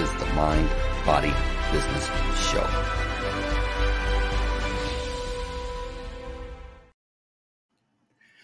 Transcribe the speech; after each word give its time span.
is 0.00 0.10
the 0.14 0.26
Mind 0.34 0.68
Body 1.04 1.32
Business 1.70 2.06
Show. 2.50 2.66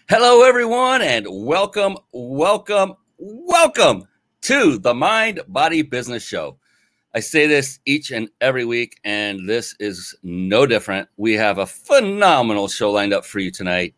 Hello, 0.09 0.45
everyone, 0.45 1.01
and 1.01 1.27
welcome, 1.31 1.97
welcome, 2.13 2.95
welcome 3.17 4.07
to 4.43 4.79
the 4.79 4.93
Mind 4.93 5.41
Body 5.49 5.81
Business 5.83 6.23
Show. 6.23 6.59
I 7.15 7.21
say 7.21 7.47
this 7.47 7.81
each 7.87 8.11
and 8.11 8.29
every 8.43 8.67
week, 8.67 8.99
and 9.05 9.49
this 9.49 9.75
is 9.81 10.15
no 10.23 10.67
different. 10.67 11.09
We 11.17 11.33
have 11.35 11.59
a 11.59 11.67
phenomenal 11.67 12.69
show 12.69 12.91
lined 12.91 13.15
up 13.15 13.25
for 13.25 13.39
you 13.39 13.51
tonight. 13.51 13.95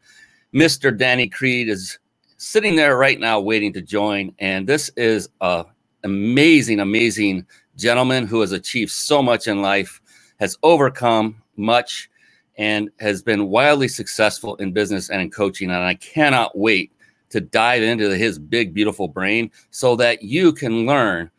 Mr. 0.54 0.96
Danny 0.96 1.28
Creed 1.28 1.68
is 1.68 1.98
sitting 2.36 2.76
there 2.76 2.96
right 2.96 3.18
now 3.18 3.40
waiting 3.40 3.72
to 3.72 3.82
join, 3.82 4.32
and 4.38 4.68
this 4.68 4.88
is 4.96 5.28
a 5.40 5.64
amazing, 6.04 6.80
amazing 6.80 7.46
gentleman 7.76 8.26
who 8.26 8.40
has 8.40 8.52
achieved 8.52 8.90
so 8.90 9.22
much 9.22 9.46
in 9.48 9.62
life, 9.62 10.00
has 10.38 10.56
overcome 10.62 11.42
much, 11.56 12.10
and 12.56 12.90
has 13.00 13.22
been 13.22 13.48
wildly 13.48 13.88
successful 13.88 14.54
in 14.56 14.72
business 14.72 15.10
and 15.10 15.22
in 15.22 15.30
coaching. 15.30 15.70
And 15.70 15.82
I 15.82 15.94
cannot 15.94 16.56
wait 16.56 16.92
to 17.30 17.40
dive 17.40 17.82
into 17.82 18.16
his 18.16 18.38
big, 18.38 18.74
beautiful 18.74 19.08
brain 19.08 19.50
so 19.70 19.96
that 19.96 20.22
you 20.22 20.52
can 20.52 20.84
learn 20.84 21.30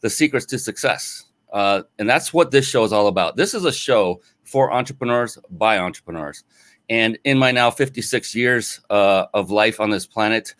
the 0.00 0.10
secrets 0.10 0.46
to 0.46 0.58
success. 0.58 1.24
Uh, 1.52 1.82
and 1.98 2.08
that's 2.08 2.32
what 2.32 2.50
this 2.50 2.68
show 2.68 2.84
is 2.84 2.92
all 2.92 3.08
about. 3.08 3.36
This 3.36 3.54
is 3.54 3.64
a 3.64 3.72
show 3.72 4.20
for 4.44 4.72
entrepreneurs 4.72 5.38
by 5.50 5.78
entrepreneurs. 5.78 6.44
And 6.90 7.18
in 7.24 7.38
my 7.38 7.50
now 7.50 7.70
56 7.70 8.34
years 8.34 8.80
uh, 8.90 9.26
of 9.34 9.50
life 9.50 9.80
on 9.80 9.90
this 9.90 10.06
planet, 10.06 10.54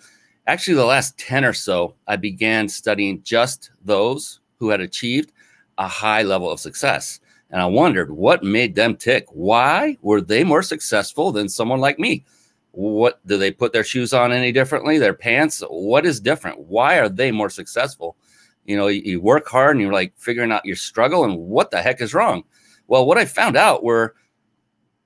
actually 0.49 0.75
the 0.75 0.85
last 0.85 1.17
10 1.19 1.45
or 1.45 1.53
so, 1.53 1.95
I 2.09 2.17
began 2.17 2.69
studying 2.69 3.23
just 3.23 3.71
those 3.85 4.41
who 4.57 4.71
had 4.71 4.81
achieved 4.81 5.31
a 5.77 5.87
high 5.87 6.23
level 6.23 6.51
of 6.51 6.59
success. 6.59 7.21
And 7.51 7.61
I 7.61 7.67
wondered 7.67 8.11
what 8.11 8.43
made 8.43 8.75
them 8.75 8.97
tick. 8.97 9.27
Why 9.31 9.97
were 10.03 10.21
they 10.21 10.43
more 10.45 10.63
successful 10.63 11.31
than 11.33 11.49
someone 11.49 11.81
like 11.81 11.99
me? 11.99 12.25
What 12.73 13.25
do 13.27 13.37
they 13.37 13.51
put 13.51 13.73
their 13.73 13.85
shoes 13.85 14.13
on 14.13 14.33
any 14.33 14.51
differently? 14.51 14.99
Their 14.99 15.15
pants? 15.15 15.63
What 15.69 16.07
is 16.07 16.19
different? 16.19 16.59
Why 16.61 16.99
are 16.99 17.09
they 17.09 17.31
more 17.31 17.51
successful? 17.51 18.17
You 18.65 18.77
know, 18.77 18.89
you, 18.89 19.03
you 19.03 19.21
work 19.21 19.47
hard 19.49 19.77
and 19.77 19.83
you're 19.83 19.93
like 19.93 20.13
figuring 20.17 20.53
out 20.53 20.65
your 20.65 20.77
struggle 20.77 21.25
and 21.25 21.39
what 21.39 21.71
the 21.71 21.81
heck 21.81 22.01
is 22.01 22.15
wrong. 22.15 22.45
Well, 22.87 23.07
what 23.07 23.19
I 23.19 23.25
found 23.25 23.57
out 23.57 23.85
were 23.85 24.15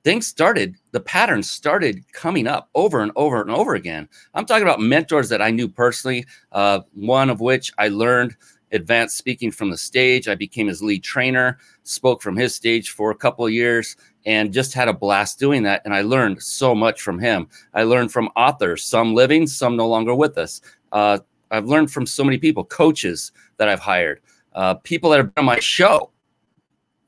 things 0.04 0.26
started, 0.26 0.76
the 0.92 1.00
patterns 1.00 1.50
started 1.50 2.04
coming 2.12 2.46
up 2.46 2.68
over 2.74 3.00
and 3.00 3.12
over 3.16 3.40
and 3.40 3.50
over 3.50 3.74
again. 3.74 4.08
I'm 4.34 4.46
talking 4.46 4.62
about 4.62 4.80
mentors 4.80 5.28
that 5.30 5.42
I 5.42 5.50
knew 5.50 5.68
personally, 5.68 6.24
uh, 6.52 6.80
one 6.94 7.30
of 7.30 7.40
which 7.40 7.72
I 7.78 7.88
learned 7.88 8.36
advanced 8.72 9.16
speaking 9.16 9.50
from 9.50 9.70
the 9.70 9.76
stage. 9.76 10.28
I 10.28 10.34
became 10.34 10.66
his 10.66 10.82
lead 10.82 11.02
trainer, 11.02 11.58
spoke 11.82 12.22
from 12.22 12.36
his 12.36 12.54
stage 12.54 12.90
for 12.90 13.10
a 13.10 13.16
couple 13.16 13.44
of 13.44 13.52
years, 13.52 13.96
and 14.24 14.52
just 14.52 14.72
had 14.72 14.88
a 14.88 14.92
blast 14.92 15.38
doing 15.38 15.62
that. 15.64 15.82
And 15.84 15.94
I 15.94 16.02
learned 16.02 16.42
so 16.42 16.74
much 16.74 17.00
from 17.02 17.18
him. 17.18 17.48
I 17.74 17.82
learned 17.82 18.12
from 18.12 18.28
authors, 18.36 18.84
some 18.84 19.14
living, 19.14 19.46
some 19.46 19.76
no 19.76 19.88
longer 19.88 20.14
with 20.14 20.38
us. 20.38 20.60
Uh, 20.92 21.18
I've 21.50 21.66
learned 21.66 21.90
from 21.90 22.06
so 22.06 22.24
many 22.24 22.38
people, 22.38 22.64
coaches 22.64 23.32
that 23.58 23.68
I've 23.68 23.80
hired, 23.80 24.20
uh, 24.54 24.74
people 24.74 25.10
that 25.10 25.18
have 25.18 25.34
been 25.34 25.42
on 25.42 25.46
my 25.46 25.60
show. 25.60 26.10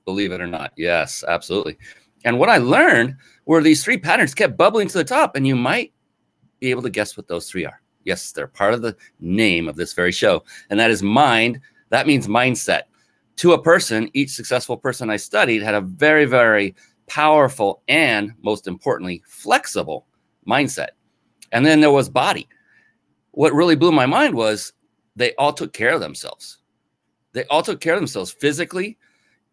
Believe 0.04 0.32
it 0.32 0.40
or 0.40 0.46
not. 0.46 0.72
Yes, 0.76 1.24
absolutely. 1.26 1.78
And 2.24 2.38
what 2.38 2.48
I 2.48 2.56
learned 2.56 3.16
were 3.44 3.62
these 3.62 3.84
three 3.84 3.98
patterns 3.98 4.34
kept 4.34 4.56
bubbling 4.56 4.88
to 4.88 4.98
the 4.98 5.04
top, 5.04 5.36
and 5.36 5.46
you 5.46 5.54
might 5.56 5.92
be 6.60 6.70
able 6.70 6.82
to 6.82 6.90
guess 6.90 7.16
what 7.16 7.28
those 7.28 7.48
three 7.48 7.66
are. 7.66 7.80
Yes, 8.04 8.32
they're 8.32 8.46
part 8.46 8.74
of 8.74 8.82
the 8.82 8.96
name 9.20 9.68
of 9.68 9.76
this 9.76 9.92
very 9.92 10.12
show, 10.12 10.44
and 10.70 10.80
that 10.80 10.90
is 10.90 11.02
mind. 11.02 11.60
That 11.90 12.06
means 12.06 12.26
mindset. 12.26 12.82
To 13.36 13.52
a 13.52 13.62
person, 13.62 14.10
each 14.14 14.30
successful 14.30 14.76
person 14.76 15.10
I 15.10 15.16
studied 15.16 15.62
had 15.62 15.74
a 15.74 15.80
very, 15.80 16.24
very 16.24 16.74
powerful 17.06 17.82
and 17.88 18.32
most 18.42 18.66
importantly, 18.66 19.22
flexible 19.26 20.06
mindset. 20.46 20.88
And 21.52 21.64
then 21.64 21.80
there 21.80 21.90
was 21.90 22.08
body. 22.08 22.48
What 23.32 23.52
really 23.52 23.76
blew 23.76 23.92
my 23.92 24.06
mind 24.06 24.34
was 24.34 24.72
they 25.16 25.34
all 25.34 25.52
took 25.52 25.72
care 25.72 25.94
of 25.94 26.00
themselves. 26.00 26.58
They 27.32 27.44
all 27.46 27.62
took 27.62 27.80
care 27.80 27.94
of 27.94 28.00
themselves 28.00 28.30
physically, 28.30 28.96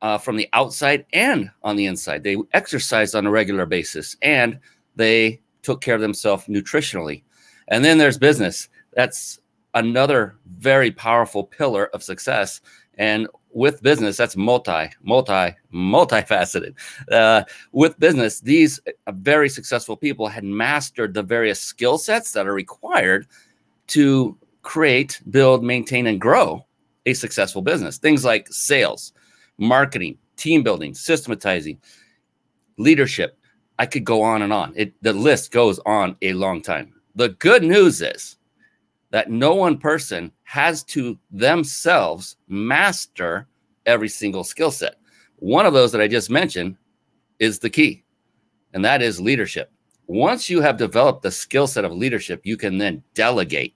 uh, 0.01 0.17
from 0.17 0.35
the 0.35 0.49
outside 0.53 1.05
and 1.13 1.49
on 1.63 1.75
the 1.75 1.85
inside. 1.85 2.23
They 2.23 2.37
exercised 2.53 3.15
on 3.15 3.25
a 3.25 3.31
regular 3.31 3.65
basis 3.65 4.17
and 4.21 4.59
they 4.95 5.39
took 5.61 5.81
care 5.81 5.95
of 5.95 6.01
themselves 6.01 6.45
nutritionally. 6.45 7.23
And 7.67 7.85
then 7.85 7.97
there's 7.97 8.17
business. 8.17 8.69
That's 8.93 9.39
another 9.73 10.35
very 10.57 10.91
powerful 10.91 11.43
pillar 11.43 11.85
of 11.93 12.03
success. 12.03 12.61
And 12.97 13.27
with 13.53 13.81
business, 13.81 14.17
that's 14.17 14.35
multi, 14.35 14.89
multi, 15.03 15.55
multifaceted. 15.73 16.73
Uh, 17.11 17.43
with 17.71 17.99
business, 17.99 18.39
these 18.39 18.79
uh, 19.07 19.11
very 19.11 19.49
successful 19.49 19.95
people 19.95 20.27
had 20.27 20.43
mastered 20.43 21.13
the 21.13 21.23
various 21.23 21.59
skill 21.59 21.97
sets 21.97 22.31
that 22.33 22.47
are 22.47 22.53
required 22.53 23.27
to 23.87 24.37
create, 24.61 25.21
build, 25.29 25.63
maintain, 25.63 26.07
and 26.07 26.21
grow 26.21 26.65
a 27.05 27.13
successful 27.13 27.61
business. 27.61 27.97
Things 27.97 28.23
like 28.23 28.47
sales, 28.49 29.13
marketing, 29.61 30.17
team 30.35 30.63
building, 30.63 30.93
systematizing, 30.93 31.79
leadership. 32.77 33.37
I 33.79 33.85
could 33.85 34.03
go 34.03 34.21
on 34.21 34.41
and 34.41 34.51
on. 34.51 34.73
It, 34.75 34.93
the 35.01 35.13
list 35.13 35.51
goes 35.51 35.79
on 35.85 36.17
a 36.21 36.33
long 36.33 36.61
time. 36.61 36.93
The 37.15 37.29
good 37.29 37.63
news 37.63 38.01
is 38.01 38.37
that 39.11 39.29
no 39.29 39.53
one 39.53 39.77
person 39.77 40.31
has 40.43 40.83
to 40.83 41.17
themselves 41.31 42.37
master 42.47 43.47
every 43.85 44.09
single 44.09 44.43
skill 44.43 44.71
set. 44.71 44.95
One 45.37 45.65
of 45.65 45.73
those 45.73 45.91
that 45.91 46.01
I 46.01 46.07
just 46.07 46.29
mentioned 46.29 46.77
is 47.39 47.59
the 47.59 47.69
key, 47.69 48.03
and 48.73 48.83
that 48.85 49.01
is 49.01 49.19
leadership. 49.19 49.71
Once 50.07 50.49
you 50.49 50.61
have 50.61 50.77
developed 50.77 51.23
the 51.23 51.31
skill 51.31 51.67
set 51.67 51.85
of 51.85 51.91
leadership, 51.91 52.41
you 52.43 52.57
can 52.57 52.77
then 52.77 53.03
delegate 53.13 53.75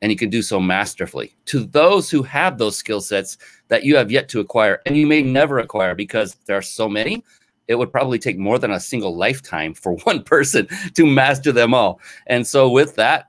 and 0.00 0.12
you 0.12 0.18
can 0.18 0.30
do 0.30 0.42
so 0.42 0.60
masterfully. 0.60 1.34
To 1.46 1.64
those 1.64 2.10
who 2.10 2.22
have 2.22 2.58
those 2.58 2.76
skill 2.76 3.00
sets 3.00 3.38
that 3.68 3.84
you 3.84 3.96
have 3.96 4.10
yet 4.10 4.28
to 4.30 4.40
acquire 4.40 4.80
and 4.86 4.96
you 4.96 5.06
may 5.06 5.22
never 5.22 5.58
acquire 5.58 5.94
because 5.94 6.36
there 6.46 6.56
are 6.56 6.62
so 6.62 6.88
many 6.88 7.24
it 7.66 7.74
would 7.74 7.92
probably 7.92 8.18
take 8.18 8.38
more 8.38 8.58
than 8.58 8.70
a 8.70 8.80
single 8.80 9.14
lifetime 9.14 9.74
for 9.74 9.92
one 10.04 10.22
person 10.22 10.66
to 10.94 11.06
master 11.06 11.52
them 11.52 11.74
all. 11.74 12.00
And 12.26 12.46
so 12.46 12.70
with 12.70 12.96
that 12.96 13.28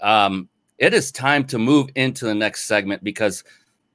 um, 0.00 0.48
it 0.78 0.94
is 0.94 1.12
time 1.12 1.44
to 1.44 1.58
move 1.58 1.90
into 1.94 2.24
the 2.24 2.34
next 2.34 2.64
segment 2.64 3.04
because 3.04 3.44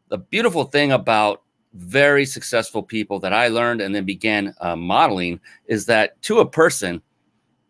the 0.10 0.18
beautiful 0.18 0.66
thing 0.66 0.92
about 0.92 1.42
very 1.74 2.26
successful 2.26 2.82
people 2.82 3.20
that 3.20 3.34
i 3.34 3.50
learned 3.50 3.82
and 3.82 3.94
then 3.94 4.06
began 4.06 4.54
uh, 4.62 4.78
modeling 4.78 5.38
is 5.66 5.86
that 5.86 6.22
to 6.22 6.40
a 6.40 6.50
person 6.50 7.02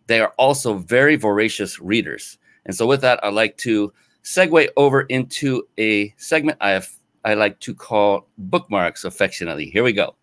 they 0.06 0.20
are 0.20 0.32
also 0.38 0.76
very 0.78 1.16
voracious 1.16 1.80
readers 1.80 2.38
and 2.66 2.76
so 2.76 2.88
with 2.88 3.02
that, 3.02 3.24
I'd 3.24 3.34
like 3.34 3.58
to 3.58 3.94
segue 4.24 4.68
over 4.76 5.02
into 5.02 5.68
a 5.78 6.14
segment 6.18 6.58
I 6.62 6.72
have 6.72 6.90
I 7.24 7.34
like 7.34 7.60
to 7.62 7.74
call 7.74 8.28
bookmarks 8.38 9.04
affectionately. 9.04 9.66
Here 9.66 9.84
we 9.84 9.94
go. 9.94 10.16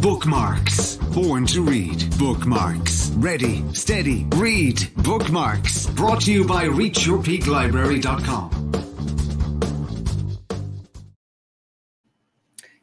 Bookmarks. 0.00 0.96
Born 0.96 1.46
to 1.46 1.62
read. 1.62 2.16
Bookmarks. 2.18 3.10
Ready, 3.16 3.64
steady, 3.72 4.26
read. 4.36 4.88
Bookmarks. 4.98 5.86
Brought 5.86 6.20
to 6.22 6.32
you 6.32 6.46
by 6.46 6.66
ReachYourPeakLibrary.com. 6.66 8.50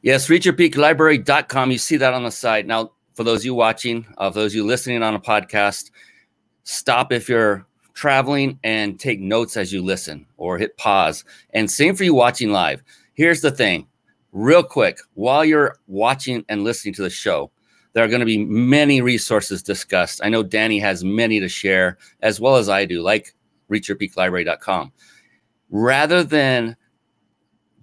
Yes, 0.02 0.28
ReachYourPeakLibrary.com. 0.28 1.72
You 1.72 1.78
see 1.78 1.98
that 1.98 2.14
on 2.14 2.24
the 2.24 2.32
side. 2.32 2.66
Now, 2.66 2.94
for 3.14 3.24
those 3.24 3.46
you 3.46 3.54
watching, 3.54 4.06
uh, 4.18 4.32
for 4.32 4.40
those 4.40 4.56
you 4.56 4.66
listening 4.66 5.04
on 5.04 5.16
a 5.16 5.20
podcast, 5.20 5.92
stop 6.64 7.12
if 7.12 7.28
you're 7.28 7.66
traveling 7.94 8.58
and 8.64 9.00
take 9.00 9.20
notes 9.20 9.58
as 9.58 9.74
you 9.74 9.84
listen 9.84 10.26
or 10.38 10.58
hit 10.58 10.78
pause. 10.78 11.24
And 11.52 11.70
same 11.70 11.96
for 11.96 12.04
you 12.04 12.14
watching 12.14 12.52
live. 12.52 12.84
Here's 13.14 13.42
the 13.42 13.52
thing 13.52 13.88
real 14.32 14.64
quick 14.64 15.00
while 15.14 15.44
you're 15.44 15.78
watching 15.88 16.46
and 16.50 16.64
listening 16.64 16.94
to 16.96 17.02
the 17.02 17.10
show, 17.10 17.52
there 17.94 18.04
are 18.04 18.08
going 18.08 18.22
to 18.22 18.26
be 18.26 18.46
many 18.46 19.02
resources 19.02 19.62
discussed. 19.62 20.22
I 20.24 20.30
know 20.30 20.44
Danny 20.44 20.80
has 20.80 21.04
many 21.04 21.40
to 21.42 21.50
share, 21.50 21.98
as 22.22 22.40
well 22.40 22.56
as 22.56 22.70
I 22.70 22.86
do, 22.86 23.02
like 23.02 23.36
reachyourpeaklibrary.com. 23.70 24.92
rather 25.70 26.24
than 26.24 26.76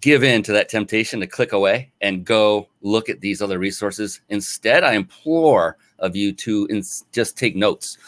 give 0.01 0.23
in 0.23 0.43
to 0.45 0.53
that 0.53 0.69
temptation 0.69 1.21
to 1.21 1.27
click 1.27 1.53
away 1.53 1.93
and 2.01 2.25
go 2.25 2.69
look 2.83 3.09
at 3.09 3.21
these 3.21 3.43
other 3.43 3.59
resources. 3.59 4.21
Instead, 4.29 4.85
I 4.85 4.93
implore 4.95 5.77
of 5.99 6.15
you 6.15 6.33
to 6.33 6.67
ins- 6.71 7.05
just 7.13 7.37
take 7.37 7.57
notes. 7.57 7.99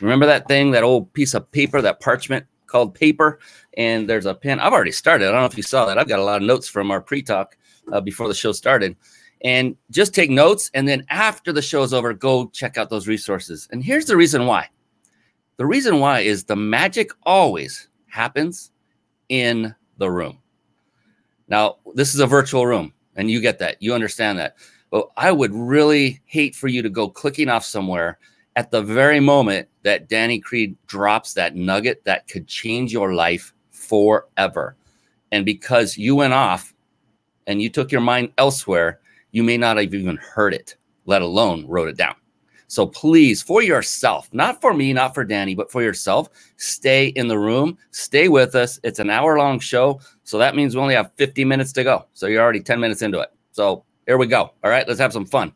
Remember 0.00 0.26
that 0.26 0.48
thing, 0.48 0.70
that 0.70 0.82
old 0.82 1.12
piece 1.12 1.34
of 1.34 1.50
paper, 1.52 1.80
that 1.82 2.00
parchment 2.00 2.46
called 2.66 2.94
paper, 2.94 3.38
and 3.76 4.08
there's 4.08 4.26
a 4.26 4.34
pen. 4.34 4.58
I've 4.58 4.72
already 4.72 4.92
started. 4.92 5.28
I 5.28 5.32
don't 5.32 5.40
know 5.40 5.46
if 5.46 5.56
you 5.56 5.62
saw 5.62 5.86
that. 5.86 5.98
I've 5.98 6.08
got 6.08 6.18
a 6.18 6.24
lot 6.24 6.40
of 6.40 6.42
notes 6.42 6.66
from 6.66 6.90
our 6.90 7.00
pre-talk 7.00 7.56
uh, 7.92 8.00
before 8.00 8.28
the 8.28 8.34
show 8.34 8.52
started. 8.52 8.96
And 9.42 9.76
just 9.90 10.14
take 10.14 10.30
notes, 10.30 10.70
and 10.72 10.88
then 10.88 11.04
after 11.10 11.52
the 11.52 11.60
show's 11.60 11.92
over, 11.92 12.14
go 12.14 12.46
check 12.48 12.78
out 12.78 12.88
those 12.88 13.06
resources. 13.06 13.68
And 13.70 13.84
here's 13.84 14.06
the 14.06 14.16
reason 14.16 14.46
why. 14.46 14.70
The 15.58 15.66
reason 15.66 16.00
why 16.00 16.20
is 16.20 16.44
the 16.44 16.56
magic 16.56 17.10
always 17.24 17.88
happens 18.08 18.72
in 19.28 19.74
the 19.98 20.10
room. 20.10 20.38
Now, 21.48 21.76
this 21.94 22.14
is 22.14 22.20
a 22.20 22.26
virtual 22.26 22.66
room, 22.66 22.92
and 23.16 23.30
you 23.30 23.40
get 23.40 23.58
that. 23.58 23.80
You 23.80 23.94
understand 23.94 24.38
that. 24.38 24.56
But 24.90 25.08
I 25.16 25.32
would 25.32 25.52
really 25.54 26.20
hate 26.26 26.54
for 26.54 26.68
you 26.68 26.82
to 26.82 26.90
go 26.90 27.08
clicking 27.08 27.48
off 27.48 27.64
somewhere 27.64 28.18
at 28.56 28.70
the 28.70 28.82
very 28.82 29.20
moment 29.20 29.68
that 29.82 30.08
Danny 30.08 30.38
Creed 30.38 30.76
drops 30.86 31.34
that 31.34 31.56
nugget 31.56 32.04
that 32.04 32.28
could 32.28 32.46
change 32.46 32.92
your 32.92 33.14
life 33.14 33.52
forever. 33.70 34.76
And 35.32 35.44
because 35.44 35.98
you 35.98 36.16
went 36.16 36.32
off 36.32 36.72
and 37.46 37.60
you 37.60 37.68
took 37.68 37.90
your 37.90 38.00
mind 38.00 38.32
elsewhere, 38.38 39.00
you 39.32 39.42
may 39.42 39.56
not 39.56 39.76
have 39.76 39.92
even 39.92 40.16
heard 40.16 40.54
it, 40.54 40.76
let 41.06 41.22
alone 41.22 41.66
wrote 41.66 41.88
it 41.88 41.96
down. 41.96 42.14
So 42.68 42.86
please, 42.86 43.42
for 43.42 43.62
yourself, 43.62 44.28
not 44.32 44.60
for 44.60 44.72
me, 44.72 44.92
not 44.92 45.14
for 45.14 45.24
Danny, 45.24 45.54
but 45.54 45.70
for 45.70 45.82
yourself, 45.82 46.28
stay 46.56 47.08
in 47.08 47.28
the 47.28 47.38
room, 47.38 47.76
stay 47.90 48.28
with 48.28 48.54
us. 48.54 48.80
It's 48.82 49.00
an 49.00 49.10
hour 49.10 49.36
long 49.38 49.58
show. 49.58 50.00
So 50.24 50.38
that 50.38 50.56
means 50.56 50.74
we 50.74 50.80
only 50.82 50.94
have 50.94 51.12
50 51.16 51.44
minutes 51.44 51.72
to 51.74 51.84
go. 51.84 52.06
So 52.14 52.26
you're 52.26 52.42
already 52.42 52.60
10 52.60 52.80
minutes 52.80 53.02
into 53.02 53.20
it. 53.20 53.30
So 53.52 53.84
here 54.06 54.18
we 54.18 54.26
go. 54.26 54.50
All 54.64 54.70
right, 54.70 54.86
let's 54.88 55.00
have 55.00 55.12
some 55.12 55.26
fun. 55.26 55.52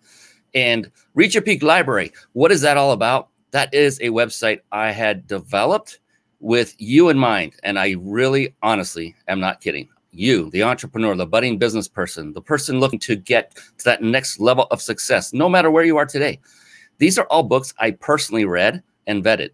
And 0.54 0.90
Reach 1.14 1.34
Your 1.34 1.42
Peak 1.42 1.62
Library, 1.62 2.12
what 2.32 2.52
is 2.52 2.60
that 2.60 2.76
all 2.76 2.92
about? 2.92 3.28
That 3.50 3.72
is 3.72 3.98
a 4.00 4.08
website 4.08 4.60
I 4.72 4.92
had 4.92 5.26
developed 5.26 6.00
with 6.40 6.74
you 6.78 7.08
in 7.08 7.18
mind. 7.18 7.54
And 7.62 7.78
I 7.78 7.96
really, 7.98 8.54
honestly, 8.62 9.14
am 9.26 9.40
not 9.40 9.60
kidding. 9.60 9.88
You, 10.10 10.50
the 10.50 10.62
entrepreneur, 10.62 11.14
the 11.14 11.26
budding 11.26 11.58
business 11.58 11.88
person, 11.88 12.32
the 12.32 12.40
person 12.40 12.80
looking 12.80 12.98
to 13.00 13.16
get 13.16 13.54
to 13.78 13.84
that 13.84 14.02
next 14.02 14.40
level 14.40 14.66
of 14.70 14.80
success, 14.82 15.32
no 15.32 15.48
matter 15.48 15.70
where 15.70 15.84
you 15.84 15.96
are 15.96 16.06
today. 16.06 16.40
These 16.98 17.18
are 17.18 17.26
all 17.26 17.42
books 17.42 17.74
I 17.78 17.92
personally 17.92 18.44
read 18.44 18.82
and 19.06 19.22
vetted. 19.24 19.50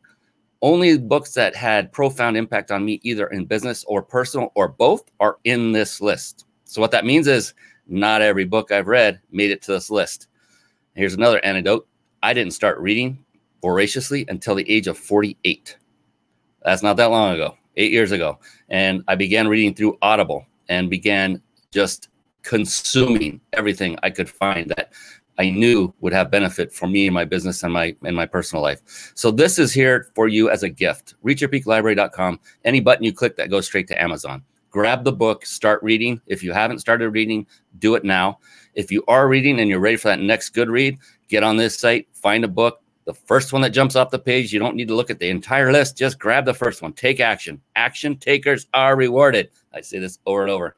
Only 0.64 0.96
books 0.96 1.34
that 1.34 1.54
had 1.54 1.92
profound 1.92 2.38
impact 2.38 2.70
on 2.70 2.86
me, 2.86 2.98
either 3.02 3.26
in 3.26 3.44
business 3.44 3.84
or 3.84 4.00
personal 4.00 4.50
or 4.54 4.66
both, 4.66 5.04
are 5.20 5.36
in 5.44 5.72
this 5.72 6.00
list. 6.00 6.46
So, 6.64 6.80
what 6.80 6.90
that 6.92 7.04
means 7.04 7.26
is 7.26 7.52
not 7.86 8.22
every 8.22 8.46
book 8.46 8.72
I've 8.72 8.86
read 8.86 9.20
made 9.30 9.50
it 9.50 9.60
to 9.64 9.72
this 9.72 9.90
list. 9.90 10.28
Here's 10.94 11.12
another 11.12 11.44
anecdote 11.44 11.86
I 12.22 12.32
didn't 12.32 12.54
start 12.54 12.78
reading 12.78 13.22
voraciously 13.60 14.24
until 14.30 14.54
the 14.54 14.68
age 14.70 14.86
of 14.86 14.96
48. 14.96 15.76
That's 16.62 16.82
not 16.82 16.96
that 16.96 17.10
long 17.10 17.34
ago, 17.34 17.58
eight 17.76 17.92
years 17.92 18.10
ago. 18.10 18.38
And 18.70 19.04
I 19.06 19.16
began 19.16 19.48
reading 19.48 19.74
through 19.74 19.98
Audible 20.00 20.46
and 20.70 20.88
began 20.88 21.42
just 21.72 22.08
consuming 22.42 23.38
everything 23.52 23.98
I 24.02 24.08
could 24.08 24.30
find 24.30 24.70
that 24.70 24.94
I 25.38 25.50
knew 25.50 25.92
would 26.00 26.12
have 26.12 26.30
benefit 26.30 26.72
for 26.72 26.86
me 26.86 27.06
and 27.06 27.14
my 27.14 27.24
business 27.24 27.62
and 27.62 27.72
my 27.72 27.96
and 28.04 28.16
my 28.16 28.26
personal 28.26 28.62
life. 28.62 29.12
So 29.14 29.30
this 29.30 29.58
is 29.58 29.72
here 29.72 30.08
for 30.14 30.28
you 30.28 30.50
as 30.50 30.62
a 30.62 30.68
gift. 30.68 31.14
ReachYourPeakLibrary.com. 31.24 32.40
Any 32.64 32.80
button 32.80 33.04
you 33.04 33.12
click 33.12 33.36
that 33.36 33.50
goes 33.50 33.66
straight 33.66 33.88
to 33.88 34.00
Amazon. 34.00 34.42
Grab 34.70 35.04
the 35.04 35.12
book, 35.12 35.46
start 35.46 35.82
reading. 35.82 36.20
If 36.26 36.42
you 36.42 36.52
haven't 36.52 36.80
started 36.80 37.10
reading, 37.10 37.46
do 37.78 37.94
it 37.94 38.04
now. 38.04 38.38
If 38.74 38.90
you 38.90 39.04
are 39.06 39.28
reading 39.28 39.60
and 39.60 39.68
you're 39.68 39.80
ready 39.80 39.96
for 39.96 40.08
that 40.08 40.20
next 40.20 40.50
good 40.50 40.68
read, 40.68 40.98
get 41.28 41.44
on 41.44 41.56
this 41.56 41.78
site, 41.78 42.08
find 42.12 42.44
a 42.44 42.48
book. 42.48 42.80
The 43.04 43.14
first 43.14 43.52
one 43.52 43.62
that 43.62 43.70
jumps 43.70 43.96
off 43.96 44.10
the 44.10 44.18
page, 44.18 44.52
you 44.52 44.58
don't 44.58 44.74
need 44.74 44.88
to 44.88 44.94
look 44.94 45.10
at 45.10 45.18
the 45.18 45.28
entire 45.28 45.70
list. 45.70 45.96
Just 45.96 46.18
grab 46.18 46.44
the 46.44 46.54
first 46.54 46.82
one. 46.82 46.92
Take 46.92 47.20
action. 47.20 47.60
Action 47.76 48.16
takers 48.16 48.66
are 48.74 48.96
rewarded. 48.96 49.50
I 49.72 49.80
say 49.82 49.98
this 49.98 50.18
over 50.26 50.42
and 50.42 50.50
over 50.50 50.74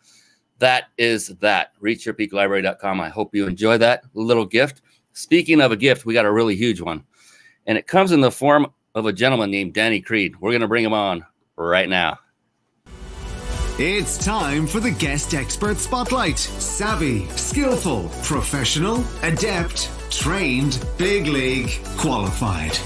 that 0.59 0.85
is 0.99 1.29
that. 1.41 1.73
ReachYourPeakLibrary.com. 1.83 3.01
I 3.01 3.09
hope 3.09 3.35
you 3.35 3.47
enjoy 3.47 3.79
that 3.79 4.05
little 4.15 4.47
gift. 4.47 4.83
Speaking 5.13 5.61
of 5.61 5.73
a 5.73 5.77
gift, 5.77 6.07
we 6.07 6.15
got 6.15 6.27
a 6.27 6.33
really 6.33 6.57
huge 6.57 6.81
one, 6.81 7.05
and 7.67 7.79
it 7.79 7.87
comes 7.87 8.13
in 8.13 8.21
the 8.21 8.31
form 8.31 8.67
of 8.95 9.07
a 9.07 9.13
gentleman 9.13 9.51
named 9.51 9.75
Danny 9.75 10.01
Creed. 10.01 10.37
We're 10.41 10.51
going 10.51 10.63
to 10.63 10.69
bring 10.69 10.85
him 10.85 10.93
on 10.93 11.25
right 11.57 11.89
now. 11.89 12.19
It's 13.79 14.17
time 14.17 14.67
for 14.67 14.81
the 14.81 14.91
guest 14.91 15.35
expert 15.35 15.77
spotlight. 15.77 16.39
Savvy, 16.39 17.29
skillful, 17.31 18.09
professional, 18.23 19.05
adept, 19.23 19.91
trained, 20.11 20.83
big 20.97 21.27
league, 21.27 21.79
qualified. 21.99 22.79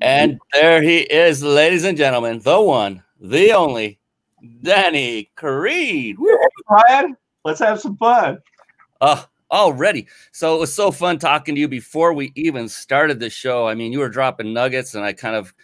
And 0.00 0.38
there 0.52 0.82
he 0.82 0.98
is, 0.98 1.42
ladies 1.42 1.84
and 1.84 1.96
gentlemen, 1.96 2.40
the 2.40 2.60
one, 2.60 3.02
the 3.20 3.52
only 3.52 3.98
Danny 4.62 5.30
Creed. 5.36 6.16
Brian, 6.66 7.16
let's 7.44 7.60
have 7.60 7.80
some 7.80 7.96
fun. 7.96 8.38
Uh, 9.00 9.24
already. 9.50 10.06
So 10.32 10.56
it 10.56 10.60
was 10.60 10.72
so 10.72 10.90
fun 10.90 11.18
talking 11.18 11.54
to 11.54 11.60
you 11.60 11.68
before 11.68 12.12
we 12.12 12.32
even 12.34 12.68
started 12.68 13.20
the 13.20 13.30
show. 13.30 13.66
I 13.66 13.74
mean, 13.74 13.92
you 13.92 13.98
were 13.98 14.08
dropping 14.08 14.52
nuggets, 14.52 14.94
and 14.94 15.04
I 15.04 15.12
kind 15.12 15.36
of 15.36 15.54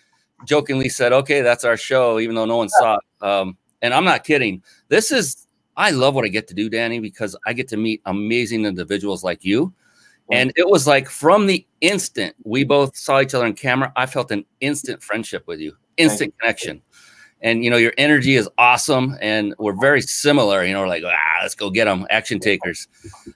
jokingly 0.47 0.89
said, 0.89 1.13
okay, 1.13 1.43
that's 1.43 1.65
our 1.65 1.77
show, 1.77 2.19
even 2.19 2.35
though 2.35 2.45
no 2.45 2.57
one 2.57 2.69
saw 2.69 2.97
it. 2.97 3.25
Um, 3.25 3.57
and 3.83 3.95
I'm 3.95 4.05
not 4.05 4.25
kidding. 4.25 4.63
This 4.89 5.13
is, 5.13 5.47
I 5.77 5.91
love 5.91 6.15
what 6.15 6.25
I 6.25 6.29
get 6.29 6.49
to 6.49 6.55
do, 6.55 6.69
Danny, 6.69 7.01
because 7.01 7.37
I 7.47 7.53
get 7.53 7.69
to 7.69 7.77
meet 7.77 8.03
amazing 8.07 8.65
individuals 8.65 9.25
like 9.25 9.45
you. 9.45 9.73
And 10.33 10.53
it 10.57 10.67
was 10.67 10.87
like 10.87 11.11
from 11.11 11.47
the 11.47 11.67
instant 11.83 12.35
we 12.45 12.65
both 12.65 12.97
saw 12.97 13.21
each 13.21 13.35
other 13.35 13.45
on 13.45 13.53
camera, 13.53 13.93
I 13.95 14.07
felt 14.07 14.31
an 14.31 14.47
instant 14.61 15.03
friendship 15.03 15.47
with 15.47 15.61
you, 15.61 15.77
instant 15.99 16.35
connection 16.41 16.81
and 17.45 17.63
you 17.63 17.71
know 17.71 17.77
your 17.77 17.93
energy 17.97 18.35
is 18.35 18.49
awesome 18.59 19.17
and 19.21 19.55
we're 19.59 19.79
very 19.79 20.01
similar 20.01 20.65
you 20.65 20.73
know 20.73 20.81
we're 20.81 20.89
like 20.89 21.05
ah, 21.07 21.43
let's 21.43 21.55
go 21.55 21.71
get 21.71 21.85
them 21.85 22.05
action 22.11 22.41
takers. 22.41 22.89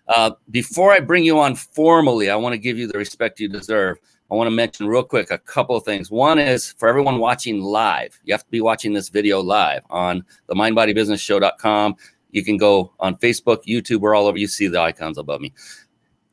Uh, 0.09 0.33
before 0.51 0.91
i 0.91 0.99
bring 0.99 1.25
you 1.25 1.39
on 1.39 1.55
formally 1.55 2.29
i 2.29 2.35
want 2.35 2.53
to 2.53 2.59
give 2.59 2.77
you 2.77 2.89
the 2.89 2.99
respect 2.99 3.39
you 3.39 3.49
deserve. 3.49 3.99
I 4.31 4.35
want 4.35 4.49
to 4.49 4.51
mention 4.51 4.87
real 4.87 5.05
quick 5.05 5.31
a 5.31 5.39
couple 5.39 5.75
of 5.75 5.85
things. 5.85 6.11
One 6.11 6.39
is 6.39 6.73
for 6.73 6.87
everyone 6.87 7.19
watching 7.19 7.61
live 7.61 8.19
you 8.25 8.35
have 8.35 8.43
to 8.43 8.51
be 8.51 8.61
watching 8.61 8.93
this 8.93 9.11
video 9.11 9.41
live 9.41 9.83
on 9.91 10.25
the 10.49 10.55
mindbodybusinessshow.com 10.55 11.97
you 12.31 12.45
can 12.45 12.57
go 12.57 12.93
on 13.01 13.17
facebook 13.17 13.65
youtube 13.65 14.01
we're 14.01 14.15
all 14.15 14.27
over 14.27 14.37
you 14.37 14.49
see 14.49 14.67
the 14.67 14.81
icons 14.81 15.19
above 15.19 15.41
me. 15.41 15.53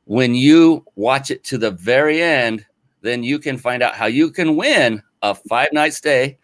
When 0.06 0.34
you 0.36 0.86
watch 0.96 1.30
it 1.30 1.44
to 1.46 1.58
the 1.58 1.72
very 1.72 2.22
end 2.22 2.66
then 3.02 3.22
you 3.22 3.38
can 3.38 3.58
find 3.58 3.84
out 3.84 3.96
how 3.96 4.06
you 4.08 4.32
can 4.32 4.56
win 4.56 5.04
a 5.22 5.36
five 5.36 5.74
night 5.74 5.94
stay 5.94 6.38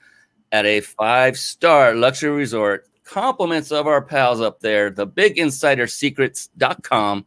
at 0.52 0.66
a 0.66 0.82
five 0.82 1.38
star 1.38 1.94
luxury 1.96 2.32
resort. 2.32 2.88
Compliments 3.04 3.72
of 3.72 3.86
our 3.88 4.02
pals 4.02 4.42
up 4.42 4.62
there, 4.62 4.90
the 4.90 5.08
biginsidersecrets.com. 5.08 7.26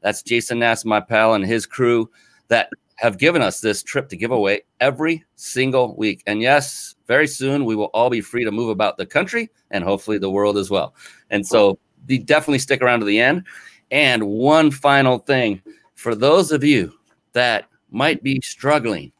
That's 0.00 0.22
Jason 0.22 0.60
Nast, 0.60 0.84
my 0.84 1.00
pal, 1.00 1.34
and 1.34 1.44
his 1.44 1.66
crew 1.66 2.08
that 2.48 2.70
have 2.96 3.18
given 3.18 3.42
us 3.42 3.60
this 3.60 3.82
trip 3.82 4.08
to 4.08 4.16
give 4.16 4.30
away 4.30 4.62
every 4.80 5.24
single 5.34 5.96
week. 5.96 6.22
And 6.26 6.40
yes, 6.40 6.94
very 7.06 7.26
soon 7.26 7.64
we 7.64 7.74
will 7.74 7.86
all 7.86 8.10
be 8.10 8.20
free 8.20 8.44
to 8.44 8.52
move 8.52 8.68
about 8.68 8.96
the 8.96 9.06
country 9.06 9.50
and 9.70 9.82
hopefully 9.82 10.18
the 10.18 10.30
world 10.30 10.56
as 10.56 10.70
well. 10.70 10.94
And 11.30 11.44
so 11.46 11.78
be 12.06 12.18
definitely 12.18 12.60
stick 12.60 12.82
around 12.82 13.00
to 13.00 13.06
the 13.06 13.20
end. 13.20 13.44
And 13.90 14.28
one 14.28 14.70
final 14.70 15.18
thing 15.18 15.60
for 15.94 16.14
those 16.14 16.52
of 16.52 16.62
you 16.62 16.92
that 17.32 17.68
might 17.90 18.22
be 18.22 18.40
struggling 18.40 19.12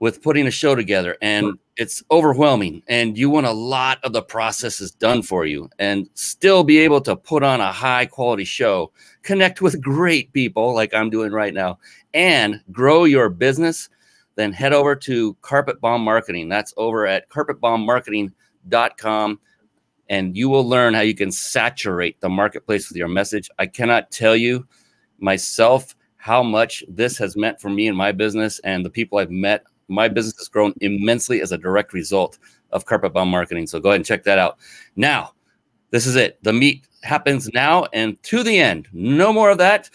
with 0.00 0.22
putting 0.22 0.46
a 0.46 0.50
show 0.50 0.74
together 0.74 1.16
and 1.20 1.58
it's 1.76 2.02
overwhelming 2.10 2.82
and 2.88 3.18
you 3.18 3.28
want 3.28 3.46
a 3.46 3.52
lot 3.52 3.98
of 4.04 4.12
the 4.12 4.22
processes 4.22 4.92
done 4.92 5.22
for 5.22 5.44
you 5.44 5.68
and 5.78 6.08
still 6.14 6.62
be 6.62 6.78
able 6.78 7.00
to 7.00 7.16
put 7.16 7.42
on 7.42 7.60
a 7.60 7.72
high 7.72 8.06
quality 8.06 8.44
show 8.44 8.92
connect 9.22 9.60
with 9.60 9.82
great 9.82 10.32
people 10.32 10.74
like 10.74 10.94
i'm 10.94 11.10
doing 11.10 11.32
right 11.32 11.54
now 11.54 11.78
and 12.14 12.60
grow 12.70 13.04
your 13.04 13.28
business 13.28 13.88
then 14.38 14.52
head 14.52 14.72
over 14.72 14.94
to 14.94 15.34
carpet 15.42 15.80
bomb 15.80 16.02
marketing. 16.02 16.48
That's 16.48 16.72
over 16.76 17.08
at 17.08 17.28
carpetbombmarketing.com 17.28 19.40
and 20.10 20.34
you 20.36 20.48
will 20.48 20.66
learn 20.66 20.94
how 20.94 21.00
you 21.00 21.16
can 21.16 21.32
saturate 21.32 22.20
the 22.20 22.28
marketplace 22.28 22.88
with 22.88 22.96
your 22.96 23.08
message. 23.08 23.50
I 23.58 23.66
cannot 23.66 24.12
tell 24.12 24.36
you 24.36 24.68
myself 25.18 25.96
how 26.18 26.44
much 26.44 26.84
this 26.88 27.18
has 27.18 27.36
meant 27.36 27.60
for 27.60 27.68
me 27.68 27.88
and 27.88 27.96
my 27.96 28.12
business 28.12 28.60
and 28.60 28.84
the 28.84 28.90
people 28.90 29.18
i've 29.18 29.30
met 29.30 29.64
my 29.88 30.08
business 30.08 30.36
has 30.38 30.48
grown 30.48 30.74
immensely 30.80 31.40
as 31.40 31.52
a 31.52 31.58
direct 31.58 31.92
result 31.92 32.38
of 32.70 32.84
carpet 32.86 33.12
bomb 33.12 33.30
marketing. 33.30 33.66
So 33.66 33.80
go 33.80 33.90
ahead 33.90 33.96
and 33.96 34.06
check 34.06 34.24
that 34.24 34.38
out. 34.38 34.58
Now, 34.96 35.32
this 35.90 36.06
is 36.06 36.16
it. 36.16 36.38
The 36.42 36.52
meet 36.52 36.86
happens 37.02 37.48
now 37.54 37.86
and 37.92 38.22
to 38.24 38.42
the 38.42 38.58
end. 38.58 38.88
No 38.92 39.32
more 39.32 39.50
of 39.50 39.58
that. 39.58 39.90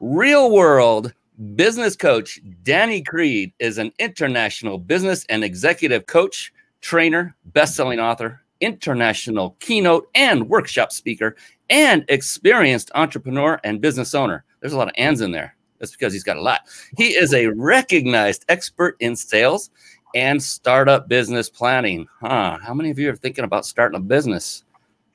Real 0.00 0.52
world 0.52 1.14
Business 1.54 1.96
coach 1.96 2.40
Danny 2.62 3.02
Creed 3.02 3.52
is 3.58 3.76
an 3.76 3.92
international 3.98 4.78
business 4.78 5.26
and 5.28 5.44
executive 5.44 6.06
coach, 6.06 6.50
trainer, 6.80 7.36
best-selling 7.46 8.00
author, 8.00 8.40
international 8.60 9.54
keynote 9.60 10.08
and 10.14 10.48
workshop 10.48 10.92
speaker, 10.92 11.36
and 11.68 12.06
experienced 12.08 12.90
entrepreneur 12.94 13.60
and 13.64 13.82
business 13.82 14.14
owner. 14.14 14.44
There's 14.60 14.72
a 14.72 14.78
lot 14.78 14.88
of 14.88 14.94
ands 14.96 15.20
in 15.20 15.30
there. 15.30 15.55
That's 15.78 15.92
because 15.92 16.12
he's 16.12 16.24
got 16.24 16.36
a 16.36 16.42
lot. 16.42 16.62
He 16.96 17.08
is 17.16 17.34
a 17.34 17.48
recognized 17.48 18.44
expert 18.48 18.96
in 19.00 19.16
sales 19.16 19.70
and 20.14 20.42
startup 20.42 21.08
business 21.08 21.50
planning. 21.50 22.06
Huh? 22.20 22.58
How 22.62 22.74
many 22.74 22.90
of 22.90 22.98
you 22.98 23.10
are 23.10 23.16
thinking 23.16 23.44
about 23.44 23.66
starting 23.66 23.96
a 23.96 24.02
business? 24.02 24.64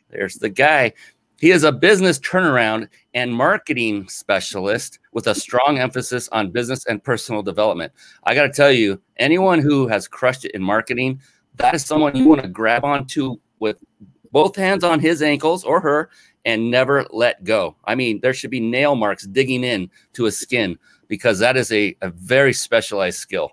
There's 0.10 0.36
the 0.36 0.50
guy. 0.50 0.94
He 1.40 1.50
is 1.50 1.64
a 1.64 1.72
business 1.72 2.20
turnaround 2.20 2.88
and 3.16 3.34
marketing 3.34 4.08
specialist 4.10 5.00
with 5.12 5.26
a 5.26 5.34
strong 5.34 5.80
emphasis 5.80 6.30
on 6.30 6.52
business 6.52 6.86
and 6.86 7.04
personal 7.04 7.42
development. 7.42 7.92
I 8.26 8.36
got 8.36 8.44
to 8.44 8.54
tell 8.54 8.72
you, 8.72 9.02
anyone 9.18 9.60
who 9.60 9.88
has 9.88 10.08
crushed 10.08 10.46
it 10.46 10.52
in 10.52 10.62
marketing, 10.62 11.20
that 11.56 11.74
is 11.74 11.84
someone 11.84 12.16
you 12.16 12.28
want 12.28 12.44
to 12.44 12.48
grab 12.48 12.86
onto 12.86 13.38
with 13.60 13.84
both 14.32 14.56
hands 14.56 14.84
on 14.84 15.00
his 15.00 15.22
ankles 15.22 15.64
or 15.64 15.80
her 15.82 16.10
and 16.46 16.72
never 16.72 17.06
let 17.12 17.44
go. 17.44 17.76
I 17.86 17.96
mean, 17.96 18.20
there 18.22 18.34
should 18.34 18.52
be 18.52 18.60
nail 18.60 18.96
marks 18.96 19.26
digging 19.26 19.64
in 19.64 19.90
to 20.14 20.26
his 20.26 20.38
skin 20.38 20.78
because 21.08 21.40
that 21.40 21.58
is 21.58 21.72
a, 21.72 21.96
a 22.02 22.10
very 22.10 22.54
specialized 22.54 23.20
skill. 23.20 23.52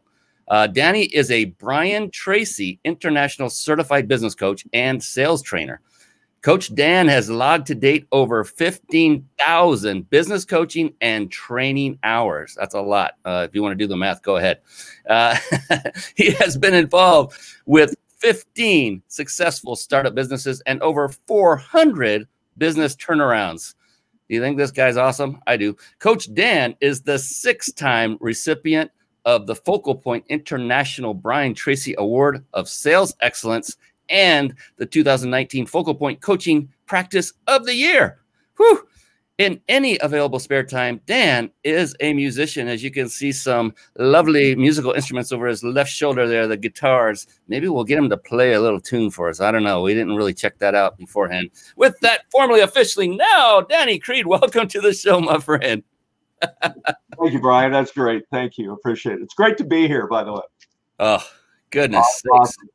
Uh, 0.48 0.66
Danny 0.66 1.04
is 1.04 1.30
a 1.30 1.46
Brian 1.46 2.10
Tracy 2.10 2.80
International 2.84 3.50
Certified 3.50 4.08
Business 4.08 4.34
Coach 4.34 4.64
and 4.72 5.02
Sales 5.02 5.42
Trainer. 5.42 5.82
Coach 6.40 6.72
Dan 6.74 7.08
has 7.08 7.28
logged 7.28 7.66
to 7.66 7.74
date 7.74 8.06
over 8.12 8.44
15,000 8.44 10.08
business 10.08 10.44
coaching 10.44 10.94
and 11.00 11.30
training 11.30 11.98
hours. 12.04 12.56
That's 12.58 12.74
a 12.74 12.80
lot. 12.80 13.14
Uh, 13.24 13.46
if 13.48 13.54
you 13.54 13.62
want 13.62 13.72
to 13.72 13.84
do 13.84 13.88
the 13.88 13.96
math, 13.96 14.22
go 14.22 14.36
ahead. 14.36 14.60
Uh, 15.08 15.36
he 16.16 16.30
has 16.32 16.56
been 16.56 16.74
involved 16.74 17.36
with 17.66 17.96
15 18.18 19.02
successful 19.08 19.76
startup 19.76 20.14
businesses 20.14 20.60
and 20.66 20.80
over 20.82 21.08
400 21.08 22.26
business 22.56 22.96
turnarounds. 22.96 23.74
Do 24.28 24.34
you 24.34 24.40
think 24.40 24.58
this 24.58 24.70
guy's 24.70 24.96
awesome? 24.96 25.40
I 25.46 25.56
do. 25.56 25.76
Coach 25.98 26.32
Dan 26.34 26.76
is 26.80 27.02
the 27.02 27.18
six 27.18 27.72
time 27.72 28.18
recipient 28.20 28.90
of 29.24 29.46
the 29.46 29.54
FocalPoint 29.54 30.26
International 30.28 31.14
Brian 31.14 31.54
Tracy 31.54 31.94
Award 31.98 32.44
of 32.52 32.68
Sales 32.68 33.14
Excellence 33.20 33.76
and 34.08 34.54
the 34.76 34.86
2019 34.86 35.66
FocalPoint 35.66 36.20
Coaching 36.20 36.68
Practice 36.86 37.32
of 37.46 37.66
the 37.66 37.74
Year. 37.74 38.20
Whew. 38.56 38.87
In 39.38 39.60
any 39.68 39.96
available 40.00 40.40
spare 40.40 40.64
time, 40.64 41.00
Dan 41.06 41.48
is 41.62 41.94
a 42.00 42.12
musician. 42.12 42.66
As 42.66 42.82
you 42.82 42.90
can 42.90 43.08
see, 43.08 43.30
some 43.30 43.72
lovely 43.96 44.56
musical 44.56 44.90
instruments 44.90 45.30
over 45.30 45.46
his 45.46 45.62
left 45.62 45.92
shoulder 45.92 46.26
there, 46.26 46.48
the 46.48 46.56
guitars. 46.56 47.28
Maybe 47.46 47.68
we'll 47.68 47.84
get 47.84 47.98
him 47.98 48.10
to 48.10 48.16
play 48.16 48.54
a 48.54 48.60
little 48.60 48.80
tune 48.80 49.12
for 49.12 49.28
us. 49.28 49.40
I 49.40 49.52
don't 49.52 49.62
know. 49.62 49.82
We 49.82 49.94
didn't 49.94 50.16
really 50.16 50.34
check 50.34 50.58
that 50.58 50.74
out 50.74 50.98
beforehand. 50.98 51.50
With 51.76 51.94
that, 52.00 52.22
formally, 52.32 52.62
officially, 52.62 53.06
now, 53.06 53.60
Danny 53.60 54.00
Creed, 54.00 54.26
welcome 54.26 54.66
to 54.66 54.80
the 54.80 54.92
show, 54.92 55.20
my 55.20 55.38
friend. 55.38 55.84
Thank 56.42 57.32
you, 57.32 57.40
Brian. 57.40 57.70
That's 57.70 57.92
great. 57.92 58.24
Thank 58.32 58.58
you. 58.58 58.72
Appreciate 58.72 59.20
it. 59.20 59.22
It's 59.22 59.34
great 59.34 59.56
to 59.58 59.64
be 59.64 59.86
here, 59.86 60.08
by 60.08 60.24
the 60.24 60.32
way. 60.32 60.42
Oh, 60.98 61.24
goodness 61.70 62.22
awesome. 62.32 62.68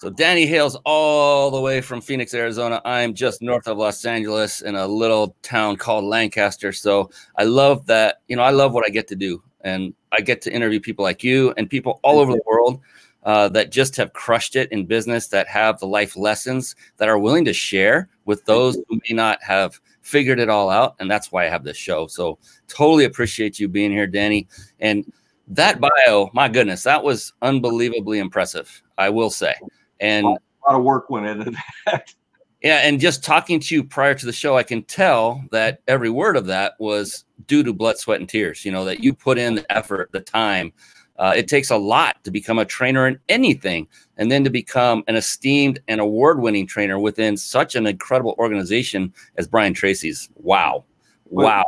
So 0.00 0.08
Danny 0.08 0.46
hails 0.46 0.78
all 0.86 1.50
the 1.50 1.60
way 1.60 1.82
from 1.82 2.00
Phoenix, 2.00 2.32
Arizona. 2.32 2.80
I'm 2.86 3.12
just 3.12 3.42
north 3.42 3.68
of 3.68 3.76
Los 3.76 4.02
Angeles 4.06 4.62
in 4.62 4.74
a 4.74 4.86
little 4.86 5.36
town 5.42 5.76
called 5.76 6.06
Lancaster. 6.06 6.72
So 6.72 7.10
I 7.36 7.44
love 7.44 7.84
that, 7.84 8.22
you 8.26 8.34
know, 8.34 8.42
I 8.42 8.48
love 8.48 8.72
what 8.72 8.86
I 8.86 8.88
get 8.88 9.06
to 9.08 9.14
do. 9.14 9.42
And 9.60 9.92
I 10.10 10.22
get 10.22 10.40
to 10.40 10.52
interview 10.54 10.80
people 10.80 11.02
like 11.02 11.22
you 11.22 11.52
and 11.58 11.68
people 11.68 12.00
all 12.02 12.18
over 12.18 12.32
the 12.32 12.40
world 12.46 12.80
uh, 13.24 13.50
that 13.50 13.70
just 13.70 13.94
have 13.96 14.14
crushed 14.14 14.56
it 14.56 14.72
in 14.72 14.86
business, 14.86 15.28
that 15.28 15.48
have 15.48 15.78
the 15.78 15.86
life 15.86 16.16
lessons 16.16 16.76
that 16.96 17.10
are 17.10 17.18
willing 17.18 17.44
to 17.44 17.52
share 17.52 18.08
with 18.24 18.42
those 18.46 18.76
who 18.88 18.98
may 19.06 19.14
not 19.14 19.42
have 19.42 19.78
figured 20.00 20.40
it 20.40 20.48
all 20.48 20.70
out. 20.70 20.96
And 20.98 21.10
that's 21.10 21.30
why 21.30 21.44
I 21.44 21.50
have 21.50 21.62
this 21.62 21.76
show. 21.76 22.06
So 22.06 22.38
totally 22.68 23.04
appreciate 23.04 23.60
you 23.60 23.68
being 23.68 23.92
here, 23.92 24.06
Danny. 24.06 24.48
And 24.78 25.12
that 25.48 25.78
bio, 25.78 26.30
my 26.32 26.48
goodness, 26.48 26.84
that 26.84 27.04
was 27.04 27.34
unbelievably 27.42 28.18
impressive, 28.18 28.82
I 28.96 29.10
will 29.10 29.28
say 29.28 29.52
and 30.00 30.26
a 30.26 30.30
lot 30.30 30.78
of 30.78 30.82
work 30.82 31.10
went 31.10 31.26
into 31.26 31.52
that. 31.86 32.14
Yeah, 32.62 32.76
and 32.78 33.00
just 33.00 33.24
talking 33.24 33.58
to 33.60 33.74
you 33.74 33.82
prior 33.82 34.14
to 34.14 34.26
the 34.26 34.32
show, 34.32 34.56
I 34.56 34.62
can 34.62 34.82
tell 34.82 35.42
that 35.50 35.80
every 35.88 36.10
word 36.10 36.36
of 36.36 36.46
that 36.46 36.74
was 36.78 37.24
due 37.46 37.62
to 37.62 37.72
blood, 37.72 37.96
sweat, 37.96 38.20
and 38.20 38.28
tears. 38.28 38.64
You 38.64 38.72
know 38.72 38.84
that 38.84 39.02
you 39.02 39.14
put 39.14 39.38
in 39.38 39.54
the 39.54 39.72
effort, 39.72 40.10
the 40.12 40.20
time. 40.20 40.72
Uh, 41.18 41.34
it 41.36 41.48
takes 41.48 41.70
a 41.70 41.76
lot 41.76 42.16
to 42.24 42.30
become 42.30 42.58
a 42.58 42.64
trainer 42.64 43.06
in 43.06 43.18
anything, 43.28 43.86
and 44.16 44.30
then 44.30 44.42
to 44.44 44.50
become 44.50 45.04
an 45.06 45.16
esteemed 45.16 45.78
and 45.86 46.00
award-winning 46.00 46.66
trainer 46.66 46.98
within 46.98 47.36
such 47.36 47.74
an 47.76 47.86
incredible 47.86 48.34
organization 48.38 49.12
as 49.36 49.46
Brian 49.46 49.74
Tracy's. 49.74 50.30
Wow, 50.36 50.84
wow. 51.26 51.64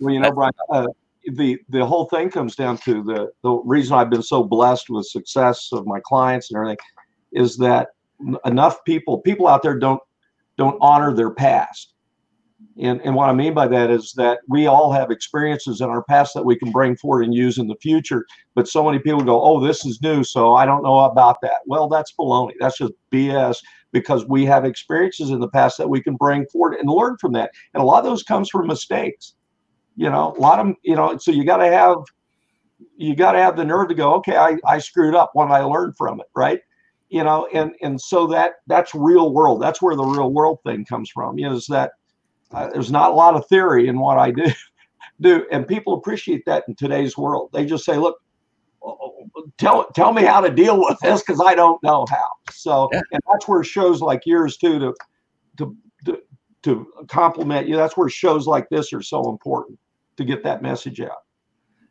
Well, 0.00 0.12
you 0.12 0.20
know, 0.20 0.32
Brian, 0.32 0.52
uh, 0.70 0.86
the 1.34 1.58
the 1.68 1.84
whole 1.84 2.06
thing 2.06 2.30
comes 2.30 2.54
down 2.54 2.78
to 2.78 3.02
the 3.02 3.30
the 3.42 3.50
reason 3.64 3.96
I've 3.96 4.10
been 4.10 4.22
so 4.22 4.44
blessed 4.44 4.90
with 4.90 5.06
success 5.06 5.70
of 5.72 5.86
my 5.86 6.00
clients 6.04 6.50
and 6.50 6.56
everything 6.56 6.78
is 7.36 7.56
that 7.58 7.88
enough 8.44 8.84
people 8.84 9.18
people 9.18 9.46
out 9.46 9.62
there 9.62 9.78
don't 9.78 10.00
don't 10.56 10.78
honor 10.80 11.14
their 11.14 11.30
past 11.30 11.94
and, 12.78 13.00
and 13.02 13.14
what 13.14 13.28
I 13.28 13.32
mean 13.32 13.54
by 13.54 13.68
that 13.68 13.90
is 13.90 14.12
that 14.16 14.40
we 14.48 14.66
all 14.66 14.92
have 14.92 15.10
experiences 15.10 15.80
in 15.80 15.88
our 15.88 16.02
past 16.04 16.34
that 16.34 16.44
we 16.44 16.56
can 16.56 16.70
bring 16.70 16.96
forward 16.96 17.24
and 17.24 17.34
use 17.34 17.58
in 17.58 17.68
the 17.68 17.76
future. 17.76 18.26
But 18.54 18.68
so 18.68 18.84
many 18.84 18.98
people 18.98 19.22
go, 19.22 19.42
oh, 19.42 19.60
this 19.60 19.84
is 19.84 20.00
new, 20.02 20.24
so 20.24 20.54
I 20.54 20.66
don't 20.66 20.82
know 20.82 21.00
about 21.00 21.40
that. 21.42 21.60
Well, 21.66 21.88
that's 21.88 22.12
baloney. 22.18 22.52
That's 22.60 22.78
just 22.78 22.92
BS 23.12 23.58
because 23.92 24.26
we 24.26 24.44
have 24.44 24.64
experiences 24.64 25.30
in 25.30 25.40
the 25.40 25.48
past 25.48 25.78
that 25.78 25.88
we 25.88 26.02
can 26.02 26.16
bring 26.16 26.46
forward 26.46 26.74
and 26.74 26.88
learn 26.88 27.16
from 27.18 27.32
that. 27.32 27.50
And 27.72 27.82
a 27.82 27.86
lot 27.86 27.98
of 27.98 28.04
those 28.04 28.22
comes 28.22 28.50
from 28.50 28.66
mistakes. 28.66 29.34
You 29.96 30.10
know, 30.10 30.34
a 30.36 30.40
lot 30.40 30.58
of 30.58 30.74
you 30.82 30.94
know, 30.94 31.16
so 31.16 31.30
you 31.30 31.44
got 31.44 31.58
to 31.58 31.66
have 31.66 31.98
you 32.98 33.16
got 33.16 33.32
to 33.32 33.38
have 33.38 33.56
the 33.56 33.64
nerve 33.64 33.88
to 33.88 33.94
go, 33.94 34.14
okay, 34.16 34.36
I, 34.36 34.58
I 34.66 34.78
screwed 34.78 35.14
up 35.14 35.30
when 35.32 35.50
I 35.50 35.60
learned 35.60 35.96
from 35.96 36.20
it, 36.20 36.26
right? 36.34 36.60
You 37.08 37.22
know 37.22 37.48
and 37.52 37.72
and 37.82 38.00
so 38.00 38.26
that 38.26 38.54
that's 38.66 38.94
real 38.94 39.32
world. 39.32 39.62
That's 39.62 39.80
where 39.80 39.96
the 39.96 40.04
real 40.04 40.30
world 40.30 40.58
thing 40.64 40.84
comes 40.84 41.10
from 41.10 41.38
you 41.38 41.48
know, 41.48 41.54
is 41.54 41.66
that 41.66 41.92
uh, 42.52 42.68
there's 42.70 42.90
not 42.90 43.10
a 43.10 43.14
lot 43.14 43.34
of 43.34 43.46
theory 43.48 43.88
in 43.88 43.98
what 43.98 44.18
i 44.18 44.30
do 44.30 44.46
do 45.20 45.46
and 45.50 45.66
people 45.66 45.94
appreciate 45.94 46.44
that 46.46 46.64
in 46.68 46.74
today's 46.74 47.16
world. 47.16 47.50
They 47.52 47.64
just 47.64 47.84
say 47.84 47.96
look 47.96 48.18
tell 49.58 49.88
tell 49.94 50.12
me 50.12 50.22
how 50.22 50.40
to 50.40 50.50
deal 50.50 50.78
with 50.78 50.98
this 51.02 51.22
because 51.22 51.40
i 51.40 51.54
don't 51.54 51.82
know 51.82 52.06
how. 52.10 52.28
So 52.50 52.88
yeah. 52.92 53.00
and 53.12 53.20
that's 53.30 53.48
where 53.48 53.62
shows 53.62 54.00
like 54.00 54.22
yours 54.26 54.56
too 54.56 54.78
to 54.78 54.94
to 55.58 55.76
to, 56.04 56.18
to 56.62 56.92
compliment 57.08 57.68
you. 57.68 57.76
That's 57.76 57.96
where 57.96 58.08
shows 58.08 58.46
like 58.46 58.68
this 58.68 58.92
are 58.92 59.02
so 59.02 59.30
important 59.30 59.78
to 60.16 60.24
get 60.24 60.42
that 60.44 60.62
message 60.62 61.00
out 61.00 61.25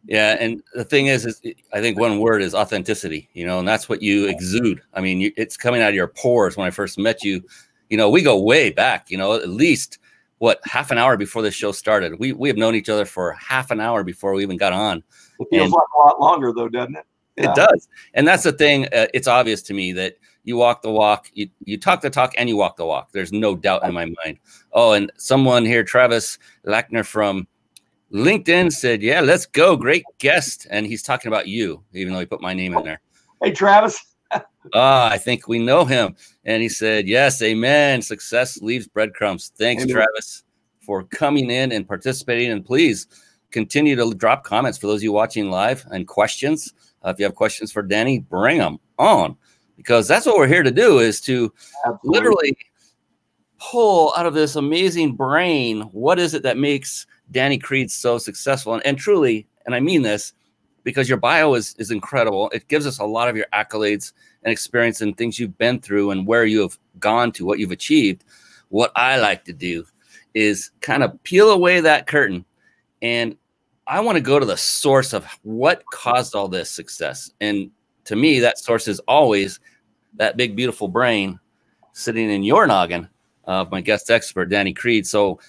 yeah, 0.08 0.38
and 0.40 0.62
the 0.74 0.84
thing 0.84 1.08
is, 1.08 1.26
is 1.26 1.42
I 1.74 1.82
think 1.82 2.00
one 2.00 2.20
word 2.20 2.42
is 2.42 2.54
authenticity. 2.54 3.30
You 3.34 3.46
know, 3.46 3.60
and 3.60 3.68
that's 3.68 3.90
what 3.90 4.02
you 4.02 4.28
exude. 4.28 4.82
I 4.94 5.02
mean, 5.02 5.20
you, 5.20 5.32
it's 5.38 5.58
coming 5.58 5.82
out 5.82 5.90
of 5.90 5.96
your 5.96 6.08
pores. 6.08 6.58
When 6.58 6.68
I 6.68 6.72
first 6.72 6.98
met 6.98 7.24
you, 7.24 7.44
you 7.90 7.98
know, 7.98 8.10
we 8.10 8.22
go 8.22 8.40
way 8.40 8.70
back. 8.70 9.10
You 9.10 9.18
know, 9.18 9.34
at 9.34 9.50
least 9.50 10.00
what 10.38 10.60
half 10.64 10.92
an 10.92 10.98
hour 10.98 11.18
before 11.18 11.42
the 11.42 11.52
show 11.52 11.72
started. 11.72 12.20
We 12.20 12.34
we 12.34 12.50
have 12.50 12.58
known 12.58 12.76
each 12.76 12.90
other 12.90 13.06
for 13.06 13.34
half 13.34 13.72
an 13.72 13.80
hour 13.80 14.04
before 14.04 14.34
we 14.34 14.44
even 14.44 14.58
got 14.58 14.74
on. 14.74 15.04
It 15.40 15.48
feels 15.50 15.66
and 15.66 15.74
like 15.74 15.88
a 15.96 16.00
lot 16.00 16.20
longer, 16.20 16.54
though, 16.54 16.70
doesn't 16.70 16.96
it? 16.96 17.06
Yeah. 17.38 17.52
It 17.52 17.56
does, 17.56 17.90
and 18.14 18.28
that's 18.28 18.44
the 18.44 18.54
thing. 18.54 18.86
Uh, 18.86 19.08
it's 19.14 19.28
obvious 19.28 19.62
to 19.64 19.74
me 19.74 19.92
that 19.94 20.18
you 20.46 20.56
walk 20.56 20.82
the 20.82 20.92
walk, 20.92 21.30
you 21.34 21.50
you 21.66 21.78
talk 21.78 22.02
the 22.02 22.10
talk, 22.10 22.34
and 22.38 22.48
you 22.48 22.56
walk 22.56 22.78
the 22.78 22.86
walk. 22.86 23.12
There's 23.12 23.34
no 23.34 23.56
doubt 23.56 23.84
in 23.84 23.94
my 23.94 24.06
mind. 24.06 24.40
Oh, 24.72 24.94
and 24.94 25.12
someone 25.18 25.66
here, 25.66 25.84
Travis 25.84 26.38
Lackner 26.66 27.06
from 27.06 27.48
LinkedIn 28.16 28.72
said, 28.72 29.02
"Yeah, 29.02 29.20
let's 29.20 29.46
go. 29.46 29.76
Great 29.76 30.06
guest." 30.20 30.68
And 30.70 30.88
he's 30.88 31.04
talking 31.04 31.28
about 31.28 31.48
you, 31.48 31.84
even 31.94 32.14
though 32.14 32.20
he 32.20 32.26
put 32.26 32.42
my 32.42 32.54
name 32.54 32.76
in 32.76 32.84
there. 32.84 33.02
Hey, 33.44 33.52
Travis. 33.52 34.04
Ah, 34.74 35.12
I 35.12 35.20
think 35.20 35.48
we 35.48 35.60
know 35.60 35.86
him. 35.86 36.16
And 36.44 36.64
he 36.64 36.70
said, 36.70 37.08
"Yes, 37.08 37.40
amen. 37.44 38.02
Success 38.02 38.60
leaves 38.60 38.88
breadcrumbs." 38.88 39.52
Thanks, 39.56 39.84
amen. 39.84 39.94
Travis, 39.94 40.44
for 40.82 41.04
coming 41.04 41.52
in 41.52 41.72
and 41.72 41.88
participating. 41.88 42.52
And 42.52 42.66
please 42.66 43.06
continue 43.52 43.96
to 43.96 44.14
drop 44.16 44.44
comments 44.44 44.80
for 44.80 44.88
those 44.88 45.02
of 45.02 45.04
you 45.04 45.12
watching 45.12 45.52
live 45.52 45.86
and 45.92 46.08
questions. 46.08 46.74
Uh, 47.06 47.10
if 47.10 47.20
you 47.20 47.26
have 47.26 47.36
questions 47.36 47.72
for 47.72 47.84
Danny, 47.84 48.18
bring 48.18 48.58
them 48.58 48.80
on 48.98 49.38
because 49.78 50.08
that's 50.08 50.26
what 50.26 50.38
we're 50.38 50.48
here 50.48 50.64
to 50.64 50.72
do 50.72 51.00
is 51.00 51.22
to 51.22 51.54
Absolutely. 51.86 52.20
literally 52.20 52.58
pull 53.72 54.14
out 54.16 54.26
of 54.26 54.34
this 54.34 54.56
amazing 54.56 55.16
brain 55.16 55.82
what 55.92 56.20
is 56.20 56.34
it 56.34 56.44
that 56.44 56.58
makes 56.58 57.08
Danny 57.32 57.58
Creed 57.58 57.90
so 57.92 58.18
successful. 58.18 58.74
And, 58.74 58.86
and 58.86 58.98
truly, 58.98 59.48
and 59.66 59.74
I 59.74 59.80
mean 59.80 60.02
this 60.02 60.34
because 60.84 61.10
your 61.10 61.18
bio 61.18 61.56
is, 61.56 61.76
is 61.80 61.90
incredible. 61.90 62.50
It 62.54 62.68
gives 62.68 62.86
us 62.86 63.00
a 63.00 63.06
lot 63.06 63.28
of 63.28 63.36
your 63.36 63.48
accolades 63.54 64.14
and 64.44 64.52
experience 64.52 65.02
and 65.02 65.18
things 65.18 65.40
you've 65.40 65.58
been 65.58 65.80
through 65.80 66.12
and 66.12 66.28
where 66.28 66.46
you 66.46 66.62
have 66.62 66.78
gone 67.00 67.32
to, 67.34 67.46
what 67.46 67.58
you've 67.58 67.72
achieved. 67.72 68.24
What 68.70 68.92
I 68.96 69.18
like 69.18 69.46
to 69.46 69.54
do 69.54 69.86
is 70.34 70.72
kind 70.82 71.02
of 71.02 71.22
peel 71.24 71.52
away 71.52 71.80
that 71.80 72.08
curtain 72.08 72.46
and 73.02 73.36
I 73.88 74.00
want 74.00 74.16
to 74.16 74.22
go 74.22 74.40
to 74.40 74.46
the 74.46 74.58
source 74.58 75.14
of 75.14 75.26
what 75.44 75.86
caused 75.92 76.34
all 76.34 76.48
this 76.48 76.72
success. 76.72 77.32
And 77.40 77.70
to 78.06 78.16
me, 78.16 78.40
that 78.40 78.58
source 78.58 78.88
is 78.88 79.00
always 79.02 79.60
that 80.16 80.38
big, 80.38 80.56
beautiful 80.56 80.88
brain 80.88 81.40
sitting 81.94 82.32
in 82.32 82.44
your 82.44 82.66
noggin 82.66 83.08
of 83.46 83.72
my 83.72 83.82
guest 83.82 84.10
expert, 84.10 84.46
Danny 84.46 84.74
Creed. 84.74 85.08
So, 85.08 85.40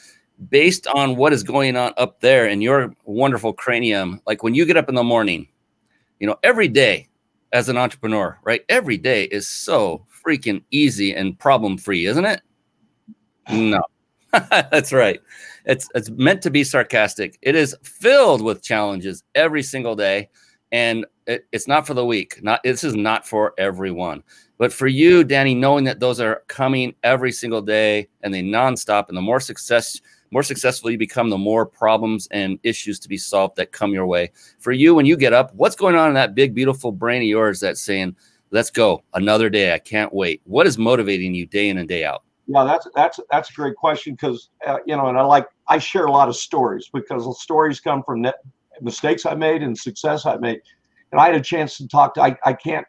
based 0.51 0.87
on 0.89 1.17
what 1.17 1.33
is 1.33 1.43
going 1.43 1.77
on 1.77 1.93
up 1.97 2.21
there 2.21 2.47
in 2.47 2.61
your 2.61 2.95
wonderful 3.05 3.53
cranium, 3.53 4.21
like 4.27 4.43
when 4.43 4.55
you 4.55 4.67
get 4.67 4.77
up 4.77 4.89
in 4.89 4.95
the 4.95 5.03
morning, 5.03 5.49
you 6.21 6.27
know, 6.27 6.37
every 6.43 6.69
day 6.69 7.09
as 7.53 7.69
an 7.69 7.77
entrepreneur, 7.77 8.39
right? 8.45 8.63
Every 8.69 8.99
day 8.99 9.25
is 9.25 9.49
so 9.49 10.05
freaking 10.27 10.63
easy 10.71 11.15
and 11.15 11.39
problem 11.39 11.79
free, 11.79 12.07
isn't 12.07 12.25
it? 12.25 12.41
No, 13.49 13.81
that's 14.51 14.93
right. 14.93 15.21
It's 15.67 15.89
it's 15.95 16.11
meant 16.11 16.43
to 16.43 16.51
be 16.51 16.65
sarcastic. 16.65 17.39
It 17.43 17.55
is 17.55 17.77
filled 17.85 18.43
with 18.43 18.61
challenges 18.61 19.23
every 19.37 19.63
single 19.63 19.95
day, 19.95 20.31
and 20.73 21.07
it, 21.27 21.47
it's 21.53 21.69
not 21.69 21.87
for 21.87 21.95
the 21.95 22.05
weak. 22.05 22.43
Not 22.43 22.63
this 22.63 22.85
is 22.85 22.95
not 22.95 23.27
for 23.27 23.55
everyone. 23.59 24.23
But 24.59 24.73
for 24.73 24.87
you, 24.87 25.23
Danny, 25.23 25.55
knowing 25.55 25.85
that 25.85 26.01
those 26.01 26.21
are 26.21 26.43
coming 26.49 26.95
every 27.03 27.33
single 27.33 27.61
day 27.61 28.09
and 28.23 28.33
they 28.33 28.43
nonstop, 28.43 29.09
and 29.09 29.17
the 29.17 29.23
more 29.23 29.41
success, 29.41 30.01
more 30.31 30.43
successful 30.43 30.91
you 30.91 30.97
become, 30.97 31.29
the 31.29 31.37
more 31.37 31.67
problems 31.67 32.27
and 32.31 32.59
issues 32.63 32.99
to 33.01 33.09
be 33.09 33.19
solved 33.19 33.57
that 33.57 33.73
come 33.73 33.93
your 33.93 34.07
way. 34.07 34.33
For 34.59 34.73
you, 34.73 34.95
when 34.95 35.07
you 35.07 35.17
get 35.17 35.33
up, 35.33 35.55
what's 35.55 35.77
going 35.77 35.95
on 35.95 36.09
in 36.09 36.15
that 36.15 36.35
big, 36.35 36.55
beautiful 36.55 36.91
brain 36.91 37.23
of 37.23 37.29
yours 37.29 37.61
that's 37.61 37.83
saying, 37.83 38.17
"Let's 38.51 38.71
go, 38.71 39.03
another 39.15 39.51
day. 39.51 39.75
I 39.75 39.79
can't 39.79 40.13
wait." 40.13 40.41
What 40.45 40.67
is 40.67 40.79
motivating 40.79 41.35
you 41.35 41.47
day 41.47 41.69
in 41.69 41.79
and 41.79 41.89
day 41.89 42.05
out? 42.05 42.23
Yeah, 42.47 42.65
that's 42.65 42.89
that's 42.95 43.21
that's 43.31 43.51
a 43.51 43.53
great 43.53 43.77
question 43.77 44.15
because 44.15 44.51
uh, 44.67 44.79
you 44.87 44.97
know, 44.97 45.09
and 45.09 45.19
I 45.19 45.23
like 45.23 45.49
I 45.69 45.79
share 45.79 46.07
a 46.07 46.13
lot 46.13 46.29
of 46.29 46.37
stories 46.37 46.89
because 46.93 47.25
the 47.25 47.35
stories 47.35 47.81
come 47.81 48.03
from 48.05 48.23
mistakes 48.81 49.27
I 49.27 49.35
made 49.35 49.63
and 49.63 49.77
success 49.77 50.27
I 50.27 50.37
made. 50.37 50.61
And 51.13 51.21
I 51.21 51.27
had 51.27 51.35
a 51.35 51.41
chance 51.41 51.77
to 51.79 51.89
talk 51.89 52.15
to 52.15 52.23
I, 52.23 52.37
I 52.45 52.53
can't 52.53 52.87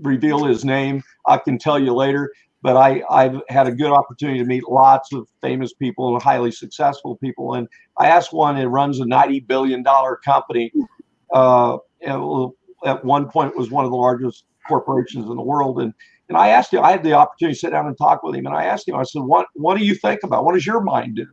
reveal 0.00 0.44
his 0.44 0.64
name. 0.64 1.02
I 1.26 1.38
can 1.38 1.58
tell 1.58 1.78
you 1.78 1.94
later. 1.94 2.32
But 2.60 2.76
I, 2.76 3.02
I've 3.08 3.40
had 3.48 3.68
a 3.68 3.72
good 3.72 3.92
opportunity 3.92 4.40
to 4.40 4.44
meet 4.44 4.64
lots 4.68 5.12
of 5.12 5.28
famous 5.40 5.72
people 5.74 6.14
and 6.14 6.22
highly 6.22 6.50
successful 6.50 7.16
people. 7.16 7.54
And 7.54 7.68
I 7.98 8.08
asked 8.08 8.32
one 8.32 8.56
that 8.56 8.68
runs 8.68 8.98
a 8.98 9.04
$90 9.04 9.46
billion 9.46 9.84
company. 10.24 10.72
Uh, 11.32 11.78
at 12.04 13.04
one 13.04 13.28
point 13.28 13.56
was 13.56 13.70
one 13.70 13.84
of 13.84 13.90
the 13.92 13.96
largest 13.96 14.44
corporations 14.66 15.28
in 15.28 15.36
the 15.36 15.42
world. 15.42 15.80
And 15.80 15.94
and 16.28 16.36
I 16.36 16.48
asked 16.48 16.74
him, 16.74 16.84
I 16.84 16.90
had 16.90 17.02
the 17.02 17.14
opportunity 17.14 17.54
to 17.54 17.58
sit 17.58 17.70
down 17.70 17.86
and 17.86 17.96
talk 17.96 18.22
with 18.22 18.34
him. 18.34 18.44
And 18.46 18.54
I 18.54 18.64
asked 18.64 18.86
him, 18.86 18.94
I 18.94 19.02
said, 19.02 19.22
What 19.22 19.46
what 19.54 19.78
do 19.78 19.84
you 19.84 19.94
think 19.94 20.20
about? 20.22 20.44
What 20.44 20.54
does 20.54 20.66
your 20.66 20.80
mind 20.82 21.16
do? 21.16 21.26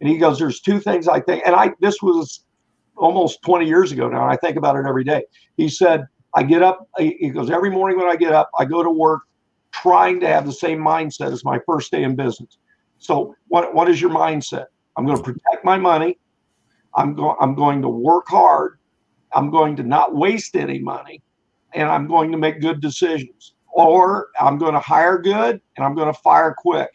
And 0.00 0.08
he 0.08 0.18
goes, 0.18 0.38
There's 0.38 0.60
two 0.60 0.80
things 0.80 1.06
I 1.08 1.20
think. 1.20 1.44
And 1.46 1.54
I 1.54 1.72
this 1.80 2.02
was 2.02 2.44
almost 2.96 3.42
20 3.42 3.66
years 3.66 3.92
ago 3.92 4.08
now, 4.08 4.22
and 4.22 4.32
I 4.32 4.36
think 4.36 4.56
about 4.56 4.76
it 4.76 4.84
every 4.86 5.04
day. 5.04 5.24
He 5.56 5.68
said, 5.68 6.06
I 6.34 6.42
get 6.42 6.62
up, 6.62 6.88
he 6.98 7.30
goes, 7.30 7.50
every 7.50 7.70
morning 7.70 7.98
when 7.98 8.08
I 8.08 8.16
get 8.16 8.32
up, 8.32 8.50
I 8.58 8.64
go 8.64 8.82
to 8.82 8.90
work 8.90 9.22
trying 9.72 10.20
to 10.20 10.28
have 10.28 10.46
the 10.46 10.52
same 10.52 10.78
mindset 10.78 11.32
as 11.32 11.44
my 11.44 11.58
first 11.66 11.90
day 11.90 12.02
in 12.02 12.14
business. 12.16 12.58
So 12.98 13.34
what, 13.48 13.74
what 13.74 13.88
is 13.88 14.00
your 14.00 14.10
mindset? 14.10 14.66
I'm 14.96 15.06
going 15.06 15.16
to 15.16 15.22
protect 15.22 15.64
my 15.64 15.78
money. 15.78 16.18
I'm 16.94 17.14
going 17.14 17.36
I'm 17.40 17.54
going 17.54 17.82
to 17.82 17.88
work 17.88 18.26
hard. 18.28 18.78
I'm 19.32 19.50
going 19.50 19.76
to 19.76 19.82
not 19.82 20.14
waste 20.14 20.56
any 20.56 20.78
money 20.78 21.22
and 21.74 21.88
I'm 21.88 22.08
going 22.08 22.32
to 22.32 22.38
make 22.38 22.60
good 22.60 22.80
decisions. 22.80 23.54
Or 23.68 24.28
I'm 24.40 24.58
going 24.58 24.74
to 24.74 24.80
hire 24.80 25.18
good 25.18 25.60
and 25.76 25.86
I'm 25.86 25.94
going 25.94 26.12
to 26.12 26.20
fire 26.20 26.54
quick. 26.56 26.90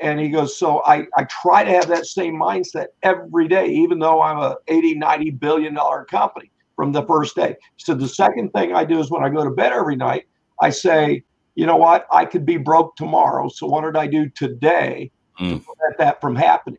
And 0.00 0.20
he 0.20 0.28
goes, 0.28 0.56
so 0.56 0.82
I, 0.84 1.06
I 1.16 1.24
try 1.24 1.64
to 1.64 1.70
have 1.70 1.88
that 1.88 2.06
same 2.06 2.34
mindset 2.34 2.86
every 3.02 3.48
day, 3.48 3.66
even 3.68 3.98
though 3.98 4.22
I'm 4.22 4.38
a 4.38 4.56
80, 4.68 4.94
90 4.94 5.30
billion 5.32 5.74
dollar 5.74 6.04
company 6.04 6.50
from 6.76 6.92
the 6.92 7.04
first 7.06 7.34
day. 7.34 7.56
So 7.76 7.94
the 7.94 8.08
second 8.08 8.50
thing 8.50 8.74
I 8.74 8.84
do 8.84 9.00
is 9.00 9.10
when 9.10 9.24
I 9.24 9.28
go 9.28 9.42
to 9.42 9.50
bed 9.50 9.72
every 9.72 9.96
night, 9.96 10.26
I 10.60 10.70
say, 10.70 11.24
you 11.56 11.66
know 11.66 11.76
what? 11.76 12.06
I 12.12 12.24
could 12.24 12.46
be 12.46 12.56
broke 12.56 12.94
tomorrow. 12.94 13.48
So 13.48 13.66
what 13.66 13.82
did 13.82 13.96
I 13.96 14.06
do 14.06 14.28
today 14.28 15.10
mm. 15.40 15.54
to 15.54 15.58
prevent 15.58 15.98
that 15.98 16.20
from 16.20 16.36
happening? 16.36 16.78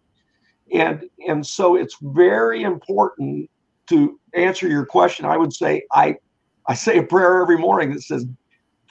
And 0.73 1.03
and 1.27 1.45
so 1.45 1.75
it's 1.75 1.97
very 2.01 2.61
important 2.61 3.49
to 3.87 4.19
answer 4.33 4.69
your 4.69 4.85
question. 4.85 5.25
I 5.25 5.35
would 5.35 5.51
say 5.51 5.83
I 5.91 6.15
I 6.67 6.75
say 6.75 6.99
a 6.99 7.03
prayer 7.03 7.41
every 7.41 7.57
morning 7.57 7.91
that 7.91 8.03
says, 8.03 8.25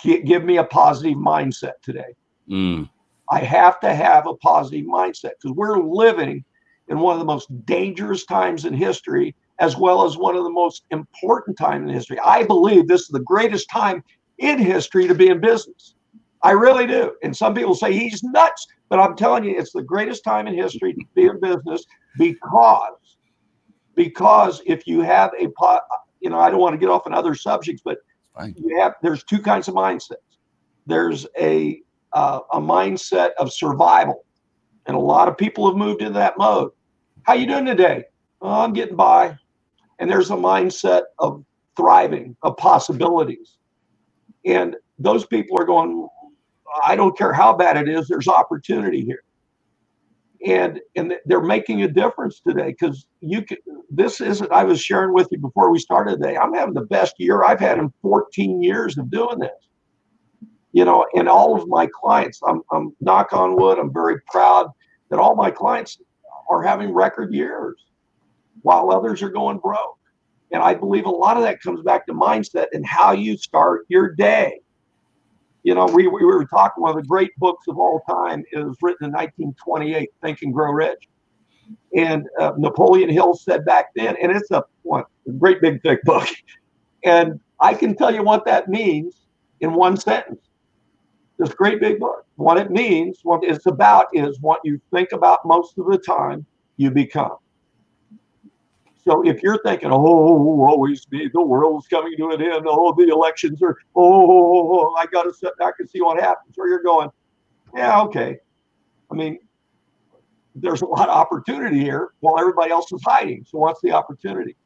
give 0.02 0.44
me 0.44 0.58
a 0.58 0.64
positive 0.64 1.16
mindset 1.16 1.80
today. 1.82 2.14
Mm. 2.50 2.90
I 3.30 3.40
have 3.40 3.78
to 3.80 3.94
have 3.94 4.26
a 4.26 4.34
positive 4.34 4.86
mindset 4.86 5.32
because 5.40 5.56
we're 5.56 5.78
living 5.78 6.44
in 6.88 6.98
one 7.00 7.12
of 7.12 7.18
the 7.18 7.24
most 7.24 7.48
dangerous 7.66 8.24
times 8.24 8.64
in 8.64 8.74
history 8.74 9.34
as 9.60 9.76
well 9.76 10.04
as 10.04 10.16
one 10.16 10.36
of 10.36 10.44
the 10.44 10.50
most 10.50 10.84
important 10.90 11.58
times 11.58 11.88
in 11.88 11.94
history. 11.94 12.18
I 12.24 12.44
believe 12.44 12.86
this 12.86 13.02
is 13.02 13.08
the 13.08 13.20
greatest 13.20 13.68
time 13.68 14.02
in 14.38 14.58
history 14.58 15.08
to 15.08 15.14
be 15.14 15.28
in 15.28 15.40
business. 15.40 15.94
I 16.42 16.52
really 16.52 16.86
do. 16.86 17.14
And 17.22 17.36
some 17.36 17.54
people 17.54 17.74
say 17.74 17.92
he's 17.92 18.22
nuts, 18.22 18.66
but 18.88 19.00
I'm 19.00 19.16
telling 19.16 19.44
you, 19.44 19.58
it's 19.58 19.72
the 19.72 19.82
greatest 19.82 20.22
time 20.22 20.46
in 20.46 20.54
history 20.54 20.94
to 20.94 21.00
be 21.14 21.26
in 21.26 21.40
business 21.40 21.84
because 22.16 22.92
because 23.96 24.62
if 24.64 24.86
you 24.86 25.00
have 25.00 25.32
a 25.36 25.48
pot, 25.48 25.82
you 26.20 26.30
know, 26.30 26.38
I 26.38 26.50
don't 26.50 26.60
want 26.60 26.74
to 26.74 26.78
get 26.78 26.88
off 26.88 27.06
on 27.06 27.12
other 27.12 27.34
subjects, 27.34 27.82
but 27.84 27.98
you 28.56 28.78
have 28.78 28.94
there's 29.02 29.24
two 29.24 29.40
kinds 29.40 29.66
of 29.66 29.74
mindsets. 29.74 30.14
There's 30.86 31.26
a 31.36 31.82
uh, 32.12 32.40
a 32.52 32.60
mindset 32.60 33.30
of 33.38 33.52
survival, 33.52 34.24
and 34.86 34.96
a 34.96 35.00
lot 35.00 35.28
of 35.28 35.36
people 35.36 35.66
have 35.68 35.76
moved 35.76 36.02
into 36.02 36.14
that 36.14 36.38
mode. 36.38 36.70
How 37.24 37.34
you 37.34 37.46
doing 37.46 37.66
today? 37.66 38.04
Oh, 38.40 38.60
I'm 38.60 38.72
getting 38.72 38.96
by 38.96 39.36
and 39.98 40.10
there's 40.10 40.30
a 40.30 40.36
mindset 40.36 41.02
of 41.18 41.44
thriving, 41.76 42.36
of 42.42 42.56
possibilities. 42.56 43.56
And 44.44 44.76
those 44.98 45.26
people 45.26 45.60
are 45.60 45.64
going, 45.64 46.08
I 46.84 46.96
don't 46.96 47.16
care 47.16 47.32
how 47.32 47.54
bad 47.54 47.76
it 47.76 47.88
is, 47.88 48.08
there's 48.08 48.28
opportunity 48.28 49.04
here. 49.04 49.22
And 50.46 50.80
and 50.94 51.14
they're 51.26 51.42
making 51.42 51.82
a 51.82 51.88
difference 51.88 52.40
today 52.40 52.68
because 52.68 53.06
you 53.20 53.42
can 53.42 53.56
this 53.90 54.20
isn't 54.20 54.52
I 54.52 54.62
was 54.62 54.80
sharing 54.80 55.12
with 55.12 55.26
you 55.32 55.38
before 55.38 55.72
we 55.72 55.80
started 55.80 56.20
today. 56.20 56.36
I'm 56.36 56.54
having 56.54 56.74
the 56.74 56.82
best 56.82 57.14
year 57.18 57.42
I've 57.42 57.58
had 57.58 57.78
in 57.78 57.92
14 58.02 58.62
years 58.62 58.96
of 58.98 59.10
doing 59.10 59.40
this. 59.40 59.67
You 60.78 60.84
know, 60.84 61.04
and 61.12 61.28
all 61.28 61.60
of 61.60 61.66
my 61.66 61.88
clients, 61.92 62.38
I'm 62.46 62.62
I'm 62.70 62.94
knock 63.00 63.32
on 63.32 63.56
wood, 63.56 63.80
I'm 63.80 63.92
very 63.92 64.20
proud 64.30 64.70
that 65.10 65.18
all 65.18 65.34
my 65.34 65.50
clients 65.50 65.98
are 66.48 66.62
having 66.62 66.94
record 66.94 67.34
years 67.34 67.84
while 68.62 68.92
others 68.92 69.20
are 69.20 69.28
going 69.28 69.58
broke. 69.58 69.98
And 70.52 70.62
I 70.62 70.74
believe 70.74 71.04
a 71.04 71.10
lot 71.10 71.36
of 71.36 71.42
that 71.42 71.60
comes 71.60 71.82
back 71.82 72.06
to 72.06 72.12
mindset 72.12 72.66
and 72.72 72.86
how 72.86 73.10
you 73.10 73.36
start 73.36 73.86
your 73.88 74.14
day. 74.14 74.60
You 75.64 75.74
know, 75.74 75.86
we, 75.86 76.06
we 76.06 76.24
were 76.24 76.44
talking, 76.44 76.80
one 76.80 76.96
of 76.96 77.02
the 77.02 77.08
great 77.08 77.32
books 77.38 77.66
of 77.66 77.76
all 77.76 78.00
time 78.08 78.44
is 78.52 78.76
written 78.80 79.06
in 79.06 79.12
1928, 79.12 80.10
Think 80.22 80.42
and 80.42 80.54
Grow 80.54 80.70
Rich. 80.70 81.08
And 81.96 82.24
uh, 82.38 82.52
Napoleon 82.56 83.10
Hill 83.10 83.34
said 83.34 83.64
back 83.64 83.86
then, 83.96 84.14
and 84.22 84.30
it's 84.30 84.52
a, 84.52 84.62
one, 84.82 85.02
a 85.26 85.32
great 85.32 85.60
big 85.60 85.82
thick 85.82 86.04
book. 86.04 86.28
And 87.04 87.40
I 87.60 87.74
can 87.74 87.96
tell 87.96 88.14
you 88.14 88.22
what 88.22 88.44
that 88.44 88.68
means 88.68 89.26
in 89.60 89.74
one 89.74 89.96
sentence. 89.96 90.47
This 91.38 91.54
great 91.54 91.80
big 91.80 92.00
book. 92.00 92.26
What 92.36 92.58
it 92.58 92.70
means, 92.70 93.20
what 93.22 93.44
it's 93.44 93.66
about 93.66 94.06
is 94.12 94.40
what 94.40 94.60
you 94.64 94.80
think 94.92 95.12
about 95.12 95.44
most 95.44 95.78
of 95.78 95.86
the 95.86 95.98
time, 95.98 96.44
you 96.76 96.90
become. 96.90 97.36
So 99.04 99.26
if 99.26 99.42
you're 99.42 99.62
thinking, 99.62 99.90
oh, 99.90 99.96
always 99.96 101.06
be 101.06 101.28
the 101.32 101.40
world's 101.40 101.86
coming 101.86 102.14
to 102.18 102.30
an 102.30 102.42
end, 102.42 102.66
oh, 102.66 102.92
the 102.94 103.08
elections 103.08 103.62
are, 103.62 103.76
oh, 103.96 104.94
I 104.96 105.06
got 105.06 105.22
to 105.22 105.32
sit 105.32 105.56
back 105.58 105.74
and 105.78 105.88
see 105.88 106.02
what 106.02 106.20
happens, 106.20 106.56
or 106.58 106.68
you're 106.68 106.82
going, 106.82 107.08
yeah, 107.74 108.02
okay. 108.02 108.38
I 109.10 109.14
mean, 109.14 109.38
there's 110.54 110.82
a 110.82 110.86
lot 110.86 111.08
of 111.08 111.16
opportunity 111.16 111.78
here 111.78 112.10
while 112.20 112.38
everybody 112.38 112.70
else 112.70 112.92
is 112.92 113.02
hiding. 113.04 113.46
So 113.48 113.58
what's 113.58 113.80
the 113.80 113.92
opportunity? 113.92 114.56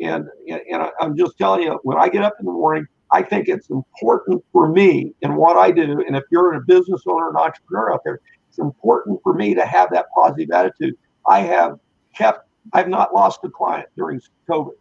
And 0.00 0.28
and 0.48 0.90
I'm 1.00 1.16
just 1.16 1.36
telling 1.38 1.62
you, 1.62 1.80
when 1.82 1.98
I 1.98 2.08
get 2.08 2.22
up 2.22 2.34
in 2.38 2.46
the 2.46 2.52
morning, 2.52 2.86
I 3.10 3.22
think 3.22 3.48
it's 3.48 3.70
important 3.70 4.44
for 4.52 4.68
me 4.68 5.14
in 5.22 5.36
what 5.36 5.56
I 5.56 5.70
do. 5.70 6.04
And 6.06 6.16
if 6.16 6.24
you're 6.30 6.54
a 6.54 6.60
business 6.60 7.02
owner, 7.06 7.30
an 7.30 7.36
entrepreneur 7.36 7.92
out 7.92 8.02
there, 8.04 8.20
it's 8.48 8.58
important 8.58 9.20
for 9.22 9.34
me 9.34 9.54
to 9.54 9.64
have 9.64 9.90
that 9.92 10.06
positive 10.14 10.50
attitude. 10.50 10.96
I 11.26 11.40
have 11.40 11.78
kept 12.14 12.48
I've 12.72 12.88
not 12.88 13.14
lost 13.14 13.40
a 13.44 13.48
client 13.48 13.88
during 13.96 14.20
COVID. 14.48 14.72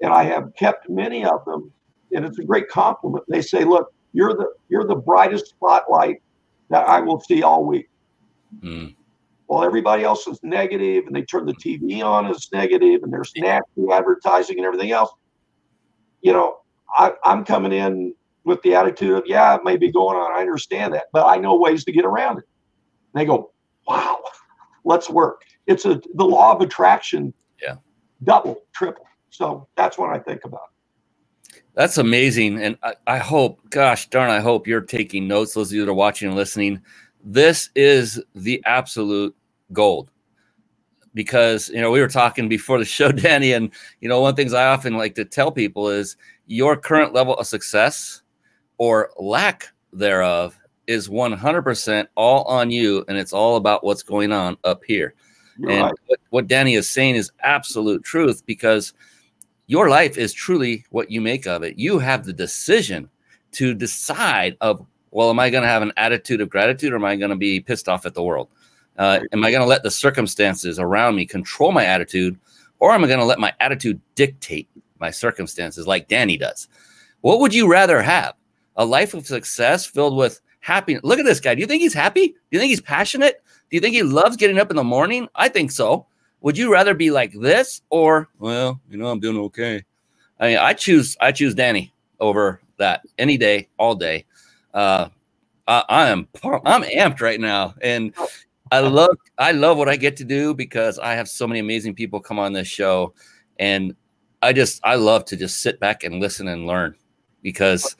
And 0.00 0.12
I 0.12 0.22
have 0.24 0.54
kept 0.54 0.88
many 0.88 1.24
of 1.24 1.44
them, 1.44 1.72
and 2.12 2.24
it's 2.24 2.38
a 2.38 2.44
great 2.44 2.68
compliment. 2.68 3.24
They 3.28 3.42
say, 3.42 3.64
look, 3.64 3.92
you're 4.12 4.34
the 4.34 4.52
you're 4.68 4.86
the 4.86 4.94
brightest 4.94 5.48
spotlight 5.48 6.22
that 6.70 6.88
I 6.88 7.00
will 7.00 7.20
see 7.20 7.42
all 7.42 7.64
week. 7.64 7.88
Mm. 8.60 8.94
While 9.46 9.64
everybody 9.64 10.04
else 10.04 10.26
is 10.26 10.38
negative 10.42 11.06
and 11.06 11.16
they 11.16 11.22
turn 11.22 11.46
the 11.46 11.54
TV 11.54 12.04
on 12.04 12.26
as 12.26 12.48
negative 12.52 13.02
and 13.02 13.12
there's 13.12 13.32
nasty 13.36 13.82
advertising 13.90 14.58
and 14.58 14.66
everything 14.66 14.92
else, 14.92 15.10
you 16.20 16.32
know, 16.32 16.58
I, 16.96 17.12
I'm 17.24 17.44
coming 17.44 17.72
in 17.72 18.14
with 18.44 18.62
the 18.62 18.74
attitude 18.74 19.12
of, 19.12 19.24
yeah, 19.26 19.54
it 19.56 19.64
may 19.64 19.76
be 19.76 19.92
going 19.92 20.16
on. 20.16 20.32
I 20.32 20.40
understand 20.40 20.94
that, 20.94 21.06
but 21.12 21.26
I 21.26 21.36
know 21.36 21.56
ways 21.56 21.84
to 21.84 21.92
get 21.92 22.04
around 22.04 22.38
it. 22.38 22.44
And 23.14 23.20
they 23.20 23.24
go, 23.24 23.52
wow, 23.86 24.20
let's 24.84 25.10
work. 25.10 25.42
It's 25.66 25.84
a 25.84 26.00
the 26.14 26.24
law 26.24 26.54
of 26.54 26.62
attraction. 26.62 27.34
Yeah. 27.62 27.76
Double, 28.24 28.62
triple. 28.74 29.04
So 29.30 29.68
that's 29.76 29.98
what 29.98 30.10
I 30.10 30.18
think 30.18 30.44
about. 30.44 30.70
That's 31.74 31.98
amazing. 31.98 32.60
And 32.60 32.76
I, 32.82 32.94
I, 33.06 33.18
hope, 33.18 33.60
gosh 33.70 34.08
darn, 34.08 34.30
I 34.30 34.40
hope 34.40 34.66
you're 34.66 34.80
taking 34.80 35.28
notes, 35.28 35.54
those 35.54 35.70
of 35.70 35.74
you 35.74 35.84
that 35.84 35.90
are 35.90 35.94
watching 35.94 36.26
and 36.26 36.36
listening. 36.36 36.82
This 37.22 37.70
is 37.76 38.20
the 38.34 38.60
absolute 38.64 39.36
gold. 39.72 40.10
Because, 41.18 41.68
you 41.68 41.80
know, 41.80 41.90
we 41.90 42.00
were 42.00 42.08
talking 42.08 42.48
before 42.48 42.78
the 42.78 42.84
show, 42.84 43.10
Danny, 43.26 43.52
and, 43.52 43.70
you 44.00 44.08
know, 44.08 44.20
one 44.20 44.30
of 44.30 44.36
the 44.36 44.42
things 44.42 44.54
I 44.54 44.68
often 44.68 44.96
like 44.96 45.14
to 45.16 45.24
tell 45.24 45.50
people 45.50 45.88
is 45.88 46.16
your 46.46 46.76
current 46.76 47.12
level 47.12 47.34
of 47.34 47.46
success 47.46 48.22
or 48.78 49.10
lack 49.18 49.68
thereof 49.92 50.58
is 50.86 51.08
100% 51.08 52.06
all 52.14 52.44
on 52.44 52.70
you. 52.70 53.04
And 53.08 53.18
it's 53.18 53.32
all 53.32 53.56
about 53.56 53.84
what's 53.84 54.02
going 54.02 54.32
on 54.32 54.56
up 54.64 54.82
here. 54.84 55.14
You're 55.58 55.70
and 55.70 55.82
right. 55.82 55.94
what, 56.06 56.20
what 56.30 56.46
Danny 56.46 56.74
is 56.74 56.88
saying 56.88 57.16
is 57.16 57.32
absolute 57.42 58.04
truth 58.04 58.46
because– 58.46 58.94
your 59.68 59.90
life 59.90 60.16
is 60.16 60.32
truly 60.32 60.84
what 60.90 61.10
you 61.10 61.20
make 61.20 61.46
of 61.46 61.62
it. 61.62 61.78
You 61.78 61.98
have 61.98 62.24
the 62.24 62.32
decision 62.32 63.08
to 63.52 63.74
decide 63.74 64.56
of, 64.62 64.84
well, 65.10 65.30
am 65.30 65.38
I 65.38 65.50
going 65.50 65.62
to 65.62 65.68
have 65.68 65.82
an 65.82 65.92
attitude 65.98 66.40
of 66.40 66.48
gratitude 66.48 66.92
or 66.92 66.96
am 66.96 67.04
I 67.04 67.16
going 67.16 67.30
to 67.30 67.36
be 67.36 67.60
pissed 67.60 67.88
off 67.88 68.06
at 68.06 68.14
the 68.14 68.22
world? 68.22 68.48
Uh, 68.98 69.20
am 69.32 69.44
I 69.44 69.50
going 69.50 69.62
to 69.62 69.68
let 69.68 69.82
the 69.82 69.90
circumstances 69.90 70.78
around 70.78 71.14
me 71.14 71.24
control 71.24 71.72
my 71.72 71.84
attitude 71.84 72.38
or 72.80 72.92
am 72.92 73.04
I 73.04 73.06
going 73.06 73.20
to 73.20 73.24
let 73.24 73.38
my 73.38 73.52
attitude 73.60 74.00
dictate 74.14 74.68
my 74.98 75.10
circumstances 75.10 75.86
like 75.86 76.08
Danny 76.08 76.36
does? 76.36 76.68
What 77.20 77.40
would 77.40 77.54
you 77.54 77.70
rather 77.70 78.02
have? 78.02 78.34
A 78.76 78.84
life 78.84 79.14
of 79.14 79.26
success 79.26 79.86
filled 79.86 80.16
with 80.16 80.40
happiness. 80.60 81.02
Look 81.04 81.18
at 81.18 81.24
this 81.24 81.40
guy. 81.40 81.54
Do 81.54 81.60
you 81.60 81.66
think 81.66 81.82
he's 81.82 81.94
happy? 81.94 82.28
Do 82.28 82.34
you 82.50 82.58
think 82.58 82.70
he's 82.70 82.80
passionate? 82.80 83.42
Do 83.70 83.76
you 83.76 83.80
think 83.80 83.94
he 83.94 84.02
loves 84.02 84.36
getting 84.36 84.58
up 84.58 84.70
in 84.70 84.76
the 84.76 84.84
morning? 84.84 85.28
I 85.34 85.48
think 85.48 85.70
so. 85.70 86.06
Would 86.40 86.56
you 86.56 86.72
rather 86.72 86.94
be 86.94 87.10
like 87.10 87.32
this 87.32 87.82
or 87.90 88.28
well, 88.38 88.80
you 88.88 88.96
know, 88.96 89.08
I'm 89.08 89.20
doing 89.20 89.38
okay? 89.38 89.84
I 90.38 90.48
mean, 90.48 90.58
I 90.58 90.72
choose 90.72 91.16
I 91.20 91.32
choose 91.32 91.54
Danny 91.54 91.92
over 92.20 92.60
that 92.76 93.02
any 93.18 93.36
day, 93.36 93.68
all 93.76 93.96
day. 93.96 94.24
Uh, 94.72 95.08
I, 95.66 95.84
I 95.88 96.08
am 96.10 96.28
I'm 96.64 96.84
amped 96.84 97.20
right 97.20 97.40
now, 97.40 97.74
and 97.82 98.14
I 98.72 98.80
love 98.80 99.16
I 99.38 99.52
love 99.52 99.76
what 99.78 99.88
I 99.88 99.96
get 99.96 100.16
to 100.18 100.24
do 100.24 100.54
because 100.54 100.98
I 100.98 101.14
have 101.14 101.28
so 101.28 101.46
many 101.46 101.60
amazing 101.60 101.94
people 101.94 102.20
come 102.20 102.38
on 102.38 102.52
this 102.52 102.68
show, 102.68 103.14
and 103.58 103.94
I 104.42 104.52
just 104.52 104.80
I 104.84 104.96
love 104.96 105.24
to 105.26 105.36
just 105.36 105.62
sit 105.62 105.80
back 105.80 106.04
and 106.04 106.20
listen 106.20 106.48
and 106.48 106.66
learn 106.66 106.94
because 107.42 107.96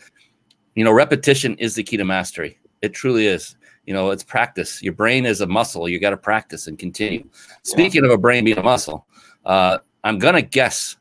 you 0.74 0.84
know 0.84 0.92
repetition 0.92 1.56
is 1.58 1.74
the 1.74 1.82
key 1.82 1.96
to 1.96 2.04
mastery. 2.04 2.58
It 2.82 2.94
truly 2.94 3.26
is. 3.26 3.56
You 3.86 3.94
know 3.94 4.10
it's 4.10 4.22
practice. 4.22 4.82
Your 4.82 4.92
brain 4.92 5.24
is 5.24 5.40
a 5.40 5.46
muscle. 5.46 5.88
You 5.88 5.98
got 5.98 6.10
to 6.10 6.16
practice 6.16 6.66
and 6.66 6.78
continue. 6.78 7.28
Speaking 7.62 8.04
yeah. 8.04 8.10
of 8.10 8.14
a 8.14 8.18
brain 8.18 8.44
being 8.44 8.58
a 8.58 8.62
muscle 8.62 9.06
uh, 9.48 9.78
i'm 10.04 10.18
gonna 10.18 10.42
guess 10.42 10.96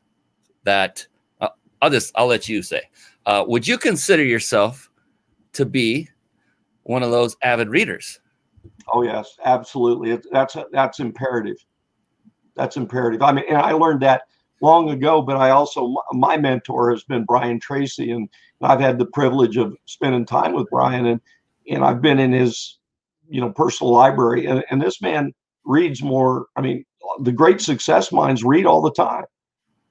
that 0.64 1.06
uh, 1.40 1.48
i'll 1.82 1.90
just 1.90 2.10
i'll 2.16 2.26
let 2.26 2.48
you 2.48 2.62
say 2.62 2.82
uh, 3.26 3.44
would 3.46 3.68
you 3.68 3.78
consider 3.78 4.24
yourself 4.24 4.90
to 5.52 5.64
be 5.64 6.08
one 6.84 7.02
of 7.02 7.10
those 7.10 7.36
avid 7.42 7.68
readers 7.68 8.20
oh 8.92 9.02
yes 9.02 9.36
absolutely. 9.44 10.18
That's 10.32 10.56
that's 10.72 11.00
imperative. 11.00 11.56
That's 12.56 12.76
imperative. 12.76 13.22
I 13.22 13.32
mean 13.32 13.44
and 13.48 13.58
i 13.58 13.72
learned 13.72 14.02
that 14.02 14.22
long 14.62 14.90
ago 14.90 15.22
but 15.22 15.36
i 15.36 15.50
also 15.50 15.94
my 16.12 16.36
mentor 16.36 16.90
has 16.90 17.04
been 17.04 17.24
brian 17.24 17.60
tracy 17.60 18.10
and 18.10 18.28
i've 18.62 18.80
had 18.80 18.98
the 18.98 19.06
privilege 19.06 19.56
of 19.56 19.74
spending 19.86 20.26
time 20.26 20.52
with 20.52 20.66
brian 20.70 21.06
and 21.06 21.20
and 21.70 21.84
I've 21.84 22.02
been 22.02 22.18
in 22.18 22.32
his 22.32 22.78
you 23.28 23.40
know 23.40 23.50
personal 23.52 23.92
library 23.92 24.46
and, 24.46 24.64
and 24.70 24.82
this 24.82 25.00
man 25.02 25.32
reads 25.64 26.02
more 26.02 26.46
i 26.56 26.60
mean 26.62 26.84
the 27.22 27.32
great 27.32 27.60
success 27.60 28.12
minds 28.12 28.44
read 28.44 28.66
all 28.66 28.82
the 28.82 28.92
time. 28.92 29.24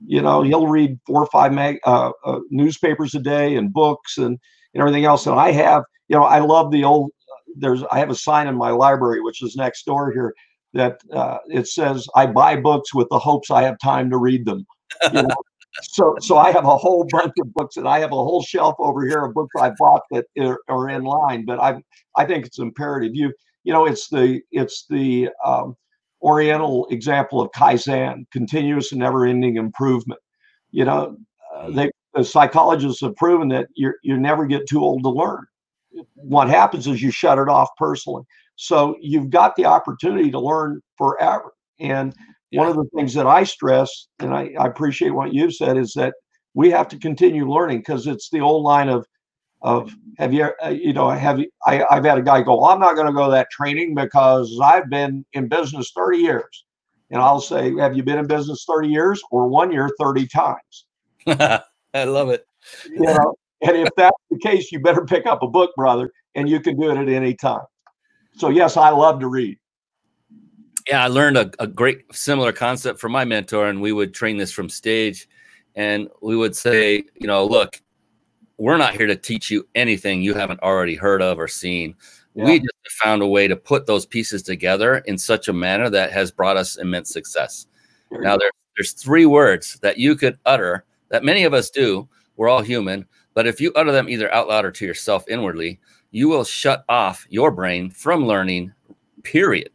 You 0.05 0.21
know 0.21 0.43
he'll 0.43 0.67
read 0.67 0.99
four 1.07 1.23
or 1.23 1.27
five 1.27 1.53
mag, 1.53 1.79
uh, 1.85 2.11
uh, 2.25 2.39
newspapers 2.49 3.15
a 3.15 3.19
day 3.19 3.55
and 3.55 3.73
books 3.73 4.17
and, 4.17 4.37
and 4.73 4.81
everything 4.81 5.05
else 5.05 5.27
and 5.27 5.39
i 5.39 5.51
have. 5.51 5.83
You 6.09 6.17
know 6.17 6.23
i 6.25 6.39
love 6.39 6.71
the 6.71 6.83
old 6.83 7.11
there's 7.59 7.83
i 7.91 7.99
have 7.99 8.09
a 8.09 8.15
sign 8.15 8.47
in 8.47 8.55
my 8.55 8.69
library 8.69 9.21
which 9.21 9.43
is 9.43 9.55
next 9.55 9.85
door 9.85 10.11
here 10.11 10.33
that 10.73 10.99
uh, 11.13 11.37
it 11.47 11.67
says 11.67 12.07
i 12.15 12.25
buy 12.25 12.55
books 12.55 12.93
with 12.93 13.07
the 13.09 13.19
hopes 13.19 13.51
i 13.51 13.61
have 13.61 13.77
time 13.79 14.09
to 14.09 14.17
read 14.17 14.45
them 14.45 14.65
you 15.13 15.23
know? 15.23 15.35
so 15.81 16.15
so 16.19 16.37
i 16.37 16.51
have 16.51 16.65
a 16.65 16.77
whole 16.77 17.05
bunch 17.11 17.33
of 17.39 17.53
books 17.53 17.77
and 17.77 17.87
i 17.87 17.99
have 17.99 18.11
a 18.11 18.15
whole 18.15 18.41
shelf 18.41 18.75
over 18.79 19.05
here 19.05 19.25
of 19.25 19.33
books 19.33 19.53
i 19.59 19.71
bought 19.77 20.01
that 20.11 20.25
are, 20.39 20.59
are 20.69 20.89
in 20.89 21.03
line 21.03 21.45
but 21.45 21.59
i 21.59 21.79
I 22.17 22.25
think 22.25 22.45
it's 22.45 22.59
imperative. 22.59 23.15
You 23.15 23.31
you 23.63 23.71
know 23.71 23.85
it's 23.85 24.09
the 24.09 24.41
it's 24.51 24.85
the 24.89 25.29
um, 25.45 25.77
Oriental 26.21 26.87
example 26.89 27.39
of 27.39 27.51
kaizen, 27.51 28.25
continuous 28.31 28.91
and 28.91 28.99
never-ending 28.99 29.55
improvement. 29.55 30.19
You 30.71 30.85
know, 30.85 31.17
uh, 31.55 31.69
they 31.69 31.91
the 32.13 32.23
psychologists 32.23 33.01
have 33.01 33.15
proven 33.15 33.47
that 33.49 33.67
you 33.75 33.93
you 34.03 34.17
never 34.17 34.45
get 34.47 34.67
too 34.67 34.81
old 34.81 35.03
to 35.03 35.09
learn. 35.09 35.45
What 36.15 36.49
happens 36.49 36.87
is 36.87 37.01
you 37.01 37.11
shut 37.11 37.39
it 37.39 37.49
off 37.49 37.69
personally. 37.77 38.23
So 38.55 38.95
you've 38.99 39.29
got 39.29 39.55
the 39.55 39.65
opportunity 39.65 40.31
to 40.31 40.39
learn 40.39 40.81
forever. 40.97 41.53
And 41.79 42.13
yeah. 42.51 42.61
one 42.61 42.69
of 42.69 42.75
the 42.75 42.89
things 42.95 43.13
that 43.13 43.27
I 43.27 43.43
stress, 43.43 44.07
and 44.19 44.33
I, 44.33 44.53
I 44.59 44.65
appreciate 44.65 45.11
what 45.11 45.33
you've 45.33 45.53
said, 45.53 45.77
is 45.77 45.93
that 45.93 46.13
we 46.53 46.71
have 46.71 46.87
to 46.89 46.97
continue 46.97 47.49
learning 47.49 47.79
because 47.79 48.07
it's 48.07 48.29
the 48.29 48.41
old 48.41 48.63
line 48.63 48.89
of 48.89 49.05
of 49.61 49.91
have 50.17 50.33
you 50.33 50.49
uh, 50.63 50.69
you 50.69 50.93
know 50.93 51.09
have 51.09 51.39
you 51.39 51.49
I, 51.65 51.83
i've 51.89 52.05
had 52.05 52.17
a 52.17 52.21
guy 52.21 52.41
go 52.43 52.65
i'm 52.65 52.79
not 52.79 52.95
going 52.95 53.07
to 53.07 53.13
go 53.13 53.25
to 53.25 53.31
that 53.31 53.49
training 53.51 53.95
because 53.95 54.59
i've 54.63 54.89
been 54.89 55.25
in 55.33 55.47
business 55.47 55.91
30 55.95 56.19
years 56.19 56.65
and 57.09 57.21
i'll 57.21 57.41
say 57.41 57.75
have 57.77 57.95
you 57.95 58.03
been 58.03 58.19
in 58.19 58.27
business 58.27 58.65
30 58.67 58.87
years 58.87 59.21
or 59.31 59.47
one 59.47 59.71
year 59.71 59.89
30 59.99 60.27
times 60.27 60.85
i 61.27 62.03
love 62.03 62.29
it 62.29 62.45
you 62.85 62.99
know 62.99 63.33
and 63.61 63.75
if 63.77 63.89
that's 63.97 64.17
the 64.29 64.39
case 64.39 64.71
you 64.71 64.79
better 64.79 65.05
pick 65.05 65.25
up 65.25 65.43
a 65.43 65.47
book 65.47 65.71
brother 65.75 66.11
and 66.35 66.49
you 66.49 66.59
can 66.59 66.79
do 66.79 66.91
it 66.91 66.97
at 66.97 67.09
any 67.09 67.33
time 67.33 67.65
so 68.35 68.49
yes 68.49 68.77
i 68.77 68.89
love 68.89 69.19
to 69.19 69.27
read 69.27 69.57
yeah 70.87 71.03
i 71.03 71.07
learned 71.07 71.37
a, 71.37 71.51
a 71.59 71.67
great 71.67 72.03
similar 72.13 72.51
concept 72.51 72.99
from 72.99 73.11
my 73.11 73.25
mentor 73.25 73.67
and 73.67 73.81
we 73.81 73.91
would 73.91 74.13
train 74.13 74.37
this 74.37 74.51
from 74.51 74.69
stage 74.69 75.27
and 75.75 76.07
we 76.21 76.35
would 76.35 76.55
say 76.55 77.03
you 77.15 77.27
know 77.27 77.45
look 77.45 77.81
we're 78.57 78.77
not 78.77 78.95
here 78.95 79.07
to 79.07 79.15
teach 79.15 79.49
you 79.51 79.67
anything 79.75 80.21
you 80.21 80.33
haven't 80.33 80.61
already 80.61 80.95
heard 80.95 81.21
of 81.21 81.39
or 81.39 81.47
seen. 81.47 81.95
Yeah. 82.33 82.45
We 82.45 82.59
just 82.59 83.01
found 83.01 83.21
a 83.21 83.27
way 83.27 83.47
to 83.47 83.55
put 83.55 83.85
those 83.85 84.05
pieces 84.05 84.43
together 84.43 84.97
in 84.99 85.17
such 85.17 85.47
a 85.47 85.53
manner 85.53 85.89
that 85.89 86.11
has 86.11 86.31
brought 86.31 86.57
us 86.57 86.77
immense 86.77 87.11
success. 87.11 87.67
Now, 88.11 88.37
there, 88.37 88.49
there's 88.75 88.93
three 88.93 89.25
words 89.25 89.79
that 89.81 89.97
you 89.97 90.15
could 90.15 90.37
utter 90.45 90.85
that 91.09 91.23
many 91.23 91.43
of 91.43 91.53
us 91.53 91.69
do. 91.69 92.07
We're 92.35 92.49
all 92.49 92.61
human, 92.61 93.05
but 93.37 93.45
if 93.45 93.61
you 93.61 93.71
utter 93.75 93.91
them 93.91 94.09
either 94.09 94.33
out 94.33 94.47
loud 94.47 94.65
or 94.65 94.71
to 94.71 94.83
yourself 94.83 95.23
inwardly, 95.29 95.79
you 96.09 96.27
will 96.27 96.43
shut 96.43 96.83
off 96.89 97.27
your 97.29 97.51
brain 97.51 97.91
from 97.91 98.25
learning, 98.25 98.73
period. 99.21 99.69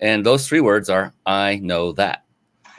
And 0.00 0.24
those 0.24 0.48
three 0.48 0.60
words 0.60 0.88
are 0.88 1.12
I 1.26 1.56
know 1.56 1.92
that. 1.92 2.24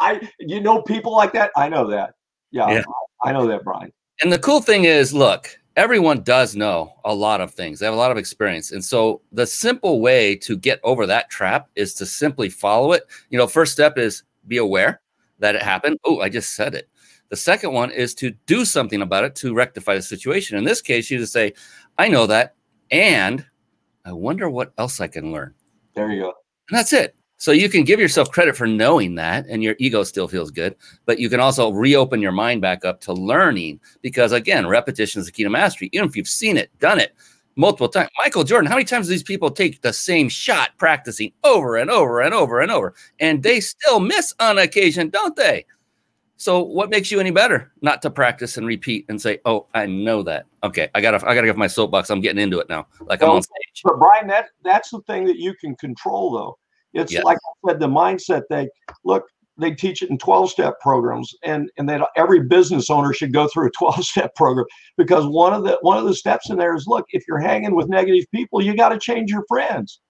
I 0.00 0.26
you 0.38 0.62
know 0.62 0.80
people 0.80 1.14
like 1.14 1.34
that? 1.34 1.50
I 1.58 1.68
know 1.68 1.86
that. 1.90 2.14
Yeah, 2.52 2.70
yeah. 2.70 2.84
I 3.22 3.32
know 3.32 3.46
that, 3.48 3.64
Brian 3.64 3.92
and 4.22 4.32
the 4.32 4.38
cool 4.38 4.62
thing 4.62 4.84
is, 4.84 5.12
look, 5.12 5.58
everyone 5.76 6.22
does 6.22 6.56
know 6.56 6.94
a 7.04 7.14
lot 7.14 7.42
of 7.42 7.52
things. 7.52 7.80
They 7.80 7.84
have 7.84 7.94
a 7.94 7.98
lot 7.98 8.10
of 8.10 8.16
experience. 8.16 8.72
And 8.72 8.82
so 8.82 9.20
the 9.32 9.46
simple 9.46 10.00
way 10.00 10.36
to 10.36 10.56
get 10.56 10.80
over 10.84 11.04
that 11.04 11.28
trap 11.28 11.68
is 11.76 11.92
to 11.96 12.06
simply 12.06 12.48
follow 12.48 12.92
it. 12.92 13.02
You 13.28 13.36
know, 13.36 13.46
first 13.46 13.74
step 13.74 13.98
is 13.98 14.22
be 14.46 14.56
aware 14.56 15.02
that 15.38 15.54
it 15.54 15.62
happened. 15.62 15.98
Oh, 16.06 16.20
I 16.20 16.30
just 16.30 16.56
said 16.56 16.74
it. 16.74 16.88
The 17.30 17.36
second 17.36 17.72
one 17.72 17.90
is 17.90 18.14
to 18.16 18.30
do 18.46 18.64
something 18.64 19.02
about 19.02 19.24
it 19.24 19.34
to 19.36 19.54
rectify 19.54 19.94
the 19.94 20.02
situation. 20.02 20.56
In 20.56 20.64
this 20.64 20.80
case, 20.80 21.10
you 21.10 21.18
just 21.18 21.32
say, 21.32 21.52
I 21.98 22.08
know 22.08 22.26
that. 22.26 22.54
And 22.90 23.44
I 24.04 24.12
wonder 24.12 24.48
what 24.48 24.72
else 24.78 25.00
I 25.00 25.08
can 25.08 25.32
learn. 25.32 25.54
There 25.94 26.10
you 26.10 26.22
go. 26.22 26.34
And 26.70 26.78
that's 26.78 26.92
it. 26.92 27.14
So 27.40 27.52
you 27.52 27.68
can 27.68 27.84
give 27.84 28.00
yourself 28.00 28.32
credit 28.32 28.56
for 28.56 28.66
knowing 28.66 29.14
that 29.14 29.46
and 29.48 29.62
your 29.62 29.76
ego 29.78 30.02
still 30.02 30.26
feels 30.26 30.50
good, 30.50 30.74
but 31.06 31.20
you 31.20 31.28
can 31.30 31.38
also 31.38 31.70
reopen 31.70 32.20
your 32.20 32.32
mind 32.32 32.60
back 32.60 32.84
up 32.84 33.00
to 33.02 33.12
learning 33.12 33.78
because 34.02 34.32
again, 34.32 34.66
repetition 34.66 35.20
is 35.20 35.26
the 35.26 35.32
key 35.32 35.44
to 35.44 35.50
mastery. 35.50 35.88
Even 35.92 36.08
if 36.08 36.16
you've 36.16 36.26
seen 36.26 36.56
it, 36.56 36.76
done 36.80 36.98
it 36.98 37.14
multiple 37.54 37.88
times. 37.88 38.10
Michael 38.18 38.42
Jordan, 38.42 38.68
how 38.68 38.74
many 38.74 38.84
times 38.84 39.06
do 39.06 39.10
these 39.10 39.22
people 39.22 39.52
take 39.52 39.82
the 39.82 39.92
same 39.92 40.28
shot 40.28 40.70
practicing 40.78 41.32
over 41.44 41.76
and 41.76 41.90
over 41.90 42.20
and 42.20 42.34
over 42.34 42.60
and 42.60 42.72
over 42.72 42.94
and 43.20 43.44
they 43.44 43.60
still 43.60 44.00
miss 44.00 44.34
on 44.40 44.58
occasion, 44.58 45.08
don't 45.08 45.36
they? 45.36 45.64
So 46.38 46.62
what 46.62 46.88
makes 46.88 47.10
you 47.10 47.20
any 47.20 47.30
better 47.30 47.70
not 47.82 48.00
to 48.02 48.10
practice 48.10 48.56
and 48.56 48.66
repeat 48.66 49.04
and 49.08 49.20
say, 49.20 49.40
"Oh, 49.44 49.66
I 49.74 49.86
know 49.86 50.22
that." 50.22 50.46
Okay, 50.64 50.88
I 50.94 51.00
got 51.00 51.10
to 51.10 51.28
I 51.28 51.34
got 51.34 51.42
to 51.42 51.46
get 51.48 51.56
my 51.56 51.66
soapbox. 51.66 52.10
I'm 52.10 52.20
getting 52.20 52.40
into 52.40 52.58
it 52.60 52.68
now. 52.68 52.86
Like 53.00 53.20
well, 53.20 53.32
I'm 53.32 53.36
on 53.36 53.42
stage. 53.42 53.82
But 53.84 53.98
Brian, 53.98 54.26
that 54.28 54.46
that's 54.64 54.90
the 54.90 55.00
thing 55.02 55.24
that 55.26 55.36
you 55.36 55.52
can 55.54 55.74
control 55.76 56.30
though 56.30 56.56
it's 56.94 57.12
yes. 57.12 57.24
like 57.24 57.36
I 57.36 57.70
said, 57.70 57.80
the 57.80 57.88
mindset 57.88 58.42
they 58.48 58.68
look, 59.04 59.24
they 59.58 59.72
teach 59.72 60.02
it 60.02 60.10
in 60.10 60.18
12 60.18 60.50
step 60.50 60.80
programs 60.80 61.34
and, 61.42 61.70
and 61.78 61.88
that 61.88 62.08
every 62.16 62.40
business 62.40 62.90
owner 62.90 63.12
should 63.12 63.32
go 63.32 63.48
through 63.48 63.68
a 63.68 63.70
12 63.78 64.04
step 64.04 64.34
program 64.34 64.66
because 64.96 65.26
one 65.26 65.52
of 65.52 65.64
the 65.64 65.78
one 65.82 65.98
of 65.98 66.04
the 66.04 66.14
steps 66.14 66.50
in 66.50 66.56
there 66.56 66.74
is 66.74 66.86
look, 66.86 67.06
if 67.10 67.24
you're 67.26 67.40
hanging 67.40 67.74
with 67.74 67.88
negative 67.88 68.24
people, 68.34 68.62
you 68.62 68.76
got 68.76 68.90
to 68.90 68.98
change 68.98 69.30
your 69.30 69.44
friends. 69.48 70.00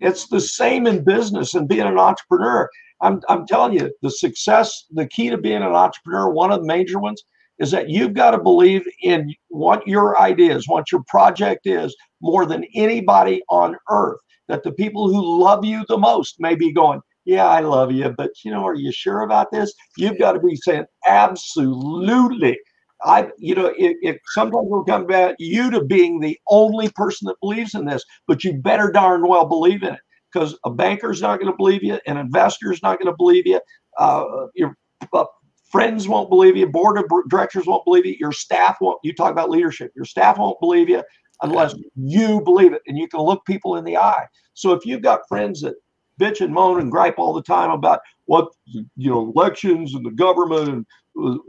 It's 0.00 0.26
the 0.28 0.40
same 0.40 0.86
in 0.86 1.04
business 1.04 1.54
and 1.54 1.68
being 1.68 1.86
an 1.86 1.98
entrepreneur. 1.98 2.68
I'm, 3.00 3.20
I'm 3.28 3.46
telling 3.46 3.74
you, 3.74 3.92
the 4.02 4.10
success, 4.10 4.84
the 4.90 5.06
key 5.06 5.30
to 5.30 5.38
being 5.38 5.62
an 5.62 5.72
entrepreneur, 5.72 6.30
one 6.30 6.52
of 6.52 6.60
the 6.60 6.66
major 6.66 6.98
ones 6.98 7.22
is 7.58 7.70
that 7.70 7.88
you've 7.88 8.14
got 8.14 8.32
to 8.32 8.38
believe 8.38 8.86
in 9.02 9.34
what 9.48 9.86
your 9.86 10.20
idea 10.20 10.54
is, 10.54 10.68
what 10.68 10.92
your 10.92 11.02
project 11.08 11.66
is, 11.66 11.94
more 12.20 12.46
than 12.46 12.64
anybody 12.74 13.42
on 13.48 13.76
earth. 13.90 14.18
That 14.48 14.62
the 14.62 14.72
people 14.72 15.08
who 15.08 15.42
love 15.42 15.64
you 15.64 15.84
the 15.88 15.98
most 15.98 16.36
may 16.38 16.54
be 16.54 16.72
going, 16.72 17.00
Yeah, 17.24 17.46
I 17.46 17.60
love 17.60 17.90
you, 17.90 18.14
but 18.16 18.30
you 18.44 18.50
know, 18.50 18.64
are 18.64 18.74
you 18.74 18.92
sure 18.92 19.22
about 19.22 19.50
this? 19.50 19.72
You've 19.96 20.18
got 20.18 20.32
to 20.32 20.40
be 20.40 20.56
saying, 20.56 20.84
Absolutely. 21.06 22.58
I, 23.02 23.28
you 23.38 23.54
know, 23.54 23.66
it, 23.76 23.96
it 24.00 24.20
sometimes 24.32 24.68
will 24.68 24.84
come 24.84 25.06
back 25.06 25.34
you 25.38 25.70
to 25.70 25.84
being 25.84 26.20
the 26.20 26.38
only 26.48 26.88
person 26.90 27.26
that 27.26 27.40
believes 27.42 27.74
in 27.74 27.84
this, 27.84 28.04
but 28.26 28.42
you 28.42 28.54
better 28.54 28.90
darn 28.90 29.28
well 29.28 29.46
believe 29.46 29.82
in 29.82 29.94
it 29.94 30.00
because 30.36 30.58
a 30.64 30.70
banker's 30.70 31.22
not 31.22 31.40
going 31.40 31.50
to 31.50 31.56
believe 31.56 31.82
you, 31.82 31.98
an 32.06 32.18
investor's 32.18 32.82
not 32.82 32.98
going 32.98 33.10
to 33.10 33.16
believe 33.16 33.46
you, 33.46 33.58
uh, 33.98 34.24
your 34.54 34.76
uh, 35.14 35.24
friends 35.70 36.08
won't 36.08 36.28
believe 36.28 36.56
you, 36.56 36.66
board 36.66 36.98
of 36.98 37.04
directors 37.30 37.66
won't 37.66 37.84
believe 37.86 38.04
you, 38.04 38.14
your 38.20 38.32
staff 38.32 38.76
won't. 38.82 38.98
You 39.02 39.14
talk 39.14 39.32
about 39.32 39.48
leadership, 39.48 39.92
your 39.96 40.04
staff 40.04 40.36
won't 40.36 40.60
believe 40.60 40.90
you 40.90 41.02
unless 41.40 41.74
you 41.94 42.42
believe 42.42 42.74
it, 42.74 42.82
and 42.86 42.98
you 42.98 43.08
can 43.08 43.20
look 43.20 43.46
people 43.46 43.76
in 43.76 43.84
the 43.84 43.96
eye. 43.96 44.26
So 44.52 44.72
if 44.72 44.84
you've 44.84 45.02
got 45.02 45.26
friends 45.26 45.62
that 45.62 45.76
bitch 46.20 46.42
and 46.42 46.52
moan 46.52 46.80
and 46.80 46.90
gripe 46.90 47.18
all 47.18 47.32
the 47.32 47.42
time 47.42 47.70
about 47.70 48.00
what 48.26 48.48
you 48.74 49.10
know 49.10 49.32
elections 49.34 49.94
and 49.94 50.04
the 50.04 50.10
government 50.10 50.68
and 50.68 50.86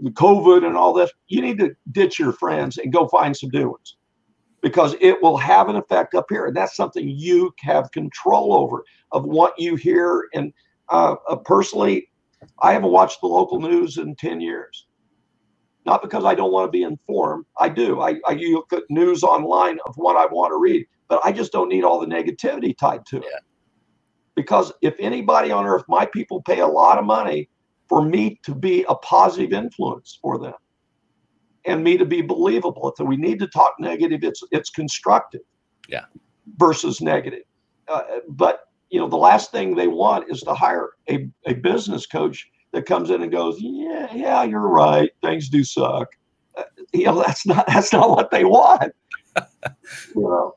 the 0.01 0.11
COVID 0.11 0.65
and 0.65 0.77
all 0.77 0.93
this, 0.93 1.11
you 1.27 1.41
need 1.41 1.59
to 1.59 1.75
ditch 1.91 2.19
your 2.19 2.31
friends 2.31 2.77
and 2.77 2.93
go 2.93 3.09
find 3.09 3.35
some 3.35 3.49
new 3.51 3.69
ones 3.69 3.96
because 4.67 4.97
it 4.99 5.21
will 5.21 5.37
have 5.37 5.69
an 5.69 5.77
effect 5.77 6.13
up 6.13 6.25
here. 6.27 6.47
And 6.47 6.53
that's 6.53 6.75
something 6.75 7.07
you 7.07 7.53
have 7.61 7.89
control 7.93 8.53
over 8.53 8.83
of 9.13 9.23
what 9.23 9.53
you 9.57 9.77
hear. 9.77 10.27
And 10.33 10.51
uh, 10.89 11.15
uh, 11.29 11.37
personally, 11.37 12.09
I 12.61 12.73
haven't 12.73 12.91
watched 12.91 13.21
the 13.21 13.27
local 13.27 13.61
news 13.61 13.97
in 13.97 14.13
10 14.17 14.41
years. 14.41 14.87
Not 15.85 16.01
because 16.01 16.25
I 16.25 16.35
don't 16.35 16.51
want 16.51 16.67
to 16.67 16.71
be 16.77 16.83
informed. 16.83 17.45
I 17.57 17.69
do. 17.69 18.01
I, 18.01 18.15
I 18.27 18.33
look 18.33 18.73
at 18.73 18.83
news 18.89 19.23
online 19.23 19.77
of 19.85 19.95
what 19.95 20.17
I 20.17 20.25
want 20.25 20.51
to 20.51 20.57
read, 20.57 20.85
but 21.07 21.21
I 21.23 21.31
just 21.31 21.53
don't 21.53 21.69
need 21.69 21.85
all 21.85 22.01
the 22.01 22.05
negativity 22.05 22.77
tied 22.77 23.05
to 23.05 23.19
it. 23.19 23.23
Yeah. 23.23 23.39
Because 24.35 24.73
if 24.81 24.95
anybody 24.99 25.49
on 25.49 25.65
earth, 25.65 25.85
my 25.87 26.05
people 26.05 26.41
pay 26.41 26.59
a 26.59 26.67
lot 26.67 26.97
of 26.97 27.05
money 27.05 27.47
for 27.87 28.01
me 28.03 28.37
to 28.43 28.53
be 28.53 28.83
a 28.89 28.95
positive 28.95 29.53
influence 29.53 30.19
for 30.21 30.37
them 30.37 30.55
and 31.67 31.83
me 31.83 31.97
to 31.97 32.05
be 32.05 32.21
believable. 32.21 32.93
If 32.97 33.05
we 33.05 33.17
need 33.17 33.39
to 33.39 33.47
talk 33.47 33.75
negative, 33.79 34.23
it's 34.23 34.41
it's 34.51 34.69
constructive. 34.69 35.41
Yeah. 35.87 36.05
Versus 36.57 37.01
negative. 37.01 37.43
Uh, 37.87 38.03
but 38.29 38.61
you 38.89 38.99
know, 38.99 39.07
the 39.07 39.17
last 39.17 39.51
thing 39.51 39.75
they 39.75 39.87
want 39.87 40.31
is 40.31 40.41
to 40.41 40.53
hire 40.53 40.91
a, 41.09 41.27
a 41.45 41.53
business 41.53 42.05
coach 42.05 42.49
that 42.71 42.85
comes 42.85 43.09
in 43.09 43.21
and 43.21 43.31
goes, 43.31 43.57
Yeah, 43.59 44.13
yeah, 44.13 44.43
you're 44.43 44.67
right. 44.67 45.11
Things 45.21 45.49
do 45.49 45.63
suck. 45.63 46.07
Uh, 46.55 46.63
you 46.93 47.05
know, 47.05 47.21
that's 47.21 47.45
not 47.45 47.67
that's 47.67 47.93
not 47.93 48.09
what 48.09 48.31
they 48.31 48.45
want. 48.45 48.93
you 50.15 50.21
know. 50.21 50.55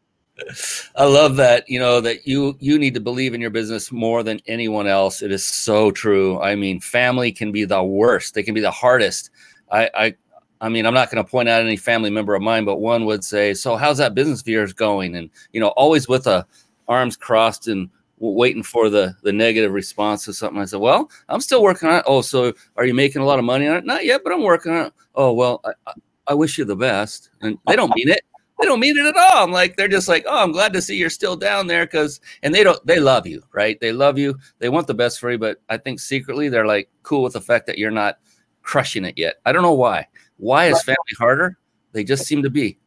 I 0.96 1.05
love 1.05 1.37
that. 1.37 1.68
You 1.68 1.79
know 1.79 2.01
that 2.01 2.27
you 2.27 2.57
you 2.61 2.79
need 2.79 2.94
to 2.94 3.01
believe 3.01 3.35
in 3.35 3.40
your 3.40 3.51
business 3.51 3.92
more 3.92 4.23
than 4.23 4.40
anyone 4.46 4.87
else. 4.87 5.23
It 5.23 5.33
is 5.33 5.44
so 5.44 5.90
true. 5.90 6.40
I 6.40 6.55
mean, 6.55 6.81
family 6.81 7.31
can 7.31 7.53
be 7.53 7.64
the 7.64 7.83
worst. 7.83 8.35
They 8.35 8.42
can 8.42 8.55
be 8.55 8.61
the 8.61 8.70
hardest. 8.70 9.31
I 9.70 9.90
I, 9.94 10.14
I 10.61 10.68
mean, 10.68 10.87
I'm 10.87 10.94
not 10.94 11.11
going 11.11 11.25
to 11.25 11.31
point 11.31 11.49
out 11.49 11.62
any 11.62 11.77
family 11.77 12.11
member 12.11 12.35
of 12.35 12.42
mine, 12.42 12.64
but 12.64 12.77
one 12.77 13.05
would 13.07 13.25
say, 13.25 13.55
"So 13.55 13.77
how's 13.77 13.99
that 13.99 14.14
business 14.14 14.40
of 14.40 14.49
yours 14.49 14.73
going?" 14.73 15.16
And 15.16 15.31
you 15.53 15.61
know, 15.61 15.68
always 15.68 16.09
with 16.09 16.27
a 16.27 16.46
arms 16.88 17.16
crossed 17.16 17.68
and 17.68 17.88
waiting 18.18 18.62
for 18.62 18.90
the 18.90 19.16
the 19.23 19.33
negative 19.33 19.73
response 19.73 20.25
to 20.25 20.33
something. 20.35 20.61
I 20.61 20.66
said, 20.66 20.81
"Well, 20.81 21.11
I'm 21.29 21.40
still 21.40 21.62
working 21.62 21.88
on 21.88 21.96
it." 21.96 22.05
Oh, 22.07 22.20
so 22.23 22.53
are 22.77 22.85
you 22.85 22.94
making 22.94 23.23
a 23.23 23.27
lot 23.27 23.38
of 23.38 23.44
money 23.44 23.66
on 23.66 23.77
it? 23.77 23.85
Not 23.87 24.05
yet, 24.05 24.23
but 24.25 24.33
I'm 24.33 24.42
working 24.42 24.73
on 24.73 24.87
it. 24.87 24.92
Oh, 25.14 25.33
well, 25.33 25.61
I, 25.64 25.92
I 26.29 26.35
wish 26.35 26.59
you 26.59 26.64
the 26.64 26.77
best. 26.77 27.31
And 27.40 27.59
they 27.66 27.77
don't 27.77 27.94
mean 27.94 28.09
it 28.09 28.20
they 28.61 28.66
don't 28.66 28.81
mean 28.81 28.96
it 28.99 29.07
at 29.07 29.16
all. 29.16 29.44
I'm 29.44 29.53
like, 29.53 29.77
they're 29.77 29.88
just 29.88 30.09
like, 30.09 30.25
oh, 30.29 30.42
I'm 30.42 30.53
glad 30.53 30.73
to 30.75 30.83
see 30.83 30.96
you're 30.96 31.11
still 31.11 31.37
down 31.37 31.66
there 31.66 31.87
because, 31.87 32.20
and 32.42 32.55
they 32.55 32.62
don't, 32.62 32.85
they 32.87 33.01
love 33.01 33.27
you, 33.27 33.42
right? 33.53 33.81
They 33.81 33.92
love 33.92 34.18
you. 34.18 34.38
They 34.59 34.68
want 34.68 34.87
the 34.87 34.94
best 34.94 35.18
for 35.18 35.31
you, 35.31 35.38
but 35.38 35.59
I 35.68 35.79
think 35.79 35.99
secretly 35.99 36.49
they're 36.49 36.66
like 36.66 36.90
cool 37.03 37.23
with 37.23 37.33
the 37.33 37.40
fact 37.40 37.66
that 37.66 37.79
you're 37.79 37.90
not 37.90 38.18
crushing 38.62 39.05
it 39.05 39.16
yet. 39.16 39.37
I 39.46 39.53
don't 39.53 39.62
know 39.62 39.73
why. 39.73 40.07
Why 40.40 40.66
is 40.66 40.83
family 40.83 40.98
harder? 41.18 41.59
They 41.92 42.03
just 42.03 42.24
seem 42.24 42.42
to 42.42 42.50
be. 42.50 42.79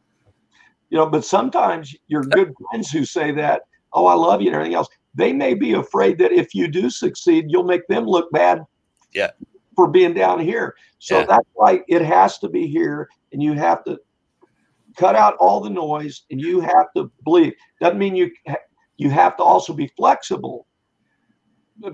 You 0.89 0.97
know, 0.97 1.05
but 1.07 1.23
sometimes 1.23 1.95
your 2.07 2.23
good 2.23 2.53
friends 2.69 2.91
who 2.91 3.05
say 3.05 3.31
that, 3.31 3.63
oh, 3.93 4.05
I 4.05 4.15
love 4.15 4.41
you 4.41 4.47
and 4.47 4.55
everything 4.55 4.75
else, 4.75 4.89
they 5.15 5.33
may 5.33 5.53
be 5.53 5.73
afraid 5.73 6.17
that 6.17 6.31
if 6.31 6.55
you 6.55 6.67
do 6.67 6.89
succeed, 6.89 7.45
you'll 7.47 7.63
make 7.63 7.87
them 7.87 8.05
look 8.05 8.31
bad. 8.31 8.63
Yeah. 9.13 9.31
For 9.75 9.87
being 9.87 10.13
down 10.13 10.39
here. 10.39 10.75
So 10.99 11.19
yeah. 11.19 11.25
that's 11.25 11.49
why 11.53 11.81
it 11.87 12.01
has 12.01 12.39
to 12.39 12.49
be 12.49 12.67
here. 12.67 13.07
And 13.31 13.41
you 13.41 13.53
have 13.53 13.83
to 13.85 13.99
cut 14.97 15.15
out 15.15 15.35
all 15.37 15.59
the 15.59 15.69
noise 15.69 16.23
and 16.31 16.39
you 16.39 16.59
have 16.59 16.87
to 16.95 17.11
believe 17.23 17.53
doesn't 17.81 17.97
mean 17.97 18.15
you 18.15 18.31
you 18.97 19.09
have 19.09 19.35
to 19.37 19.43
also 19.43 19.73
be 19.73 19.87
flexible 19.97 20.67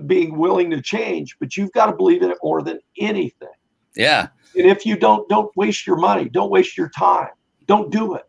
being 0.06 0.36
willing 0.36 0.70
to 0.70 0.82
change 0.82 1.36
but 1.40 1.56
you've 1.56 1.72
got 1.72 1.86
to 1.86 1.96
believe 1.96 2.22
in 2.22 2.30
it 2.30 2.36
more 2.42 2.62
than 2.62 2.78
anything 2.98 3.48
yeah 3.96 4.28
and 4.56 4.66
if 4.66 4.84
you 4.84 4.96
don't 4.96 5.28
don't 5.28 5.54
waste 5.56 5.86
your 5.86 5.96
money 5.96 6.28
don't 6.28 6.50
waste 6.50 6.76
your 6.76 6.88
time 6.90 7.28
don't 7.66 7.90
do 7.90 8.14
it 8.14 8.26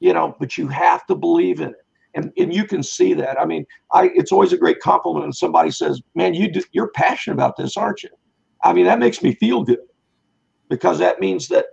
you 0.00 0.12
know 0.12 0.34
but 0.38 0.56
you 0.56 0.68
have 0.68 1.06
to 1.06 1.14
believe 1.14 1.60
in 1.60 1.70
it 1.70 1.86
and, 2.14 2.32
and 2.38 2.54
you 2.54 2.64
can 2.64 2.82
see 2.82 3.14
that 3.14 3.40
i 3.40 3.44
mean 3.44 3.64
i 3.92 4.10
it's 4.14 4.32
always 4.32 4.52
a 4.52 4.58
great 4.58 4.80
compliment 4.80 5.24
when 5.24 5.32
somebody 5.32 5.70
says 5.70 6.00
man 6.14 6.34
you 6.34 6.50
do, 6.50 6.62
you're 6.72 6.90
passionate 6.90 7.34
about 7.34 7.56
this 7.56 7.76
aren't 7.76 8.02
you 8.02 8.10
i 8.64 8.72
mean 8.72 8.84
that 8.84 8.98
makes 8.98 9.22
me 9.22 9.34
feel 9.34 9.62
good 9.62 9.78
because 10.68 10.98
that 10.98 11.20
means 11.20 11.48
that 11.48 11.66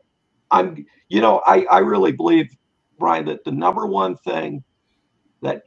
i'm 0.51 0.85
you 1.13 1.21
know, 1.21 1.43
I, 1.45 1.63
I 1.69 1.77
really 1.77 2.11
believe, 2.11 2.49
Brian, 2.97 3.25
that 3.25 3.43
the 3.43 3.51
number 3.51 3.85
one 3.85 4.17
thing 4.17 4.63
that 5.43 5.61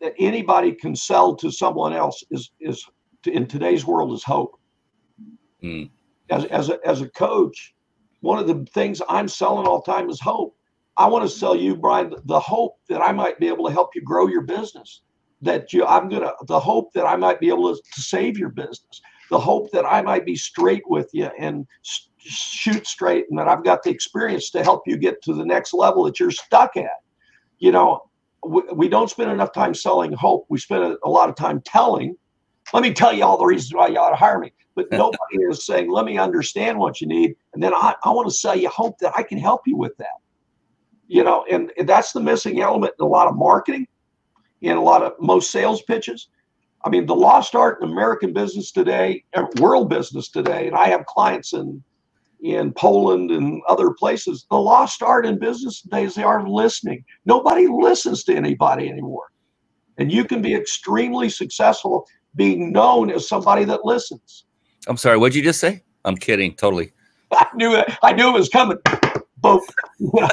that 0.00 0.14
anybody 0.18 0.72
can 0.72 0.96
sell 0.96 1.36
to 1.36 1.52
someone 1.52 1.92
else 1.92 2.24
is 2.32 2.50
is 2.58 2.84
to, 3.22 3.30
in 3.30 3.46
today's 3.46 3.86
world 3.86 4.12
is 4.12 4.24
hope. 4.24 4.58
Mm. 5.62 5.90
As 6.30 6.44
as 6.46 6.68
a, 6.70 6.78
as 6.86 7.00
a 7.00 7.08
coach, 7.08 7.74
one 8.20 8.38
of 8.38 8.46
the 8.46 8.64
things 8.72 9.02
I'm 9.08 9.28
selling 9.28 9.66
all 9.66 9.82
the 9.84 9.92
time 9.92 10.08
is 10.08 10.20
hope. 10.20 10.56
I 10.96 11.06
want 11.06 11.24
to 11.24 11.34
sell 11.34 11.56
you, 11.56 11.76
Brian, 11.76 12.14
the 12.24 12.40
hope 12.40 12.76
that 12.88 13.00
I 13.00 13.12
might 13.12 13.38
be 13.38 13.48
able 13.48 13.66
to 13.66 13.72
help 13.72 13.94
you 13.94 14.02
grow 14.02 14.26
your 14.26 14.42
business. 14.42 15.02
That 15.42 15.72
you, 15.72 15.86
I'm 15.86 16.10
gonna, 16.10 16.32
the 16.46 16.60
hope 16.60 16.92
that 16.92 17.06
I 17.06 17.16
might 17.16 17.40
be 17.40 17.48
able 17.48 17.74
to, 17.74 17.82
save 17.92 18.36
your 18.36 18.50
business. 18.50 19.00
The 19.30 19.38
hope 19.38 19.70
that 19.70 19.86
I 19.86 20.02
might 20.02 20.26
be 20.26 20.36
straight 20.36 20.82
with 20.86 21.08
you 21.14 21.30
and 21.38 21.66
shoot 22.18 22.86
straight 22.86 23.26
and 23.30 23.38
that 23.38 23.48
I've 23.48 23.64
got 23.64 23.82
the 23.82 23.90
experience 23.90 24.50
to 24.50 24.62
help 24.62 24.82
you 24.86 24.98
get 24.98 25.22
to 25.22 25.32
the 25.32 25.44
next 25.44 25.72
level 25.72 26.04
that 26.04 26.20
you're 26.20 26.30
stuck 26.30 26.76
at. 26.76 26.98
You 27.58 27.72
know, 27.72 28.02
we, 28.46 28.62
we 28.74 28.88
don't 28.88 29.08
spend 29.08 29.30
enough 29.30 29.52
time 29.52 29.72
selling 29.72 30.12
hope. 30.12 30.46
We 30.50 30.58
spend 30.58 30.82
a, 30.82 30.98
a 31.04 31.08
lot 31.08 31.30
of 31.30 31.36
time 31.36 31.62
telling. 31.64 32.16
Let 32.72 32.82
me 32.82 32.92
tell 32.92 33.12
you 33.12 33.24
all 33.24 33.38
the 33.38 33.44
reasons 33.44 33.74
why 33.74 33.88
you 33.88 33.98
ought 33.98 34.10
to 34.10 34.16
hire 34.16 34.38
me. 34.38 34.52
But 34.74 34.86
nobody 34.92 35.38
is 35.48 35.66
saying, 35.66 35.90
let 35.90 36.04
me 36.04 36.18
understand 36.18 36.78
what 36.78 37.00
you 37.00 37.06
need. 37.06 37.34
And 37.54 37.62
then 37.62 37.74
I, 37.74 37.94
I 38.04 38.10
want 38.10 38.28
to 38.28 38.34
sell 38.34 38.56
you 38.56 38.68
hope 38.68 38.98
that 38.98 39.12
I 39.16 39.22
can 39.22 39.38
help 39.38 39.62
you 39.66 39.76
with 39.76 39.96
that. 39.98 40.18
You 41.08 41.24
know, 41.24 41.44
and, 41.50 41.72
and 41.76 41.88
that's 41.88 42.12
the 42.12 42.20
missing 42.20 42.60
element 42.60 42.94
in 42.98 43.04
a 43.04 43.08
lot 43.08 43.26
of 43.26 43.36
marketing, 43.36 43.88
in 44.60 44.76
a 44.76 44.82
lot 44.82 45.02
of 45.02 45.14
most 45.20 45.50
sales 45.50 45.82
pitches. 45.82 46.28
I 46.84 46.88
mean, 46.88 47.06
the 47.06 47.16
lost 47.16 47.54
art 47.54 47.82
in 47.82 47.90
American 47.90 48.32
business 48.32 48.70
today, 48.70 49.24
uh, 49.34 49.46
world 49.56 49.90
business 49.90 50.28
today, 50.28 50.68
and 50.68 50.76
I 50.76 50.88
have 50.88 51.04
clients 51.06 51.52
in 51.52 51.82
in 52.42 52.72
Poland 52.72 53.30
and 53.30 53.60
other 53.68 53.90
places. 53.90 54.46
The 54.50 54.56
lost 54.56 55.02
art 55.02 55.26
in 55.26 55.38
business 55.38 55.82
today 55.82 56.04
is 56.04 56.14
they 56.14 56.22
are 56.22 56.48
listening. 56.48 57.04
Nobody 57.26 57.66
listens 57.66 58.24
to 58.24 58.34
anybody 58.34 58.88
anymore. 58.88 59.30
And 59.98 60.10
you 60.10 60.24
can 60.24 60.40
be 60.40 60.54
extremely 60.54 61.28
successful 61.28 62.06
being 62.34 62.72
known 62.72 63.10
as 63.10 63.28
somebody 63.28 63.64
that 63.64 63.84
listens. 63.84 64.44
I'm 64.86 64.96
sorry, 64.96 65.18
what'd 65.18 65.34
you 65.34 65.42
just 65.42 65.60
say? 65.60 65.82
I'm 66.04 66.16
kidding, 66.16 66.54
totally. 66.54 66.92
I 67.32 67.46
knew 67.54 67.74
it. 67.74 67.92
I 68.02 68.12
knew 68.12 68.28
it 68.28 68.38
was 68.38 68.48
coming. 68.48 68.78
Both. 69.38 69.66
no, 70.00 70.28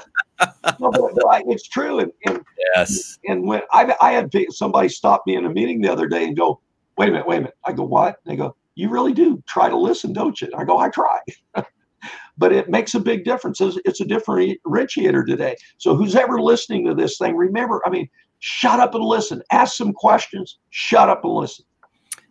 but, 0.80 0.92
but 1.16 1.44
it's 1.48 1.68
true. 1.68 2.00
And, 2.00 2.12
and, 2.26 2.44
yes. 2.76 3.18
And 3.26 3.48
when 3.48 3.62
I, 3.72 3.96
I 4.02 4.12
had 4.12 4.32
somebody 4.50 4.90
stop 4.90 5.24
me 5.26 5.36
in 5.36 5.46
a 5.46 5.50
meeting 5.50 5.82
the 5.82 5.92
other 5.92 6.08
day 6.08 6.26
and 6.26 6.36
go, 6.36 6.60
wait 6.98 7.10
a 7.10 7.12
minute, 7.12 7.28
wait 7.28 7.38
a 7.38 7.42
minute. 7.42 7.58
I 7.66 7.74
go, 7.74 7.84
what? 7.84 8.18
And 8.26 8.34
they 8.34 8.36
go, 8.36 8.56
you 8.76 8.90
really 8.90 9.14
do 9.14 9.42
try 9.48 9.70
to 9.70 9.78
listen, 9.78 10.14
don't 10.14 10.40
you? 10.40 10.48
And 10.48 10.56
I 10.56 10.64
go, 10.64 10.78
I 10.78 10.90
try. 10.90 11.20
but 12.38 12.52
it 12.52 12.70
makes 12.70 12.94
a 12.94 13.00
big 13.00 13.26
difference. 13.26 13.60
It's 13.60 14.02
a 14.02 14.06
differentiator 14.06 15.26
today. 15.26 15.56
So 15.78 15.96
who's 15.96 16.16
ever 16.16 16.42
listening 16.42 16.86
to 16.86 16.94
this 16.94 17.18
thing, 17.18 17.36
remember, 17.36 17.82
I 17.86 17.90
mean, 17.90 18.10
shut 18.40 18.80
up 18.80 18.94
and 18.94 19.04
listen. 19.04 19.42
Ask 19.52 19.76
some 19.76 19.94
questions. 19.94 20.60
Shut 20.70 21.10
up 21.10 21.24
and 21.24 21.34
listen. 21.34 21.66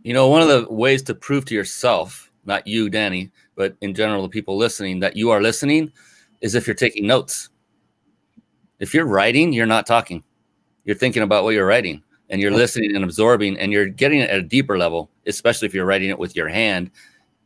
You 0.07 0.13
know, 0.13 0.29
one 0.29 0.41
of 0.41 0.47
the 0.47 0.73
ways 0.73 1.03
to 1.03 1.17
prove 1.17 1.47
to 1.47 1.55
yourself, 1.57 2.31
not 2.45 2.65
you, 2.65 2.89
Danny, 2.89 3.33
but 3.57 3.77
in 3.81 3.93
general, 3.93 4.23
the 4.23 4.29
people 4.29 4.57
listening, 4.57 5.01
that 5.01 5.17
you 5.17 5.31
are 5.31 5.43
listening 5.43 5.91
is 6.41 6.55
if 6.55 6.65
you're 6.65 6.77
taking 6.77 7.09
notes. 7.09 7.49
If 8.79 8.95
you're 8.95 9.05
writing, 9.05 9.53
you're 9.53 9.67
not 9.67 9.85
talking. 9.85 10.23
You're 10.85 10.95
thinking 10.95 11.25
about 11.25 11.43
what 11.43 11.55
you're 11.55 11.67
writing. 11.67 12.05
and 12.31 12.41
you're 12.41 12.53
listening 12.53 12.95
and 12.95 13.05
absorbing 13.05 13.59
and 13.59 13.73
you're 13.73 13.87
getting 13.87 14.21
it 14.21 14.31
at 14.31 14.39
a 14.39 14.43
deeper 14.43 14.79
level, 14.79 15.11
especially 15.27 15.67
if 15.67 15.75
you're 15.75 15.85
writing 15.85 16.11
it 16.11 16.19
with 16.19 16.37
your 16.37 16.49
hand 16.49 16.91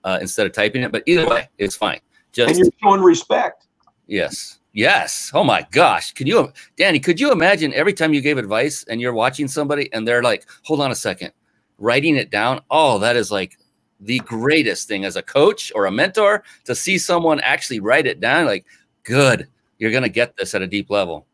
uh, 0.04 0.18
instead 0.20 0.46
of 0.46 0.52
typing 0.52 0.82
it. 0.82 0.92
But 0.92 1.02
either 1.06 1.28
way, 1.28 1.48
it's 1.58 1.76
fine. 1.76 2.00
Just 2.32 2.50
and 2.50 2.58
you're 2.58 2.72
showing 2.82 3.00
respect. 3.00 3.68
Yes. 4.06 4.58
Yes. 4.72 5.30
Oh 5.34 5.44
my 5.44 5.66
gosh. 5.70 6.12
Can 6.12 6.26
you, 6.26 6.52
Danny, 6.76 7.00
could 7.00 7.18
you 7.18 7.32
imagine 7.32 7.72
every 7.74 7.92
time 7.92 8.14
you 8.14 8.20
gave 8.20 8.38
advice 8.38 8.84
and 8.88 9.00
you're 9.00 9.12
watching 9.12 9.48
somebody 9.48 9.92
and 9.92 10.06
they're 10.06 10.22
like, 10.22 10.46
hold 10.62 10.80
on 10.80 10.90
a 10.90 10.94
second, 10.94 11.32
writing 11.80 12.16
it 12.16 12.30
down? 12.30 12.60
Oh, 12.70 12.98
that 13.00 13.16
is 13.16 13.32
like 13.32 13.58
the 13.98 14.20
greatest 14.20 14.86
thing 14.86 15.04
as 15.04 15.16
a 15.16 15.22
coach 15.22 15.72
or 15.74 15.86
a 15.86 15.90
mentor 15.90 16.44
to 16.64 16.74
see 16.74 16.98
someone 16.98 17.40
actually 17.40 17.80
write 17.80 18.06
it 18.06 18.20
down. 18.20 18.46
Like, 18.46 18.64
good, 19.02 19.48
you're 19.78 19.90
going 19.90 20.04
to 20.04 20.08
get 20.08 20.36
this 20.36 20.54
at 20.54 20.62
a 20.62 20.66
deep 20.66 20.90
level. 20.90 21.26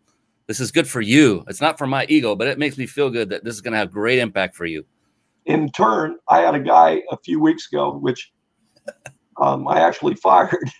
This 0.47 0.61
is 0.61 0.71
good 0.71 0.89
for 0.89 1.01
you. 1.01 1.45
It's 1.49 1.61
not 1.61 1.77
for 1.77 1.87
my 1.87 2.07
ego, 2.09 2.37
but 2.37 2.47
it 2.47 2.59
makes 2.59 2.79
me 2.79 2.87
feel 2.87 3.11
good 3.11 3.29
that 3.31 3.45
this 3.45 3.55
is 3.55 3.61
going 3.61 3.73
to 3.73 3.79
have 3.79 3.91
great 3.91 4.19
impact 4.19 4.55
for 4.55 4.65
you. 4.65 4.85
In 5.45 5.71
turn, 5.73 6.19
I 6.29 6.41
had 6.41 6.55
a 6.55 6.61
guy 6.61 7.03
a 7.11 7.17
few 7.19 7.41
weeks 7.41 7.69
ago, 7.71 7.97
which 7.99 8.33
um, 9.41 9.67
I 9.69 9.81
actually 9.81 10.15
fired 10.23 10.71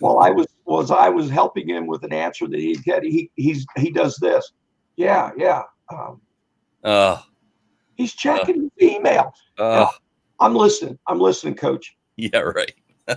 while 0.00 0.18
I 0.18 0.30
was 0.30 0.46
was 0.64 0.90
I 0.90 1.08
was 1.08 1.30
helping 1.30 1.68
him 1.68 1.86
with 1.86 2.02
an 2.02 2.12
answer 2.12 2.46
that 2.48 2.58
he 2.58 2.78
had. 2.86 3.04
He 3.04 3.30
he's 3.36 3.64
he 3.76 3.90
does 3.90 4.16
this. 4.16 4.52
Yeah, 4.96 5.30
yeah. 5.36 5.62
Um, 5.92 6.20
uh, 6.82 7.20
he's 7.96 8.14
checking 8.14 8.66
uh, 8.66 8.68
his 8.78 8.90
email. 8.96 9.34
Uh, 9.58 9.86
I'm 10.40 10.54
listening. 10.54 10.98
I'm 11.06 11.18
listening, 11.18 11.54
coach. 11.54 11.96
Yeah, 12.16 12.38
right. 12.38 12.74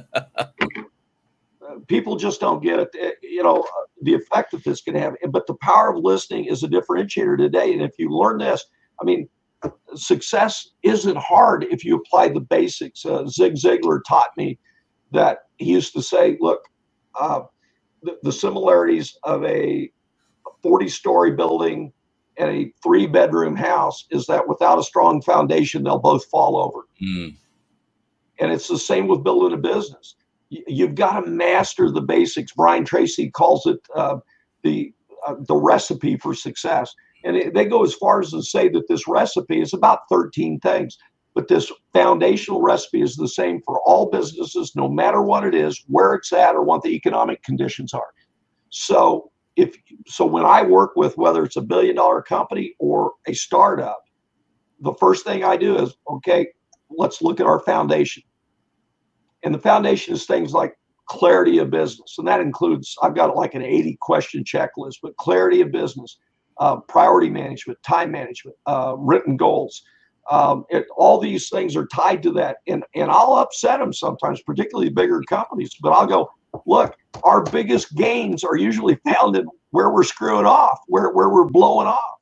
People 1.88 2.16
just 2.16 2.40
don't 2.40 2.64
get 2.64 2.80
it. 2.80 2.90
Eh, 3.00 3.12
you 3.22 3.44
know, 3.44 3.66
the 4.02 4.14
effect 4.14 4.52
that 4.52 4.64
this 4.64 4.82
can 4.82 4.96
have. 4.96 5.16
But 5.30 5.48
the 5.48 5.56
power 5.56 5.94
of 5.94 6.04
listening 6.04 6.46
is 6.46 6.64
a 6.64 6.68
differentiator 6.68 7.38
today. 7.38 7.74
And 7.74 7.82
if 7.82 7.92
you 7.98 8.10
learn 8.10 8.40
this, 8.40 8.66
I 9.00 9.04
mean, 9.04 9.30
success 9.96 10.70
isn't 10.84 11.18
hard 11.18 11.66
if 11.66 11.84
you 11.84 11.96
apply 11.96 12.30
the 12.30 12.40
basics. 12.40 13.06
Uh, 13.06 13.26
Zig 13.28 13.56
Ziglar 13.56 14.00
taught 14.08 14.30
me 14.38 14.58
that 15.12 15.40
he 15.58 15.72
used 15.72 15.94
to 15.94 16.02
say, 16.02 16.38
look, 16.40 16.62
uh, 17.20 17.42
the, 18.04 18.18
the, 18.24 18.32
similarities 18.32 19.18
of 19.24 19.44
a 19.44 19.92
40 20.62 20.88
story 20.88 21.32
building 21.32 21.92
and 22.40 22.50
a 22.50 22.74
three 22.82 23.06
bedroom 23.06 23.56
house 23.56 24.06
is 24.10 24.26
that 24.28 24.48
without 24.48 24.80
a 24.80 24.84
strong 24.84 25.22
foundation, 25.22 25.84
they'll 25.84 26.00
both 26.00 26.26
fall 26.26 26.58
over. 26.58 26.88
Mm. 27.02 27.36
And 28.40 28.52
it's 28.52 28.70
the 28.70 28.80
same 28.80 29.08
with 29.08 29.24
building 29.24 29.54
a 29.54 29.62
business. 29.62 30.16
You, 30.50 30.88
have 30.88 30.96
got 30.96 31.20
to 31.20 31.30
master 31.30 31.92
the 31.92 32.02
basics. 32.02 32.54
Brian 32.54 32.86
Tracy 32.86 33.30
calls 33.30 33.68
it 33.68 33.80
uh, 33.94 34.18
the 34.64 34.94
uh, 35.28 35.36
the 35.48 35.56
recipe 35.56 36.18
for 36.18 36.34
success. 36.34 36.96
And 37.24 37.36
it, 37.36 37.54
they 37.54 37.66
go 37.66 37.84
as 37.84 37.94
far 37.94 38.22
as 38.22 38.32
to 38.32 38.42
say 38.42 38.70
that 38.70 38.88
this 38.88 39.08
recipe 39.08 39.62
is 39.62 39.74
about 39.74 40.00
13 40.10 40.60
things. 40.62 40.98
But 41.36 41.50
this 41.50 41.72
foundational 41.94 42.62
recipe 42.62 43.02
is 43.02 43.16
the 43.16 43.28
same 43.28 43.62
for 43.62 43.82
all 43.82 44.10
businesses, 44.10 44.76
no 44.76 44.90
matter 44.90 45.22
what 45.22 45.46
it 45.46 45.54
is, 45.54 45.84
where 45.88 46.14
it's 46.14 46.34
at, 46.34 46.56
or 46.56 46.64
what 46.64 46.82
the 46.82 46.96
economic 46.96 47.44
conditions 47.44 47.94
are. 47.94 48.08
So 48.70 49.30
if 49.56 49.76
so 50.08 50.26
when 50.26 50.46
I 50.46 50.64
work 50.64 50.96
with 50.96 51.18
whether 51.18 51.44
it's 51.44 51.56
a 51.58 51.62
billion 51.62 51.96
dollar 51.96 52.22
company 52.22 52.76
or 52.80 53.14
a 53.28 53.34
startup, 53.34 54.02
the 54.82 54.94
first 54.94 55.26
thing 55.26 55.44
I 55.44 55.58
do 55.58 55.78
is 55.78 55.96
okay, 56.10 56.48
let's 56.90 57.22
look 57.22 57.40
at 57.40 57.46
our 57.46 57.60
foundation. 57.60 58.24
And 59.44 59.54
the 59.54 59.60
foundation 59.60 60.14
is 60.14 60.26
things 60.26 60.54
like 60.54 60.76
clarity 61.08 61.58
of 61.58 61.72
business. 61.72 62.16
And 62.18 62.28
that 62.28 62.42
includes, 62.42 62.96
I've 63.02 63.16
got 63.16 63.36
like 63.36 63.56
an 63.56 63.64
80 63.64 63.98
question 64.02 64.44
checklist, 64.44 64.98
but 65.02 65.16
clarity 65.18 65.62
of 65.62 65.72
business, 65.72 66.18
uh, 66.60 66.78
priority 66.82 67.30
management, 67.30 67.80
time 67.84 68.12
management, 68.12 68.56
uh, 68.68 68.96
written 68.98 69.38
goals, 69.38 69.82
um, 70.30 70.66
it, 70.70 70.86
all 70.96 71.20
these 71.20 71.50
things 71.50 71.76
are 71.76 71.88
tied 71.88 72.22
to 72.24 72.32
that, 72.34 72.58
and 72.68 72.84
and 72.96 73.10
I'll 73.10 73.34
upset 73.34 73.80
them 73.80 73.92
sometimes, 73.92 74.42
particularly 74.44 74.90
bigger 74.90 75.22
companies. 75.28 75.72
But 75.82 75.92
I'll 75.92 76.06
go, 76.06 76.30
look, 76.66 76.96
our 77.24 77.44
biggest 77.44 77.96
gains 77.96 78.44
are 78.44 78.56
usually 78.56 78.96
found 79.06 79.36
in 79.36 79.48
where 79.72 79.90
we're 79.90 80.04
screwing 80.04 80.46
off, 80.46 80.80
where 80.88 81.12
where 81.12 81.30
we're 81.30 81.50
blowing 81.50 81.88
off. 81.88 82.20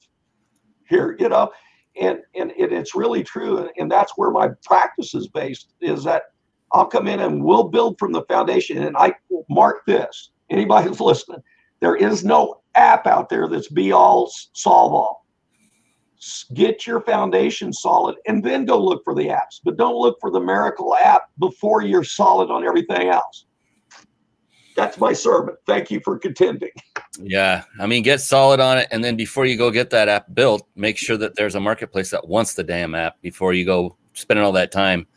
Here, 0.89 1.15
you 1.19 1.29
know, 1.29 1.51
and 1.99 2.19
and 2.35 2.51
it, 2.57 2.71
it's 2.71 2.95
really 2.95 3.23
true, 3.23 3.69
and 3.77 3.91
that's 3.91 4.13
where 4.15 4.31
my 4.31 4.49
practice 4.65 5.13
is 5.13 5.27
based. 5.27 5.73
Is 5.81 6.03
that 6.03 6.23
I'll 6.71 6.85
come 6.85 7.07
in 7.07 7.19
and 7.19 7.43
we'll 7.43 7.65
build 7.65 7.97
from 7.99 8.11
the 8.11 8.23
foundation, 8.23 8.83
and 8.83 8.95
I 8.97 9.13
mark 9.49 9.85
this. 9.85 10.31
Anybody 10.49 10.87
who's 10.87 11.01
listening, 11.01 11.41
there 11.81 11.95
is 11.95 12.23
no 12.23 12.61
app 12.75 13.07
out 13.07 13.29
there 13.29 13.47
that's 13.47 13.69
be 13.69 13.91
all 13.91 14.31
solve 14.53 14.93
all 14.93 15.25
get 16.53 16.87
your 16.87 17.01
foundation 17.01 17.71
solid 17.71 18.15
and 18.27 18.43
then 18.43 18.65
go 18.65 18.83
look 18.83 19.03
for 19.03 19.13
the 19.13 19.27
apps 19.27 19.59
but 19.63 19.77
don't 19.77 19.95
look 19.95 20.17
for 20.19 20.31
the 20.31 20.39
miracle 20.39 20.95
app 20.95 21.23
before 21.39 21.83
you're 21.83 22.03
solid 22.03 22.49
on 22.49 22.65
everything 22.65 23.09
else 23.09 23.45
that's 24.77 24.97
my 24.99 25.11
sermon. 25.11 25.55
Thank 25.65 25.91
you 25.91 25.99
for 25.99 26.17
contending. 26.17 26.69
Yeah 27.19 27.63
i 27.79 27.87
mean 27.87 28.03
get 28.03 28.21
solid 28.21 28.59
on 28.59 28.77
it 28.77 28.87
and 28.91 29.03
then 29.03 29.15
before 29.15 29.47
you 29.47 29.57
go 29.57 29.71
get 29.71 29.89
that 29.89 30.07
app 30.07 30.27
built 30.35 30.67
make 30.75 30.97
sure 30.97 31.17
that 31.17 31.35
there's 31.35 31.55
a 31.55 31.59
marketplace 31.59 32.11
that 32.11 32.27
wants 32.27 32.53
the 32.53 32.63
damn 32.63 32.93
app 32.93 33.19
before 33.21 33.53
you 33.53 33.65
go 33.65 33.97
spending 34.13 34.45
all 34.45 34.51
that 34.51 34.71
time. 34.71 35.07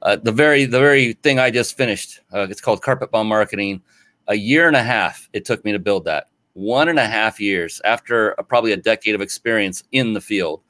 Uh, 0.00 0.16
the 0.16 0.32
very 0.32 0.64
the 0.64 0.78
very 0.78 1.12
thing 1.12 1.38
i 1.38 1.50
just 1.50 1.76
finished 1.76 2.20
uh, 2.32 2.46
it's 2.48 2.60
called 2.60 2.82
carpet 2.82 3.10
bomb 3.10 3.28
marketing. 3.28 3.82
A 4.28 4.34
year 4.34 4.68
and 4.68 4.76
a 4.76 4.82
half 4.82 5.28
it 5.32 5.44
took 5.44 5.64
me 5.64 5.72
to 5.72 5.78
build 5.78 6.04
that. 6.06 6.28
One 6.54 6.88
and 6.88 6.98
a 6.98 7.06
half 7.06 7.38
years 7.40 7.80
after 7.84 8.30
a, 8.32 8.42
probably 8.42 8.72
a 8.72 8.76
decade 8.76 9.14
of 9.14 9.20
experience 9.20 9.84
in 9.92 10.12
the 10.12 10.20
field, 10.20 10.62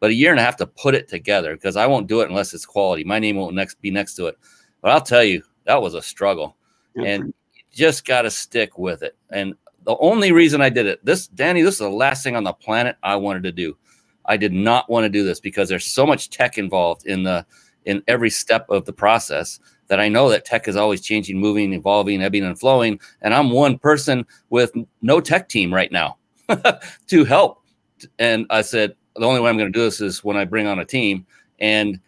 but 0.00 0.10
a 0.10 0.14
year 0.14 0.30
and 0.30 0.40
a 0.40 0.42
half 0.42 0.56
to 0.56 0.66
put 0.66 0.94
it 0.94 1.08
together 1.08 1.54
because 1.54 1.76
I 1.76 1.86
won't 1.86 2.08
do 2.08 2.20
it 2.20 2.28
unless 2.28 2.54
it's 2.54 2.66
quality. 2.66 3.04
My 3.04 3.18
name 3.18 3.36
won't 3.36 3.54
next 3.54 3.80
be 3.80 3.90
next 3.90 4.14
to 4.16 4.26
it. 4.26 4.38
But 4.80 4.92
I'll 4.92 5.00
tell 5.00 5.24
you, 5.24 5.42
that 5.66 5.82
was 5.82 5.94
a 5.94 6.02
struggle. 6.02 6.56
and 6.96 7.32
just 7.72 8.04
got 8.04 8.22
to 8.22 8.30
stick 8.30 8.78
with 8.78 9.02
it. 9.02 9.16
And 9.30 9.54
the 9.84 9.96
only 9.98 10.32
reason 10.32 10.60
I 10.60 10.68
did 10.68 10.86
it, 10.86 11.04
this 11.04 11.26
Danny, 11.28 11.62
this 11.62 11.74
is 11.74 11.80
the 11.80 11.88
last 11.88 12.22
thing 12.22 12.36
on 12.36 12.44
the 12.44 12.52
planet 12.52 12.96
I 13.02 13.16
wanted 13.16 13.42
to 13.44 13.52
do. 13.52 13.76
I 14.26 14.36
did 14.36 14.52
not 14.52 14.88
want 14.90 15.04
to 15.04 15.08
do 15.08 15.24
this 15.24 15.40
because 15.40 15.68
there's 15.68 15.86
so 15.86 16.06
much 16.06 16.30
tech 16.30 16.58
involved 16.58 17.06
in 17.06 17.22
the 17.22 17.46
in 17.86 18.02
every 18.06 18.30
step 18.30 18.66
of 18.68 18.84
the 18.84 18.92
process 18.92 19.58
that 19.88 19.98
I 19.98 20.08
know 20.08 20.28
that 20.28 20.44
tech 20.44 20.68
is 20.68 20.76
always 20.76 21.00
changing, 21.00 21.38
moving, 21.38 21.72
evolving, 21.72 22.22
ebbing 22.22 22.44
and 22.44 22.58
flowing. 22.58 23.00
And 23.22 23.34
I'm 23.34 23.50
one 23.50 23.78
person 23.78 24.24
with 24.50 24.72
no 25.02 25.20
tech 25.20 25.48
team 25.48 25.74
right 25.74 25.90
now 25.90 26.18
to 27.08 27.24
help. 27.24 27.64
And 28.18 28.46
I 28.50 28.62
said, 28.62 28.94
the 29.16 29.26
only 29.26 29.40
way 29.40 29.50
I'm 29.50 29.58
going 29.58 29.72
to 29.72 29.76
do 29.76 29.84
this 29.84 30.00
is 30.00 30.22
when 30.22 30.36
I 30.36 30.44
bring 30.44 30.68
on 30.68 30.78
a 30.78 30.84
team. 30.84 31.26
And 31.58 31.98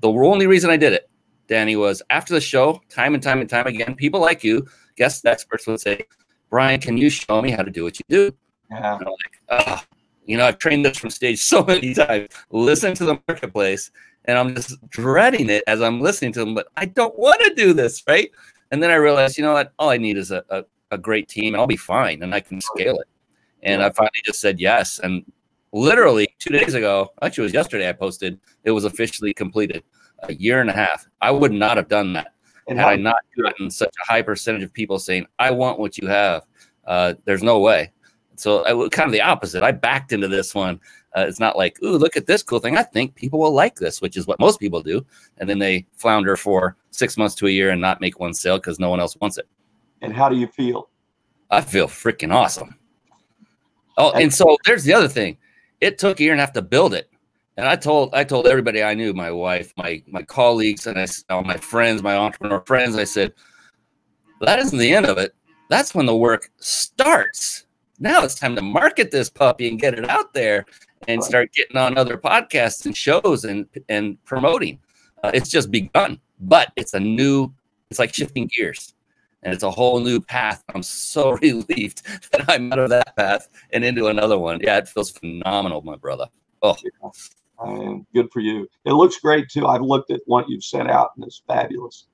the 0.00 0.10
only 0.10 0.46
reason 0.46 0.68
I 0.68 0.76
did 0.76 0.92
it, 0.92 1.08
Danny, 1.46 1.76
was 1.76 2.02
after 2.10 2.34
the 2.34 2.40
show, 2.40 2.82
time 2.90 3.14
and 3.14 3.22
time 3.22 3.40
and 3.40 3.48
time 3.48 3.66
again, 3.66 3.94
people 3.94 4.20
like 4.20 4.44
you, 4.44 4.66
guest 5.00 5.24
experts 5.24 5.66
would 5.66 5.80
say, 5.80 6.04
Brian, 6.50 6.78
can 6.78 6.98
you 6.98 7.08
show 7.08 7.40
me 7.40 7.50
how 7.50 7.62
to 7.62 7.70
do 7.70 7.84
what 7.84 7.98
you 7.98 8.04
do? 8.08 8.36
Yeah. 8.70 8.94
Like, 8.96 9.34
oh, 9.48 9.82
you 10.26 10.36
know, 10.36 10.46
I've 10.46 10.58
trained 10.58 10.84
this 10.84 10.98
from 10.98 11.08
stage 11.08 11.40
so 11.40 11.64
many 11.64 11.94
times. 12.04 12.28
Listen 12.50 12.94
to 12.94 13.04
the 13.06 13.18
marketplace 13.26 13.90
and 14.26 14.36
I'm 14.36 14.54
just 14.54 14.76
dreading 14.90 15.48
it 15.48 15.64
as 15.66 15.80
I'm 15.80 16.02
listening 16.02 16.32
to 16.32 16.40
them. 16.40 16.54
But 16.54 16.68
I 16.76 16.84
don't 16.84 17.18
want 17.18 17.40
to 17.40 17.54
do 17.54 17.72
this, 17.72 18.02
right? 18.06 18.30
And 18.70 18.82
then 18.82 18.90
I 18.90 18.96
realized, 18.96 19.38
you 19.38 19.42
know 19.42 19.54
what? 19.54 19.72
All 19.78 19.88
I 19.88 19.96
need 19.96 20.18
is 20.18 20.30
a, 20.30 20.44
a, 20.50 20.64
a 20.90 20.98
great 20.98 21.28
team, 21.28 21.54
and 21.54 21.56
I'll 21.60 21.66
be 21.66 21.76
fine, 21.76 22.22
and 22.22 22.34
I 22.34 22.40
can 22.40 22.60
scale 22.60 23.00
it. 23.00 23.08
And 23.62 23.82
I 23.82 23.90
finally 23.90 24.22
just 24.24 24.40
said 24.40 24.60
yes. 24.60 25.00
And 25.00 25.24
literally 25.72 26.28
two 26.38 26.50
days 26.50 26.74
ago, 26.74 27.10
actually, 27.22 27.44
it 27.44 27.46
was 27.46 27.54
yesterday, 27.54 27.88
I 27.88 27.92
posted 27.92 28.38
it 28.64 28.70
was 28.70 28.84
officially 28.84 29.32
completed. 29.32 29.82
A 30.24 30.34
year 30.34 30.60
and 30.60 30.68
a 30.68 30.74
half. 30.74 31.08
I 31.22 31.30
would 31.30 31.52
not 31.52 31.78
have 31.78 31.88
done 31.88 32.12
that 32.12 32.34
and 32.70 32.78
had 32.78 32.88
I 32.88 32.96
not 32.96 33.18
gotten 33.36 33.70
such 33.70 33.92
a 34.02 34.12
high 34.12 34.22
percentage 34.22 34.62
of 34.62 34.72
people 34.72 34.98
saying, 34.98 35.26
"I 35.38 35.50
want 35.50 35.78
what 35.78 35.98
you 35.98 36.08
have." 36.08 36.46
Uh, 36.86 37.14
there's 37.24 37.42
no 37.42 37.60
way. 37.60 37.92
So 38.36 38.64
I 38.64 38.88
kind 38.88 39.06
of 39.06 39.12
the 39.12 39.20
opposite. 39.20 39.62
I 39.62 39.72
backed 39.72 40.12
into 40.12 40.28
this 40.28 40.54
one 40.54 40.80
uh, 41.16 41.24
it's 41.26 41.40
not 41.40 41.56
like, 41.56 41.82
ooh, 41.82 41.96
look 41.96 42.16
at 42.16 42.26
this 42.26 42.42
cool 42.42 42.60
thing. 42.60 42.76
I 42.76 42.82
think 42.82 43.14
people 43.16 43.40
will 43.40 43.52
like 43.52 43.76
this, 43.76 44.00
which 44.00 44.16
is 44.16 44.26
what 44.26 44.38
most 44.38 44.60
people 44.60 44.80
do. 44.80 45.04
And 45.38 45.48
then 45.48 45.58
they 45.58 45.86
flounder 45.96 46.36
for 46.36 46.76
six 46.90 47.16
months 47.16 47.34
to 47.36 47.46
a 47.46 47.50
year 47.50 47.70
and 47.70 47.80
not 47.80 48.00
make 48.00 48.20
one 48.20 48.32
sale 48.32 48.58
because 48.58 48.78
no 48.78 48.90
one 48.90 49.00
else 49.00 49.16
wants 49.20 49.36
it. 49.36 49.48
And 50.02 50.14
how 50.14 50.28
do 50.28 50.36
you 50.36 50.46
feel? 50.46 50.88
I 51.50 51.62
feel 51.62 51.88
freaking 51.88 52.32
awesome. 52.32 52.76
Oh, 53.96 54.12
and 54.12 54.32
so 54.32 54.56
there's 54.64 54.84
the 54.84 54.94
other 54.94 55.08
thing. 55.08 55.36
It 55.80 55.98
took 55.98 56.20
a 56.20 56.22
year 56.22 56.32
and 56.32 56.40
a 56.40 56.44
half 56.44 56.52
to 56.54 56.62
build 56.62 56.94
it. 56.94 57.10
And 57.60 57.68
I 57.68 57.76
told 57.76 58.14
I 58.14 58.24
told 58.24 58.46
everybody 58.46 58.82
I 58.82 58.94
knew, 58.94 59.12
my 59.12 59.30
wife, 59.30 59.74
my 59.76 60.02
my 60.06 60.22
colleagues, 60.22 60.86
and 60.86 60.98
I 60.98 61.06
all 61.28 61.44
my 61.44 61.58
friends, 61.58 62.02
my 62.02 62.16
entrepreneur 62.16 62.62
friends, 62.62 62.96
I 62.96 63.04
said, 63.04 63.34
that 64.40 64.58
isn't 64.60 64.78
the 64.78 64.94
end 64.94 65.04
of 65.04 65.18
it. 65.18 65.34
That's 65.68 65.94
when 65.94 66.06
the 66.06 66.16
work 66.16 66.50
starts. 66.56 67.66
Now 67.98 68.24
it's 68.24 68.34
time 68.34 68.56
to 68.56 68.62
market 68.62 69.10
this 69.10 69.28
puppy 69.28 69.68
and 69.68 69.78
get 69.78 69.92
it 69.92 70.08
out 70.08 70.32
there 70.32 70.64
and 71.06 71.22
start 71.22 71.52
getting 71.52 71.76
on 71.76 71.98
other 71.98 72.16
podcasts 72.16 72.86
and 72.86 72.96
shows 72.96 73.44
and 73.44 73.66
and 73.90 74.16
promoting. 74.24 74.78
Uh, 75.22 75.30
it's 75.34 75.50
just 75.50 75.70
begun, 75.70 76.18
but 76.40 76.72
it's 76.76 76.94
a 76.94 77.00
new. 77.00 77.52
It's 77.90 77.98
like 77.98 78.14
shifting 78.14 78.48
gears, 78.56 78.94
and 79.42 79.52
it's 79.52 79.64
a 79.64 79.70
whole 79.70 80.00
new 80.00 80.18
path. 80.18 80.64
I'm 80.74 80.82
so 80.82 81.32
relieved 81.42 82.06
that 82.32 82.48
I'm 82.48 82.72
out 82.72 82.78
of 82.78 82.88
that 82.88 83.14
path 83.16 83.50
and 83.74 83.84
into 83.84 84.06
another 84.06 84.38
one. 84.38 84.60
Yeah, 84.62 84.78
it 84.78 84.88
feels 84.88 85.10
phenomenal, 85.10 85.82
my 85.82 85.96
brother. 85.96 86.28
Oh, 86.62 86.76
and 87.60 88.06
good 88.14 88.30
for 88.32 88.40
you. 88.40 88.68
It 88.84 88.92
looks 88.92 89.18
great 89.18 89.48
too. 89.48 89.66
I've 89.66 89.82
looked 89.82 90.10
at 90.10 90.20
what 90.26 90.48
you've 90.48 90.64
sent 90.64 90.90
out, 90.90 91.10
and 91.16 91.24
it's 91.24 91.42
fabulous. 91.46 92.06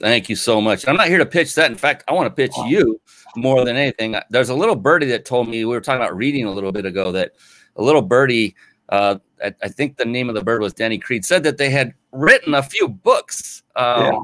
Thank 0.00 0.28
you 0.28 0.36
so 0.36 0.60
much. 0.60 0.88
I'm 0.88 0.96
not 0.96 1.08
here 1.08 1.18
to 1.18 1.26
pitch 1.26 1.54
that. 1.54 1.70
In 1.70 1.76
fact, 1.76 2.04
I 2.08 2.12
want 2.12 2.26
to 2.26 2.30
pitch 2.34 2.56
you 2.66 3.00
more 3.36 3.64
than 3.64 3.76
anything. 3.76 4.16
There's 4.30 4.48
a 4.48 4.54
little 4.54 4.74
birdie 4.74 5.06
that 5.06 5.24
told 5.24 5.48
me 5.48 5.64
we 5.64 5.66
were 5.66 5.80
talking 5.80 6.02
about 6.02 6.16
reading 6.16 6.46
a 6.46 6.50
little 6.50 6.72
bit 6.72 6.84
ago 6.84 7.12
that 7.12 7.32
a 7.76 7.82
little 7.82 8.02
birdie, 8.02 8.56
uh, 8.88 9.16
I, 9.42 9.54
I, 9.62 9.68
think 9.68 9.96
the 9.96 10.04
name 10.04 10.28
of 10.28 10.34
the 10.34 10.42
bird 10.42 10.60
was 10.60 10.72
Danny 10.72 10.98
Creed, 10.98 11.24
said 11.24 11.44
that 11.44 11.58
they 11.58 11.70
had 11.70 11.94
written 12.12 12.54
a 12.54 12.62
few 12.62 12.88
books. 12.88 13.62
Um, 13.76 14.04
yeah. 14.04 14.20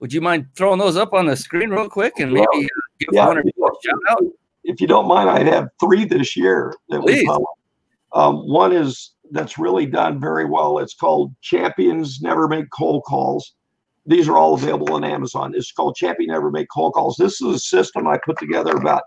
Would 0.00 0.12
you 0.12 0.20
mind 0.20 0.46
throwing 0.56 0.78
those 0.78 0.96
up 0.96 1.14
on 1.14 1.26
the 1.26 1.36
screen 1.36 1.70
real 1.70 1.88
quick 1.88 2.18
and 2.18 2.32
maybe 2.32 2.46
well, 2.52 2.66
give 2.98 3.08
yeah, 3.12 3.26
one 3.26 3.38
or 3.38 3.42
two 3.42 3.50
shout 3.84 3.98
out? 4.10 4.22
If 4.64 4.80
you 4.80 4.86
don't 4.86 5.06
mind, 5.06 5.30
I'd 5.30 5.46
have 5.46 5.68
three 5.78 6.04
this 6.04 6.36
year 6.36 6.74
that 6.88 7.00
Please. 7.00 7.20
we 7.20 7.26
published. 7.26 7.48
Um, 8.12 8.48
one 8.48 8.72
is 8.72 9.13
that's 9.30 9.58
really 9.58 9.86
done 9.86 10.20
very 10.20 10.44
well. 10.44 10.78
It's 10.78 10.94
called 10.94 11.34
Champions 11.40 12.20
Never 12.20 12.48
Make 12.48 12.70
Cold 12.70 13.04
Calls. 13.06 13.54
These 14.06 14.28
are 14.28 14.36
all 14.36 14.54
available 14.54 14.92
on 14.94 15.04
Amazon. 15.04 15.52
It's 15.54 15.72
called 15.72 15.96
Champion 15.96 16.30
Never 16.30 16.50
Make 16.50 16.68
Cold 16.72 16.92
Calls. 16.94 17.16
This 17.18 17.40
is 17.40 17.54
a 17.54 17.58
system 17.58 18.06
I 18.06 18.18
put 18.24 18.38
together 18.38 18.72
about 18.72 19.02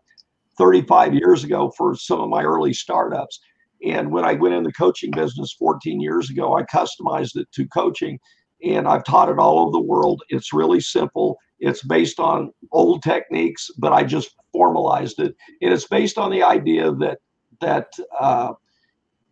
35 0.57 1.13
years 1.13 1.43
ago 1.43 1.71
for 1.77 1.95
some 1.95 2.19
of 2.19 2.29
my 2.29 2.43
early 2.43 2.73
startups. 2.73 3.39
And 3.85 4.11
when 4.11 4.25
I 4.25 4.33
went 4.33 4.55
in 4.55 4.63
the 4.63 4.73
coaching 4.73 5.11
business 5.11 5.55
14 5.59 6.01
years 6.01 6.31
ago, 6.31 6.57
I 6.57 6.63
customized 6.63 7.35
it 7.35 7.47
to 7.53 7.67
coaching 7.67 8.19
and 8.63 8.87
I've 8.87 9.03
taught 9.03 9.29
it 9.29 9.37
all 9.37 9.59
over 9.59 9.71
the 9.71 9.79
world. 9.79 10.23
It's 10.29 10.51
really 10.51 10.79
simple. 10.79 11.37
It's 11.59 11.83
based 11.83 12.19
on 12.19 12.51
old 12.71 13.03
techniques, 13.03 13.69
but 13.77 13.93
I 13.93 14.03
just 14.03 14.35
formalized 14.51 15.19
it. 15.19 15.35
And 15.61 15.71
it's 15.71 15.87
based 15.87 16.17
on 16.17 16.31
the 16.31 16.43
idea 16.43 16.91
that 16.93 17.19
that 17.61 17.91
uh, 18.19 18.53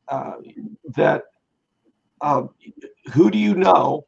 that 0.09 1.23
uh, 2.21 2.43
who 3.13 3.29
do 3.29 3.37
you 3.37 3.55
know? 3.55 4.05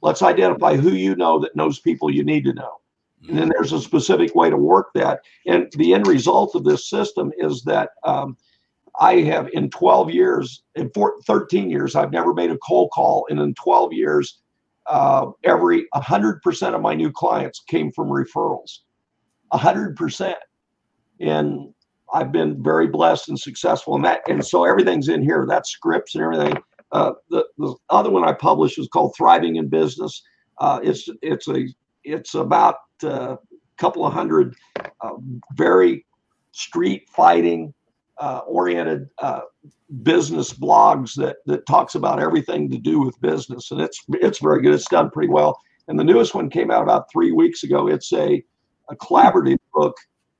Let's 0.00 0.22
identify 0.22 0.76
who 0.76 0.90
you 0.90 1.14
know 1.14 1.38
that 1.40 1.54
knows 1.54 1.78
people 1.78 2.10
you 2.10 2.24
need 2.24 2.44
to 2.44 2.52
know. 2.52 2.78
And 3.28 3.38
then 3.38 3.48
there's 3.50 3.72
a 3.72 3.80
specific 3.80 4.34
way 4.34 4.50
to 4.50 4.56
work 4.56 4.88
that. 4.94 5.20
And 5.46 5.72
the 5.76 5.94
end 5.94 6.06
result 6.06 6.54
of 6.54 6.64
this 6.64 6.88
system 6.90 7.32
is 7.38 7.62
that 7.62 7.90
um, 8.04 8.36
I 9.00 9.20
have 9.20 9.48
in 9.52 9.70
12 9.70 10.10
years, 10.10 10.64
in 10.74 10.90
four, 10.90 11.20
13 11.26 11.70
years, 11.70 11.94
I've 11.94 12.10
never 12.10 12.34
made 12.34 12.50
a 12.50 12.58
cold 12.58 12.90
call. 12.90 13.26
And 13.30 13.38
in 13.38 13.54
12 13.54 13.92
years, 13.92 14.40
uh, 14.86 15.26
every 15.44 15.86
100% 15.94 16.74
of 16.74 16.80
my 16.80 16.94
new 16.94 17.12
clients 17.12 17.60
came 17.60 17.92
from 17.92 18.08
referrals. 18.08 18.78
100%. 19.52 20.34
And 21.20 21.72
I've 22.12 22.32
been 22.32 22.62
very 22.62 22.86
blessed 22.86 23.28
and 23.28 23.38
successful 23.38 23.96
in 23.96 24.02
that. 24.02 24.20
And 24.28 24.44
so 24.44 24.64
everything's 24.64 25.08
in 25.08 25.22
here. 25.22 25.46
That 25.48 25.66
scripts 25.66 26.14
and 26.14 26.22
everything. 26.22 26.62
Uh, 26.92 27.12
the, 27.30 27.46
the 27.56 27.74
other 27.88 28.10
one 28.10 28.24
I 28.28 28.32
published 28.32 28.78
is 28.78 28.88
called 28.88 29.14
Thriving 29.16 29.56
in 29.56 29.68
Business. 29.68 30.22
Uh, 30.58 30.80
it's 30.82 31.08
it's 31.22 31.48
a 31.48 31.66
it's 32.04 32.34
about 32.34 32.76
a 33.02 33.10
uh, 33.10 33.36
couple 33.78 34.06
of 34.06 34.12
hundred 34.12 34.54
uh, 34.78 35.14
very 35.54 36.04
street 36.52 37.08
fighting 37.08 37.72
uh, 38.18 38.40
oriented 38.46 39.08
business 40.02 40.52
blogs 40.52 41.14
that 41.14 41.36
that 41.46 41.66
talks 41.66 41.94
about 41.94 42.20
everything 42.20 42.70
to 42.70 42.78
do 42.78 43.00
with 43.00 43.20
business, 43.22 43.70
and 43.70 43.80
it's 43.80 44.04
it's 44.10 44.38
very 44.38 44.60
good. 44.60 44.74
It's 44.74 44.88
done 44.88 45.10
pretty 45.10 45.32
well. 45.32 45.58
And 45.88 45.98
the 45.98 46.04
newest 46.04 46.34
one 46.34 46.50
came 46.50 46.70
out 46.70 46.82
about 46.82 47.10
three 47.10 47.32
weeks 47.32 47.62
ago. 47.62 47.88
It's 47.88 48.12
a 48.12 48.42
a 48.90 48.96
collaborative 48.96 49.58
book 49.72 49.96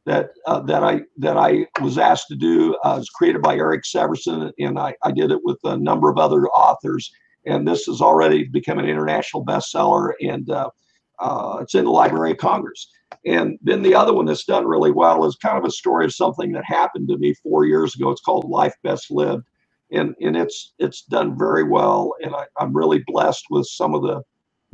that 0.07 0.31
uh, 0.47 0.61
that 0.63 0.83
I 0.83 1.03
that 1.19 1.37
I 1.37 1.67
was 1.81 1.99
asked 1.99 2.29
to 2.29 2.37
do. 2.37 2.77
Uh, 2.85 2.97
was 2.99 3.11
created 3.11 3.43
by 3.43 3.57
Eric 3.57 3.85
Severson, 3.85 4.53
and 4.59 4.79
I, 4.79 4.95
I 5.05 5.13
did 5.13 5.31
it 5.31 5.41
with 5.45 5.59
a 5.65 5.77
number 5.77 6.11
of 6.11 6.19
other 6.19 6.49
authors. 6.49 7.13
And 7.47 7.67
this 7.67 7.87
has 7.87 8.01
already 8.01 8.45
become 8.45 8.79
an 8.79 8.89
international 8.89 9.45
bestseller, 9.45 10.13
and 10.21 10.49
uh, 10.51 10.71
uh, 11.19 11.59
it's 11.61 11.75
in 11.75 11.85
the 11.85 11.91
Library 11.91 12.33
of 12.33 12.39
Congress. 12.39 12.89
And 13.27 13.59
then 13.63 13.83
the 13.83 13.95
other 13.95 14.13
one 14.13 14.27
that's 14.27 14.45
done 14.45 14.67
really 14.67 14.91
well 14.93 15.25
is 15.27 15.37
kind 15.37 15.59
of 15.59 15.65
a 15.65 15.71
story 15.71 16.05
of 16.05 16.15
something 16.15 16.53
that 16.53 16.65
happened 16.65 17.09
to 17.09 17.19
me 17.19 17.35
four 17.35 17.65
years 17.67 17.95
ago. 17.95 18.11
It's 18.11 18.23
called 18.23 18.49
Life 18.49 18.75
Best 18.83 19.11
Lived, 19.11 19.45
and 19.93 20.15
and 20.21 20.37
it's 20.37 20.73
it's 20.79 21.03
done 21.03 21.39
very 21.39 21.65
well. 21.65 22.15
And 22.23 22.35
I, 22.35 22.47
I'm 22.59 22.77
really 22.77 23.03
blessed 23.07 23.45
with 23.51 23.67
some 23.67 23.95
of 23.95 24.03
the 24.03 24.23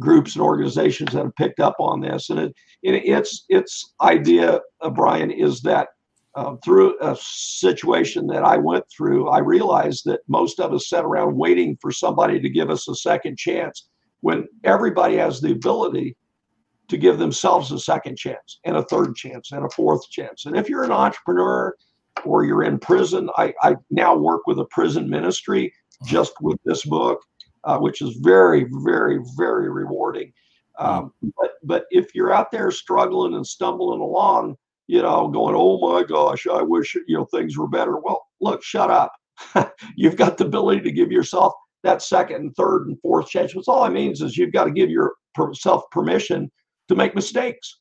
groups 0.01 0.35
and 0.35 0.43
organizations 0.43 1.13
that 1.13 1.25
have 1.25 1.35
picked 1.37 1.61
up 1.61 1.77
on 1.79 2.01
this. 2.01 2.31
And 2.31 2.39
it, 2.39 2.55
it 2.83 3.05
its 3.05 3.45
its 3.49 3.95
idea, 4.01 4.61
uh, 4.81 4.91
Brian, 4.91 5.31
is 5.31 5.61
that 5.63 5.89
uh, 6.35 6.57
through 6.65 6.97
a 7.01 7.17
situation 7.21 8.27
that 8.29 8.45
I 8.45 8.57
went 8.59 8.85
through, 8.97 9.29
I 9.29 9.39
realized 9.39 10.05
that 10.05 10.21
most 10.29 10.61
of 10.61 10.73
us 10.73 10.89
sat 10.89 11.05
around 11.05 11.37
waiting 11.37 11.77
for 11.81 11.91
somebody 11.91 12.41
to 12.41 12.49
give 12.49 12.71
us 12.71 12.87
a 12.89 12.95
second 12.95 13.39
chance 13.39 13.89
when 14.21 14.47
everybody 14.65 15.17
has 15.17 15.41
the 15.41 15.53
ability 15.53 16.17
to 16.89 16.97
give 16.97 17.19
themselves 17.19 17.71
a 17.71 17.79
second 17.79 18.17
chance 18.17 18.61
and 18.65 18.77
a 18.77 18.85
third 18.85 19.15
chance 19.15 19.53
and 19.53 19.65
a 19.65 19.71
fourth 19.71 20.09
chance. 20.11 20.47
And 20.47 20.57
if 20.57 20.69
you're 20.69 20.85
an 20.85 20.93
entrepreneur 20.93 21.75
or 22.25 22.45
you're 22.45 22.65
in 22.65 22.79
prison, 22.79 23.29
I, 23.37 23.53
I 23.63 23.77
now 23.91 24.17
work 24.17 24.43
with 24.47 24.59
a 24.59 24.65
prison 24.67 25.09
ministry 25.09 25.73
just 26.05 26.33
with 26.41 26.59
this 26.65 26.85
book 26.85 27.21
uh, 27.65 27.79
which 27.79 28.03
is 28.03 28.17
very, 28.21 28.67
very, 28.85 29.21
very 29.37 29.71
rewarding. 29.71 30.33
Um, 30.79 31.13
but 31.37 31.53
but 31.65 31.85
if 31.91 32.15
you're 32.15 32.33
out 32.33 32.51
there 32.51 32.71
struggling 32.71 33.35
and 33.35 33.47
stumbling 33.47 34.01
along, 34.01 34.57
you 34.87 35.03
know, 35.03 35.29
going, 35.29 35.55
oh 35.57 35.79
my 35.81 36.05
gosh, 36.05 36.47
I 36.47 36.63
wish 36.63 36.95
you 36.95 37.17
know 37.17 37.25
things 37.27 37.59
were 37.59 37.69
better. 37.69 37.99
Well, 37.99 38.27
look, 38.41 38.63
shut 38.63 38.91
up. 38.91 39.13
you've 39.97 40.17
got 40.17 40.39
the 40.39 40.47
ability 40.47 40.83
to 40.83 40.93
give 40.93 41.13
yourself 41.13 41.53
that 41.83 42.03
second 42.03 42.37
and 42.37 42.57
third 42.57 42.87
and 42.87 43.01
fourth 43.01 43.29
chance. 43.29 43.55
What's 43.55 43.69
all 43.69 43.85
it 43.85 43.91
means 43.91 44.21
is 44.21 44.37
you've 44.37 44.53
got 44.53 44.65
to 44.65 44.71
give 44.71 44.91
yourself 44.91 45.85
permission 45.91 46.51
to 46.89 46.95
make 46.95 47.15
mistakes 47.15 47.79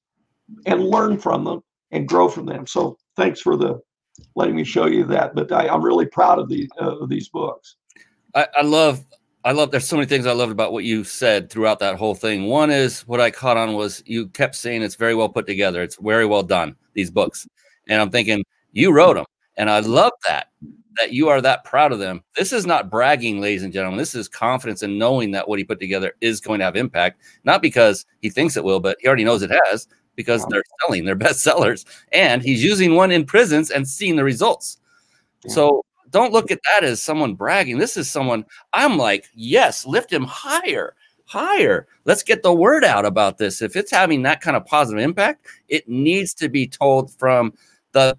and 0.66 0.84
learn 0.84 1.18
from 1.18 1.44
them 1.44 1.62
and 1.92 2.08
grow 2.08 2.28
from 2.28 2.46
them. 2.46 2.68
So 2.68 2.98
thanks 3.16 3.42
for 3.42 3.56
the 3.58 3.80
letting 4.36 4.56
me 4.56 4.64
show 4.64 4.86
you 4.86 5.04
that. 5.06 5.36
But 5.36 5.52
I, 5.52 5.74
am 5.74 5.84
really 5.84 6.06
proud 6.06 6.40
of 6.40 6.50
the 6.50 6.70
uh, 6.80 6.98
of 6.98 7.10
these 7.10 7.30
books. 7.30 7.76
I, 8.36 8.48
I 8.58 8.62
love 8.64 9.04
I 9.48 9.52
love 9.52 9.72
there's 9.72 9.88
so 9.88 9.96
many 9.96 10.08
things 10.08 10.26
I 10.26 10.34
loved 10.34 10.52
about 10.52 10.74
what 10.74 10.84
you 10.84 11.06
said 11.06 11.50
throughout 11.50 11.80
that 11.80 11.96
whole 11.96 12.16
thing. 12.16 12.48
One 12.48 12.70
is 12.70 13.08
what 13.08 13.22
I 13.22 13.32
caught 13.32 13.56
on 13.56 13.76
was 13.76 14.04
you 14.06 14.28
kept 14.28 14.56
saying 14.56 14.82
it's 14.82 14.96
very 14.96 15.16
well 15.16 15.30
put 15.30 15.48
together. 15.48 15.82
It's 15.82 15.96
very 15.96 16.26
well 16.26 16.44
done, 16.44 16.76
these 16.96 17.10
books. 17.10 17.48
And 17.88 18.02
I'm 18.02 18.10
thinking, 18.10 18.44
you 18.74 18.92
wrote 18.92 19.14
them. 19.14 19.24
And 19.56 19.70
I 19.70 19.80
love 19.80 20.12
that, 20.28 20.50
that 20.98 21.14
you 21.14 21.30
are 21.30 21.40
that 21.40 21.64
proud 21.64 21.94
of 21.94 22.00
them. 22.00 22.26
This 22.36 22.52
is 22.52 22.66
not 22.66 22.92
bragging, 22.92 23.40
ladies 23.40 23.64
and 23.64 23.72
gentlemen. 23.72 23.98
This 23.98 24.16
is 24.16 24.28
confidence 24.28 24.84
in 24.84 24.98
knowing 24.98 25.32
that 25.32 25.48
what 25.48 25.60
he 25.60 25.64
put 25.64 25.80
together 25.80 26.12
is 26.20 26.42
going 26.42 26.60
to 26.60 26.66
have 26.66 26.76
impact, 26.76 27.22
not 27.46 27.62
because 27.62 28.06
he 28.22 28.30
thinks 28.30 28.58
it 28.58 28.66
will, 28.66 28.82
but 28.82 28.98
he 29.00 29.08
already 29.08 29.24
knows 29.24 29.44
it 29.44 29.58
has 29.64 29.88
because 30.18 30.46
they're 30.48 30.64
selling, 30.82 31.06
they're 31.06 31.16
best 31.30 31.40
sellers. 31.40 31.86
And 32.12 32.42
he's 32.42 32.62
using 32.62 32.96
one 32.96 33.12
in 33.12 33.24
prisons 33.24 33.72
and 33.72 33.88
seeing 33.88 34.18
the 34.18 34.26
results. 34.26 34.80
So 35.48 35.86
don't 36.10 36.34
look 36.34 36.52
at 36.52 36.62
that 36.72 36.84
as 36.84 37.02
someone 37.02 37.36
bragging. 37.36 37.78
This 37.78 37.98
is 37.98 38.10
someone 38.10 38.46
I'm 38.74 38.98
like, 38.98 39.28
yes, 39.34 39.86
lift 39.86 40.12
him 40.12 40.24
higher, 40.24 40.96
higher. 41.26 41.88
Let's 42.06 42.24
get 42.24 42.44
the 42.44 42.54
word 42.54 42.84
out 42.84 43.06
about 43.06 43.38
this. 43.38 43.62
If 43.62 43.76
it's 43.76 43.92
having 43.92 44.24
that 44.24 44.42
kind 44.42 44.58
of 44.58 44.66
positive 44.66 45.04
impact, 45.04 45.48
it 45.68 45.88
needs 45.88 46.34
to 46.36 46.50
be 46.50 46.68
told 46.68 47.12
from 47.18 47.54
the, 47.92 48.18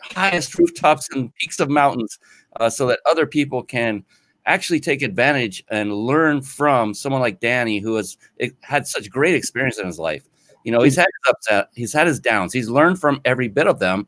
highest 0.00 0.58
rooftops 0.58 1.08
and 1.14 1.34
peaks 1.34 1.60
of 1.60 1.68
mountains 1.68 2.18
uh, 2.60 2.70
so 2.70 2.86
that 2.86 3.00
other 3.06 3.26
people 3.26 3.62
can 3.62 4.04
actually 4.46 4.80
take 4.80 5.02
advantage 5.02 5.64
and 5.68 5.92
learn 5.92 6.40
from 6.40 6.94
someone 6.94 7.20
like 7.20 7.40
Danny, 7.40 7.80
who 7.80 7.96
has 7.96 8.16
had 8.60 8.86
such 8.86 9.10
great 9.10 9.34
experience 9.34 9.78
in 9.78 9.86
his 9.86 9.98
life. 9.98 10.28
You 10.64 10.72
know, 10.72 10.82
he's 10.82 10.96
had 10.96 11.06
his 11.06 11.34
ups, 11.50 11.70
he's 11.74 11.92
had 11.92 12.06
his 12.06 12.20
downs, 12.20 12.52
he's 12.52 12.68
learned 12.68 13.00
from 13.00 13.20
every 13.24 13.48
bit 13.48 13.66
of 13.66 13.78
them. 13.78 14.06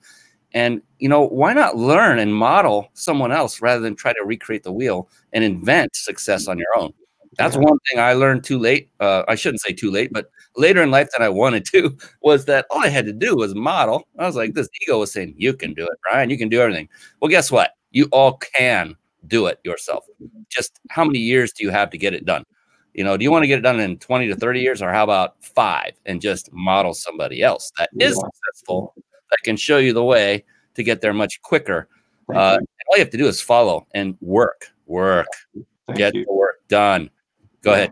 And 0.54 0.82
you 0.98 1.08
know, 1.08 1.26
why 1.26 1.52
not 1.52 1.76
learn 1.76 2.18
and 2.18 2.34
model 2.34 2.88
someone 2.94 3.32
else 3.32 3.60
rather 3.60 3.80
than 3.80 3.94
try 3.94 4.12
to 4.12 4.24
recreate 4.24 4.62
the 4.62 4.72
wheel 4.72 5.08
and 5.32 5.44
invent 5.44 5.94
success 5.94 6.48
on 6.48 6.58
your 6.58 6.68
own? 6.76 6.92
That's 7.36 7.54
yeah. 7.54 7.62
one 7.62 7.78
thing 7.88 8.00
I 8.00 8.14
learned 8.14 8.44
too 8.44 8.58
late. 8.58 8.90
Uh, 8.98 9.22
I 9.28 9.34
shouldn't 9.34 9.60
say 9.60 9.72
too 9.72 9.90
late, 9.90 10.12
but 10.12 10.30
later 10.56 10.82
in 10.82 10.90
life 10.90 11.08
than 11.12 11.24
I 11.24 11.28
wanted 11.28 11.64
to 11.66 11.96
was 12.22 12.46
that 12.46 12.66
all 12.70 12.80
I 12.80 12.88
had 12.88 13.06
to 13.06 13.12
do 13.12 13.36
was 13.36 13.54
model. 13.54 14.08
I 14.18 14.26
was 14.26 14.36
like, 14.36 14.54
this 14.54 14.68
ego 14.82 14.98
was 14.98 15.12
saying, 15.12 15.34
"You 15.36 15.54
can 15.54 15.74
do 15.74 15.84
it, 15.84 15.98
Brian. 16.02 16.30
You 16.30 16.38
can 16.38 16.48
do 16.48 16.60
everything." 16.60 16.88
Well, 17.20 17.28
guess 17.28 17.50
what? 17.50 17.72
You 17.90 18.06
all 18.12 18.34
can 18.38 18.96
do 19.26 19.46
it 19.46 19.60
yourself. 19.64 20.04
Just 20.48 20.80
how 20.90 21.04
many 21.04 21.18
years 21.18 21.52
do 21.52 21.64
you 21.64 21.70
have 21.70 21.90
to 21.90 21.98
get 21.98 22.14
it 22.14 22.24
done? 22.24 22.44
You 22.94 23.04
know, 23.04 23.16
do 23.16 23.22
you 23.22 23.30
want 23.30 23.44
to 23.44 23.46
get 23.46 23.58
it 23.58 23.62
done 23.62 23.78
in 23.78 23.98
20 23.98 24.26
to 24.28 24.34
30 24.34 24.60
years, 24.60 24.82
or 24.82 24.90
how 24.92 25.04
about 25.04 25.36
five 25.40 25.92
and 26.06 26.20
just 26.20 26.52
model 26.52 26.94
somebody 26.94 27.42
else 27.42 27.70
that 27.78 27.90
is 28.00 28.16
successful 28.16 28.94
that 29.30 29.38
can 29.44 29.56
show 29.56 29.78
you 29.78 29.92
the 29.92 30.04
way 30.04 30.44
to 30.74 30.82
get 30.82 31.00
there 31.00 31.12
much 31.12 31.40
quicker. 31.42 31.88
Uh, 32.32 32.58
all 32.88 32.96
you 32.96 33.02
have 33.02 33.10
to 33.10 33.16
do 33.16 33.26
is 33.26 33.40
follow 33.40 33.86
and 33.94 34.16
work, 34.20 34.66
work, 34.86 35.26
Thank 35.86 35.98
get 35.98 36.14
you. 36.14 36.24
the 36.26 36.34
work 36.34 36.56
done. 36.68 37.10
Go 37.62 37.72
ahead, 37.72 37.90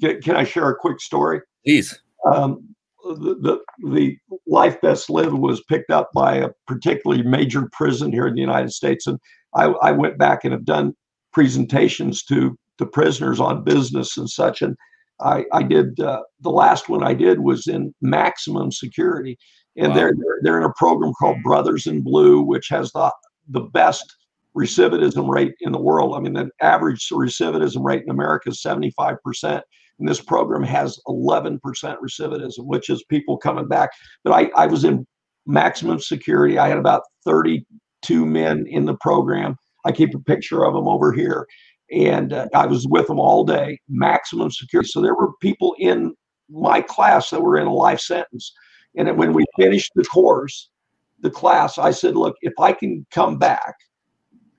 Danny. 0.00 0.14
Can, 0.14 0.22
can, 0.22 0.36
I 0.36 0.44
share 0.44 0.68
a 0.68 0.76
quick 0.76 1.00
story? 1.00 1.40
Please. 1.64 1.98
Um, 2.30 2.74
the, 3.04 3.36
the, 3.40 3.90
the 3.90 4.18
life 4.46 4.80
best 4.80 5.10
lived 5.10 5.34
was 5.34 5.62
picked 5.64 5.90
up 5.90 6.10
by 6.14 6.36
a 6.36 6.50
particularly 6.66 7.22
major 7.22 7.68
prison 7.72 8.12
here 8.12 8.26
in 8.26 8.34
the 8.34 8.40
United 8.40 8.72
States, 8.72 9.06
and 9.06 9.18
I, 9.54 9.64
I 9.64 9.92
went 9.92 10.18
back 10.18 10.44
and 10.44 10.52
have 10.52 10.64
done 10.64 10.94
presentations 11.32 12.22
to 12.24 12.56
the 12.78 12.86
prisoners 12.86 13.40
on 13.40 13.64
business 13.64 14.16
and 14.16 14.28
such. 14.28 14.62
And 14.62 14.76
I, 15.20 15.44
I 15.52 15.62
did 15.62 16.00
uh, 16.00 16.22
the 16.40 16.50
last 16.50 16.88
one 16.88 17.02
I 17.02 17.14
did 17.14 17.40
was 17.40 17.66
in 17.66 17.94
maximum 18.00 18.72
security, 18.72 19.38
and 19.76 19.88
wow. 19.88 19.94
they're, 19.94 20.12
they're 20.16 20.38
they're 20.42 20.58
in 20.58 20.64
a 20.64 20.72
program 20.76 21.12
called 21.18 21.42
Brothers 21.42 21.86
in 21.86 22.02
Blue, 22.02 22.40
which 22.40 22.68
has 22.68 22.92
the 22.92 23.12
the 23.48 23.60
best 23.60 24.16
recidivism 24.56 25.28
rate 25.28 25.54
in 25.60 25.72
the 25.72 25.80
world. 25.80 26.14
I 26.14 26.20
mean, 26.20 26.34
the 26.34 26.48
average 26.60 27.08
recidivism 27.08 27.84
rate 27.84 28.02
in 28.02 28.10
America 28.10 28.50
is 28.50 28.62
75 28.62 29.16
percent. 29.24 29.64
And 30.00 30.08
this 30.08 30.20
program 30.20 30.64
has 30.64 30.98
11% 31.06 31.60
recidivism, 31.62 32.66
which 32.66 32.90
is 32.90 33.04
people 33.04 33.36
coming 33.36 33.68
back. 33.68 33.90
But 34.24 34.32
I, 34.32 34.50
I 34.56 34.66
was 34.66 34.82
in 34.82 35.06
maximum 35.46 36.00
security. 36.00 36.58
I 36.58 36.68
had 36.68 36.78
about 36.78 37.02
32 37.24 38.26
men 38.26 38.66
in 38.66 38.86
the 38.86 38.96
program. 38.96 39.56
I 39.84 39.92
keep 39.92 40.12
a 40.12 40.18
picture 40.18 40.64
of 40.64 40.74
them 40.74 40.88
over 40.88 41.12
here 41.12 41.46
and 41.92 42.32
uh, 42.32 42.48
I 42.54 42.66
was 42.66 42.86
with 42.86 43.06
them 43.06 43.20
all 43.20 43.44
day, 43.44 43.78
maximum 43.88 44.50
security. 44.50 44.88
So 44.88 45.00
there 45.00 45.14
were 45.14 45.32
people 45.40 45.74
in 45.78 46.14
my 46.50 46.80
class 46.80 47.30
that 47.30 47.42
were 47.42 47.56
in 47.56 47.66
a 47.66 47.72
life 47.72 48.00
sentence. 48.00 48.52
And 48.96 49.16
when 49.16 49.32
we 49.32 49.44
finished 49.58 49.92
the 49.94 50.04
course, 50.04 50.70
the 51.20 51.30
class, 51.30 51.78
I 51.78 51.90
said, 51.90 52.16
look, 52.16 52.36
if 52.42 52.52
I 52.58 52.72
can 52.72 53.06
come 53.10 53.38
back, 53.38 53.74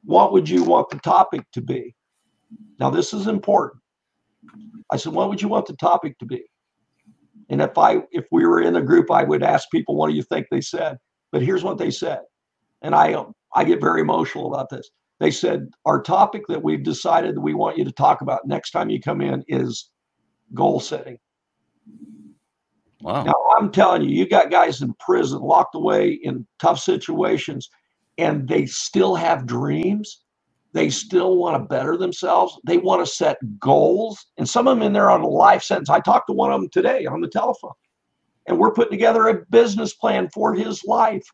what 0.04 0.34
would 0.34 0.50
you 0.50 0.64
want 0.64 0.90
the 0.90 1.00
topic 1.00 1.42
to 1.54 1.62
be? 1.62 1.96
Now, 2.80 2.90
this 2.90 3.14
is 3.14 3.28
important. 3.28 3.82
I 4.92 4.98
said, 4.98 5.14
what 5.14 5.30
would 5.30 5.42
you 5.42 5.48
want 5.48 5.66
the 5.66 5.76
topic 5.78 6.18
to 6.20 6.26
be? 6.26 6.44
And 7.50 7.62
if 7.62 7.78
I 7.78 8.02
if 8.12 8.26
we 8.32 8.46
were 8.46 8.62
in 8.62 8.76
a 8.76 8.82
group, 8.82 9.12
I 9.12 9.24
would 9.24 9.44
ask 9.44 9.70
people, 9.70 9.96
what 9.96 10.10
do 10.10 10.16
you 10.16 10.24
think 10.24 10.48
they 10.50 10.62
said? 10.62 10.98
But 11.32 11.44
here's 11.44 11.64
what 11.64 11.78
they 11.78 11.92
said. 11.92 12.22
And 12.82 12.96
I 12.96 13.16
I 13.56 13.64
get 13.64 13.82
very 13.82 14.02
emotional 14.02 14.52
about 14.52 14.70
this 14.70 14.90
they 15.20 15.32
said 15.32 15.70
our 15.86 16.02
topic 16.02 16.44
that 16.48 16.64
we've 16.64 16.84
decided 16.84 17.36
that 17.36 17.42
we 17.42 17.54
want 17.54 17.78
you 17.78 17.86
to 17.86 17.92
talk 17.92 18.22
about 18.22 18.46
next 18.46 18.72
time 18.72 18.90
you 18.90 19.00
come 19.00 19.22
in 19.22 19.44
is 19.48 19.90
goal 20.54 20.80
setting. 20.80 21.18
Wow. 23.02 23.24
Now 23.24 23.36
I'm 23.58 23.72
telling 23.72 24.04
you, 24.04 24.10
you 24.10 24.28
got 24.28 24.52
guys 24.52 24.82
in 24.82 24.94
prison 25.00 25.42
locked 25.42 25.76
away 25.76 26.12
in 26.12 26.48
tough 26.60 26.80
situations 26.80 27.70
and 28.18 28.48
they 28.48 28.66
still 28.66 29.16
have 29.16 29.46
dreams. 29.46 30.22
They 30.74 30.90
still 30.90 31.38
want 31.38 31.56
to 31.56 31.68
better 31.68 31.98
themselves. 31.98 32.60
They 32.66 32.78
want 32.78 33.06
to 33.06 33.12
set 33.12 33.38
goals. 33.60 34.26
And 34.38 34.48
some 34.48 34.68
of 34.68 34.78
them 34.78 34.86
in 34.86 34.94
there 34.94 35.10
on 35.10 35.22
a 35.22 35.28
life 35.28 35.64
sentence. 35.64 35.90
I 35.90 36.00
talked 36.00 36.28
to 36.28 36.34
one 36.34 36.52
of 36.52 36.60
them 36.60 36.70
today 36.70 37.06
on 37.06 37.22
the 37.22 37.30
telephone. 37.30 37.72
And 38.48 38.60
we're 38.60 38.74
putting 38.74 38.92
together 38.92 39.28
a 39.28 39.46
business 39.50 39.94
plan 39.94 40.30
for 40.34 40.54
his 40.54 40.84
life 40.86 41.26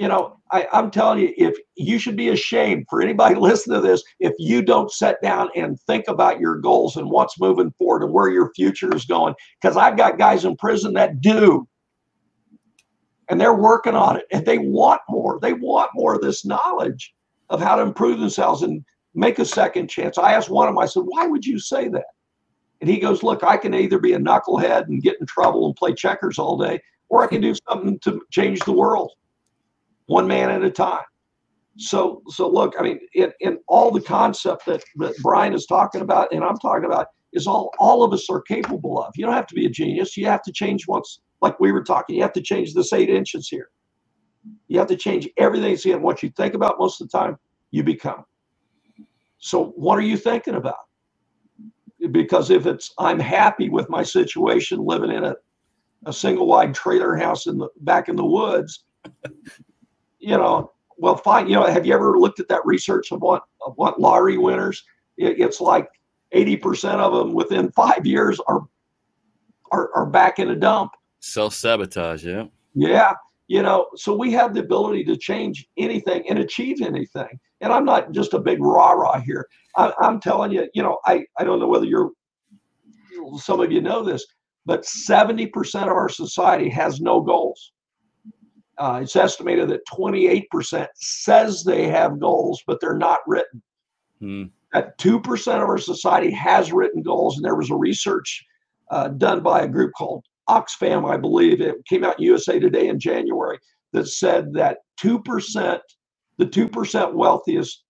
you 0.00 0.08
know, 0.08 0.38
I, 0.50 0.66
I'm 0.72 0.90
telling 0.90 1.18
you, 1.18 1.34
if 1.36 1.58
you 1.76 1.98
should 1.98 2.16
be 2.16 2.30
ashamed 2.30 2.86
for 2.88 3.02
anybody 3.02 3.34
listening 3.38 3.82
to 3.82 3.86
this, 3.86 4.02
if 4.18 4.32
you 4.38 4.62
don't 4.62 4.90
sit 4.90 5.16
down 5.22 5.50
and 5.54 5.78
think 5.82 6.06
about 6.08 6.40
your 6.40 6.56
goals 6.56 6.96
and 6.96 7.10
what's 7.10 7.38
moving 7.38 7.70
forward 7.72 8.02
and 8.02 8.12
where 8.12 8.30
your 8.30 8.50
future 8.54 8.94
is 8.96 9.04
going. 9.04 9.34
Because 9.60 9.76
I've 9.76 9.98
got 9.98 10.18
guys 10.18 10.46
in 10.46 10.56
prison 10.56 10.94
that 10.94 11.20
do. 11.20 11.68
And 13.28 13.38
they're 13.38 13.54
working 13.54 13.94
on 13.94 14.16
it 14.16 14.24
and 14.32 14.44
they 14.46 14.56
want 14.56 15.02
more. 15.10 15.38
They 15.38 15.52
want 15.52 15.90
more 15.94 16.14
of 16.14 16.22
this 16.22 16.46
knowledge 16.46 17.12
of 17.50 17.60
how 17.60 17.76
to 17.76 17.82
improve 17.82 18.20
themselves 18.20 18.62
and 18.62 18.82
make 19.14 19.38
a 19.38 19.44
second 19.44 19.88
chance. 19.88 20.16
I 20.16 20.32
asked 20.32 20.48
one 20.48 20.66
of 20.66 20.74
them, 20.74 20.82
I 20.82 20.86
said, 20.86 21.02
why 21.04 21.26
would 21.26 21.44
you 21.44 21.58
say 21.58 21.88
that? 21.88 22.06
And 22.80 22.88
he 22.88 22.98
goes, 22.98 23.22
Look, 23.22 23.44
I 23.44 23.58
can 23.58 23.74
either 23.74 23.98
be 23.98 24.14
a 24.14 24.18
knucklehead 24.18 24.86
and 24.86 25.02
get 25.02 25.20
in 25.20 25.26
trouble 25.26 25.66
and 25.66 25.76
play 25.76 25.92
checkers 25.92 26.38
all 26.38 26.56
day, 26.56 26.80
or 27.10 27.22
I 27.22 27.26
can 27.26 27.42
do 27.42 27.54
something 27.68 27.98
to 28.00 28.22
change 28.30 28.60
the 28.60 28.72
world 28.72 29.12
one 30.10 30.26
man 30.26 30.50
at 30.50 30.64
a 30.64 30.70
time. 30.70 31.04
So, 31.78 32.22
so 32.26 32.48
look, 32.50 32.74
I 32.76 32.82
mean, 32.82 32.98
in, 33.14 33.58
all 33.68 33.92
the 33.92 34.00
concept 34.00 34.66
that, 34.66 34.82
that 34.96 35.14
Brian 35.22 35.54
is 35.54 35.66
talking 35.66 36.00
about 36.00 36.32
and 36.32 36.42
I'm 36.42 36.58
talking 36.58 36.86
about 36.86 37.06
is 37.32 37.46
all 37.46 37.70
all 37.78 38.02
of 38.02 38.12
us 38.12 38.28
are 38.28 38.42
capable 38.42 39.00
of. 39.00 39.12
You 39.14 39.24
don't 39.24 39.34
have 39.34 39.46
to 39.46 39.54
be 39.54 39.66
a 39.66 39.70
genius. 39.70 40.16
You 40.16 40.26
have 40.26 40.42
to 40.42 40.52
change 40.52 40.88
once, 40.88 41.20
like 41.40 41.60
we 41.60 41.70
were 41.70 41.84
talking. 41.84 42.16
You 42.16 42.22
have 42.22 42.32
to 42.32 42.42
change 42.42 42.74
this 42.74 42.92
eight 42.92 43.08
inches 43.08 43.48
here. 43.48 43.70
You 44.66 44.80
have 44.80 44.88
to 44.88 44.96
change 44.96 45.28
everything. 45.36 45.76
See, 45.76 45.92
and 45.92 46.02
what 46.02 46.24
you 46.24 46.30
think 46.30 46.54
about 46.54 46.80
most 46.80 47.00
of 47.00 47.08
the 47.08 47.16
time, 47.16 47.36
you 47.70 47.84
become. 47.84 48.24
So, 49.38 49.66
what 49.76 49.96
are 49.96 50.08
you 50.12 50.16
thinking 50.16 50.56
about? 50.56 50.86
Because 52.10 52.50
if 52.50 52.66
it's 52.66 52.92
I'm 52.98 53.20
happy 53.20 53.68
with 53.68 53.88
my 53.88 54.02
situation, 54.02 54.84
living 54.84 55.12
in 55.12 55.22
a, 55.24 55.36
a 56.06 56.12
single 56.12 56.48
wide 56.48 56.74
trailer 56.74 57.14
house 57.14 57.46
in 57.46 57.58
the 57.58 57.68
back 57.82 58.08
in 58.08 58.16
the 58.16 58.26
woods, 58.26 58.84
you 60.20 60.36
know, 60.36 60.72
well, 60.98 61.16
fine. 61.16 61.48
You 61.48 61.54
know, 61.54 61.66
have 61.66 61.86
you 61.86 61.94
ever 61.94 62.18
looked 62.18 62.40
at 62.40 62.48
that 62.48 62.64
research 62.64 63.10
of 63.10 63.22
what 63.22 63.42
of 63.66 63.72
what 63.76 64.00
lottery 64.00 64.38
winners? 64.38 64.84
It, 65.16 65.40
it's 65.40 65.60
like 65.60 65.88
eighty 66.32 66.56
percent 66.56 67.00
of 67.00 67.12
them 67.12 67.32
within 67.32 67.72
five 67.72 68.06
years 68.06 68.38
are 68.46 68.62
are, 69.72 69.90
are 69.94 70.06
back 70.06 70.38
in 70.38 70.50
a 70.50 70.56
dump. 70.56 70.92
Self 71.20 71.54
sabotage, 71.54 72.24
yeah. 72.24 72.44
Yeah, 72.74 73.14
you 73.48 73.62
know, 73.62 73.88
so 73.96 74.14
we 74.16 74.32
have 74.32 74.54
the 74.54 74.60
ability 74.60 75.04
to 75.04 75.16
change 75.16 75.66
anything 75.76 76.28
and 76.28 76.38
achieve 76.38 76.82
anything. 76.82 77.38
And 77.60 77.72
I'm 77.72 77.84
not 77.84 78.12
just 78.12 78.34
a 78.34 78.38
big 78.38 78.62
rah 78.62 78.92
rah 78.92 79.20
here. 79.20 79.48
I, 79.76 79.92
I'm 80.00 80.20
telling 80.20 80.52
you, 80.52 80.68
you 80.74 80.82
know, 80.82 80.98
I 81.06 81.24
I 81.38 81.44
don't 81.44 81.60
know 81.60 81.68
whether 81.68 81.86
you're 81.86 82.10
some 83.38 83.60
of 83.60 83.72
you 83.72 83.80
know 83.80 84.02
this, 84.02 84.26
but 84.66 84.82
70% 84.82 85.82
of 85.82 85.88
our 85.88 86.08
society 86.08 86.68
has 86.70 87.00
no 87.00 87.20
goals 87.20 87.72
uh, 88.80 89.00
it's 89.02 89.14
estimated 89.14 89.68
that 89.68 89.86
28% 89.86 90.86
says 90.94 91.62
they 91.62 91.86
have 91.86 92.18
goals, 92.18 92.62
but 92.66 92.80
they're 92.80 92.96
not 92.96 93.20
written. 93.26 93.62
Hmm. 94.20 94.44
That 94.72 94.98
2% 94.98 95.62
of 95.62 95.68
our 95.68 95.78
society 95.78 96.30
has 96.30 96.72
written 96.72 97.02
goals. 97.02 97.36
And 97.36 97.44
there 97.44 97.56
was 97.56 97.70
a 97.70 97.76
research 97.76 98.42
uh, 98.90 99.08
done 99.08 99.42
by 99.42 99.62
a 99.62 99.68
group 99.68 99.92
called 99.96 100.24
Oxfam, 100.48 101.08
I 101.08 101.18
believe. 101.18 101.60
It 101.60 101.84
came 101.86 102.04
out 102.04 102.18
in 102.18 102.24
USA 102.24 102.58
Today 102.58 102.88
in 102.88 102.98
January 102.98 103.58
that 103.92 104.08
said 104.08 104.54
that 104.54 104.78
2%, 105.00 105.80
the 106.38 106.46
2% 106.46 107.14
wealthiest 107.14 107.84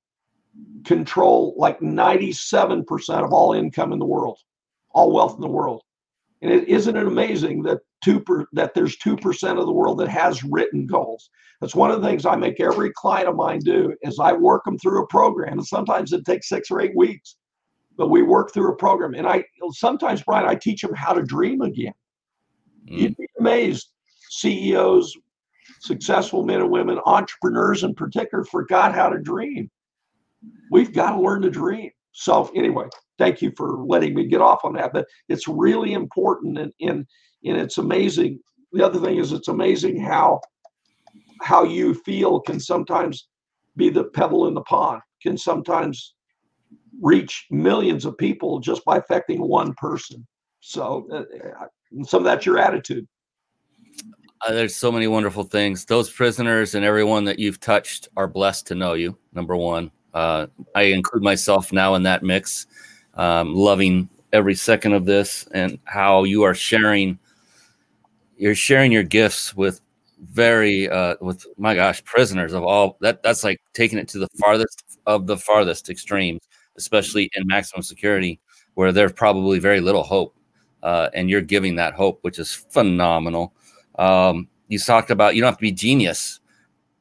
control 0.84 1.54
like 1.56 1.78
97% 1.78 3.24
of 3.24 3.32
all 3.32 3.52
income 3.52 3.92
in 3.92 4.00
the 4.00 4.06
world, 4.06 4.38
all 4.90 5.12
wealth 5.12 5.36
in 5.36 5.40
the 5.40 5.48
world. 5.48 5.82
And 6.42 6.50
it, 6.50 6.68
isn't 6.68 6.96
it 6.96 7.06
amazing 7.06 7.62
that 7.62 7.78
two 8.02 8.20
per, 8.20 8.46
that 8.52 8.74
there's 8.74 8.96
two 8.96 9.16
percent 9.16 9.58
of 9.58 9.66
the 9.66 9.72
world 9.72 9.98
that 9.98 10.08
has 10.08 10.44
written 10.44 10.86
goals? 10.86 11.30
That's 11.60 11.74
one 11.74 11.90
of 11.90 12.00
the 12.00 12.08
things 12.08 12.24
I 12.24 12.36
make 12.36 12.60
every 12.60 12.90
client 12.92 13.28
of 13.28 13.36
mine 13.36 13.60
do 13.60 13.94
is 14.02 14.18
I 14.18 14.32
work 14.32 14.64
them 14.64 14.78
through 14.78 15.02
a 15.02 15.06
program, 15.06 15.58
and 15.58 15.66
sometimes 15.66 16.12
it 16.12 16.24
takes 16.24 16.48
six 16.48 16.70
or 16.70 16.80
eight 16.80 16.96
weeks, 16.96 17.36
but 17.96 18.08
we 18.08 18.22
work 18.22 18.52
through 18.52 18.72
a 18.72 18.76
program. 18.76 19.14
And 19.14 19.26
I 19.26 19.44
sometimes, 19.72 20.22
Brian, 20.22 20.48
I 20.48 20.54
teach 20.54 20.80
them 20.80 20.94
how 20.94 21.12
to 21.12 21.22
dream 21.22 21.60
again. 21.60 21.92
Mm. 22.90 22.98
You'd 22.98 23.16
be 23.16 23.26
amazed. 23.38 23.88
CEOs, 24.32 25.16
successful 25.80 26.44
men 26.44 26.60
and 26.60 26.70
women, 26.70 27.00
entrepreneurs 27.04 27.82
in 27.82 27.94
particular, 27.94 28.44
forgot 28.44 28.94
how 28.94 29.08
to 29.08 29.18
dream. 29.18 29.68
We've 30.70 30.92
got 30.92 31.12
to 31.12 31.20
learn 31.20 31.42
to 31.42 31.50
dream. 31.50 31.90
So 32.12 32.50
anyway, 32.54 32.86
thank 33.18 33.42
you 33.42 33.52
for 33.56 33.84
letting 33.84 34.14
me 34.14 34.26
get 34.26 34.40
off 34.40 34.60
on 34.64 34.74
that. 34.74 34.92
But 34.92 35.06
it's 35.28 35.48
really 35.48 35.92
important, 35.92 36.58
and 36.58 36.72
and, 36.80 37.06
and 37.44 37.56
it's 37.56 37.78
amazing. 37.78 38.40
The 38.72 38.84
other 38.84 39.00
thing 39.00 39.16
is, 39.18 39.32
it's 39.32 39.48
amazing 39.48 40.00
how 40.00 40.40
how 41.42 41.64
you 41.64 41.94
feel 41.94 42.40
can 42.40 42.60
sometimes 42.60 43.28
be 43.76 43.88
the 43.88 44.04
pebble 44.04 44.46
in 44.46 44.54
the 44.54 44.62
pond. 44.62 45.00
Can 45.22 45.38
sometimes 45.38 46.14
reach 47.00 47.46
millions 47.50 48.04
of 48.04 48.16
people 48.18 48.60
just 48.60 48.84
by 48.84 48.98
affecting 48.98 49.40
one 49.40 49.74
person. 49.74 50.26
So 50.60 51.08
uh, 51.12 51.66
some 52.04 52.20
of 52.20 52.24
that's 52.24 52.44
your 52.44 52.58
attitude. 52.58 53.06
Uh, 54.46 54.52
there's 54.52 54.76
so 54.76 54.90
many 54.90 55.06
wonderful 55.06 55.44
things. 55.44 55.84
Those 55.84 56.10
prisoners 56.10 56.74
and 56.74 56.84
everyone 56.84 57.24
that 57.24 57.38
you've 57.38 57.60
touched 57.60 58.08
are 58.16 58.26
blessed 58.26 58.66
to 58.68 58.74
know 58.74 58.94
you. 58.94 59.16
Number 59.34 59.56
one, 59.56 59.90
uh, 60.14 60.46
I 60.74 60.82
include 60.82 61.22
myself 61.22 61.72
now 61.72 61.94
in 61.94 62.02
that 62.04 62.22
mix 62.22 62.66
um, 63.14 63.54
loving 63.54 64.08
every 64.32 64.54
second 64.54 64.92
of 64.94 65.04
this 65.04 65.46
and 65.52 65.78
how 65.84 66.24
you 66.24 66.42
are 66.42 66.54
sharing 66.54 67.18
you're 68.40 68.54
sharing 68.54 68.90
your 68.90 69.02
gifts 69.02 69.54
with 69.54 69.80
very 70.32 70.88
uh 70.90 71.14
with 71.20 71.46
my 71.58 71.74
gosh 71.74 72.02
prisoners 72.04 72.52
of 72.52 72.62
all 72.62 72.96
that 73.00 73.22
that's 73.22 73.44
like 73.44 73.60
taking 73.74 73.98
it 73.98 74.08
to 74.08 74.18
the 74.18 74.28
farthest 74.42 74.98
of 75.06 75.26
the 75.26 75.36
farthest 75.36 75.88
extremes 75.90 76.40
especially 76.76 77.30
in 77.34 77.46
maximum 77.46 77.82
security 77.82 78.40
where 78.74 78.92
there's 78.92 79.12
probably 79.12 79.58
very 79.58 79.80
little 79.80 80.02
hope 80.02 80.34
uh, 80.82 81.10
and 81.12 81.28
you're 81.28 81.42
giving 81.42 81.74
that 81.76 81.92
hope 81.94 82.18
which 82.22 82.38
is 82.38 82.54
phenomenal 82.54 83.52
um, 83.98 84.48
you 84.68 84.78
talked 84.78 85.10
about 85.10 85.34
you 85.34 85.42
don't 85.42 85.48
have 85.48 85.58
to 85.58 85.62
be 85.62 85.72
genius 85.72 86.40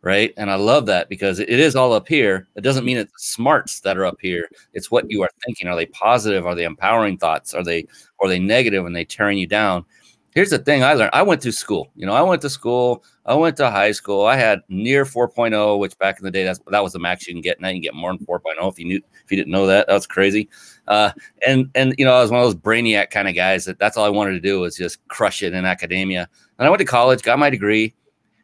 right? 0.01 0.33
And 0.37 0.49
I 0.49 0.55
love 0.55 0.85
that 0.85 1.09
because 1.09 1.39
it 1.39 1.49
is 1.49 1.75
all 1.75 1.93
up 1.93 2.07
here. 2.07 2.47
It 2.55 2.61
doesn't 2.61 2.85
mean 2.85 2.97
it's 2.97 3.11
the 3.11 3.19
smarts 3.19 3.81
that 3.81 3.97
are 3.97 4.05
up 4.05 4.17
here. 4.21 4.47
It's 4.73 4.89
what 4.89 5.09
you 5.11 5.21
are 5.23 5.29
thinking. 5.45 5.67
Are 5.67 5.75
they 5.75 5.87
positive? 5.87 6.45
Are 6.45 6.55
they 6.55 6.63
empowering 6.63 7.17
thoughts? 7.17 7.53
Are 7.53 7.63
they 7.63 7.85
are 8.21 8.27
they 8.27 8.39
negative 8.39 8.85
and 8.85 8.95
they 8.95 9.05
tearing 9.05 9.37
you 9.37 9.47
down? 9.47 9.85
Here's 10.34 10.49
the 10.49 10.59
thing 10.59 10.84
I 10.84 10.93
learned. 10.93 11.11
I 11.13 11.21
went 11.21 11.41
to 11.41 11.51
school. 11.51 11.89
You 11.95 12.05
know, 12.05 12.13
I 12.13 12.21
went 12.21 12.41
to 12.43 12.49
school. 12.49 13.03
I 13.25 13.34
went 13.36 13.57
to 13.57 13.69
high 13.69 13.91
school. 13.91 14.25
I 14.25 14.36
had 14.36 14.61
near 14.69 15.05
4.0, 15.05 15.80
which 15.80 15.97
back 15.97 16.19
in 16.19 16.25
the 16.25 16.32
day, 16.32 16.43
that's 16.43 16.59
that 16.67 16.84
was 16.84 16.93
the 16.93 16.99
max 16.99 17.27
you 17.27 17.34
can 17.34 17.41
get. 17.41 17.59
Now 17.59 17.69
you 17.69 17.75
can 17.75 17.82
get 17.82 17.93
more 17.93 18.15
than 18.15 18.25
4.0 18.25 18.71
if 18.71 18.80
you 18.80 18.86
knew 18.86 19.01
if 19.23 19.32
you 19.32 19.38
didn't 19.38 19.51
know 19.51 19.67
that. 19.67 19.88
That 19.88 19.93
was 19.93 20.07
crazy. 20.07 20.49
Uh, 20.88 21.11
and 21.45 21.69
and 21.75 21.95
you 21.97 22.05
know, 22.05 22.13
I 22.13 22.21
was 22.21 22.32
one 22.32 22.39
of 22.41 22.45
those 22.45 22.55
brainiac 22.55 23.09
kind 23.09 23.27
of 23.27 23.36
guys 23.36 23.65
that 23.65 23.80
that's 23.80 23.97
all 23.97 24.05
I 24.05 24.09
wanted 24.09 24.34
to 24.34 24.39
do 24.39 24.59
was 24.59 24.75
just 24.75 25.05
crush 25.07 25.43
it 25.43 25.53
in 25.53 25.65
academia. 25.65 26.30
And 26.57 26.67
I 26.67 26.69
went 26.69 26.80
to 26.80 26.86
college, 26.86 27.21
got 27.21 27.39
my 27.39 27.49
degree, 27.49 27.93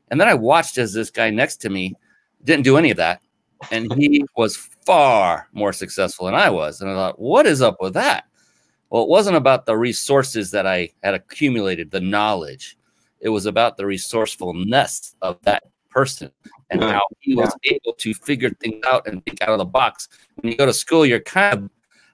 and 0.09 0.19
then 0.19 0.27
I 0.27 0.33
watched 0.33 0.77
as 0.77 0.93
this 0.93 1.09
guy 1.09 1.29
next 1.29 1.57
to 1.57 1.69
me 1.69 1.95
didn't 2.43 2.63
do 2.63 2.77
any 2.77 2.91
of 2.91 2.97
that, 2.97 3.21
and 3.71 3.91
he 3.93 4.25
was 4.37 4.55
far 4.85 5.47
more 5.53 5.73
successful 5.73 6.27
than 6.27 6.35
I 6.35 6.49
was. 6.49 6.81
And 6.81 6.89
I 6.89 6.93
thought, 6.93 7.19
what 7.19 7.47
is 7.47 7.61
up 7.61 7.77
with 7.81 7.93
that? 7.95 8.25
Well, 8.95 9.03
it 9.03 9.09
wasn't 9.09 9.35
about 9.35 9.65
the 9.65 9.75
resources 9.75 10.51
that 10.51 10.65
I 10.65 10.89
had 11.03 11.15
accumulated, 11.15 11.91
the 11.91 11.99
knowledge. 11.99 12.77
It 13.19 13.27
was 13.27 13.45
about 13.45 13.75
the 13.75 13.85
resourcefulness 13.85 15.17
of 15.21 15.37
that 15.41 15.63
person 15.89 16.31
and 16.69 16.81
how 16.81 17.01
he 17.19 17.35
was 17.35 17.53
able 17.65 17.91
to 17.91 18.13
figure 18.13 18.51
things 18.51 18.81
out 18.87 19.05
and 19.05 19.21
think 19.25 19.41
out 19.41 19.49
of 19.49 19.57
the 19.57 19.65
box. 19.65 20.07
When 20.35 20.49
you 20.49 20.57
go 20.57 20.65
to 20.65 20.71
school, 20.71 21.05
you're 21.05 21.19
kind 21.19 21.53
of, 21.57 21.69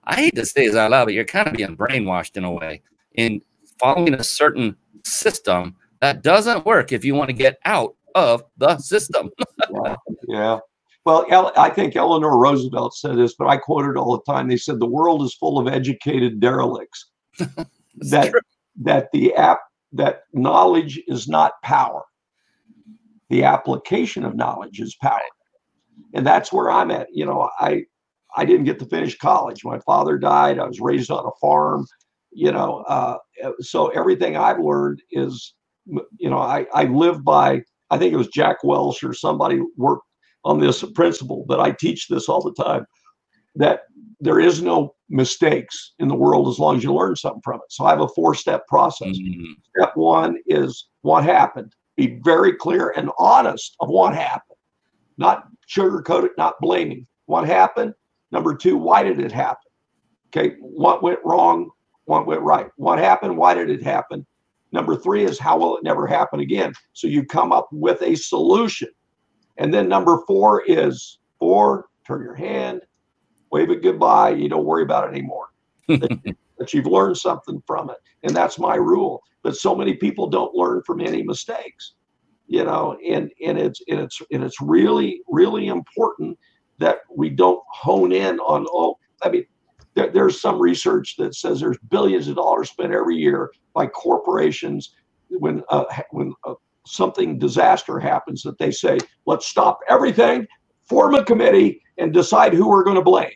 I 0.05 0.15
hate 0.15 0.35
to 0.37 0.43
say 0.43 0.65
this 0.65 0.75
out 0.75 0.89
loud, 0.89 1.05
but 1.05 1.13
you're 1.13 1.23
kind 1.23 1.47
of 1.47 1.53
being 1.53 1.77
brainwashed 1.77 2.35
in 2.35 2.45
a 2.45 2.51
way 2.51 2.81
in 3.13 3.43
following 3.77 4.15
a 4.15 4.23
certain 4.23 4.75
system 5.05 5.75
that 5.99 6.23
doesn't 6.23 6.65
work 6.65 6.91
if 6.91 7.05
you 7.05 7.13
want 7.13 7.29
to 7.29 7.33
get 7.33 7.59
out 7.65 7.93
of 8.15 8.43
the 8.57 8.75
system. 8.79 9.29
yeah. 9.71 9.95
yeah. 10.27 10.59
Well, 11.03 11.51
I 11.57 11.69
think 11.71 11.95
Eleanor 11.95 12.37
Roosevelt 12.37 12.95
said 12.95 13.17
this, 13.17 13.33
but 13.35 13.47
I 13.47 13.57
quote 13.57 13.89
it 13.89 13.97
all 13.97 14.17
the 14.17 14.31
time. 14.31 14.47
They 14.47 14.57
said 14.57 14.79
the 14.79 14.85
world 14.85 15.23
is 15.23 15.33
full 15.33 15.57
of 15.57 15.67
educated 15.67 16.39
derelicts. 16.39 17.09
that 17.39 18.31
true. 18.31 18.39
that 18.83 19.09
the 19.11 19.33
app 19.33 19.61
that 19.93 20.23
knowledge 20.33 21.01
is 21.07 21.27
not 21.27 21.53
power. 21.63 22.03
The 23.29 23.43
application 23.43 24.25
of 24.25 24.35
knowledge 24.35 24.79
is 24.79 24.95
power. 25.01 25.19
And 26.13 26.25
that's 26.25 26.53
where 26.53 26.69
I'm 26.69 26.91
at. 26.91 27.07
You 27.11 27.25
know, 27.25 27.49
I 27.59 27.85
I 28.35 28.45
didn't 28.45 28.65
get 28.65 28.77
to 28.79 28.85
finish 28.85 29.17
college. 29.17 29.65
My 29.65 29.79
father 29.79 30.17
died. 30.19 30.59
I 30.59 30.67
was 30.67 30.79
raised 30.79 31.09
on 31.09 31.25
a 31.25 31.31
farm. 31.41 31.87
You 32.31 32.51
know, 32.51 32.83
uh, 32.87 33.17
so 33.59 33.87
everything 33.89 34.37
I've 34.37 34.59
learned 34.59 35.01
is, 35.11 35.55
you 35.85 36.29
know, 36.29 36.39
I 36.39 36.67
I 36.73 36.83
live 36.85 37.23
by. 37.23 37.63
I 37.89 37.97
think 37.97 38.13
it 38.13 38.17
was 38.17 38.27
Jack 38.27 38.63
Welch 38.63 39.03
or 39.03 39.13
somebody 39.13 39.59
worked 39.75 40.05
on 40.43 40.59
this 40.59 40.83
principle, 40.93 41.45
but 41.47 41.59
I 41.59 41.71
teach 41.71 42.07
this 42.07 42.27
all 42.27 42.41
the 42.41 42.63
time 42.63 42.85
that 43.55 43.81
there 44.19 44.39
is 44.39 44.61
no 44.61 44.95
mistakes 45.09 45.93
in 45.99 46.07
the 46.07 46.15
world 46.15 46.47
as 46.47 46.59
long 46.59 46.77
as 46.77 46.83
you 46.83 46.93
learn 46.93 47.15
something 47.15 47.41
from 47.43 47.55
it. 47.55 47.71
So 47.71 47.85
I 47.85 47.89
have 47.89 48.01
a 48.01 48.07
four 48.07 48.33
step 48.35 48.65
process. 48.67 49.17
Mm-hmm. 49.17 49.53
Step 49.75 49.91
one 49.95 50.37
is 50.45 50.87
what 51.01 51.23
happened. 51.23 51.73
Be 51.97 52.19
very 52.23 52.53
clear 52.53 52.93
and 52.95 53.09
honest 53.17 53.75
of 53.79 53.89
what 53.89 54.15
happened, 54.15 54.57
not 55.17 55.47
sugarcoat 55.69 56.23
it, 56.23 56.31
not 56.37 56.55
blaming. 56.61 57.07
What 57.25 57.45
happened? 57.47 57.93
Number 58.31 58.55
two, 58.55 58.77
why 58.77 59.03
did 59.03 59.19
it 59.19 59.31
happen? 59.31 59.71
Okay, 60.29 60.55
what 60.59 61.03
went 61.03 61.19
wrong? 61.25 61.69
What 62.05 62.25
went 62.25 62.41
right? 62.41 62.67
What 62.77 62.99
happened? 62.99 63.37
Why 63.37 63.53
did 63.53 63.69
it 63.69 63.83
happen? 63.83 64.25
Number 64.71 64.95
three 64.95 65.25
is 65.25 65.37
how 65.37 65.57
will 65.57 65.77
it 65.77 65.83
never 65.83 66.07
happen 66.07 66.39
again? 66.39 66.73
So 66.93 67.07
you 67.07 67.25
come 67.25 67.51
up 67.51 67.67
with 67.71 68.01
a 68.01 68.15
solution. 68.15 68.87
And 69.57 69.73
then 69.73 69.87
number 69.87 70.19
four 70.27 70.63
is 70.65 71.19
four, 71.39 71.87
turn 72.05 72.21
your 72.23 72.35
hand, 72.35 72.81
wave 73.51 73.69
it 73.69 73.83
goodbye. 73.83 74.31
You 74.31 74.49
don't 74.49 74.65
worry 74.65 74.83
about 74.83 75.07
it 75.07 75.15
anymore. 75.15 75.47
that 75.87 76.73
you've 76.73 76.85
learned 76.85 77.17
something 77.17 77.61
from 77.65 77.89
it. 77.89 77.97
And 78.23 78.35
that's 78.35 78.59
my 78.59 78.75
rule. 78.75 79.23
But 79.43 79.55
so 79.55 79.75
many 79.75 79.95
people 79.95 80.27
don't 80.27 80.55
learn 80.55 80.83
from 80.85 81.01
any 81.01 81.23
mistakes. 81.23 81.93
You 82.47 82.65
know, 82.65 82.97
and 83.07 83.31
and 83.45 83.57
it's 83.57 83.81
and 83.87 83.99
it's 83.99 84.21
and 84.29 84.43
it's 84.43 84.59
really, 84.59 85.21
really 85.29 85.67
important 85.67 86.37
that 86.79 86.99
we 87.15 87.29
don't 87.29 87.61
hone 87.71 88.11
in 88.11 88.39
on 88.41 88.65
all 88.65 88.99
I 89.23 89.29
mean, 89.29 89.45
there, 89.93 90.09
there's 90.11 90.41
some 90.41 90.59
research 90.59 91.15
that 91.17 91.35
says 91.35 91.59
there's 91.59 91.77
billions 91.89 92.27
of 92.27 92.35
dollars 92.35 92.69
spent 92.69 92.93
every 92.93 93.15
year 93.15 93.51
by 93.73 93.87
corporations 93.87 94.93
when 95.29 95.63
uh, 95.69 95.85
when 96.11 96.33
uh, 96.45 96.55
something 96.85 97.37
disaster 97.37 97.99
happens 97.99 98.41
that 98.43 98.57
they 98.57 98.71
say, 98.71 98.97
let's 99.25 99.47
stop 99.47 99.79
everything, 99.89 100.47
form 100.83 101.15
a 101.15 101.23
committee, 101.23 101.81
and 101.97 102.13
decide 102.13 102.53
who 102.53 102.67
we're 102.67 102.83
going 102.83 102.95
to 102.95 103.01
blame. 103.01 103.31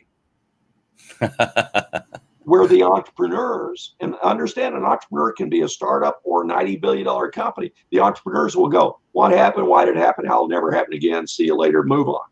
Where 2.40 2.68
the 2.68 2.84
entrepreneurs, 2.84 3.96
and 4.00 4.14
understand 4.22 4.76
an 4.76 4.84
entrepreneur 4.84 5.32
can 5.32 5.48
be 5.48 5.62
a 5.62 5.68
startup 5.68 6.20
or 6.22 6.44
$90 6.44 6.80
billion 6.80 7.30
company, 7.32 7.72
the 7.90 7.98
entrepreneurs 7.98 8.56
will 8.56 8.68
go, 8.68 9.00
What 9.12 9.32
happened? 9.32 9.66
Why 9.66 9.84
did 9.84 9.96
it 9.96 10.00
happen? 10.00 10.26
How 10.26 10.42
will 10.42 10.48
never 10.48 10.70
happen 10.70 10.94
again? 10.94 11.26
See 11.26 11.46
you 11.46 11.56
later, 11.56 11.82
move 11.82 12.08
on. 12.08 12.26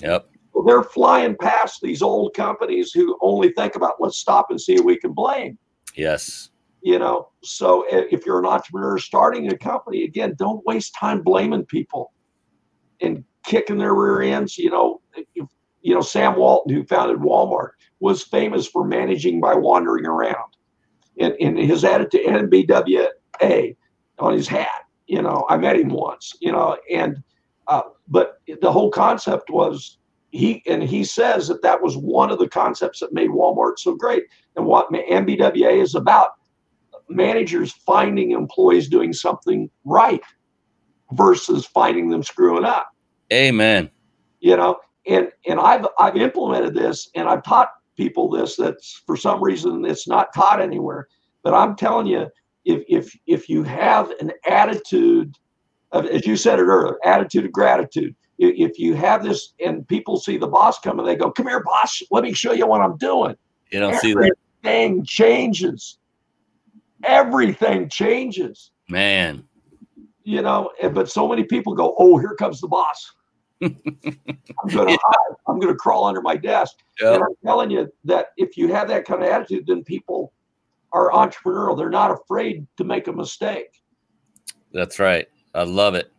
Yep. 0.00 0.30
Well, 0.52 0.64
they're 0.64 0.84
flying 0.84 1.36
past 1.36 1.80
these 1.82 2.02
old 2.02 2.34
companies 2.34 2.92
who 2.92 3.18
only 3.20 3.50
think 3.52 3.74
about 3.74 4.00
let's 4.00 4.18
stop 4.18 4.50
and 4.50 4.60
see 4.60 4.76
who 4.76 4.84
we 4.84 4.96
can 4.96 5.12
blame. 5.12 5.58
Yes 5.94 6.50
you 6.82 6.98
know? 6.98 7.28
So 7.42 7.84
if 7.88 8.24
you're 8.24 8.38
an 8.38 8.46
entrepreneur 8.46 8.98
starting 8.98 9.50
a 9.50 9.56
company 9.56 10.04
again 10.04 10.34
don't 10.38 10.64
waste 10.66 10.94
time 10.94 11.22
blaming 11.22 11.64
people 11.64 12.12
and 13.00 13.24
kicking 13.44 13.78
their 13.78 13.94
rear 13.94 14.22
ends 14.22 14.58
you 14.58 14.70
know? 14.70 15.00
You 15.34 15.94
know 15.94 16.00
sam 16.00 16.36
walton 16.36 16.74
who 16.74 16.84
founded 16.84 17.18
walmart 17.18 17.70
was 18.00 18.22
famous 18.22 18.66
for 18.66 18.84
managing 18.84 19.40
by 19.40 19.54
wandering 19.54 20.06
around 20.06 20.52
and, 21.18 21.34
and 21.40 21.58
his 21.58 21.84
attitude 21.84 22.26
MBWA 22.26 23.76
on 24.18 24.32
his 24.32 24.48
hat 24.48 24.84
you 25.06 25.22
know? 25.22 25.46
I 25.48 25.56
met 25.56 25.76
him 25.76 25.88
once 25.88 26.34
you 26.40 26.52
know? 26.52 26.76
And 26.90 27.22
uh, 27.66 27.82
but 28.08 28.40
the 28.60 28.72
whole 28.72 28.90
concept 28.90 29.50
was 29.50 29.98
he 30.30 30.62
and 30.66 30.82
he 30.82 31.04
says 31.04 31.48
that 31.48 31.62
that 31.62 31.82
was 31.82 31.96
one 31.96 32.30
of 32.30 32.38
the 32.38 32.48
concepts 32.48 33.00
that 33.00 33.12
made 33.12 33.30
walmart 33.30 33.78
so 33.78 33.94
great 33.94 34.24
and 34.56 34.66
what 34.66 34.90
MBWA 34.92 35.82
is 35.82 35.94
about 35.94 36.32
managers 37.08 37.72
finding 37.72 38.32
employees 38.32 38.88
doing 38.88 39.12
something 39.12 39.70
right 39.84 40.22
versus 41.12 41.66
finding 41.66 42.10
them 42.10 42.22
screwing 42.22 42.64
up. 42.64 42.88
Amen. 43.32 43.90
You 44.40 44.56
know, 44.56 44.76
and 45.06 45.28
and 45.46 45.58
I've 45.58 45.86
I've 45.98 46.16
implemented 46.16 46.74
this 46.74 47.10
and 47.14 47.28
I've 47.28 47.42
taught 47.42 47.70
people 47.96 48.30
this 48.30 48.56
that's 48.56 49.02
for 49.06 49.16
some 49.16 49.42
reason 49.42 49.84
it's 49.84 50.06
not 50.06 50.32
taught 50.34 50.60
anywhere. 50.60 51.08
But 51.42 51.54
I'm 51.54 51.76
telling 51.76 52.06
you, 52.06 52.28
if 52.64 52.84
if 52.88 53.18
if 53.26 53.48
you 53.48 53.62
have 53.62 54.10
an 54.20 54.32
attitude 54.46 55.36
of 55.92 56.06
as 56.06 56.26
you 56.26 56.36
said 56.36 56.58
it 56.58 56.64
earlier, 56.64 56.98
attitude 57.04 57.44
of 57.44 57.52
gratitude. 57.52 58.14
If 58.40 58.78
you 58.78 58.94
have 58.94 59.24
this 59.24 59.52
and 59.64 59.86
people 59.88 60.16
see 60.16 60.36
the 60.36 60.46
boss 60.46 60.78
coming, 60.78 61.04
they 61.04 61.16
go, 61.16 61.28
Come 61.32 61.48
here, 61.48 61.60
boss, 61.64 62.00
let 62.12 62.22
me 62.22 62.32
show 62.32 62.52
you 62.52 62.68
what 62.68 62.80
I'm 62.80 62.96
doing. 62.96 63.34
You 63.72 63.80
don't 63.80 63.94
Everything 63.94 64.10
see 64.10 64.14
that. 64.14 64.36
Everything 64.62 65.04
changes 65.04 65.97
everything 67.04 67.88
changes. 67.88 68.70
Man. 68.88 69.44
You 70.24 70.42
know, 70.42 70.70
but 70.92 71.08
so 71.10 71.26
many 71.26 71.44
people 71.44 71.74
go, 71.74 71.94
oh, 71.98 72.18
here 72.18 72.34
comes 72.34 72.60
the 72.60 72.68
boss. 72.68 73.12
I'm 73.62 73.76
gonna 74.68 74.92
hide. 74.92 75.36
I'm 75.48 75.58
gonna 75.58 75.74
crawl 75.74 76.04
under 76.04 76.20
my 76.20 76.36
desk. 76.36 76.76
Yep. 77.00 77.14
And 77.14 77.24
I'm 77.24 77.34
telling 77.44 77.70
you 77.70 77.90
that 78.04 78.28
if 78.36 78.56
you 78.56 78.72
have 78.72 78.88
that 78.88 79.04
kind 79.04 79.22
of 79.22 79.28
attitude, 79.28 79.66
then 79.66 79.82
people 79.82 80.32
are 80.92 81.10
entrepreneurial. 81.10 81.76
They're 81.76 81.90
not 81.90 82.10
afraid 82.10 82.66
to 82.76 82.84
make 82.84 83.08
a 83.08 83.12
mistake. 83.12 83.82
That's 84.72 84.98
right. 84.98 85.26
I 85.54 85.64
love 85.64 85.94
it. 85.94 86.12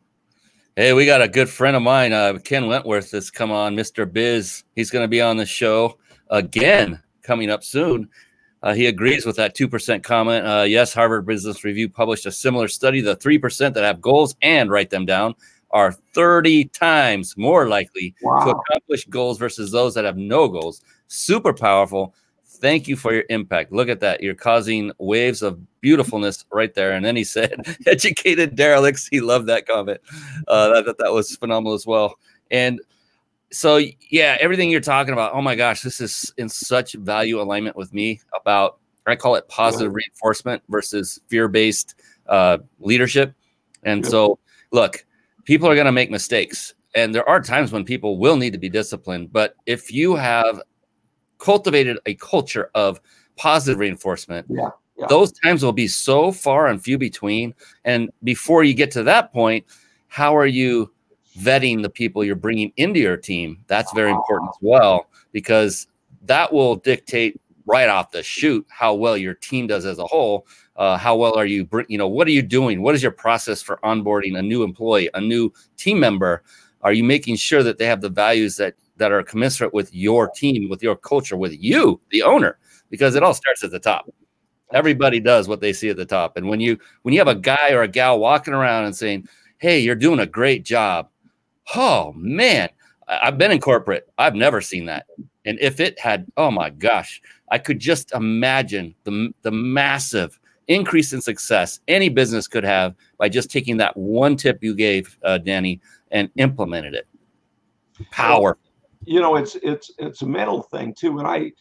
Hey, 0.75 0.93
we 0.93 1.05
got 1.05 1.21
a 1.21 1.27
good 1.27 1.49
friend 1.49 1.75
of 1.75 1.81
mine, 1.81 2.13
uh, 2.13 2.39
Ken 2.43 2.67
Wentworth, 2.67 3.11
that's 3.11 3.29
come 3.29 3.51
on, 3.51 3.75
Mr. 3.75 4.11
Biz. 4.11 4.63
He's 4.75 4.89
going 4.89 5.03
to 5.03 5.09
be 5.09 5.21
on 5.21 5.35
the 5.35 5.45
show 5.45 5.97
again 6.29 7.01
coming 7.21 7.49
up 7.49 7.63
soon. 7.63 8.09
Uh, 8.61 8.73
he 8.73 8.87
agrees 8.87 9.25
with 9.25 9.37
that 9.37 9.55
2% 9.55 10.03
comment. 10.03 10.45
Uh, 10.45 10.63
yes, 10.63 10.93
Harvard 10.93 11.25
Business 11.25 11.63
Review 11.63 11.87
published 11.89 12.25
a 12.25 12.31
similar 12.31 12.67
study. 12.67 13.01
The 13.01 13.15
3% 13.15 13.73
that 13.73 13.83
have 13.83 14.01
goals 14.01 14.35
and 14.41 14.69
write 14.69 14.89
them 14.89 15.05
down 15.05 15.35
are 15.71 15.91
30 15.91 16.65
times 16.65 17.37
more 17.37 17.67
likely 17.67 18.15
wow. 18.21 18.43
to 18.43 18.49
accomplish 18.51 19.05
goals 19.05 19.37
versus 19.37 19.71
those 19.71 19.93
that 19.93 20.05
have 20.05 20.17
no 20.17 20.47
goals. 20.47 20.81
Super 21.07 21.53
powerful. 21.53 22.13
Thank 22.45 22.87
you 22.87 22.97
for 22.97 23.13
your 23.13 23.23
impact. 23.29 23.71
Look 23.71 23.87
at 23.87 24.01
that. 24.01 24.21
You're 24.21 24.35
causing 24.35 24.91
waves 24.97 25.41
of 25.41 25.59
beautifulness 25.79 26.43
right 26.51 26.73
there. 26.73 26.91
And 26.91 27.05
then 27.05 27.15
he 27.15 27.23
said, 27.23 27.77
educated 27.85 28.55
derelicts. 28.55 29.07
He 29.07 29.21
loved 29.21 29.47
that 29.47 29.65
comment. 29.65 30.01
Uh, 30.47 30.81
that, 30.81 30.97
that 30.97 31.13
was 31.13 31.35
phenomenal 31.37 31.73
as 31.73 31.85
well. 31.85 32.15
And 32.51 32.81
so 33.51 33.79
yeah, 34.09 34.37
everything 34.39 34.69
you're 34.69 34.81
talking 34.81 35.13
about, 35.13 35.33
oh 35.33 35.41
my 35.41 35.55
gosh, 35.55 35.81
this 35.81 35.99
is 35.99 36.33
in 36.37 36.49
such 36.49 36.93
value 36.93 37.41
alignment 37.41 37.75
with 37.75 37.93
me 37.93 38.21
about 38.39 38.79
I 39.07 39.15
call 39.15 39.35
it 39.35 39.47
positive 39.47 39.93
reinforcement 39.93 40.61
versus 40.69 41.19
fear-based 41.29 41.95
uh, 42.27 42.59
leadership. 42.79 43.33
And 43.83 44.05
so 44.05 44.37
look, 44.71 45.03
people 45.45 45.67
are 45.67 45.73
going 45.73 45.87
to 45.87 45.91
make 45.91 46.11
mistakes 46.11 46.75
and 46.95 47.13
there 47.13 47.27
are 47.27 47.41
times 47.41 47.71
when 47.71 47.85
people 47.85 48.17
will 48.17 48.35
need 48.35 48.53
to 48.53 48.59
be 48.59 48.69
disciplined, 48.69 49.31
but 49.31 49.55
if 49.65 49.91
you 49.91 50.15
have 50.15 50.61
cultivated 51.37 51.97
a 52.05 52.15
culture 52.15 52.71
of 52.73 52.99
positive 53.35 53.79
reinforcement, 53.79 54.47
yeah. 54.49 54.69
yeah. 54.97 55.05
those 55.07 55.31
times 55.31 55.63
will 55.63 55.71
be 55.71 55.87
so 55.87 56.31
far 56.31 56.67
and 56.67 56.83
few 56.83 56.97
between. 56.97 57.53
And 57.85 58.09
before 58.23 58.63
you 58.63 58.73
get 58.73 58.91
to 58.91 59.03
that 59.03 59.31
point, 59.31 59.65
how 60.07 60.35
are 60.35 60.47
you 60.47 60.91
vetting 61.37 61.81
the 61.81 61.89
people 61.89 62.23
you're 62.23 62.35
bringing 62.35 62.71
into 62.77 62.99
your 62.99 63.17
team? 63.17 63.63
That's 63.67 63.91
very 63.93 64.11
important 64.11 64.49
as 64.49 64.57
well, 64.61 65.09
because 65.31 65.87
that 66.23 66.51
will 66.51 66.75
dictate 66.75 67.39
right 67.65 67.87
off 67.87 68.11
the 68.11 68.23
shoot 68.23 68.65
how 68.69 68.93
well 68.95 69.15
your 69.15 69.35
team 69.35 69.67
does 69.67 69.85
as 69.85 69.99
a 69.99 70.05
whole. 70.05 70.47
Uh, 70.75 70.97
how 70.97 71.15
well 71.15 71.37
are 71.37 71.45
you, 71.45 71.67
you 71.87 71.97
know, 71.97 72.07
what 72.07 72.27
are 72.27 72.31
you 72.31 72.41
doing? 72.41 72.81
What 72.81 72.95
is 72.95 73.03
your 73.03 73.11
process 73.11 73.61
for 73.61 73.79
onboarding 73.83 74.37
a 74.37 74.41
new 74.41 74.63
employee, 74.63 75.09
a 75.13 75.21
new 75.21 75.51
team 75.77 75.99
member? 75.99 76.41
Are 76.81 76.93
you 76.93 77.03
making 77.03 77.35
sure 77.35 77.63
that 77.63 77.77
they 77.77 77.85
have 77.85 78.01
the 78.01 78.09
values 78.09 78.55
that 78.57 78.75
that 78.97 79.11
are 79.11 79.23
commensurate 79.23 79.73
with 79.73 79.93
your 79.93 80.29
team, 80.29 80.69
with 80.69 80.81
your 80.81 80.95
culture, 80.95 81.37
with 81.37 81.53
you, 81.61 81.99
the 82.11 82.23
owner? 82.23 82.57
Because 82.89 83.15
it 83.15 83.23
all 83.23 83.33
starts 83.33 83.63
at 83.63 83.71
the 83.71 83.79
top. 83.79 84.09
Everybody 84.73 85.19
does 85.19 85.47
what 85.47 85.61
they 85.61 85.73
see 85.73 85.89
at 85.89 85.97
the 85.97 86.05
top. 86.05 86.37
And 86.37 86.47
when 86.47 86.59
you 86.59 86.77
when 87.01 87.13
you 87.13 87.19
have 87.19 87.27
a 87.27 87.35
guy 87.35 87.71
or 87.71 87.81
a 87.81 87.87
gal 87.87 88.19
walking 88.19 88.53
around 88.53 88.85
and 88.85 88.95
saying, 88.95 89.27
"Hey, 89.57 89.79
you're 89.79 89.95
doing 89.95 90.19
a 90.19 90.25
great 90.25 90.63
job," 90.63 91.09
oh 91.75 92.13
man, 92.15 92.69
I've 93.07 93.37
been 93.37 93.51
in 93.51 93.59
corporate. 93.59 94.07
I've 94.17 94.35
never 94.35 94.61
seen 94.61 94.85
that. 94.85 95.05
And 95.45 95.57
if 95.59 95.79
it 95.79 95.99
had, 95.99 96.27
oh 96.37 96.51
my 96.51 96.69
gosh, 96.69 97.21
I 97.51 97.57
could 97.57 97.79
just 97.79 98.13
imagine 98.13 98.95
the 99.03 99.33
the 99.41 99.51
massive 99.51 100.39
increase 100.67 101.13
in 101.13 101.21
success 101.21 101.79
any 101.87 102.09
business 102.09 102.47
could 102.47 102.63
have 102.63 102.95
by 103.17 103.27
just 103.27 103.49
taking 103.49 103.77
that 103.77 103.97
one 103.97 104.35
tip 104.35 104.63
you 104.63 104.75
gave, 104.75 105.17
uh, 105.23 105.39
Danny, 105.39 105.81
and 106.11 106.29
implemented 106.35 106.93
it. 106.93 107.07
Power. 108.11 108.57
You 109.05 109.19
know, 109.19 109.35
it's 109.35 109.55
it's 109.63 109.91
it's 109.97 110.21
a 110.21 110.27
mental 110.27 110.61
thing 110.61 110.93
too. 110.93 111.17
And 111.17 111.27
I, 111.27 111.51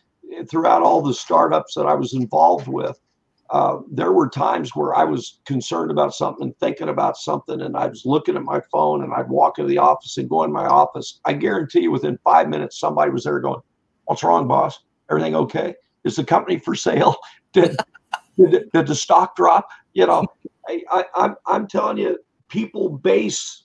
throughout 0.51 0.83
all 0.83 1.01
the 1.01 1.15
startups 1.15 1.75
that 1.75 1.87
I 1.87 1.95
was 1.95 2.13
involved 2.13 2.69
with, 2.69 3.01
uh, 3.51 3.79
there 3.91 4.13
were 4.13 4.29
times 4.29 4.75
where 4.75 4.95
I 4.95 5.05
was 5.05 5.41
concerned 5.47 5.91
about 5.91 6.15
something, 6.15 6.55
thinking 6.61 6.89
about 6.89 7.17
something, 7.17 7.63
and 7.63 7.77
I 7.77 7.87
was 7.87 8.05
looking 8.05 8.37
at 8.37 8.43
my 8.43 8.61
phone, 8.71 9.03
and 9.03 9.13
I'd 9.15 9.29
walk 9.29 9.59
into 9.59 9.69
the 9.69 9.79
office 9.79 10.19
and 10.19 10.29
go 10.29 10.45
in 10.45 10.53
my 10.53 10.67
office. 10.67 11.21
I 11.25 11.33
guarantee 11.33 11.81
you, 11.81 11.91
within 11.91 12.19
five 12.25 12.49
minutes, 12.49 12.79
somebody 12.79 13.11
was 13.11 13.25
there 13.25 13.41
going, 13.41 13.61
"What's 14.05 14.23
wrong, 14.23 14.47
boss? 14.47 14.81
Everything 15.11 15.35
okay? 15.35 15.75
Is 16.05 16.17
the 16.17 16.25
company 16.25 16.59
for 16.59 16.75
sale? 16.75 17.17
Did 17.55 17.77
did, 18.37 18.71
did 18.75 18.87
the 18.87 18.95
stock 18.95 19.35
drop? 19.35 19.69
You 19.95 20.07
know, 20.07 20.27
I, 20.69 20.83
I, 20.91 21.05
I'm 21.15 21.35
I'm 21.47 21.67
telling 21.67 21.97
you, 21.97 22.19
people 22.49 22.91
base 22.91 23.65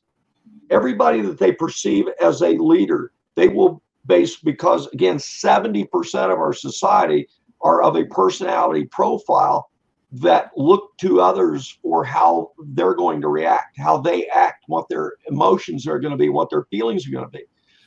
everybody 0.70 1.22
that 1.22 1.38
they 1.38 1.52
perceive 1.52 2.06
as 2.22 2.42
a 2.42 2.52
leader, 2.52 3.12
they 3.36 3.50
will 3.50 3.82
base 4.06 4.38
because 4.38 4.88
again, 4.88 5.18
70% 5.18 5.86
of 6.32 6.40
our 6.40 6.54
society 6.54 7.28
are 7.62 7.82
of 7.82 7.96
a 7.96 8.06
personality 8.06 8.86
profile 8.86 9.70
that 10.14 10.52
look 10.56 10.96
to 10.98 11.20
others 11.20 11.78
for 11.82 12.04
how 12.04 12.52
they're 12.68 12.94
going 12.94 13.20
to 13.22 13.28
react, 13.28 13.78
how 13.80 13.98
they 13.98 14.28
act, 14.28 14.64
what 14.68 14.88
their 14.88 15.14
emotions 15.28 15.88
are 15.88 16.00
going 16.00 16.12
to 16.12 16.18
be, 16.18 16.30
what 16.30 16.50
their 16.52 16.66
feelings 16.66 17.08
are 17.08 17.12
going 17.12 17.26
to 17.26 17.32
be. 17.32 17.44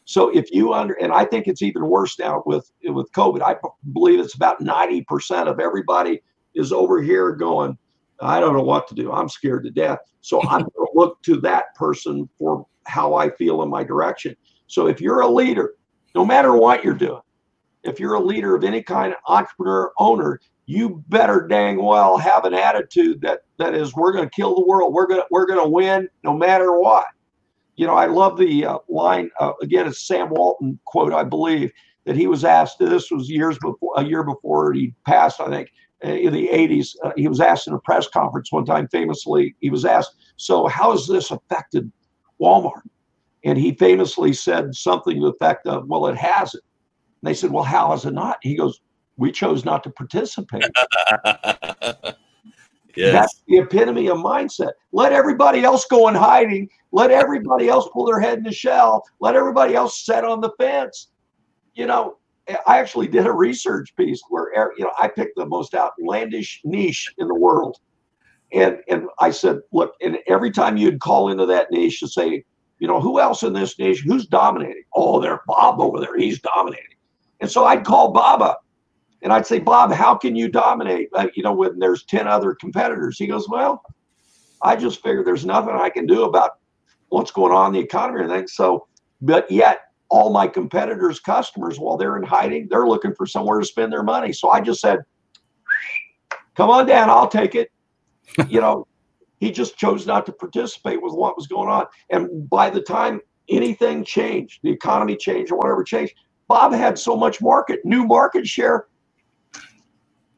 So 0.06 0.28
if 0.28 0.52
you 0.52 0.72
under, 0.72 0.94
and 0.94 1.12
I 1.12 1.24
think 1.24 1.46
it's 1.46 1.62
even 1.62 1.86
worse 1.86 2.18
now 2.18 2.42
with 2.46 2.70
with 2.84 3.10
COVID. 3.12 3.42
I 3.42 3.56
believe 3.92 4.20
it's 4.20 4.34
about 4.34 4.60
90% 4.60 5.48
of 5.48 5.60
everybody 5.60 6.20
is 6.54 6.72
over 6.72 7.02
here 7.02 7.32
going, 7.32 7.76
I 8.20 8.40
don't 8.40 8.54
know 8.54 8.62
what 8.62 8.88
to 8.88 8.94
do. 8.94 9.12
I'm 9.12 9.28
scared 9.28 9.64
to 9.64 9.70
death. 9.70 9.98
So 10.20 10.40
I'm 10.48 10.60
going 10.60 10.70
to 10.70 10.88
look 10.94 11.22
to 11.22 11.40
that 11.42 11.74
person 11.74 12.28
for 12.38 12.66
how 12.86 13.14
I 13.14 13.30
feel 13.30 13.62
in 13.62 13.68
my 13.68 13.82
direction. 13.84 14.36
So 14.68 14.86
if 14.86 15.00
you're 15.00 15.20
a 15.20 15.28
leader, 15.28 15.74
no 16.14 16.24
matter 16.24 16.56
what 16.56 16.82
you're 16.84 16.94
doing, 16.94 17.20
if 17.86 18.00
you're 18.00 18.14
a 18.14 18.20
leader 18.20 18.54
of 18.54 18.64
any 18.64 18.82
kind 18.82 19.14
entrepreneur 19.28 19.92
owner, 19.98 20.40
you 20.66 21.02
better 21.08 21.46
dang 21.46 21.82
well 21.82 22.18
have 22.18 22.44
an 22.44 22.54
attitude 22.54 23.20
that 23.20 23.42
that 23.58 23.74
is 23.74 23.94
we're 23.94 24.12
going 24.12 24.24
to 24.24 24.34
kill 24.34 24.54
the 24.54 24.66
world. 24.66 24.92
We're 24.92 25.06
going 25.06 25.20
to 25.20 25.26
we're 25.30 25.46
going 25.46 25.62
to 25.62 25.68
win 25.68 26.08
no 26.24 26.36
matter 26.36 26.78
what. 26.78 27.06
You 27.76 27.86
know, 27.86 27.94
I 27.94 28.06
love 28.06 28.38
the 28.38 28.64
uh, 28.64 28.78
line 28.88 29.30
uh, 29.38 29.52
again. 29.62 29.86
It's 29.86 30.06
Sam 30.06 30.30
Walton 30.30 30.78
quote, 30.86 31.12
I 31.12 31.24
believe, 31.24 31.70
that 32.04 32.16
he 32.16 32.26
was 32.26 32.44
asked. 32.44 32.78
This 32.78 33.10
was 33.10 33.30
years 33.30 33.58
before 33.58 33.92
a 33.96 34.04
year 34.04 34.24
before 34.24 34.72
he 34.72 34.94
passed, 35.04 35.40
I 35.40 35.48
think 35.48 35.70
uh, 36.04 36.10
in 36.10 36.32
the 36.32 36.48
80s. 36.48 36.96
Uh, 37.02 37.12
he 37.16 37.26
was 37.26 37.40
asked 37.40 37.66
in 37.68 37.72
a 37.72 37.78
press 37.78 38.06
conference 38.08 38.52
one 38.52 38.66
time, 38.66 38.86
famously, 38.88 39.56
he 39.60 39.70
was 39.70 39.84
asked, 39.84 40.16
So, 40.36 40.66
how 40.66 40.92
has 40.92 41.06
this 41.06 41.30
affected 41.30 41.90
Walmart? 42.40 42.82
And 43.44 43.56
he 43.56 43.72
famously 43.72 44.32
said 44.32 44.74
something 44.74 45.14
to 45.16 45.20
the 45.22 45.32
effect 45.32 45.66
of, 45.66 45.88
Well, 45.88 46.06
it 46.06 46.16
hasn't. 46.16 46.62
And 47.26 47.34
they 47.34 47.36
said, 47.36 47.50
Well, 47.50 47.64
how 47.64 47.92
is 47.92 48.04
it 48.04 48.14
not? 48.14 48.38
He 48.40 48.54
goes, 48.54 48.80
We 49.16 49.32
chose 49.32 49.64
not 49.64 49.82
to 49.82 49.90
participate. 49.90 50.62
yes. 51.24 52.14
That's 52.94 53.42
the 53.48 53.58
epitome 53.58 54.06
of 54.06 54.18
mindset. 54.18 54.70
Let 54.92 55.12
everybody 55.12 55.64
else 55.64 55.86
go 55.86 56.06
in 56.06 56.14
hiding. 56.14 56.68
Let 56.92 57.10
everybody 57.10 57.68
else 57.68 57.88
pull 57.92 58.06
their 58.06 58.20
head 58.20 58.38
in 58.38 58.44
the 58.44 58.52
shell. 58.52 59.02
Let 59.18 59.34
everybody 59.34 59.74
else 59.74 60.06
sit 60.06 60.24
on 60.24 60.40
the 60.40 60.52
fence. 60.56 61.08
You 61.74 61.86
know, 61.86 62.18
I 62.64 62.78
actually 62.78 63.08
did 63.08 63.26
a 63.26 63.32
research 63.32 63.92
piece 63.96 64.22
where 64.28 64.52
er, 64.56 64.72
you 64.78 64.84
know 64.84 64.92
I 64.96 65.08
picked 65.08 65.34
the 65.34 65.46
most 65.46 65.74
outlandish 65.74 66.60
niche 66.62 67.12
in 67.18 67.26
the 67.26 67.34
world, 67.34 67.78
and 68.52 68.78
and 68.86 69.08
I 69.18 69.32
said, 69.32 69.58
look, 69.72 69.94
and 70.00 70.18
every 70.28 70.52
time 70.52 70.76
you'd 70.76 71.00
call 71.00 71.30
into 71.30 71.46
that 71.46 71.72
niche 71.72 71.98
to 72.00 72.06
say, 72.06 72.44
you 72.78 72.86
know, 72.86 73.00
who 73.00 73.18
else 73.18 73.42
in 73.42 73.52
this 73.52 73.76
niche, 73.80 74.04
who's 74.06 74.26
dominating? 74.26 74.84
Oh, 74.94 75.20
there's 75.20 75.40
Bob 75.48 75.80
over 75.80 75.98
there, 75.98 76.16
he's 76.16 76.40
dominating, 76.40 76.95
and 77.40 77.50
so 77.50 77.64
I'd 77.64 77.84
call 77.84 78.12
Baba 78.12 78.56
and 79.22 79.32
I'd 79.32 79.46
say, 79.46 79.58
Bob, 79.58 79.92
how 79.92 80.14
can 80.14 80.36
you 80.36 80.48
dominate? 80.48 81.08
Uh, 81.14 81.28
you 81.34 81.42
know, 81.42 81.52
when 81.52 81.78
there's 81.78 82.04
ten 82.04 82.26
other 82.26 82.54
competitors, 82.54 83.18
he 83.18 83.26
goes, 83.26 83.48
well, 83.48 83.82
I 84.62 84.76
just 84.76 85.02
figured 85.02 85.26
there's 85.26 85.46
nothing 85.46 85.74
I 85.74 85.90
can 85.90 86.06
do 86.06 86.24
about 86.24 86.52
what's 87.08 87.30
going 87.30 87.52
on 87.52 87.68
in 87.68 87.72
the 87.74 87.80
economy 87.80 88.22
and 88.22 88.30
things. 88.30 88.54
So, 88.54 88.86
but 89.20 89.50
yet 89.50 89.80
all 90.08 90.32
my 90.32 90.46
competitors' 90.46 91.20
customers, 91.20 91.78
while 91.78 91.96
they're 91.96 92.16
in 92.16 92.22
hiding, 92.22 92.68
they're 92.70 92.86
looking 92.86 93.14
for 93.14 93.26
somewhere 93.26 93.58
to 93.58 93.66
spend 93.66 93.92
their 93.92 94.02
money. 94.02 94.32
So 94.32 94.50
I 94.50 94.60
just 94.60 94.80
said, 94.80 95.00
come 96.54 96.70
on 96.70 96.86
down, 96.86 97.10
I'll 97.10 97.28
take 97.28 97.54
it. 97.54 97.70
you 98.48 98.60
know, 98.60 98.86
he 99.38 99.50
just 99.50 99.76
chose 99.76 100.06
not 100.06 100.26
to 100.26 100.32
participate 100.32 101.02
with 101.02 101.12
what 101.12 101.36
was 101.36 101.46
going 101.46 101.68
on. 101.68 101.86
And 102.10 102.48
by 102.48 102.70
the 102.70 102.80
time 102.80 103.20
anything 103.48 104.04
changed, 104.04 104.60
the 104.62 104.70
economy 104.70 105.16
changed 105.16 105.52
or 105.52 105.58
whatever 105.58 105.84
changed, 105.84 106.14
Bob 106.48 106.72
had 106.72 106.98
so 106.98 107.16
much 107.16 107.40
market, 107.40 107.84
new 107.84 108.04
market 108.04 108.46
share. 108.46 108.86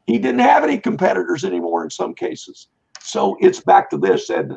He 0.06 0.18
didn't 0.18 0.40
have 0.40 0.64
any 0.64 0.78
competitors 0.78 1.44
anymore 1.44 1.84
in 1.84 1.90
some 1.90 2.14
cases. 2.14 2.68
So 3.00 3.36
it's 3.40 3.60
back 3.60 3.90
to 3.90 3.98
this, 3.98 4.30
and 4.30 4.52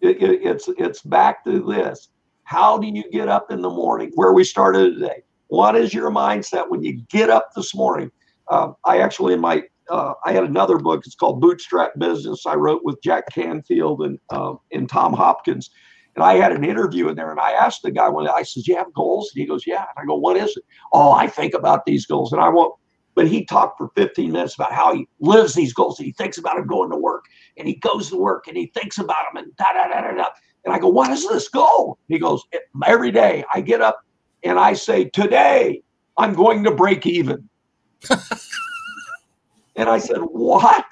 it, 0.00 0.22
it, 0.22 0.42
it's 0.42 0.68
it's 0.78 1.02
back 1.02 1.44
to 1.44 1.60
this 1.62 2.08
how 2.50 2.76
do 2.76 2.88
you 2.88 3.08
get 3.12 3.28
up 3.28 3.52
in 3.52 3.62
the 3.62 3.70
morning? 3.70 4.10
Where 4.16 4.32
we 4.32 4.42
started 4.42 4.94
today. 4.94 5.22
What 5.46 5.76
is 5.76 5.94
your 5.94 6.10
mindset 6.10 6.68
when 6.68 6.82
you 6.82 7.00
get 7.08 7.30
up 7.30 7.50
this 7.54 7.76
morning? 7.76 8.10
Uh, 8.48 8.72
I 8.84 8.98
actually, 8.98 9.34
in 9.34 9.40
my, 9.40 9.62
uh, 9.88 10.14
I 10.24 10.32
had 10.32 10.42
another 10.42 10.76
book. 10.76 11.04
It's 11.06 11.14
called 11.14 11.40
Bootstrap 11.40 11.92
Business. 11.96 12.46
I 12.46 12.54
wrote 12.56 12.82
with 12.82 13.00
Jack 13.04 13.32
Canfield 13.32 14.02
and 14.02 14.18
uh, 14.30 14.54
and 14.72 14.88
Tom 14.88 15.12
Hopkins. 15.12 15.70
And 16.16 16.24
I 16.24 16.34
had 16.34 16.52
an 16.52 16.64
interview 16.64 17.08
in 17.08 17.16
there, 17.16 17.30
and 17.30 17.40
I 17.40 17.52
asked 17.52 17.82
the 17.82 17.90
guy 17.90 18.08
one. 18.08 18.28
I 18.28 18.42
said, 18.42 18.64
"Do 18.64 18.72
you 18.72 18.78
have 18.78 18.92
goals?" 18.92 19.30
And 19.32 19.40
he 19.40 19.46
goes, 19.46 19.66
"Yeah." 19.66 19.84
And 19.96 19.96
I 19.96 20.04
go, 20.04 20.16
"What 20.16 20.36
is 20.36 20.56
it?" 20.56 20.64
Oh, 20.92 21.12
I 21.12 21.26
think 21.26 21.54
about 21.54 21.84
these 21.86 22.06
goals, 22.06 22.32
and 22.32 22.40
I 22.40 22.48
want. 22.48 22.74
But 23.14 23.26
he 23.26 23.44
talked 23.44 23.76
for 23.76 23.90
15 23.96 24.30
minutes 24.30 24.54
about 24.54 24.72
how 24.72 24.94
he 24.94 25.06
lives 25.18 25.54
these 25.54 25.72
goals. 25.72 25.98
And 25.98 26.06
he 26.06 26.12
thinks 26.12 26.38
about 26.38 26.58
him 26.58 26.66
going 26.66 26.90
to 26.90 26.96
work, 26.96 27.24
and 27.56 27.66
he 27.66 27.74
goes 27.74 28.08
to 28.10 28.16
work, 28.16 28.46
and 28.46 28.56
he 28.56 28.66
thinks 28.66 28.98
about 28.98 29.16
them, 29.32 29.42
and 29.42 29.56
da 29.56 29.72
da 29.72 29.88
da 29.88 30.00
da 30.00 30.16
da. 30.16 30.26
And 30.64 30.74
I 30.74 30.78
go, 30.78 30.88
what 30.88 31.10
is 31.10 31.26
this 31.26 31.48
goal? 31.48 31.98
He 32.08 32.18
goes, 32.18 32.42
every 32.84 33.10
day 33.10 33.44
I 33.54 33.60
get 33.60 33.80
up 33.80 34.04
and 34.42 34.58
I 34.58 34.74
say, 34.74 35.04
today 35.06 35.82
I'm 36.18 36.34
going 36.34 36.64
to 36.64 36.70
break 36.70 37.06
even. 37.06 37.48
and 39.76 39.88
I 39.88 39.98
said, 39.98 40.18
what? 40.18 40.84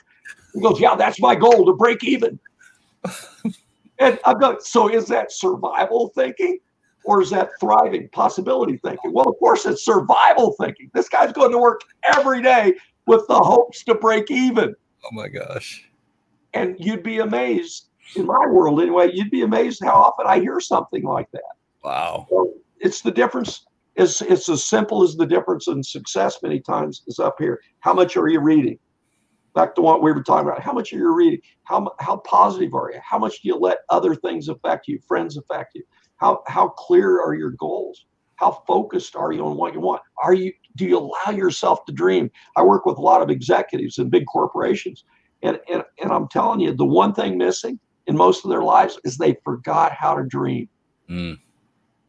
He 0.55 0.61
goes, 0.61 0.81
yeah, 0.81 0.97
that's 0.97 1.21
my 1.21 1.35
goal 1.35 1.67
to 1.67 1.75
break 1.75 2.03
even. 2.03 2.39
and 3.99 4.19
I'm 4.25 4.39
going, 4.39 4.59
so 4.61 4.89
is 4.89 5.07
that 5.09 5.33
survival 5.33 6.11
thinking? 6.15 6.59
Or 7.05 7.23
is 7.23 7.31
that 7.31 7.51
thriving 7.59 8.09
possibility 8.11 8.77
thinking? 8.77 9.13
Well, 9.13 9.29
of 9.29 9.39
course, 9.39 9.65
it's 9.65 9.85
survival 9.85 10.55
thinking. 10.61 10.91
This 10.93 11.09
guy's 11.09 11.33
going 11.33 11.53
to 11.53 11.59
work 11.59 11.81
every 12.07 12.43
day 12.43 12.75
with 13.07 13.27
the 13.29 13.39
hopes 13.39 13.83
to 13.85 13.95
break 13.95 14.31
even. 14.31 14.75
Oh 15.05 15.09
my 15.13 15.29
gosh. 15.29 15.89
And 16.53 16.77
you'd 16.79 17.03
be 17.03 17.21
amazed 17.21 17.89
in 18.17 18.27
my 18.27 18.47
world 18.47 18.81
anyway, 18.81 19.11
you'd 19.13 19.31
be 19.31 19.43
amazed 19.43 19.83
how 19.83 19.95
often 19.95 20.27
I 20.27 20.41
hear 20.41 20.61
something 20.61 21.03
like 21.03 21.31
that. 21.33 21.43
Wow. 21.85 22.27
So 22.31 22.55
it's 22.81 23.03
the 23.03 23.11
difference. 23.11 23.67
It's, 23.97 24.21
it's 24.23 24.49
as 24.49 24.65
simple 24.65 25.03
as 25.03 25.17
the 25.17 25.27
difference 25.27 25.69
in 25.69 25.83
success 25.83 26.39
many 26.43 26.61
times 26.61 27.03
is 27.07 27.19
up 27.19 27.37
here. 27.39 27.61
How 27.81 27.93
much 27.93 28.17
are 28.17 28.29
you 28.29 28.41
reading? 28.41 28.79
Back 29.55 29.75
to 29.75 29.83
what 29.83 30.03
we 30.03 30.13
were 30.13 30.23
talking 30.23 30.49
about. 30.49 30.63
How 30.63 30.73
much 30.73 30.93
are 30.93 30.97
you 30.97 31.13
reading? 31.13 31.41
How, 31.65 31.91
how 31.99 32.19
positive 32.19 32.75
are 32.75 32.91
you? 32.93 33.01
How 33.03 33.19
much 33.19 33.41
do 33.43 33.49
you 33.49 33.57
let 33.57 33.79
other 33.91 34.15
things 34.15 34.49
affect 34.49 34.89
you? 34.89 35.01
Friends 35.09 35.37
affect 35.37 35.75
you? 35.75 35.83
How, 36.17 36.43
how 36.47 36.69
clear 36.69 37.21
are 37.21 37.35
your 37.35 37.53
goals? 37.53 38.07
How 38.37 38.63
focused 38.67 39.17
are 39.17 39.33
you 39.33 39.45
on 39.45 39.57
what 39.57 39.75
you 39.75 39.81
want? 39.81 40.03
Are 40.23 40.33
you 40.33 40.53
do 40.79 40.87
you 40.87 40.99
allow 40.99 41.37
yourself 41.37 41.85
to 41.87 41.93
dream? 41.93 42.31
I 42.57 42.63
work 42.63 42.87
with 42.87 42.99
a 42.99 43.01
lot 43.01 43.21
of 43.21 43.31
executives 43.31 43.99
in 43.99 44.11
big 44.11 44.25
corporations 44.27 45.05
And, 45.43 45.59
and, 45.69 45.83
and 46.01 46.13
I'm 46.13 46.29
telling 46.29 46.61
you, 46.61 46.73
the 46.73 46.85
one 46.85 47.13
thing 47.13 47.37
missing 47.37 47.81
in 48.07 48.17
most 48.17 48.45
of 48.45 48.51
their 48.51 48.63
lives 48.63 48.99
is 49.05 49.19
they 49.19 49.37
forgot 49.45 49.93
how 49.93 50.15
to 50.15 50.25
dream. 50.25 50.69
Mm. 51.11 51.39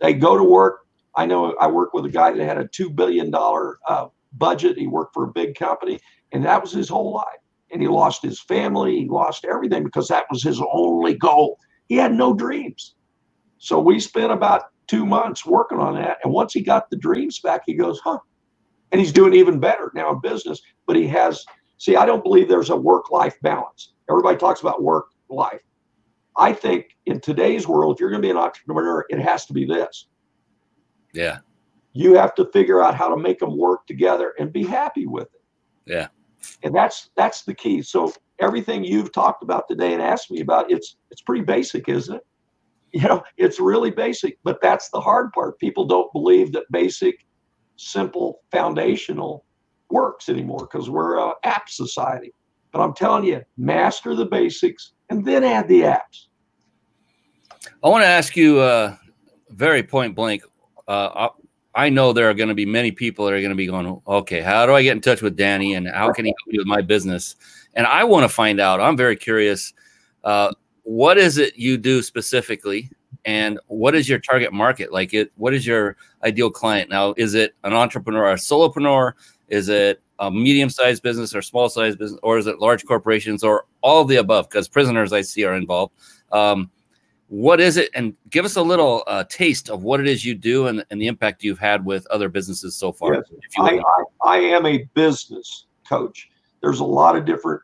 They 0.01 0.13
go 0.13 0.37
to 0.37 0.43
work. 0.43 0.81
I 1.15 1.25
know 1.25 1.55
I 1.59 1.67
work 1.67 1.93
with 1.93 2.05
a 2.05 2.09
guy 2.09 2.31
that 2.31 2.45
had 2.45 2.59
a 2.59 2.65
$2 2.65 2.95
billion 2.95 3.33
uh, 3.33 4.07
budget. 4.33 4.77
He 4.77 4.87
worked 4.87 5.15
for 5.15 5.23
a 5.25 5.31
big 5.33 5.55
company, 5.55 5.99
and 6.31 6.43
that 6.45 6.61
was 6.61 6.71
his 6.71 6.89
whole 6.89 7.13
life. 7.13 7.25
And 7.71 7.81
he 7.81 7.87
lost 7.87 8.23
his 8.23 8.39
family, 8.39 8.99
he 8.99 9.07
lost 9.07 9.45
everything 9.45 9.83
because 9.83 10.07
that 10.07 10.25
was 10.31 10.43
his 10.43 10.61
only 10.73 11.15
goal. 11.15 11.57
He 11.87 11.95
had 11.95 12.13
no 12.13 12.33
dreams. 12.33 12.95
So 13.57 13.79
we 13.79 13.99
spent 13.99 14.31
about 14.31 14.65
two 14.87 15.05
months 15.05 15.45
working 15.45 15.79
on 15.79 15.95
that. 15.95 16.17
And 16.23 16.33
once 16.33 16.53
he 16.53 16.61
got 16.61 16.89
the 16.89 16.97
dreams 16.97 17.39
back, 17.39 17.61
he 17.65 17.73
goes, 17.73 17.99
huh. 18.03 18.19
And 18.91 18.99
he's 18.99 19.11
doing 19.11 19.35
even 19.35 19.59
better 19.59 19.91
now 19.93 20.11
in 20.11 20.19
business. 20.19 20.61
But 20.87 20.95
he 20.95 21.07
has, 21.07 21.45
see, 21.77 21.95
I 21.95 22.05
don't 22.05 22.23
believe 22.23 22.47
there's 22.47 22.71
a 22.71 22.75
work 22.75 23.11
life 23.11 23.35
balance. 23.43 23.93
Everybody 24.09 24.37
talks 24.37 24.61
about 24.61 24.81
work 24.81 25.09
life. 25.29 25.61
I 26.37 26.53
think 26.53 26.97
in 27.05 27.19
today's 27.19 27.67
world, 27.67 27.95
if 27.95 27.99
you're 27.99 28.09
going 28.09 28.21
to 28.21 28.25
be 28.25 28.31
an 28.31 28.37
entrepreneur, 28.37 29.05
it 29.09 29.19
has 29.19 29.45
to 29.47 29.53
be 29.53 29.65
this. 29.65 30.07
Yeah. 31.13 31.39
You 31.93 32.15
have 32.15 32.33
to 32.35 32.45
figure 32.45 32.81
out 32.81 32.95
how 32.95 33.13
to 33.13 33.21
make 33.21 33.39
them 33.39 33.57
work 33.57 33.85
together 33.85 34.33
and 34.39 34.51
be 34.51 34.63
happy 34.63 35.05
with 35.05 35.27
it. 35.33 35.41
Yeah. 35.85 36.07
And 36.63 36.73
that's 36.73 37.09
that's 37.15 37.43
the 37.43 37.53
key. 37.53 37.81
So 37.81 38.13
everything 38.39 38.83
you've 38.83 39.11
talked 39.11 39.43
about 39.43 39.67
today 39.67 39.93
and 39.93 40.01
asked 40.01 40.31
me 40.31 40.41
about, 40.41 40.71
it's 40.71 40.95
it's 41.11 41.21
pretty 41.21 41.43
basic, 41.43 41.89
isn't 41.89 42.15
it? 42.15 42.25
You 42.91 43.07
know, 43.07 43.21
it's 43.37 43.59
really 43.59 43.91
basic, 43.91 44.39
but 44.43 44.63
that's 44.63 44.89
the 44.89 44.99
hard 44.99 45.31
part. 45.31 45.59
People 45.59 45.85
don't 45.85 46.11
believe 46.11 46.53
that 46.53 46.63
basic, 46.71 47.23
simple, 47.75 48.39
foundational 48.51 49.45
works 49.91 50.27
anymore 50.27 50.61
because 50.61 50.89
we're 50.89 51.19
a 51.19 51.33
app 51.43 51.69
society. 51.69 52.33
But 52.71 52.81
I'm 52.81 52.95
telling 52.95 53.25
you, 53.25 53.43
master 53.57 54.15
the 54.15 54.25
basics 54.25 54.93
and 55.11 55.23
then 55.23 55.43
add 55.43 55.67
the 55.67 55.81
apps. 55.81 56.29
I 57.83 57.89
want 57.89 58.01
to 58.01 58.07
ask 58.07 58.35
you 58.35 58.59
uh, 58.59 58.95
very 59.49 59.83
point 59.83 60.15
blank. 60.15 60.41
Uh, 60.87 61.29
I 61.79 61.87
know 61.87 62.11
there 62.11 62.29
are 62.29 62.33
going 62.33 62.49
to 62.49 62.55
be 62.55 62.65
many 62.65 62.91
people 62.91 63.25
that 63.25 63.33
are 63.33 63.39
going 63.39 63.51
to 63.51 63.55
be 63.55 63.65
going, 63.65 64.01
okay, 64.05 64.41
how 64.41 64.65
do 64.65 64.73
I 64.73 64.83
get 64.83 64.97
in 64.97 65.01
touch 65.01 65.21
with 65.21 65.37
Danny 65.37 65.75
and 65.75 65.87
how 65.87 66.11
can 66.11 66.25
he 66.25 66.31
help 66.31 66.51
me 66.51 66.57
with 66.57 66.67
my 66.67 66.81
business? 66.81 67.37
And 67.73 67.87
I 67.87 68.03
want 68.03 68.25
to 68.25 68.29
find 68.29 68.59
out. 68.59 68.81
I'm 68.81 68.97
very 68.97 69.15
curious. 69.15 69.73
Uh, 70.25 70.51
what 70.83 71.17
is 71.17 71.37
it 71.37 71.55
you 71.55 71.77
do 71.77 72.01
specifically? 72.01 72.91
And 73.23 73.61
what 73.67 73.95
is 73.95 74.09
your 74.09 74.19
target 74.19 74.51
market? 74.51 74.91
Like, 74.91 75.13
it, 75.13 75.31
what 75.37 75.53
is 75.53 75.65
your 75.65 75.95
ideal 76.21 76.49
client? 76.49 76.89
Now, 76.89 77.13
is 77.15 77.33
it 77.33 77.55
an 77.63 77.71
entrepreneur 77.71 78.25
or 78.25 78.31
a 78.31 78.35
solopreneur? 78.35 79.13
Is 79.47 79.69
it 79.69 80.01
a 80.19 80.29
medium-sized 80.29 81.01
business 81.01 81.33
or 81.33 81.41
small-sized 81.41 81.97
business, 81.97 82.19
or 82.23 82.37
is 82.37 82.47
it 82.47 82.59
large 82.59 82.85
corporations, 82.85 83.41
or 83.41 83.65
all 83.81 84.03
the 84.03 84.17
above? 84.17 84.49
Because 84.49 84.67
prisoners 84.67 85.13
I 85.13 85.21
see 85.21 85.45
are 85.45 85.55
involved. 85.55 85.93
Um, 86.33 86.71
what 87.29 87.59
is 87.59 87.77
it? 87.77 87.89
And 87.93 88.15
give 88.29 88.43
us 88.43 88.55
a 88.55 88.61
little 88.61 89.03
uh, 89.07 89.23
taste 89.29 89.69
of 89.69 89.83
what 89.83 89.99
it 89.99 90.07
is 90.07 90.25
you 90.25 90.33
do 90.35 90.67
and, 90.67 90.83
and 90.89 90.99
the 90.99 91.07
impact 91.07 91.43
you've 91.43 91.59
had 91.59 91.85
with 91.85 92.05
other 92.07 92.27
businesses 92.27 92.75
so 92.75 92.91
far. 92.91 93.13
Yes. 93.13 93.23
I, 93.59 93.77
I, 93.77 94.03
I, 94.25 94.37
am 94.37 94.65
a 94.65 94.79
business 94.95 95.67
coach. 95.87 96.29
There's 96.61 96.79
a 96.79 96.85
lot 96.85 97.15
of 97.15 97.25
different, 97.25 97.61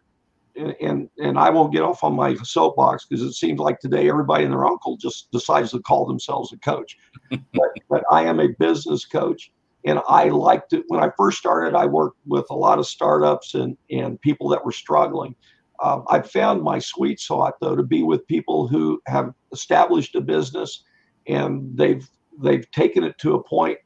and, 0.55 0.75
and, 0.81 1.09
and 1.17 1.39
I 1.39 1.49
won't 1.49 1.73
get 1.73 1.81
off 1.81 2.03
on 2.03 2.15
my 2.15 2.35
soapbox 2.35 3.05
because 3.05 3.23
it 3.23 3.33
seems 3.33 3.59
like 3.59 3.79
today 3.79 4.07
everybody 4.07 4.43
and 4.43 4.53
their 4.53 4.65
uncle 4.65 4.97
just 4.97 5.31
decides 5.31 5.71
to 5.71 5.79
call 5.79 6.05
themselves 6.05 6.53
a 6.53 6.57
coach. 6.57 6.97
but, 7.29 7.69
but 7.89 8.03
I 8.11 8.23
am 8.23 8.39
a 8.39 8.49
business 8.59 9.03
coach 9.03 9.51
and 9.85 9.99
I 10.07 10.25
liked 10.29 10.73
it 10.73 10.83
when 10.87 11.03
I 11.03 11.11
first 11.17 11.37
started. 11.37 11.75
I 11.75 11.85
worked 11.85 12.17
with 12.25 12.45
a 12.49 12.55
lot 12.55 12.79
of 12.79 12.87
startups 12.87 13.53
and 13.53 13.77
and 13.91 14.19
people 14.19 14.49
that 14.49 14.65
were 14.65 14.71
struggling. 14.71 15.35
Um, 15.83 16.05
I 16.09 16.21
found 16.21 16.63
my 16.63 16.79
sweet 16.79 17.19
spot 17.19 17.55
though 17.61 17.75
to 17.75 17.83
be 17.83 18.03
with 18.03 18.27
people 18.27 18.67
who 18.67 19.01
have 19.07 19.33
established 19.51 20.15
a 20.15 20.21
business 20.21 20.83
and 21.27 21.77
they've 21.77 22.07
they've 22.41 22.69
taken 22.71 23.03
it 23.03 23.17
to 23.19 23.35
a 23.35 23.43
point 23.43 23.77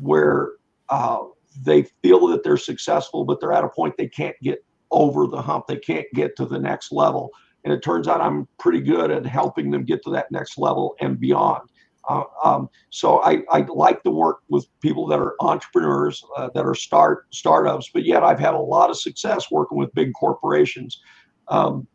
where 0.00 0.52
uh, 0.88 1.18
they 1.62 1.82
feel 2.02 2.26
that 2.28 2.44
they're 2.44 2.56
successful, 2.56 3.24
but 3.24 3.40
they're 3.40 3.52
at 3.52 3.64
a 3.64 3.68
point 3.68 3.94
they 3.96 4.08
can't 4.08 4.36
get 4.42 4.64
over 4.90 5.26
the 5.26 5.42
hump. 5.42 5.66
They 5.66 5.76
can't 5.76 6.06
get 6.14 6.36
to 6.36 6.46
the 6.46 6.58
next 6.58 6.92
level. 6.92 7.30
And 7.64 7.72
it 7.72 7.82
turns 7.82 8.08
out 8.08 8.20
I'm 8.20 8.48
pretty 8.58 8.80
good 8.80 9.10
at 9.10 9.26
helping 9.26 9.70
them 9.70 9.84
get 9.84 10.02
to 10.04 10.10
that 10.10 10.30
next 10.30 10.58
level 10.58 10.94
and 11.00 11.18
beyond. 11.20 11.68
Uh, 12.08 12.22
um, 12.42 12.70
so 12.90 13.22
I, 13.22 13.42
I 13.50 13.66
like 13.68 14.02
to 14.04 14.10
work 14.10 14.38
with 14.48 14.66
people 14.80 15.06
that 15.08 15.18
are 15.18 15.34
entrepreneurs, 15.40 16.24
uh, 16.36 16.48
that 16.54 16.64
are 16.64 16.74
start 16.74 17.26
startups, 17.32 17.90
but 17.92 18.04
yet 18.04 18.22
I've 18.22 18.38
had 18.38 18.54
a 18.54 18.58
lot 18.58 18.88
of 18.88 18.98
success 18.98 19.50
working 19.50 19.76
with 19.76 19.92
big 19.94 20.12
corporations. 20.14 21.02
Um, 21.50 21.86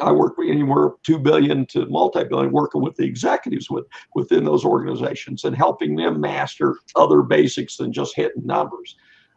I 0.00 0.12
work 0.12 0.36
anywhere 0.42 0.92
two 1.02 1.18
billion 1.18 1.66
to 1.66 1.84
multi-billion, 1.86 2.52
working 2.52 2.82
with 2.82 2.96
the 2.96 3.04
executives 3.04 3.68
with 3.68 3.84
within 4.14 4.44
those 4.44 4.64
organizations 4.64 5.44
and 5.44 5.54
helping 5.54 5.96
them 5.96 6.20
master 6.20 6.78
other 6.96 7.22
basics 7.22 7.76
than 7.76 7.92
just 7.92 8.16
hitting 8.16 8.46
numbers. 8.46 8.96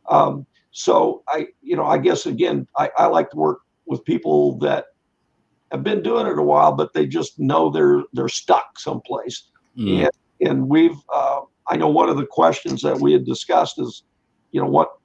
Um, 0.10 0.46
so 0.72 1.24
I, 1.28 1.48
you 1.62 1.76
know, 1.76 1.86
I 1.86 1.98
guess 1.98 2.26
again, 2.26 2.68
I, 2.78 2.90
I 2.98 3.06
like 3.08 3.30
to 3.32 3.38
work 3.38 3.62
with 3.86 4.06
people 4.06 4.58
that 4.60 4.86
have 5.72 5.84
been 5.84 6.02
doing 6.02 6.28
it 6.28 6.38
a 6.38 6.44
while, 6.44 6.72
but 6.72 6.94
they 6.94 7.08
just 7.08 7.38
know 7.40 7.70
they're 7.70 8.04
they're 8.14 8.30
stuck 8.30 8.80
someplace 8.80 9.50
Mm. 9.78 10.04
And, 10.04 10.50
and 10.50 10.70
we've, 10.70 10.98
uh, 11.14 11.42
I 11.68 11.78
know 11.78 11.88
one 11.88 12.10
of 12.10 12.18
the 12.18 12.26
questions 12.26 12.82
that 12.82 13.00
we 13.00 13.14
had 13.14 13.26
discussed 13.26 13.80
is, 13.80 14.04
you 14.52 14.62
know, 14.62 14.68
what 14.68 14.98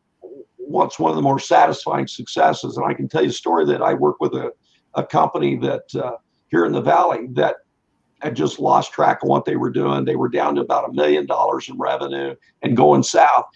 what's 0.69 0.99
one 0.99 1.11
of 1.11 1.17
the 1.17 1.23
more 1.23 1.39
satisfying 1.39 2.07
successes? 2.07 2.77
And 2.77 2.87
I 2.87 2.95
can 2.95 3.09
tell 3.09 3.23
you 3.23 3.31
a 3.31 3.33
story 3.33 3.65
that 3.67 3.83
I 3.83 3.95
work 3.95 4.21
with 4.21 4.35
a, 4.35 4.53
a 4.95 5.05
company 5.05 5.57
that 5.57 5.95
uh, 5.95 6.17
here 6.51 6.65
in 6.67 6.73
the 6.73 6.83
valley 6.83 7.29
that 7.33 7.57
had 8.21 8.37
just 8.37 8.59
lost 8.59 8.93
track 8.93 9.23
of 9.23 9.29
what 9.29 9.45
they 9.45 9.57
were 9.57 9.71
doing. 9.71 10.05
They 10.05 10.17
were 10.17 10.29
down 10.29 10.57
to 10.57 10.61
about 10.61 10.89
a 10.89 10.93
million 10.93 11.25
dollars 11.27 11.69
in 11.69 11.79
revenue 11.79 12.35
and 12.63 12.77
going 12.77 13.03
south. 13.03 13.47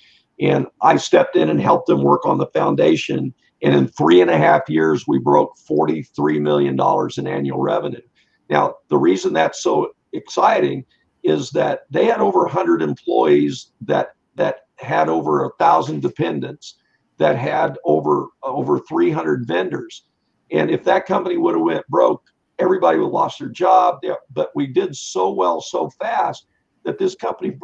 And 0.40 0.66
I 0.80 0.96
stepped 0.96 1.36
in 1.36 1.50
and 1.50 1.60
helped 1.60 1.86
them 1.86 2.02
work 2.02 2.24
on 2.24 2.38
the 2.38 2.46
foundation. 2.46 3.34
And 3.62 3.74
in 3.74 3.88
three 3.88 4.20
and 4.20 4.30
a 4.30 4.38
half 4.38 4.62
years, 4.68 5.04
we 5.06 5.18
broke 5.18 5.56
$43 5.68 6.40
million 6.40 6.78
in 7.18 7.26
annual 7.26 7.60
revenue. 7.60 8.00
Now, 8.48 8.76
the 8.88 8.98
reason 8.98 9.32
that's 9.32 9.62
so 9.62 9.90
exciting 10.12 10.84
is 11.22 11.50
that 11.50 11.82
they 11.90 12.06
had 12.06 12.20
over 12.20 12.40
100 12.40 12.82
employees 12.82 13.70
that 13.82 14.14
that 14.34 14.66
had 14.76 15.08
over 15.08 15.44
a 15.44 15.50
thousand 15.58 16.00
dependents 16.00 16.76
that 17.22 17.36
had 17.36 17.78
over 17.84 18.26
over 18.42 18.80
300 18.80 19.46
vendors 19.46 20.04
and 20.50 20.70
if 20.70 20.82
that 20.84 21.06
company 21.06 21.36
would 21.36 21.54
have 21.54 21.62
went 21.62 21.86
broke 21.88 22.24
everybody 22.58 22.98
would 22.98 23.04
have 23.04 23.12
lost 23.12 23.38
their 23.38 23.48
job 23.48 24.00
but 24.30 24.50
we 24.54 24.66
did 24.66 24.94
so 24.94 25.30
well 25.30 25.60
so 25.60 25.88
fast 25.90 26.46
that 26.84 26.98
this 26.98 27.14
company 27.14 27.56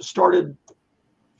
started 0.00 0.56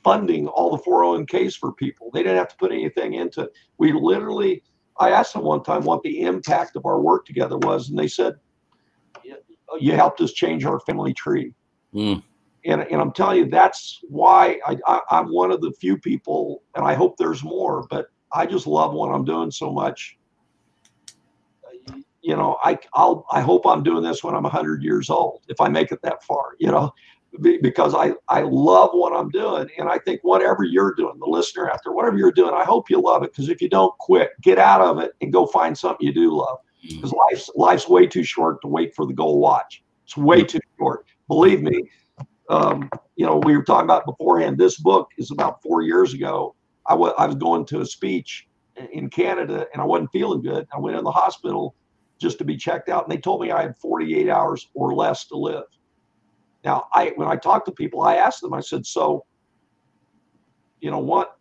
funding 0.03 0.47
all 0.47 0.75
the 0.75 0.83
401ks 0.83 1.55
for 1.55 1.73
people 1.73 2.09
they 2.13 2.21
didn't 2.21 2.37
have 2.37 2.49
to 2.49 2.57
put 2.57 2.71
anything 2.71 3.15
into 3.15 3.41
it 3.41 3.51
we 3.77 3.91
literally 3.91 4.63
i 4.99 5.09
asked 5.09 5.33
them 5.33 5.43
one 5.43 5.63
time 5.63 5.83
what 5.83 6.01
the 6.03 6.21
impact 6.21 6.75
of 6.75 6.85
our 6.85 7.01
work 7.01 7.25
together 7.25 7.57
was 7.57 7.89
and 7.89 7.97
they 7.97 8.07
said 8.07 8.35
you 9.79 9.93
helped 9.93 10.21
us 10.21 10.33
change 10.33 10.65
our 10.65 10.79
family 10.81 11.13
tree. 11.13 11.53
Mm. 11.93 12.23
And, 12.67 12.81
and 12.81 13.01
I'm 13.01 13.13
telling 13.13 13.37
you, 13.37 13.49
that's 13.49 14.01
why 14.09 14.59
I, 14.65 14.77
I, 14.85 14.99
I'm 15.09 15.31
one 15.31 15.51
of 15.51 15.61
the 15.61 15.71
few 15.79 15.97
people, 15.97 16.63
and 16.75 16.85
I 16.85 16.95
hope 16.95 17.15
there's 17.15 17.43
more, 17.43 17.87
but 17.89 18.07
I 18.33 18.45
just 18.45 18.67
love 18.67 18.93
what 18.93 19.07
I'm 19.07 19.23
doing 19.23 19.51
so 19.51 19.71
much. 19.71 20.17
You 22.21 22.35
know, 22.35 22.57
I 22.61 22.77
I'll 22.93 23.25
I 23.31 23.39
hope 23.39 23.65
I'm 23.65 23.83
doing 23.83 24.03
this 24.03 24.21
when 24.21 24.35
I'm 24.35 24.43
100 24.43 24.83
years 24.83 25.09
old, 25.09 25.43
if 25.47 25.61
I 25.61 25.69
make 25.69 25.93
it 25.93 26.01
that 26.01 26.23
far. 26.25 26.55
You 26.59 26.71
know, 26.71 26.93
because 27.61 27.95
I 27.95 28.13
I 28.27 28.41
love 28.41 28.89
what 28.91 29.13
I'm 29.13 29.29
doing, 29.29 29.69
and 29.77 29.87
I 29.87 29.97
think 29.99 30.21
whatever 30.23 30.65
you're 30.65 30.93
doing, 30.93 31.17
the 31.19 31.25
listener 31.25 31.69
out 31.69 31.79
there, 31.85 31.93
whatever 31.93 32.17
you're 32.17 32.33
doing, 32.33 32.53
I 32.53 32.65
hope 32.65 32.89
you 32.89 33.01
love 33.01 33.23
it. 33.23 33.31
Because 33.31 33.47
if 33.47 33.61
you 33.61 33.69
don't 33.69 33.97
quit, 33.99 34.31
get 34.41 34.57
out 34.59 34.81
of 34.81 34.99
it 34.99 35.13
and 35.21 35.31
go 35.31 35.45
find 35.45 35.77
something 35.77 36.05
you 36.05 36.13
do 36.13 36.35
love 36.35 36.57
mm. 36.85 36.95
because 36.95 37.13
life's 37.13 37.49
life's 37.55 37.87
way 37.87 38.07
too 38.07 38.25
short 38.25 38.61
to 38.61 38.67
wait 38.67 38.93
for 38.93 39.05
the 39.05 39.13
gold 39.13 39.39
watch. 39.39 39.83
It's 40.03 40.17
way 40.17 40.43
too 40.43 40.59
short. 40.77 41.05
Believe 41.29 41.61
me. 41.61 41.83
Um, 42.49 42.89
you 43.15 43.25
know, 43.25 43.37
we 43.37 43.57
were 43.57 43.63
talking 43.63 43.85
about 43.85 44.05
beforehand. 44.05 44.57
This 44.57 44.79
book 44.79 45.09
is 45.17 45.31
about 45.31 45.61
four 45.63 45.81
years 45.81 46.13
ago. 46.13 46.55
I, 46.87 46.93
w- 46.93 47.13
I 47.17 47.25
was 47.25 47.35
going 47.35 47.65
to 47.67 47.81
a 47.81 47.85
speech 47.85 48.47
in 48.93 49.09
Canada 49.09 49.67
and 49.73 49.81
I 49.81 49.85
wasn't 49.85 50.11
feeling 50.11 50.41
good. 50.41 50.67
I 50.73 50.79
went 50.79 50.97
in 50.97 51.03
the 51.03 51.11
hospital 51.11 51.75
just 52.21 52.37
to 52.39 52.45
be 52.45 52.57
checked 52.57 52.89
out, 52.89 53.03
and 53.03 53.11
they 53.11 53.19
told 53.19 53.41
me 53.41 53.51
I 53.51 53.61
had 53.63 53.77
48 53.77 54.29
hours 54.29 54.69
or 54.73 54.95
less 54.95 55.27
to 55.27 55.37
live. 55.37 55.65
Now, 56.63 56.85
I 56.93 57.13
when 57.15 57.27
I 57.27 57.35
talked 57.35 57.65
to 57.67 57.71
people, 57.71 58.01
I 58.01 58.15
asked 58.15 58.41
them. 58.41 58.53
I 58.53 58.61
said, 58.61 58.85
"So, 58.85 59.25
you 60.81 60.91
know 60.91 60.99
what? 60.99 61.37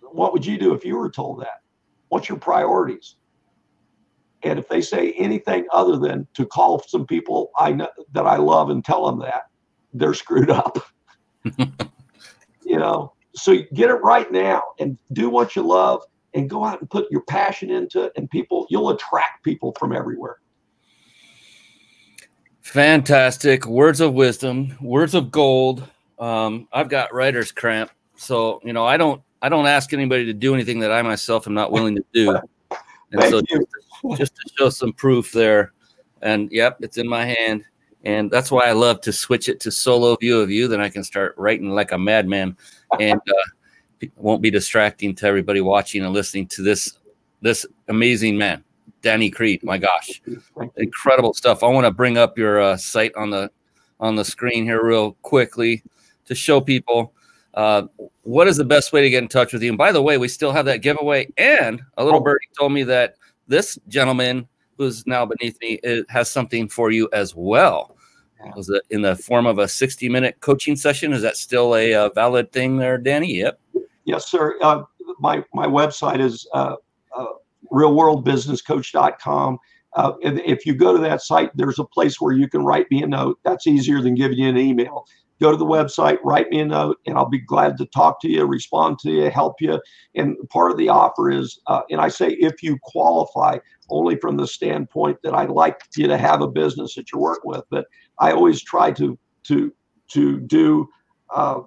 What 0.00 0.32
would 0.32 0.46
you 0.46 0.58
do 0.58 0.74
if 0.74 0.84
you 0.84 0.96
were 0.96 1.10
told 1.10 1.40
that? 1.42 1.62
What's 2.08 2.28
your 2.28 2.38
priorities?" 2.38 3.16
And 4.44 4.58
if 4.58 4.68
they 4.68 4.80
say 4.82 5.12
anything 5.12 5.66
other 5.72 5.98
than 5.98 6.28
to 6.34 6.46
call 6.46 6.80
some 6.86 7.06
people 7.06 7.50
I 7.58 7.72
know 7.72 7.88
that 8.12 8.26
I 8.26 8.36
love 8.36 8.70
and 8.70 8.84
tell 8.84 9.06
them 9.06 9.20
that, 9.20 9.44
they're 9.98 10.14
screwed 10.14 10.50
up. 10.50 10.78
you 12.64 12.78
know, 12.78 13.12
so 13.34 13.56
get 13.74 13.90
it 13.90 14.02
right 14.02 14.30
now 14.32 14.62
and 14.78 14.98
do 15.12 15.28
what 15.28 15.56
you 15.56 15.62
love 15.62 16.02
and 16.34 16.50
go 16.50 16.64
out 16.64 16.80
and 16.80 16.90
put 16.90 17.10
your 17.10 17.22
passion 17.22 17.70
into 17.70 18.04
it 18.04 18.12
and 18.16 18.30
people 18.30 18.66
you'll 18.70 18.90
attract 18.90 19.44
people 19.44 19.74
from 19.78 19.92
everywhere. 19.94 20.36
Fantastic. 22.60 23.66
Words 23.66 24.00
of 24.00 24.14
wisdom 24.14 24.76
words 24.80 25.14
of 25.14 25.30
gold. 25.30 25.88
Um, 26.18 26.68
i've 26.72 26.88
got 26.88 27.12
writer's 27.14 27.52
cramp. 27.52 27.90
So 28.16 28.60
you 28.64 28.72
know 28.72 28.86
i 28.86 28.96
don't 28.96 29.22
i 29.42 29.48
don't 29.48 29.66
ask 29.66 29.92
anybody 29.92 30.24
to 30.26 30.32
do 30.32 30.54
anything 30.54 30.80
that 30.80 30.90
i 30.90 31.02
myself 31.02 31.46
am 31.46 31.54
not 31.54 31.72
willing 31.72 31.96
to 31.96 32.04
do. 32.12 32.38
And 33.12 33.20
Thank 33.20 33.30
so 33.30 33.42
you. 33.48 33.64
just, 34.16 34.18
just 34.18 34.34
to 34.34 34.42
show 34.58 34.68
some 34.68 34.92
proof 34.92 35.30
there. 35.30 35.72
And 36.22 36.50
yep 36.50 36.78
it's 36.80 36.98
in 36.98 37.08
my 37.08 37.24
hand 37.24 37.64
and 38.04 38.30
that's 38.30 38.50
why 38.50 38.66
i 38.66 38.72
love 38.72 39.00
to 39.00 39.12
switch 39.12 39.48
it 39.48 39.60
to 39.60 39.70
solo 39.70 40.16
view 40.16 40.40
of 40.40 40.50
you. 40.50 40.68
Then 40.68 40.80
i 40.80 40.88
can 40.88 41.04
start 41.04 41.34
writing 41.36 41.70
like 41.70 41.92
a 41.92 41.98
madman 41.98 42.56
and 43.00 43.20
uh, 43.20 44.06
won't 44.16 44.42
be 44.42 44.50
distracting 44.50 45.14
to 45.16 45.26
everybody 45.26 45.60
watching 45.60 46.04
and 46.04 46.12
listening 46.12 46.46
to 46.48 46.62
this 46.62 46.98
this 47.42 47.66
amazing 47.88 48.36
man 48.36 48.62
danny 49.06 49.30
creed. 49.30 49.62
My 49.62 49.78
gosh. 49.78 50.20
Incredible 50.76 51.32
stuff. 51.32 51.62
I 51.62 51.68
want 51.68 51.86
to 51.86 51.92
bring 51.92 52.18
up 52.18 52.36
your 52.36 52.60
uh, 52.60 52.76
site 52.76 53.14
on 53.14 53.30
the 53.30 53.50
on 54.00 54.16
the 54.16 54.24
screen 54.24 54.64
here 54.64 54.84
real 54.84 55.12
quickly 55.22 55.82
to 56.26 56.34
show 56.34 56.60
people 56.60 57.14
uh, 57.54 57.84
what 58.22 58.48
is 58.48 58.56
the 58.56 58.64
best 58.64 58.92
way 58.92 59.00
to 59.00 59.08
get 59.08 59.22
in 59.22 59.28
touch 59.28 59.52
with 59.52 59.62
you? 59.62 59.70
And 59.70 59.78
by 59.78 59.92
the 59.92 60.02
way 60.02 60.18
we 60.18 60.26
still 60.26 60.50
have 60.50 60.66
that 60.66 60.82
giveaway. 60.82 61.28
And 61.36 61.80
a 61.96 62.04
little 62.04 62.20
birdie 62.20 62.48
told 62.58 62.72
me 62.72 62.82
that 62.82 63.14
this 63.46 63.78
gentleman 63.86 64.48
who's 64.78 65.06
now 65.06 65.26
beneath 65.26 65.58
me 65.60 65.78
it 65.82 66.04
has 66.08 66.30
something 66.30 66.68
for 66.68 66.90
you 66.90 67.08
as 67.12 67.34
well 67.34 67.96
was 68.54 68.68
it 68.68 68.82
in 68.90 69.02
the 69.02 69.16
form 69.16 69.46
of 69.46 69.58
a 69.58 69.66
60 69.66 70.08
minute 70.08 70.36
coaching 70.40 70.76
session 70.76 71.12
is 71.12 71.22
that 71.22 71.36
still 71.36 71.74
a 71.74 71.94
uh, 71.94 72.08
valid 72.14 72.52
thing 72.52 72.76
there 72.76 72.98
danny 72.98 73.34
yep 73.38 73.58
Yes, 74.06 74.30
sir. 74.30 74.56
Uh, 74.62 74.84
my 75.18 75.44
my 75.52 75.66
website 75.66 76.20
is 76.20 76.48
uh, 76.54 76.76
uh, 77.14 77.26
realworldbusinesscoach.com. 77.72 79.58
Uh, 79.94 80.12
if, 80.20 80.40
if 80.44 80.66
you 80.66 80.74
go 80.74 80.92
to 80.92 81.02
that 81.02 81.22
site, 81.22 81.50
there's 81.56 81.78
a 81.78 81.84
place 81.84 82.20
where 82.20 82.32
you 82.32 82.48
can 82.48 82.64
write 82.64 82.86
me 82.90 83.02
a 83.02 83.06
note. 83.06 83.38
That's 83.44 83.66
easier 83.66 84.00
than 84.00 84.14
giving 84.14 84.38
you 84.38 84.48
an 84.48 84.56
email. 84.56 85.06
Go 85.40 85.50
to 85.50 85.56
the 85.56 85.66
website, 85.66 86.18
write 86.22 86.48
me 86.50 86.60
a 86.60 86.64
note, 86.64 86.98
and 87.06 87.18
I'll 87.18 87.28
be 87.28 87.40
glad 87.40 87.76
to 87.78 87.86
talk 87.86 88.20
to 88.22 88.28
you, 88.28 88.44
respond 88.46 88.98
to 89.00 89.10
you, 89.10 89.28
help 89.28 89.60
you. 89.60 89.80
And 90.14 90.36
part 90.48 90.70
of 90.70 90.78
the 90.78 90.88
offer 90.88 91.30
is, 91.30 91.60
uh, 91.66 91.82
and 91.90 92.00
I 92.00 92.08
say 92.08 92.28
if 92.38 92.62
you 92.62 92.78
qualify, 92.82 93.58
only 93.88 94.16
from 94.16 94.36
the 94.36 94.46
standpoint 94.46 95.18
that 95.22 95.34
I'd 95.34 95.50
like 95.50 95.80
you 95.96 96.06
to 96.08 96.18
have 96.18 96.42
a 96.42 96.48
business 96.48 96.94
that 96.94 97.12
you 97.12 97.18
work 97.18 97.40
with. 97.44 97.64
But 97.70 97.86
I 98.18 98.32
always 98.32 98.62
try 98.62 98.90
to 98.92 99.18
to 99.44 99.72
to 100.08 100.40
do. 100.40 100.88
Uh, 101.34 101.60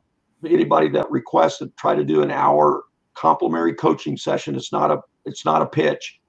anybody 0.47 0.87
that 0.89 1.09
requests 1.11 1.57
to 1.57 1.67
try 1.77 1.95
to 1.95 2.05
do 2.05 2.21
an 2.21 2.31
hour 2.31 2.83
complimentary 3.13 3.73
coaching 3.73 4.15
session 4.15 4.55
it's 4.55 4.71
not 4.71 4.91
a 4.91 4.99
it's 5.25 5.43
not 5.43 5.61
a 5.61 5.65
pitch 5.65 6.19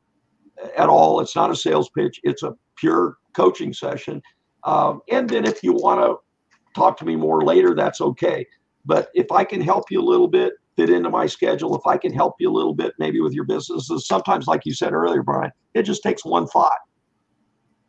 at 0.76 0.88
all 0.88 1.20
it's 1.20 1.36
not 1.36 1.50
a 1.50 1.54
sales 1.54 1.88
pitch 1.90 2.18
it's 2.24 2.42
a 2.42 2.52
pure 2.76 3.18
coaching 3.34 3.72
session 3.72 4.20
um, 4.64 5.00
and 5.10 5.28
then 5.30 5.44
if 5.44 5.62
you 5.62 5.72
want 5.72 6.00
to 6.00 6.16
talk 6.74 6.96
to 6.96 7.04
me 7.04 7.14
more 7.14 7.44
later 7.44 7.74
that's 7.74 8.00
okay 8.00 8.44
but 8.84 9.08
if 9.14 9.30
i 9.30 9.44
can 9.44 9.60
help 9.60 9.90
you 9.90 10.00
a 10.00 10.02
little 10.02 10.28
bit 10.28 10.54
fit 10.80 10.90
into 10.90 11.10
my 11.10 11.26
schedule 11.26 11.76
if 11.76 11.86
i 11.86 11.96
can 11.96 12.12
help 12.12 12.34
you 12.38 12.50
a 12.50 12.56
little 12.58 12.74
bit 12.74 12.92
maybe 12.98 13.20
with 13.20 13.32
your 13.32 13.44
businesses 13.44 14.06
sometimes 14.06 14.46
like 14.46 14.62
you 14.64 14.74
said 14.74 14.92
earlier 14.92 15.22
brian 15.22 15.50
it 15.74 15.82
just 15.82 16.02
takes 16.02 16.24
one 16.24 16.46
thought 16.46 16.78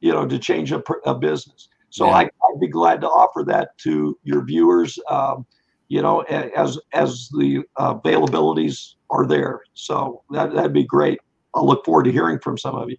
you 0.01 0.11
know 0.11 0.27
to 0.27 0.37
change 0.39 0.71
a, 0.71 0.83
a 1.05 1.15
business 1.15 1.69
so 1.89 2.05
Yeah. 2.07 2.15
I, 2.15 2.21
i'd 2.23 2.59
be 2.59 2.67
glad 2.67 3.01
to 3.01 3.07
offer 3.07 3.43
that 3.47 3.77
to 3.79 4.17
your 4.23 4.43
viewers 4.43 4.99
um, 5.09 5.45
you 5.91 6.01
know, 6.01 6.21
as 6.21 6.79
as 6.93 7.27
the 7.37 7.63
uh, 7.75 7.95
availabilities 7.95 8.93
are 9.09 9.27
there. 9.27 9.59
So 9.73 10.23
that 10.31 10.53
that'd 10.53 10.71
be 10.71 10.85
great. 10.85 11.19
I'll 11.53 11.67
look 11.67 11.83
forward 11.83 12.03
to 12.03 12.13
hearing 12.13 12.39
from 12.39 12.57
some 12.57 12.75
of 12.75 12.89
you. 12.89 12.95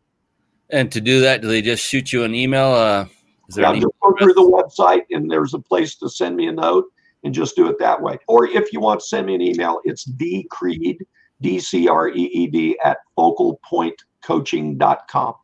and 0.68 0.92
to 0.92 1.00
do 1.00 1.22
that 1.22 1.40
do 1.40 1.48
they 1.48 1.62
just 1.62 1.82
shoot 1.82 2.12
you 2.12 2.22
an 2.24 2.34
email 2.34 2.66
uh 2.72 3.06
is 3.48 3.54
there 3.54 3.64
Yeah, 3.64 3.80
just 3.80 3.94
go 4.02 4.14
through 4.18 4.34
the 4.34 4.42
website, 4.42 5.04
and 5.10 5.30
there's 5.30 5.54
a 5.54 5.58
place 5.58 5.94
to 5.96 6.08
send 6.10 6.36
me 6.36 6.48
a 6.48 6.52
note, 6.52 6.84
and 7.24 7.34
just 7.34 7.56
do 7.56 7.68
it 7.68 7.78
that 7.78 8.00
way. 8.00 8.18
Or 8.28 8.46
if 8.46 8.72
you 8.72 8.80
want 8.80 9.00
to 9.00 9.06
send 9.06 9.26
me 9.26 9.34
an 9.34 9.42
email, 9.42 9.80
it's 9.84 10.08
dcreed, 10.08 10.98
d 11.40 11.58
c 11.60 11.88
r 11.88 12.08
e 12.08 12.22
e 12.32 12.46
d 12.46 12.78
at 12.84 12.98
focalpointcoaching.com. 13.18 15.34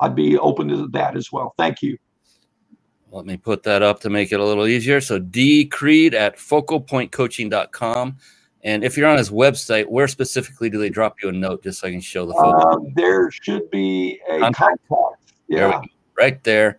I'd 0.00 0.14
be 0.14 0.38
open 0.38 0.68
to 0.68 0.88
that 0.88 1.16
as 1.16 1.30
well. 1.30 1.54
Thank 1.58 1.82
you. 1.82 1.98
Let 3.12 3.26
me 3.26 3.36
put 3.36 3.62
that 3.64 3.82
up 3.82 4.00
to 4.00 4.10
make 4.10 4.32
it 4.32 4.40
a 4.40 4.44
little 4.44 4.66
easier. 4.66 5.00
So 5.00 5.18
D 5.18 5.66
Creed 5.66 6.14
at 6.14 6.36
focalpointcoaching.com. 6.36 8.16
And 8.62 8.84
if 8.84 8.96
you're 8.96 9.08
on 9.08 9.18
his 9.18 9.30
website, 9.30 9.86
where 9.88 10.06
specifically 10.06 10.68
do 10.70 10.78
they 10.78 10.90
drop 10.90 11.16
you 11.22 11.28
a 11.30 11.32
note 11.32 11.62
just 11.62 11.80
so 11.80 11.88
I 11.88 11.92
can 11.92 12.00
show 12.00 12.26
the 12.26 12.34
folks? 12.34 12.62
Uh, 12.64 12.76
there 12.94 13.30
should 13.30 13.70
be 13.70 14.20
a 14.28 14.38
Contact. 14.38 14.78
contact. 14.88 15.22
There 15.48 15.68
Yeah. 15.68 15.80
go. 15.80 15.82
right 16.18 16.44
there, 16.44 16.78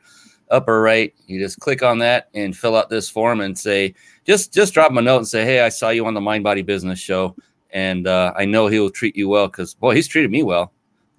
upper 0.52 0.82
right. 0.82 1.14
You 1.28 1.40
just 1.40 1.60
click 1.60 1.82
on 1.82 1.98
that 2.00 2.30
and 2.34 2.56
fill 2.56 2.76
out 2.76 2.90
this 2.90 3.10
form 3.10 3.42
and 3.42 3.58
say, 3.58 3.96
just 4.26 4.54
just 4.54 4.74
drop 4.74 4.92
him 4.92 4.98
a 4.98 5.02
note 5.02 5.18
and 5.18 5.28
say, 5.28 5.44
hey, 5.44 5.62
I 5.62 5.70
saw 5.70 5.90
you 5.90 6.06
on 6.06 6.14
the 6.14 6.22
Mind 6.22 6.44
Body 6.44 6.62
Business 6.62 7.00
Show, 7.00 7.36
and 7.72 8.08
uh, 8.08 8.34
I 8.36 8.46
know 8.46 8.68
he 8.68 8.80
will 8.80 8.92
treat 8.92 9.16
you 9.16 9.30
well 9.30 9.48
because 9.48 9.74
boy, 9.74 9.96
he's 9.96 10.08
treated 10.08 10.30
me 10.30 10.44
well. 10.44 10.72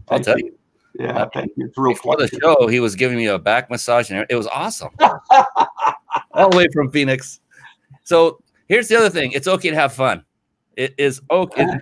I'll 0.08 0.18
Thank 0.18 0.24
tell 0.24 0.38
you. 0.38 0.56
Yeah, 0.98 1.26
thank 1.32 1.52
you. 1.56 1.66
It's 1.66 1.78
real 1.78 1.94
Before 1.94 2.16
the 2.16 2.28
show, 2.28 2.66
he 2.66 2.78
was 2.78 2.94
giving 2.94 3.16
me 3.16 3.26
a 3.26 3.38
back 3.38 3.70
massage, 3.70 4.10
and 4.10 4.26
it 4.28 4.34
was 4.36 4.46
awesome. 4.48 4.90
all 6.32 6.50
the 6.50 6.56
way 6.56 6.66
from 6.72 6.90
Phoenix. 6.90 7.40
So 8.04 8.42
here's 8.68 8.88
the 8.88 8.96
other 8.96 9.10
thing: 9.10 9.32
it's 9.32 9.48
okay 9.48 9.70
to 9.70 9.76
have 9.76 9.92
fun. 9.92 10.24
It 10.76 10.94
is 10.98 11.20
okay. 11.30 11.66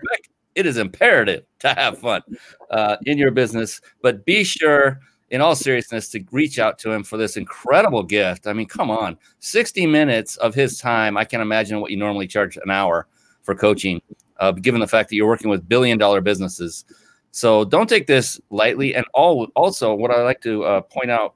It 0.56 0.66
is 0.66 0.78
imperative 0.78 1.44
to 1.60 1.68
have 1.68 1.98
fun 1.98 2.22
uh, 2.70 2.96
in 3.06 3.16
your 3.16 3.30
business, 3.30 3.80
but 4.02 4.24
be 4.24 4.42
sure, 4.42 4.98
in 5.30 5.40
all 5.40 5.54
seriousness, 5.54 6.08
to 6.10 6.24
reach 6.32 6.58
out 6.58 6.78
to 6.80 6.90
him 6.90 7.02
for 7.02 7.16
this 7.16 7.36
incredible 7.36 8.02
gift. 8.02 8.46
I 8.46 8.52
mean, 8.52 8.66
come 8.66 8.90
on, 8.90 9.16
60 9.38 9.86
minutes 9.86 10.36
of 10.38 10.54
his 10.54 10.78
time. 10.78 11.16
I 11.16 11.24
can't 11.24 11.42
imagine 11.42 11.80
what 11.80 11.90
you 11.90 11.96
normally 11.96 12.26
charge 12.26 12.56
an 12.56 12.70
hour 12.70 13.06
for 13.42 13.54
coaching, 13.54 14.02
uh, 14.38 14.52
given 14.52 14.80
the 14.80 14.88
fact 14.88 15.08
that 15.08 15.16
you're 15.16 15.28
working 15.28 15.50
with 15.50 15.68
billion-dollar 15.68 16.20
businesses. 16.20 16.84
So 17.30 17.64
don't 17.64 17.88
take 17.88 18.06
this 18.06 18.40
lightly. 18.50 18.94
And 18.94 19.06
all 19.14 19.46
also, 19.54 19.94
what 19.94 20.10
I 20.10 20.22
like 20.22 20.40
to 20.42 20.64
uh, 20.64 20.80
point 20.80 21.10
out 21.10 21.34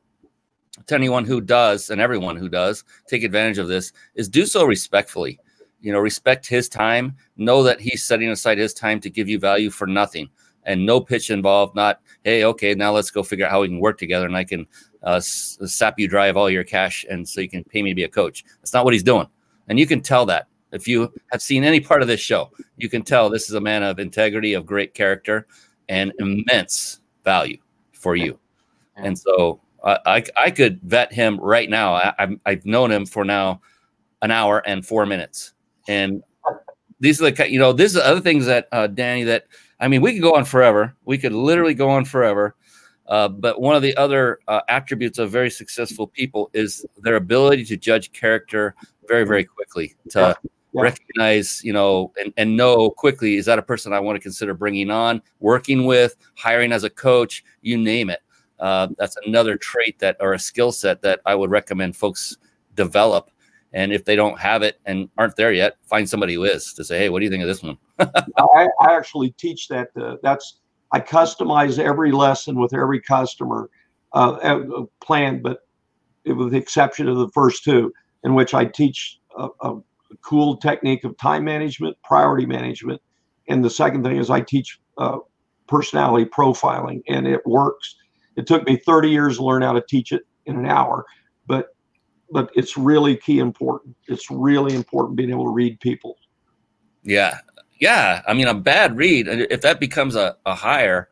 to 0.87 0.95
anyone 0.95 1.25
who 1.25 1.41
does 1.41 1.91
and 1.91 2.01
everyone 2.01 2.37
who 2.37 2.49
does 2.49 2.85
take 3.07 3.23
advantage 3.23 3.59
of 3.59 3.69
this 3.69 3.93
is 4.17 4.29
do 4.29 4.45
so 4.45 4.65
respectfully. 4.65 5.39
You 5.81 5.93
know, 5.93 6.01
respect 6.01 6.47
his 6.47 6.69
time. 6.69 7.15
Know 7.37 7.63
that 7.63 7.81
he's 7.81 8.03
setting 8.03 8.31
aside 8.31 8.59
his 8.59 8.75
time 8.75 9.01
to 9.01 9.11
give 9.11 9.29
you 9.29 9.39
value 9.39 9.71
for 9.71 9.87
nothing 9.87 10.31
and 10.65 10.85
no 10.85 11.01
pitch 11.01 11.31
involved. 11.31 11.75
Not, 11.75 12.01
hey, 12.23 12.45
okay, 12.45 12.75
now 12.75 12.93
let's 12.93 13.11
go 13.11 13.23
figure 13.23 13.47
out 13.47 13.51
how 13.51 13.61
we 13.63 13.69
can 13.69 13.81
work 13.81 13.99
together 13.99 14.27
and 14.27 14.37
I 14.37 14.45
can 14.45 14.67
uh, 15.03 15.21
sap 15.21 15.99
you 15.99 16.09
dry 16.09 16.27
of 16.27 16.37
all 16.37 16.49
your 16.49 16.65
cash 16.65 17.05
and 17.11 17.29
so 17.29 17.41
you 17.41 17.49
can 17.49 17.65
pay 17.65 17.83
me 17.83 17.91
to 17.91 17.95
be 17.95 18.05
a 18.05 18.09
coach. 18.09 18.45
That's 18.61 18.73
not 18.73 18.85
what 18.85 18.95
he's 18.95 19.03
doing. 19.03 19.29
And 19.69 19.79
you 19.79 19.87
can 19.87 20.01
tell 20.01 20.27
that. 20.27 20.49
If 20.73 20.89
you 20.89 21.13
have 21.31 21.41
seen 21.41 21.63
any 21.63 21.79
part 21.79 22.03
of 22.03 22.09
this 22.09 22.21
show, 22.21 22.51
you 22.77 22.89
can 22.89 23.03
tell 23.03 23.31
this 23.31 23.49
is 23.49 23.55
a 23.55 23.61
man 23.61 23.85
of 23.85 24.01
integrity, 24.01 24.55
of 24.55 24.67
great 24.67 24.93
character, 24.93 25.47
and 25.89 26.13
immense 26.19 27.01
value 27.23 27.59
for 27.93 28.17
you. 28.17 28.39
And 28.97 29.17
so 29.17 29.61
I, 29.85 29.99
I, 30.05 30.25
I 30.37 30.51
could 30.51 30.81
vet 30.83 31.13
him 31.13 31.39
right 31.39 31.71
now. 31.71 31.95
I, 31.95 32.29
I've 32.45 32.67
known 32.67 32.91
him 32.91 33.07
for 33.07 33.25
now 33.25 33.61
an 34.23 34.33
hour 34.33 34.63
and 34.67 34.85
four 34.85 35.07
minutes. 35.07 35.53
And 35.87 36.23
these 36.99 37.21
are 37.23 37.31
the, 37.31 37.51
you 37.51 37.59
know, 37.59 37.73
these 37.73 37.97
are 37.97 38.03
other 38.03 38.21
things 38.21 38.47
that, 38.47 38.69
uh, 38.73 38.89
Danny, 38.89 39.23
that, 39.25 39.47
I 39.81 39.89
mean, 39.89 40.01
we 40.01 40.13
could 40.13 40.23
go 40.23 40.35
on 40.35 40.45
forever. 40.45 40.95
We 41.05 41.19
could 41.19 41.33
literally 41.33 41.75
go 41.75 41.91
on 41.91 42.05
forever. 42.05 42.55
Uh, 43.07 43.29
but 43.29 43.61
one 43.61 43.77
of 43.77 43.83
the 43.83 43.95
other 43.97 44.39
uh, 44.49 44.61
attributes 44.69 45.19
of 45.19 45.31
very 45.31 45.51
successful 45.51 46.07
people 46.07 46.51
is 46.55 46.87
their 46.99 47.17
ability 47.17 47.65
to 47.67 47.77
judge 47.77 48.13
character 48.13 48.75
very, 49.09 49.25
very 49.25 49.45
quickly, 49.45 49.95
to 50.11 50.19
Yeah. 50.19 50.35
Yeah. 50.73 50.83
recognize, 50.83 51.63
you 51.63 51.73
know, 51.73 52.13
and, 52.21 52.33
and 52.37 52.57
know 52.57 52.91
quickly 52.91 53.37
is 53.37 53.47
that 53.47 53.61
a 53.61 53.63
person 53.63 53.93
I 53.93 54.01
want 54.01 54.17
to 54.17 54.21
consider 54.21 54.55
bringing 54.55 54.91
on, 54.91 55.23
working 55.39 55.87
with, 55.87 56.17
hiring 56.37 56.73
as 56.73 56.83
a 56.83 56.91
coach, 56.91 57.45
you 57.63 57.77
name 57.77 58.11
it. 58.11 58.21
Uh, 58.59 58.89
that's 58.99 59.17
another 59.25 59.57
trait 59.57 60.01
that 60.01 60.17
or 60.19 60.33
a 60.33 60.39
skill 60.39 60.73
set 60.73 61.01
that 61.03 61.21
I 61.27 61.37
would 61.37 61.51
recommend 61.51 61.95
folks 61.95 62.39
develop. 62.75 63.31
And 63.73 63.93
if 63.93 64.05
they 64.05 64.17
don't 64.17 64.37
have 64.41 64.63
it 64.63 64.81
and 64.85 65.09
aren't 65.17 65.37
there 65.37 65.53
yet, 65.53 65.77
find 65.85 66.09
somebody 66.09 66.35
who 66.35 66.43
is 66.45 66.73
to 66.75 66.85
say, 66.85 66.99
hey, 66.99 67.09
what 67.09 67.21
do 67.21 67.25
you 67.25 67.31
think 67.31 67.43
of 67.43 67.49
this 67.49 67.63
one? 67.63 67.77
I, 67.99 68.69
I 68.81 68.97
actually 68.97 69.31
teach 69.33 69.69
that. 69.69 69.89
Uh, 69.97 70.17
that's 70.23 70.59
I 70.93 71.01
customize 71.01 71.79
every 71.79 72.13
lesson 72.13 72.59
with 72.59 72.75
every 72.75 73.01
customer 73.01 73.69
uh, 74.13 74.33
uh, 74.43 74.85
plan, 75.03 75.43
but 75.43 75.61
with 76.25 76.53
the 76.53 76.59
exception 76.59 77.09
of 77.09 77.17
the 77.17 77.29
first 77.31 77.65
two, 77.65 77.93
in 78.23 78.35
which 78.35 78.55
I 78.55 78.65
teach 78.65 79.19
a, 79.37 79.49
a 79.63 79.77
cool 80.23 80.57
technique 80.57 81.05
of 81.05 81.17
time 81.19 81.45
management, 81.45 81.97
priority 82.05 82.47
management, 82.47 83.01
and 83.49 83.65
the 83.65 83.71
second 83.71 84.05
thing 84.05 84.17
is 84.17 84.31
I 84.31 84.41
teach 84.41 84.81
uh, 84.99 85.19
personality 85.67 86.25
profiling, 86.27 87.03
and 87.09 87.27
it 87.27 87.45
works. 87.47 87.97
It 88.37 88.47
took 88.47 88.67
me 88.67 88.77
30 88.77 89.11
years 89.11 89.37
to 89.37 89.45
learn 89.45 89.63
how 89.63 89.73
to 89.73 89.83
teach 89.89 90.13
it 90.13 90.23
in 90.47 90.57
an 90.57 90.67
hour, 90.67 91.05
but 91.47 91.69
but 92.31 92.51
it's 92.55 92.77
really 92.77 93.17
key 93.17 93.39
important. 93.39 93.95
It's 94.09 94.31
really 94.31 94.75
important 94.75 95.17
being 95.17 95.31
able 95.31 95.45
to 95.45 95.51
read 95.51 95.79
people. 95.81 96.17
Yeah. 97.03 97.39
Yeah, 97.85 98.23
I 98.27 98.33
mean, 98.33 98.47
a 98.47 98.55
bad 98.55 98.97
read, 98.97 99.29
if 99.29 99.61
that 99.61 99.79
becomes 99.79 100.17
a, 100.17 100.39
a 100.47 100.55
hire, 100.55 101.11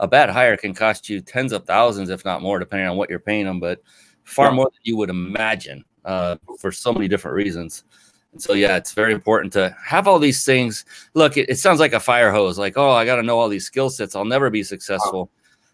a 0.00 0.08
bad 0.08 0.30
hire 0.30 0.56
can 0.56 0.72
cost 0.72 1.06
you 1.10 1.20
tens 1.20 1.52
of 1.52 1.66
thousands, 1.66 2.08
if 2.08 2.24
not 2.24 2.40
more, 2.40 2.58
depending 2.58 2.88
on 2.88 2.96
what 2.96 3.10
you're 3.10 3.18
paying 3.18 3.44
them, 3.44 3.60
but 3.60 3.82
far 4.22 4.50
more 4.50 4.64
than 4.64 4.80
you 4.84 4.96
would 4.96 5.10
imagine 5.10 5.84
uh, 6.06 6.36
for 6.58 6.72
so 6.72 6.94
many 6.94 7.08
different 7.08 7.34
reasons. 7.34 7.84
And 8.32 8.40
so, 8.40 8.54
yeah, 8.54 8.76
it's 8.76 8.92
very 8.92 9.12
important 9.12 9.52
to 9.52 9.76
have 9.84 10.08
all 10.08 10.18
these 10.18 10.46
things. 10.46 10.86
Look, 11.12 11.36
it, 11.36 11.50
it 11.50 11.58
sounds 11.58 11.78
like 11.78 11.92
a 11.92 12.00
fire 12.00 12.32
hose, 12.32 12.58
like, 12.58 12.78
oh, 12.78 12.92
I 12.92 13.04
got 13.04 13.16
to 13.16 13.22
know 13.22 13.38
all 13.38 13.50
these 13.50 13.66
skill 13.66 13.90
sets. 13.90 14.16
I'll 14.16 14.24
never 14.24 14.48
be 14.48 14.62
successful. 14.62 15.30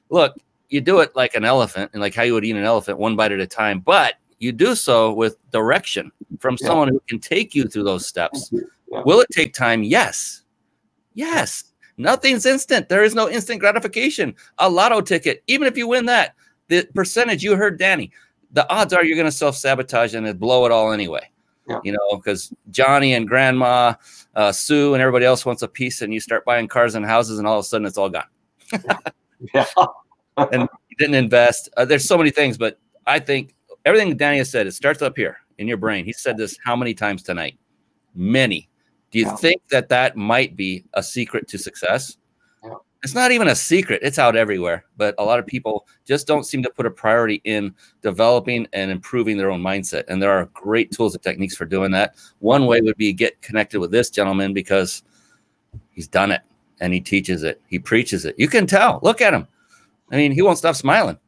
Look, 0.08 0.34
you 0.68 0.80
do 0.80 0.98
it 0.98 1.14
like 1.14 1.36
an 1.36 1.44
elephant 1.44 1.92
and 1.92 2.02
like 2.02 2.16
how 2.16 2.24
you 2.24 2.34
would 2.34 2.44
eat 2.44 2.56
an 2.56 2.64
elephant 2.64 2.98
one 2.98 3.14
bite 3.14 3.30
at 3.30 3.38
a 3.38 3.46
time, 3.46 3.78
but 3.78 4.14
you 4.40 4.50
do 4.50 4.74
so 4.74 5.12
with 5.12 5.36
direction 5.52 6.10
from 6.40 6.56
yeah. 6.60 6.66
someone 6.66 6.88
who 6.88 7.00
can 7.08 7.20
take 7.20 7.54
you 7.54 7.68
through 7.68 7.84
those 7.84 8.04
steps. 8.04 8.50
Yeah. 8.50 9.02
Will 9.04 9.20
it 9.20 9.28
take 9.30 9.54
time? 9.54 9.84
Yes. 9.84 10.39
Yes. 11.20 11.64
Nothing's 11.98 12.46
instant. 12.46 12.88
There 12.88 13.04
is 13.04 13.14
no 13.14 13.28
instant 13.28 13.60
gratification. 13.60 14.34
A 14.56 14.70
lotto 14.70 15.02
ticket, 15.02 15.42
even 15.48 15.68
if 15.68 15.76
you 15.76 15.86
win 15.86 16.06
that, 16.06 16.34
the 16.68 16.88
percentage 16.94 17.42
you 17.42 17.56
heard 17.56 17.78
Danny, 17.78 18.10
the 18.52 18.66
odds 18.72 18.94
are 18.94 19.04
you're 19.04 19.18
going 19.18 19.26
to 19.26 19.36
self 19.36 19.54
sabotage 19.54 20.14
and 20.14 20.40
blow 20.40 20.64
it 20.64 20.72
all 20.72 20.92
anyway. 20.92 21.28
Yeah. 21.68 21.78
You 21.84 21.92
know, 21.92 22.16
because 22.16 22.54
Johnny 22.70 23.12
and 23.12 23.28
Grandma, 23.28 23.94
uh, 24.34 24.50
Sue, 24.50 24.94
and 24.94 25.02
everybody 25.02 25.26
else 25.26 25.44
wants 25.44 25.60
a 25.60 25.68
piece, 25.68 26.00
and 26.00 26.12
you 26.14 26.20
start 26.20 26.46
buying 26.46 26.68
cars 26.68 26.94
and 26.94 27.04
houses, 27.04 27.38
and 27.38 27.46
all 27.46 27.58
of 27.58 27.66
a 27.66 27.68
sudden 27.68 27.86
it's 27.86 27.98
all 27.98 28.08
gone. 28.08 28.24
yeah. 29.54 29.66
and 30.38 30.62
you 30.88 30.96
didn't 30.98 31.16
invest. 31.16 31.68
Uh, 31.76 31.84
there's 31.84 32.08
so 32.08 32.16
many 32.16 32.30
things, 32.30 32.56
but 32.56 32.78
I 33.06 33.18
think 33.18 33.54
everything 33.84 34.16
Danny 34.16 34.38
has 34.38 34.50
said, 34.50 34.66
it 34.66 34.72
starts 34.72 35.02
up 35.02 35.18
here 35.18 35.36
in 35.58 35.68
your 35.68 35.76
brain. 35.76 36.06
He 36.06 36.14
said 36.14 36.38
this 36.38 36.56
how 36.64 36.76
many 36.76 36.94
times 36.94 37.22
tonight? 37.22 37.58
Many. 38.14 38.69
Do 39.10 39.18
you 39.18 39.26
yeah. 39.26 39.36
think 39.36 39.62
that 39.68 39.88
that 39.88 40.16
might 40.16 40.56
be 40.56 40.84
a 40.94 41.02
secret 41.02 41.48
to 41.48 41.58
success? 41.58 42.16
Yeah. 42.62 42.74
It's 43.02 43.14
not 43.14 43.32
even 43.32 43.48
a 43.48 43.54
secret. 43.54 44.00
It's 44.02 44.18
out 44.18 44.36
everywhere. 44.36 44.84
But 44.96 45.14
a 45.18 45.24
lot 45.24 45.38
of 45.38 45.46
people 45.46 45.86
just 46.04 46.26
don't 46.26 46.44
seem 46.44 46.62
to 46.62 46.70
put 46.70 46.86
a 46.86 46.90
priority 46.90 47.40
in 47.44 47.74
developing 48.02 48.66
and 48.72 48.90
improving 48.90 49.36
their 49.36 49.50
own 49.50 49.62
mindset. 49.62 50.04
And 50.08 50.22
there 50.22 50.30
are 50.30 50.46
great 50.52 50.90
tools 50.92 51.14
and 51.14 51.22
techniques 51.22 51.56
for 51.56 51.64
doing 51.64 51.90
that. 51.92 52.14
One 52.38 52.66
way 52.66 52.80
would 52.80 52.96
be 52.96 53.12
get 53.12 53.40
connected 53.42 53.80
with 53.80 53.90
this 53.90 54.10
gentleman 54.10 54.52
because 54.52 55.02
he's 55.90 56.08
done 56.08 56.30
it 56.30 56.42
and 56.80 56.92
he 56.92 57.00
teaches 57.00 57.42
it. 57.42 57.60
He 57.66 57.78
preaches 57.78 58.24
it. 58.24 58.34
You 58.38 58.48
can 58.48 58.66
tell. 58.66 59.00
Look 59.02 59.20
at 59.20 59.34
him. 59.34 59.48
I 60.12 60.16
mean, 60.16 60.32
he 60.32 60.42
won't 60.42 60.58
stop 60.58 60.76
smiling. 60.76 61.18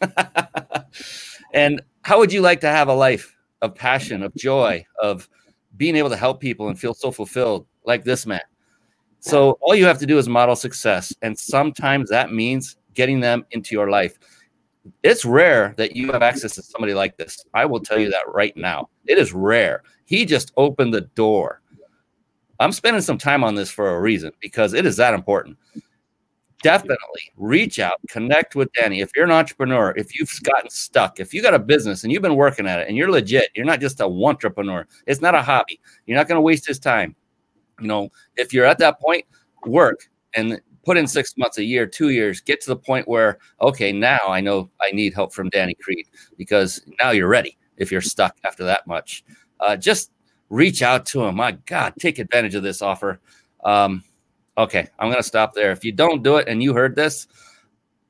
and 1.54 1.80
how 2.02 2.18
would 2.18 2.32
you 2.32 2.40
like 2.40 2.60
to 2.60 2.68
have 2.68 2.88
a 2.88 2.94
life 2.94 3.36
of 3.62 3.74
passion, 3.74 4.22
of 4.22 4.34
joy, 4.34 4.84
of 5.00 5.28
being 5.80 5.96
able 5.96 6.10
to 6.10 6.16
help 6.16 6.40
people 6.40 6.68
and 6.68 6.78
feel 6.78 6.92
so 6.92 7.10
fulfilled 7.10 7.66
like 7.86 8.04
this 8.04 8.26
man. 8.26 8.42
So 9.20 9.52
all 9.62 9.74
you 9.74 9.86
have 9.86 9.98
to 10.00 10.06
do 10.06 10.18
is 10.18 10.28
model 10.28 10.54
success. 10.54 11.14
And 11.22 11.38
sometimes 11.38 12.10
that 12.10 12.34
means 12.34 12.76
getting 12.92 13.20
them 13.20 13.46
into 13.52 13.74
your 13.74 13.88
life. 13.88 14.18
It's 15.02 15.24
rare 15.24 15.72
that 15.78 15.96
you 15.96 16.12
have 16.12 16.20
access 16.20 16.54
to 16.56 16.62
somebody 16.62 16.92
like 16.92 17.16
this. 17.16 17.42
I 17.54 17.64
will 17.64 17.80
tell 17.80 17.98
you 17.98 18.10
that 18.10 18.24
right 18.28 18.54
now. 18.58 18.90
It 19.06 19.16
is 19.16 19.32
rare. 19.32 19.82
He 20.04 20.26
just 20.26 20.52
opened 20.58 20.92
the 20.92 21.00
door. 21.00 21.62
I'm 22.58 22.72
spending 22.72 23.00
some 23.00 23.16
time 23.16 23.42
on 23.42 23.54
this 23.54 23.70
for 23.70 23.96
a 23.96 24.00
reason 24.02 24.32
because 24.38 24.74
it 24.74 24.84
is 24.84 24.98
that 24.98 25.14
important 25.14 25.56
definitely 26.62 27.32
reach 27.36 27.78
out, 27.78 27.94
connect 28.08 28.54
with 28.54 28.72
Danny. 28.72 29.00
If 29.00 29.10
you're 29.14 29.24
an 29.24 29.30
entrepreneur, 29.30 29.92
if 29.96 30.18
you've 30.18 30.32
gotten 30.42 30.70
stuck, 30.70 31.20
if 31.20 31.32
you 31.34 31.42
got 31.42 31.54
a 31.54 31.58
business 31.58 32.04
and 32.04 32.12
you've 32.12 32.22
been 32.22 32.36
working 32.36 32.66
at 32.66 32.80
it 32.80 32.88
and 32.88 32.96
you're 32.96 33.10
legit, 33.10 33.50
you're 33.54 33.66
not 33.66 33.80
just 33.80 34.00
a 34.00 34.04
entrepreneur. 34.04 34.86
It's 35.06 35.20
not 35.20 35.34
a 35.34 35.42
hobby. 35.42 35.80
You're 36.06 36.18
not 36.18 36.28
going 36.28 36.36
to 36.36 36.42
waste 36.42 36.66
his 36.66 36.78
time. 36.78 37.14
You 37.80 37.86
know, 37.86 38.10
if 38.36 38.52
you're 38.52 38.66
at 38.66 38.78
that 38.78 39.00
point, 39.00 39.24
work 39.66 40.08
and 40.34 40.60
put 40.84 40.96
in 40.96 41.06
six 41.06 41.36
months, 41.36 41.58
a 41.58 41.64
year, 41.64 41.86
two 41.86 42.10
years, 42.10 42.40
get 42.40 42.60
to 42.62 42.68
the 42.68 42.76
point 42.76 43.08
where, 43.08 43.38
okay, 43.60 43.92
now 43.92 44.20
I 44.28 44.40
know 44.40 44.70
I 44.80 44.90
need 44.90 45.14
help 45.14 45.32
from 45.32 45.48
Danny 45.50 45.74
Creed 45.74 46.06
because 46.36 46.82
now 46.98 47.10
you're 47.10 47.28
ready 47.28 47.58
if 47.76 47.90
you're 47.90 48.00
stuck 48.00 48.36
after 48.44 48.64
that 48.64 48.86
much. 48.86 49.24
Uh, 49.60 49.76
just 49.76 50.10
reach 50.48 50.82
out 50.82 51.06
to 51.06 51.22
him. 51.24 51.36
My 51.36 51.52
God, 51.52 51.94
take 51.98 52.18
advantage 52.18 52.54
of 52.54 52.62
this 52.62 52.82
offer. 52.82 53.20
Um, 53.64 54.04
Okay, 54.60 54.86
I'm 54.98 55.10
gonna 55.10 55.22
stop 55.22 55.54
there. 55.54 55.72
If 55.72 55.86
you 55.86 55.92
don't 55.92 56.22
do 56.22 56.36
it 56.36 56.46
and 56.46 56.62
you 56.62 56.74
heard 56.74 56.94
this, 56.94 57.26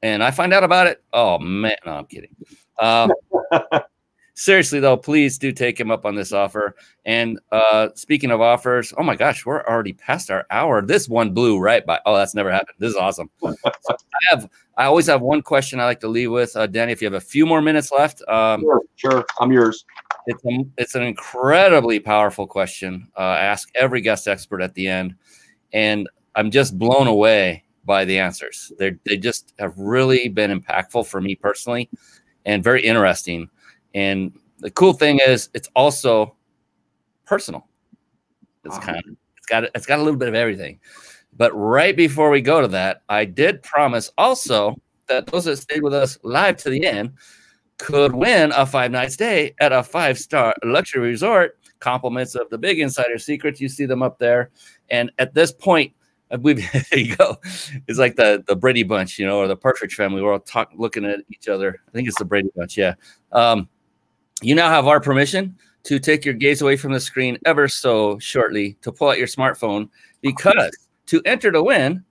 and 0.03 0.21
I 0.21 0.33
find 0.33 0.53
out 0.53 0.65
about 0.65 0.89
it, 0.89 1.01
oh 1.13 1.39
man, 1.39 1.77
no, 1.87 1.93
I'm 1.93 2.07
kidding. 2.07 2.35
Um, 2.81 3.13
seriously 4.35 4.81
though, 4.81 4.97
please 4.97 5.39
do 5.39 5.53
take 5.53 5.79
him 5.79 5.93
up 5.93 6.05
on 6.05 6.17
this 6.17 6.33
offer. 6.33 6.75
And 7.05 7.39
uh, 7.53 7.91
speaking 7.95 8.33
of 8.33 8.41
offers, 8.41 8.93
oh 8.99 9.05
my 9.05 9.15
gosh, 9.15 9.47
we're 9.47 9.65
already 9.65 9.93
past 9.93 10.29
our 10.29 10.45
hour. 10.51 10.83
This 10.85 11.09
one 11.09 11.33
blew 11.33 11.61
right 11.61 11.87
by. 11.87 12.01
Oh, 12.05 12.17
that's 12.17 12.35
never 12.35 12.51
happened. 12.51 12.79
This 12.81 12.91
is 12.91 12.97
awesome. 12.97 13.31
so 13.41 13.55
I 13.65 13.95
have, 14.31 14.51
I 14.77 14.87
always 14.87 15.07
have 15.07 15.21
one 15.21 15.43
question 15.43 15.79
I 15.79 15.85
like 15.85 16.01
to 16.01 16.09
leave 16.09 16.33
with, 16.33 16.57
uh, 16.57 16.67
Danny. 16.67 16.91
If 16.91 17.01
you 17.01 17.07
have 17.07 17.15
a 17.15 17.21
few 17.21 17.47
more 17.47 17.63
minutes 17.63 17.93
left, 17.93 18.23
um, 18.27 18.63
sure, 18.63 18.83
sure, 18.97 19.25
I'm 19.39 19.53
yours. 19.53 19.85
It's 20.27 20.45
a, 20.45 20.65
it's 20.79 20.95
an 20.97 21.05
incredibly 21.05 22.01
powerful 22.01 22.49
question. 22.49 23.07
Uh, 23.17 23.21
I 23.21 23.45
ask 23.45 23.69
every 23.77 24.01
guest 24.01 24.27
expert 24.27 24.63
at 24.63 24.75
the 24.75 24.89
end, 24.89 25.15
and 25.73 26.09
I'm 26.35 26.51
just 26.51 26.79
blown 26.79 27.07
away 27.07 27.65
by 27.85 28.05
the 28.05 28.19
answers. 28.19 28.73
They 28.79 28.97
they 29.05 29.17
just 29.17 29.55
have 29.59 29.77
really 29.79 30.29
been 30.29 30.59
impactful 30.59 31.07
for 31.07 31.21
me 31.21 31.35
personally, 31.35 31.89
and 32.45 32.63
very 32.63 32.83
interesting. 32.83 33.49
And 33.95 34.33
the 34.59 34.71
cool 34.71 34.93
thing 34.93 35.21
is, 35.27 35.49
it's 35.55 35.69
also 35.75 36.37
personal. 37.25 37.67
It's 38.65 38.79
kind 38.79 38.99
of 38.99 39.17
it's 39.37 39.47
got 39.47 39.65
it's 39.75 39.87
got 39.87 39.99
a 39.99 40.03
little 40.03 40.19
bit 40.19 40.29
of 40.29 40.35
everything. 40.35 40.79
But 41.37 41.53
right 41.53 41.97
before 41.97 42.31
we 42.31 42.41
go 42.41 42.61
to 42.61 42.69
that, 42.69 43.03
I 43.09 43.25
did 43.25 43.63
promise 43.63 44.11
also 44.19 44.77
that 45.09 45.27
those 45.27 45.45
that 45.47 45.57
stayed 45.57 45.83
with 45.83 45.95
us 45.95 46.19
live 46.23 46.57
to 46.59 46.71
the 46.71 46.87
end 46.87 47.13
could 47.79 48.15
win 48.15 48.53
a 48.53 48.67
five 48.67 48.91
night 48.91 49.11
stay 49.11 49.55
at 49.59 49.73
a 49.73 49.83
five 49.83 50.19
star 50.19 50.55
luxury 50.63 51.09
resort. 51.09 51.57
Compliments 51.79 52.35
of 52.35 52.51
the 52.51 52.59
big 52.59 52.79
insider 52.79 53.17
secrets. 53.17 53.61
You 53.61 53.69
see 53.69 53.87
them 53.87 54.03
up 54.03 54.19
there. 54.19 54.51
And 54.91 55.11
at 55.19 55.33
this 55.33 55.51
point, 55.51 55.95
we 56.39 56.55
there 56.91 56.99
you 56.99 57.17
go. 57.17 57.37
It's 57.89 57.99
like 57.99 58.17
the 58.17 58.45
the 58.47 58.57
Brady 58.57 58.83
Bunch, 58.83 59.19
you 59.19 59.27
know, 59.27 59.39
or 59.39 59.49
the 59.49 59.57
Partridge 59.57 59.95
Family. 59.95 60.23
We're 60.23 60.33
all 60.33 60.41
talking, 60.41 60.79
looking 60.79 61.05
at 61.05 61.21
each 61.31 61.49
other. 61.49 61.81
I 61.89 61.91
think 61.91 62.09
it's 62.09 62.19
the 62.19 62.25
Brady 62.25 62.51
Bunch. 62.57 62.77
Yeah. 62.77 62.95
Um, 63.33 63.69
you 64.43 64.55
now 64.55 64.71
have 64.71 64.87
our 64.87 65.01
permission 65.01 65.57
to 65.85 65.99
take 65.99 66.25
your 66.25 66.35
gaze 66.35 66.63
away 66.63 66.77
from 66.77 66.93
the 66.93 67.01
screen 67.01 67.39
ever 67.47 67.69
so 67.69 68.19
shortly 68.19 68.77
to 68.83 68.93
pull 68.93 69.09
out 69.09 69.19
your 69.19 69.27
smartphone 69.27 69.89
because 70.21 70.77
to 71.07 71.23
enter 71.25 71.51
to 71.51 71.63
win, 71.63 72.05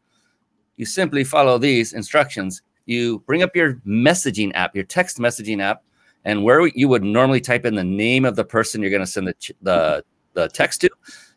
you 0.77 0.85
simply 0.85 1.23
follow 1.23 1.57
these 1.57 1.93
instructions. 1.93 2.61
You 2.85 3.19
bring 3.27 3.43
up 3.43 3.55
your 3.55 3.75
messaging 3.85 4.51
app, 4.55 4.75
your 4.75 4.85
text 4.85 5.19
messaging 5.19 5.61
app, 5.61 5.83
and 6.25 6.43
where 6.43 6.67
you 6.67 6.87
would 6.87 7.03
normally 7.03 7.41
type 7.41 7.65
in 7.65 7.75
the 7.75 7.83
name 7.83 8.25
of 8.25 8.35
the 8.35 8.43
person 8.43 8.81
you're 8.81 8.89
going 8.89 9.01
to 9.01 9.07
send 9.07 9.27
the, 9.27 9.53
the 9.61 10.03
the 10.33 10.47
text 10.49 10.81
to, 10.81 10.89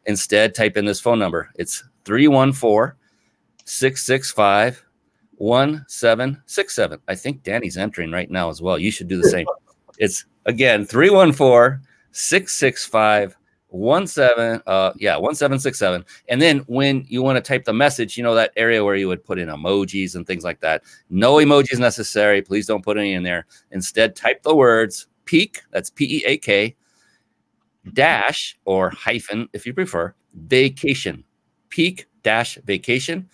instead 0.06 0.54
type 0.54 0.76
in 0.76 0.84
this 0.84 1.00
phone 1.00 1.18
number. 1.18 1.50
It's 1.56 1.84
314 2.04 2.96
665 3.64 4.84
1767. 5.36 7.00
I 7.08 7.14
think 7.14 7.42
Danny's 7.42 7.76
entering 7.76 8.12
right 8.12 8.30
now 8.30 8.48
as 8.48 8.62
well. 8.62 8.78
You 8.78 8.90
should 8.90 9.08
do 9.08 9.20
the 9.20 9.28
same. 9.28 9.46
It's 9.98 10.24
again 10.46 10.84
314 10.84 11.80
665 12.12 13.36
17 13.72 14.62
uh 14.66 14.92
yeah 14.96 15.16
1767 15.16 16.04
and 16.28 16.42
then 16.42 16.58
when 16.66 17.04
you 17.08 17.22
want 17.22 17.36
to 17.36 17.40
type 17.40 17.64
the 17.64 17.72
message 17.72 18.18
you 18.18 18.22
know 18.22 18.34
that 18.34 18.52
area 18.56 18.84
where 18.84 18.96
you 18.96 19.08
would 19.08 19.24
put 19.24 19.38
in 19.38 19.48
emojis 19.48 20.14
and 20.14 20.26
things 20.26 20.44
like 20.44 20.60
that 20.60 20.82
no 21.08 21.36
emojis 21.36 21.78
necessary 21.78 22.42
please 22.42 22.66
don't 22.66 22.84
put 22.84 22.98
any 22.98 23.14
in 23.14 23.22
there 23.22 23.46
instead 23.70 24.14
type 24.14 24.42
the 24.42 24.54
words 24.54 25.06
peak 25.24 25.62
that's 25.70 25.88
p-e-a-k 25.88 26.76
dash 27.94 28.58
or 28.66 28.90
hyphen 28.90 29.48
if 29.54 29.64
you 29.64 29.72
prefer 29.72 30.14
vacation 30.34 31.24
peak 31.72 32.06
dash 32.22 32.58
vacation. 32.64 33.28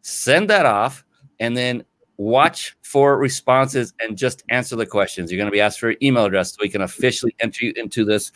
Send 0.00 0.48
that 0.48 0.64
off 0.64 1.04
and 1.40 1.56
then 1.56 1.84
watch 2.16 2.76
for 2.82 3.18
responses 3.18 3.92
and 4.00 4.16
just 4.16 4.44
answer 4.48 4.76
the 4.76 4.86
questions. 4.86 5.30
You're 5.30 5.38
going 5.38 5.50
to 5.50 5.52
be 5.52 5.60
asked 5.60 5.80
for 5.80 5.90
your 5.90 5.98
email 6.00 6.24
address 6.24 6.52
so 6.52 6.58
we 6.60 6.68
can 6.68 6.82
officially 6.82 7.34
enter 7.40 7.66
you 7.66 7.72
into 7.76 8.04
this 8.04 8.32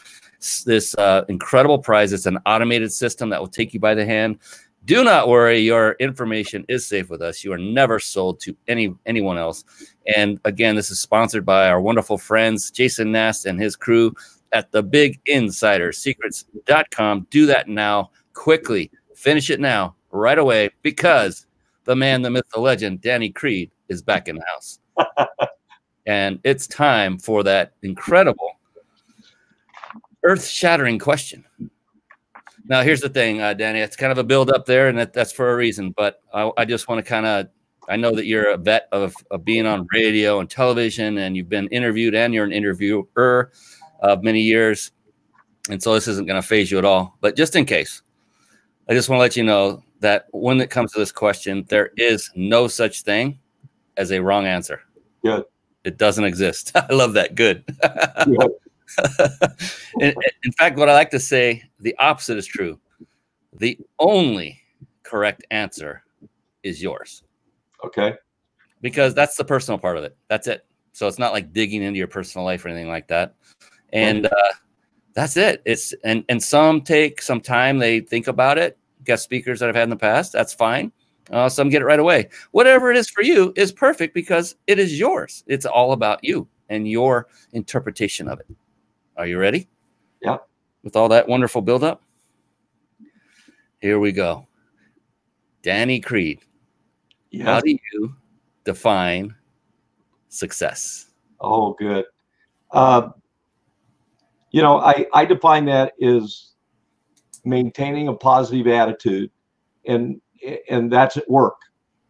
this 0.67 0.95
uh, 0.97 1.25
incredible 1.29 1.79
prize. 1.79 2.13
It's 2.13 2.27
an 2.27 2.39
automated 2.45 2.93
system 2.93 3.31
that 3.31 3.41
will 3.41 3.49
take 3.49 3.73
you 3.73 3.81
by 3.81 3.95
the 3.95 4.05
hand. 4.05 4.39
Do 4.85 5.03
not 5.03 5.29
worry, 5.29 5.59
your 5.59 5.93
information 5.99 6.65
is 6.69 6.87
safe 6.87 7.11
with 7.11 7.23
us. 7.23 7.43
You 7.43 7.53
are 7.53 7.59
never 7.59 7.99
sold 7.99 8.39
to 8.41 8.57
any 8.69 8.95
anyone 9.07 9.39
else. 9.39 9.65
And 10.15 10.39
again, 10.45 10.77
this 10.77 10.91
is 10.91 11.01
sponsored 11.01 11.47
by 11.47 11.69
our 11.69 11.81
wonderful 11.81 12.19
friends 12.19 12.71
Jason 12.71 13.13
Nast 13.13 13.47
and 13.47 13.61
his 13.61 13.77
crew 13.77 14.15
at 14.53 14.71
the 14.73 14.83
Big 14.83 15.21
Insider 15.27 15.93
Secrets.com. 15.93 17.27
Do 17.31 17.47
that 17.47 17.69
now 17.69 18.11
quickly 18.33 18.91
Finish 19.17 19.49
it 19.49 19.61
now, 19.61 19.97
right 20.11 20.39
away, 20.39 20.69
because 20.83 21.47
the 21.85 21.97
man, 21.97 22.21
the 22.21 22.31
myth, 22.31 22.45
the 22.53 22.61
legend, 22.61 23.01
Danny 23.01 23.31
Creed, 23.31 23.71
is 23.89 24.03
back 24.03 24.29
in 24.29 24.37
the 24.37 24.45
house. 24.47 24.79
and 26.07 26.39
it's 26.45 26.67
time 26.67 27.19
for 27.19 27.43
that 27.43 27.73
incredible, 27.83 28.61
earth 30.23 30.47
shattering 30.47 30.99
question 30.99 31.45
Now, 32.67 32.83
here's 32.83 33.01
the 33.01 33.09
thing, 33.09 33.41
uh, 33.41 33.55
Danny. 33.55 33.81
It's 33.81 33.97
kind 33.97 34.13
of 34.13 34.19
a 34.19 34.25
build 34.25 34.51
up 34.51 34.67
there, 34.67 34.89
and 34.89 34.99
that, 34.99 35.15
that's 35.15 35.33
for 35.33 35.51
a 35.51 35.57
reason. 35.57 35.93
But 35.93 36.21
I, 36.35 36.51
I 36.59 36.65
just 36.67 36.87
want 36.87 37.03
to 37.03 37.09
kind 37.09 37.25
of, 37.25 37.47
I 37.89 37.97
know 37.97 38.15
that 38.15 38.27
you're 38.27 38.51
a 38.51 38.59
vet 38.59 38.89
of, 38.93 39.15
of 39.31 39.47
being 39.47 39.65
on 39.65 39.87
radio 39.95 40.41
and 40.41 40.51
television, 40.51 41.17
and 41.17 41.35
you've 41.37 41.49
been 41.49 41.69
interviewed, 41.69 42.15
and 42.15 42.35
you're 42.35 42.45
an 42.45 42.53
interviewer 42.53 43.51
of 44.01 44.23
many 44.23 44.43
years. 44.43 44.91
And 45.71 45.83
so 45.83 45.95
this 45.95 46.07
isn't 46.07 46.27
going 46.27 46.41
to 46.41 46.47
faze 46.47 46.71
you 46.71 46.77
at 46.79 46.85
all. 46.85 47.17
But 47.21 47.35
just 47.35 47.57
in 47.57 47.65
case, 47.65 48.03
I 48.89 48.95
just 48.95 49.09
want 49.09 49.19
to 49.19 49.23
let 49.23 49.37
you 49.37 49.43
know 49.43 49.83
that 50.01 50.27
when 50.33 50.61
it 50.61 50.71
comes 50.71 50.93
to 50.93 50.99
this 50.99 51.13
question, 51.13 51.65
there 51.69 51.91
is 51.97 52.31
no 52.37 52.69
such 52.69 53.03
thing 53.03 53.39
as 53.97 54.13
a 54.13 54.21
wrong 54.21 54.47
answer. 54.47 54.81
Good. 55.25 55.45
It 55.85 55.99
doesn't 55.99 56.25
exist. 56.25 56.73
I 56.77 56.93
love 56.93 57.15
that. 57.15 57.35
Good. 57.35 57.65
in, 60.01 60.15
in 60.45 60.53
fact, 60.53 60.79
what 60.79 60.89
I 60.89 60.95
like 60.95 61.11
to 61.11 61.21
say, 61.21 61.63
the 61.81 61.97
opposite 61.99 62.39
is 62.39 62.47
true. 62.47 62.79
The 63.53 63.79
only 63.99 64.61
correct 65.03 65.45
answer 65.51 66.03
is 66.63 66.83
yours. 66.83 67.23
Okay. 67.85 68.15
Because 68.81 69.15
that's 69.15 69.37
the 69.37 69.45
personal 69.45 69.79
part 69.79 69.97
of 69.97 70.05
it. 70.05 70.17
That's 70.29 70.47
it. 70.47 70.67
So 70.93 71.09
it's 71.09 71.19
not 71.19 71.33
like 71.33 71.53
digging 71.53 71.83
into 71.83 71.99
your 71.99 72.09
personal 72.09 72.45
life 72.45 72.65
or 72.65 72.69
anything 72.69 72.89
like 72.89 73.09
that. 73.09 73.35
And 73.93 74.27
uh, 74.27 74.53
that's 75.17 75.39
it. 75.39 75.63
It's 75.65 75.95
and 76.05 76.25
and 76.29 76.41
some 76.43 76.83
take 76.83 77.23
some 77.23 77.41
time. 77.41 77.79
They 77.79 78.01
think 78.01 78.27
about 78.27 78.59
it. 78.59 78.79
Guest 79.03 79.25
speakers 79.25 79.61
that 79.61 79.69
I've 79.71 79.75
had 79.75 79.85
in 79.85 79.91
the 79.91 79.97
past. 79.97 80.31
That's 80.31 80.53
fine. 80.53 80.93
Uh, 81.31 81.49
some 81.49 81.71
get 81.71 81.81
it 81.81 81.87
right 81.87 81.99
away. 81.99 82.29
Whatever 82.51 82.91
it 82.91 82.99
is 82.99 83.09
for 83.09 83.23
you 83.23 83.53
is 83.57 83.73
perfect 83.73 84.13
because 84.13 84.57
it 84.67 84.79
is 84.79 85.01
yours. 85.01 85.43
It's 85.47 85.65
all 85.65 85.93
about 85.93 86.23
you 86.23 86.47
and 86.69 86.87
your 86.87 87.29
interpretation 87.53 88.29
of 88.29 88.41
it. 88.41 88.47
Are 89.17 89.27
you 89.27 89.39
ready? 89.39 89.69
Yeah. 90.21 90.37
With 90.83 90.97
all 90.97 91.09
that 91.09 91.27
wonderful 91.27 91.63
buildup, 91.63 92.03
here 93.81 93.99
we 93.99 94.13
go. 94.13 94.47
Danny 95.63 95.99
Creed. 95.99 96.41
Yeah. 97.31 97.45
How 97.45 97.61
do 97.61 97.71
you 97.71 98.15
define 98.65 99.35
success? 100.29 101.07
Oh, 101.41 101.73
good. 101.73 102.05
Uh, 102.71 103.09
you 104.57 104.63
know, 104.63 104.79
I, 104.81 105.05
I 105.13 105.27
define 105.27 105.67
that 105.67 105.93
as 106.03 106.53
maintaining 107.45 108.09
a 108.09 108.15
positive 108.15 108.67
attitude 108.69 109.31
and 109.87 110.19
and 110.71 110.91
that's 110.91 111.19
at 111.19 111.29
work. 111.29 111.57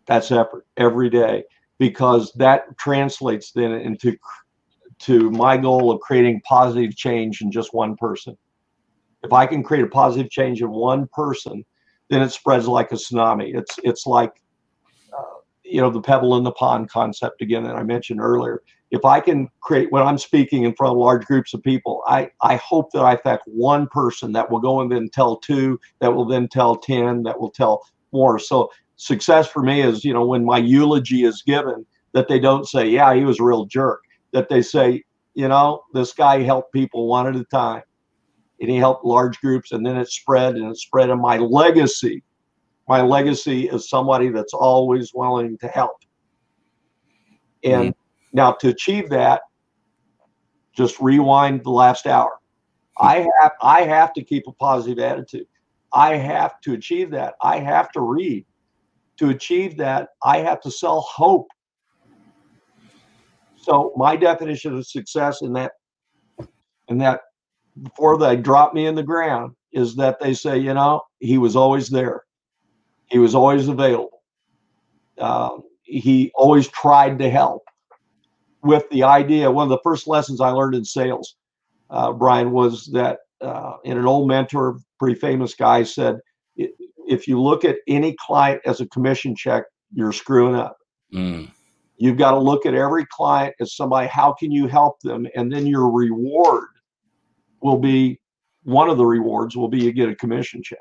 That's 0.06 0.30
effort 0.30 0.64
every 0.76 1.10
day 1.10 1.42
because 1.80 2.30
that 2.36 2.78
translates 2.78 3.50
then 3.50 3.72
into 3.72 4.16
to 5.00 5.28
my 5.32 5.56
goal 5.56 5.90
of 5.90 5.98
creating 5.98 6.40
positive 6.42 6.96
change 6.96 7.40
in 7.40 7.50
just 7.50 7.74
one 7.74 7.96
person. 7.96 8.38
If 9.24 9.32
i 9.32 9.44
can 9.44 9.64
create 9.64 9.82
a 9.82 9.88
positive 9.88 10.30
change 10.30 10.62
in 10.62 10.70
one 10.70 11.08
person 11.12 11.64
then 12.10 12.22
it 12.22 12.30
spreads 12.30 12.68
like 12.68 12.92
a 12.92 12.94
tsunami. 12.94 13.58
It's 13.58 13.76
it's 13.82 14.06
like 14.06 14.40
uh, 15.12 15.38
you 15.64 15.80
know 15.80 15.90
the 15.90 16.00
pebble 16.00 16.36
in 16.36 16.44
the 16.44 16.52
pond 16.52 16.90
concept 16.90 17.42
again 17.42 17.64
that 17.64 17.74
i 17.74 17.82
mentioned 17.82 18.20
earlier 18.20 18.62
if 18.90 19.04
i 19.04 19.18
can 19.20 19.48
create 19.60 19.90
when 19.90 20.02
i'm 20.02 20.18
speaking 20.18 20.64
in 20.64 20.74
front 20.74 20.92
of 20.92 20.98
large 20.98 21.24
groups 21.26 21.52
of 21.54 21.62
people 21.62 22.02
i 22.06 22.28
i 22.42 22.56
hope 22.56 22.90
that 22.92 23.00
i 23.00 23.14
affect 23.14 23.42
one 23.46 23.86
person 23.88 24.32
that 24.32 24.50
will 24.50 24.60
go 24.60 24.80
and 24.80 24.90
then 24.90 25.08
tell 25.08 25.36
two 25.36 25.78
that 26.00 26.12
will 26.12 26.24
then 26.24 26.46
tell 26.48 26.76
10 26.76 27.22
that 27.24 27.38
will 27.38 27.50
tell 27.50 27.82
more. 28.16 28.38
So 28.38 28.70
success 28.96 29.46
for 29.46 29.62
me 29.62 29.82
is, 29.82 30.04
you 30.04 30.12
know, 30.12 30.26
when 30.26 30.44
my 30.44 30.58
eulogy 30.58 31.24
is 31.24 31.42
given, 31.42 31.86
that 32.12 32.28
they 32.28 32.38
don't 32.38 32.66
say, 32.66 32.88
yeah, 32.88 33.14
he 33.14 33.24
was 33.24 33.38
a 33.38 33.44
real 33.44 33.66
jerk. 33.66 34.02
That 34.32 34.48
they 34.48 34.62
say, 34.62 35.04
you 35.34 35.48
know, 35.48 35.82
this 35.92 36.12
guy 36.12 36.42
helped 36.42 36.72
people 36.72 37.06
one 37.06 37.26
at 37.26 37.36
a 37.36 37.44
time. 37.44 37.82
And 38.60 38.70
he 38.70 38.76
helped 38.76 39.04
large 39.04 39.38
groups 39.40 39.72
and 39.72 39.84
then 39.84 39.98
it 39.98 40.08
spread 40.08 40.56
and 40.56 40.70
it 40.70 40.78
spread. 40.78 41.10
And 41.10 41.20
my 41.20 41.36
legacy, 41.36 42.22
my 42.88 43.02
legacy 43.02 43.68
is 43.68 43.90
somebody 43.90 44.30
that's 44.30 44.54
always 44.54 45.12
willing 45.14 45.58
to 45.58 45.68
help. 45.68 45.98
And 47.62 47.90
mm-hmm. 47.90 48.05
Now 48.36 48.52
to 48.52 48.68
achieve 48.68 49.08
that, 49.08 49.40
just 50.76 51.00
rewind 51.00 51.64
the 51.64 51.70
last 51.70 52.06
hour. 52.06 52.38
I 53.00 53.26
have 53.40 53.52
I 53.62 53.82
have 53.82 54.12
to 54.12 54.22
keep 54.22 54.44
a 54.46 54.52
positive 54.52 54.98
attitude. 55.02 55.46
I 55.92 56.16
have 56.16 56.60
to 56.60 56.74
achieve 56.74 57.10
that. 57.12 57.34
I 57.42 57.58
have 57.58 57.90
to 57.92 58.00
read. 58.00 58.44
To 59.18 59.30
achieve 59.30 59.78
that, 59.78 60.10
I 60.22 60.38
have 60.38 60.60
to 60.60 60.70
sell 60.70 61.00
hope. 61.00 61.48
So 63.56 63.94
my 63.96 64.14
definition 64.14 64.76
of 64.76 64.86
success 64.86 65.40
in 65.40 65.54
that, 65.54 65.72
in 66.88 66.98
that, 66.98 67.22
before 67.82 68.18
they 68.18 68.36
drop 68.36 68.74
me 68.74 68.86
in 68.86 68.94
the 68.94 69.02
ground, 69.02 69.54
is 69.72 69.96
that 69.96 70.20
they 70.20 70.34
say, 70.34 70.58
you 70.58 70.74
know, 70.74 71.00
he 71.20 71.38
was 71.38 71.56
always 71.56 71.88
there. 71.88 72.24
He 73.06 73.18
was 73.18 73.34
always 73.34 73.68
available. 73.68 74.22
Um, 75.18 75.62
he 75.82 76.30
always 76.34 76.68
tried 76.68 77.18
to 77.20 77.30
help. 77.30 77.62
With 78.66 78.88
the 78.90 79.04
idea, 79.04 79.50
one 79.50 79.64
of 79.64 79.70
the 79.70 79.80
first 79.82 80.06
lessons 80.08 80.40
I 80.40 80.50
learned 80.50 80.74
in 80.74 80.84
sales, 80.84 81.36
uh, 81.90 82.12
Brian, 82.12 82.50
was 82.50 82.86
that 82.92 83.20
uh, 83.40 83.74
and 83.84 83.98
an 83.98 84.06
old 84.06 84.28
mentor, 84.28 84.78
pretty 84.98 85.18
famous 85.18 85.54
guy, 85.54 85.82
said, 85.82 86.18
if 86.56 87.28
you 87.28 87.40
look 87.40 87.64
at 87.64 87.76
any 87.86 88.16
client 88.18 88.60
as 88.64 88.80
a 88.80 88.86
commission 88.88 89.36
check, 89.36 89.64
you're 89.92 90.12
screwing 90.12 90.54
up. 90.54 90.76
Mm. 91.14 91.50
You've 91.98 92.18
got 92.18 92.32
to 92.32 92.38
look 92.38 92.66
at 92.66 92.74
every 92.74 93.06
client 93.06 93.54
as 93.60 93.76
somebody, 93.76 94.08
how 94.08 94.32
can 94.32 94.50
you 94.50 94.66
help 94.66 95.00
them? 95.00 95.26
And 95.34 95.52
then 95.52 95.66
your 95.66 95.90
reward 95.90 96.68
will 97.62 97.78
be 97.78 98.20
one 98.64 98.90
of 98.90 98.98
the 98.98 99.06
rewards 99.06 99.56
will 99.56 99.68
be 99.68 99.84
you 99.84 99.92
get 99.92 100.08
a 100.08 100.14
commission 100.16 100.62
check. 100.62 100.78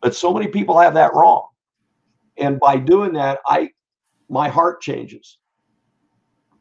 But 0.00 0.14
so 0.14 0.32
many 0.32 0.48
people 0.48 0.78
have 0.78 0.94
that 0.94 1.14
wrong. 1.14 1.46
And 2.38 2.58
by 2.58 2.76
doing 2.76 3.12
that, 3.14 3.40
I 3.46 3.70
my 4.28 4.48
heart 4.48 4.80
changes. 4.80 5.38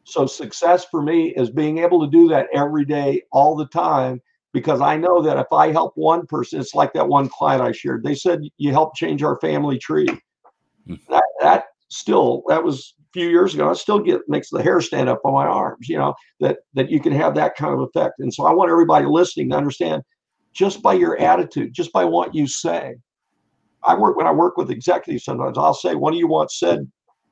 So 0.05 0.27
success 0.27 0.85
for 0.89 1.01
me 1.01 1.33
is 1.35 1.49
being 1.49 1.79
able 1.79 1.99
to 1.99 2.09
do 2.09 2.27
that 2.29 2.47
every 2.53 2.85
day, 2.85 3.23
all 3.31 3.55
the 3.55 3.67
time, 3.67 4.21
because 4.53 4.79
I 4.79 4.95
know 4.97 5.21
that 5.23 5.37
if 5.37 5.51
I 5.51 5.71
help 5.71 5.93
one 5.95 6.27
person, 6.27 6.59
it's 6.59 6.75
like 6.75 6.93
that 6.93 7.09
one 7.09 7.27
client 7.27 7.63
I 7.63 7.71
shared. 7.71 8.03
They 8.03 8.15
said 8.15 8.41
you 8.57 8.71
helped 8.71 8.95
change 8.95 9.23
our 9.23 9.37
family 9.39 9.79
tree. 9.79 10.07
Hmm. 10.87 10.95
That, 11.09 11.23
that 11.41 11.63
still 11.89 12.43
that 12.47 12.63
was 12.63 12.93
a 12.99 13.03
few 13.13 13.29
years 13.29 13.55
ago. 13.55 13.69
I 13.69 13.73
still 13.73 13.99
get 13.99 14.21
makes 14.27 14.51
the 14.51 14.61
hair 14.61 14.79
stand 14.79 15.09
up 15.09 15.21
on 15.25 15.33
my 15.33 15.47
arms. 15.47 15.89
You 15.89 15.97
know 15.97 16.13
that 16.39 16.59
that 16.75 16.91
you 16.91 16.99
can 16.99 17.11
have 17.13 17.33
that 17.35 17.55
kind 17.55 17.73
of 17.73 17.81
effect. 17.81 18.19
And 18.19 18.31
so 18.31 18.45
I 18.45 18.53
want 18.53 18.71
everybody 18.71 19.07
listening 19.07 19.49
to 19.49 19.57
understand 19.57 20.03
just 20.53 20.83
by 20.83 20.93
your 20.93 21.19
attitude, 21.19 21.73
just 21.73 21.91
by 21.91 22.05
what 22.05 22.33
you 22.35 22.47
say. 22.47 22.95
I 23.83 23.95
work 23.95 24.17
when 24.17 24.27
I 24.27 24.31
work 24.31 24.55
with 24.55 24.69
executives. 24.69 25.25
Sometimes 25.25 25.57
I'll 25.57 25.73
say, 25.73 25.95
"What 25.95 26.11
do 26.11 26.17
you 26.17 26.27
want 26.27 26.51
said 26.51 26.89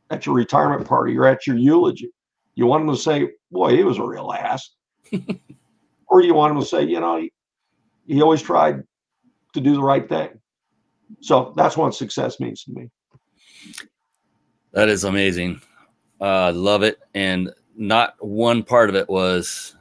at 0.09 0.25
your 0.25 0.33
retirement 0.33 0.87
party 0.87 1.15
or 1.15 1.25
at 1.27 1.45
your 1.45 1.55
eulogy?" 1.55 2.11
You 2.55 2.65
want 2.65 2.85
them 2.85 2.95
to 2.95 3.01
say, 3.01 3.29
"Boy, 3.51 3.75
he 3.75 3.83
was 3.83 3.97
a 3.97 4.03
real 4.03 4.31
ass." 4.31 4.71
or 6.13 6.21
you 6.21 6.35
want 6.35 6.53
him 6.53 6.59
to 6.59 6.65
say, 6.65 6.83
you 6.83 6.99
know, 6.99 7.17
he, 7.17 7.33
he 8.05 8.21
always 8.21 8.41
tried 8.41 8.83
to 9.53 9.59
do 9.59 9.73
the 9.73 9.81
right 9.81 10.07
thing. 10.07 10.29
So 11.21 11.53
that's 11.57 11.75
what 11.75 11.95
success 11.95 12.39
means 12.39 12.63
to 12.65 12.71
me. 12.71 12.89
That 14.73 14.89
is 14.89 15.03
amazing. 15.03 15.59
I 16.21 16.49
uh, 16.49 16.53
love 16.53 16.83
it. 16.83 16.99
And 17.15 17.51
not 17.75 18.15
one 18.19 18.61
part 18.61 18.89
of 18.89 18.95
it 18.95 19.09
was 19.09 19.75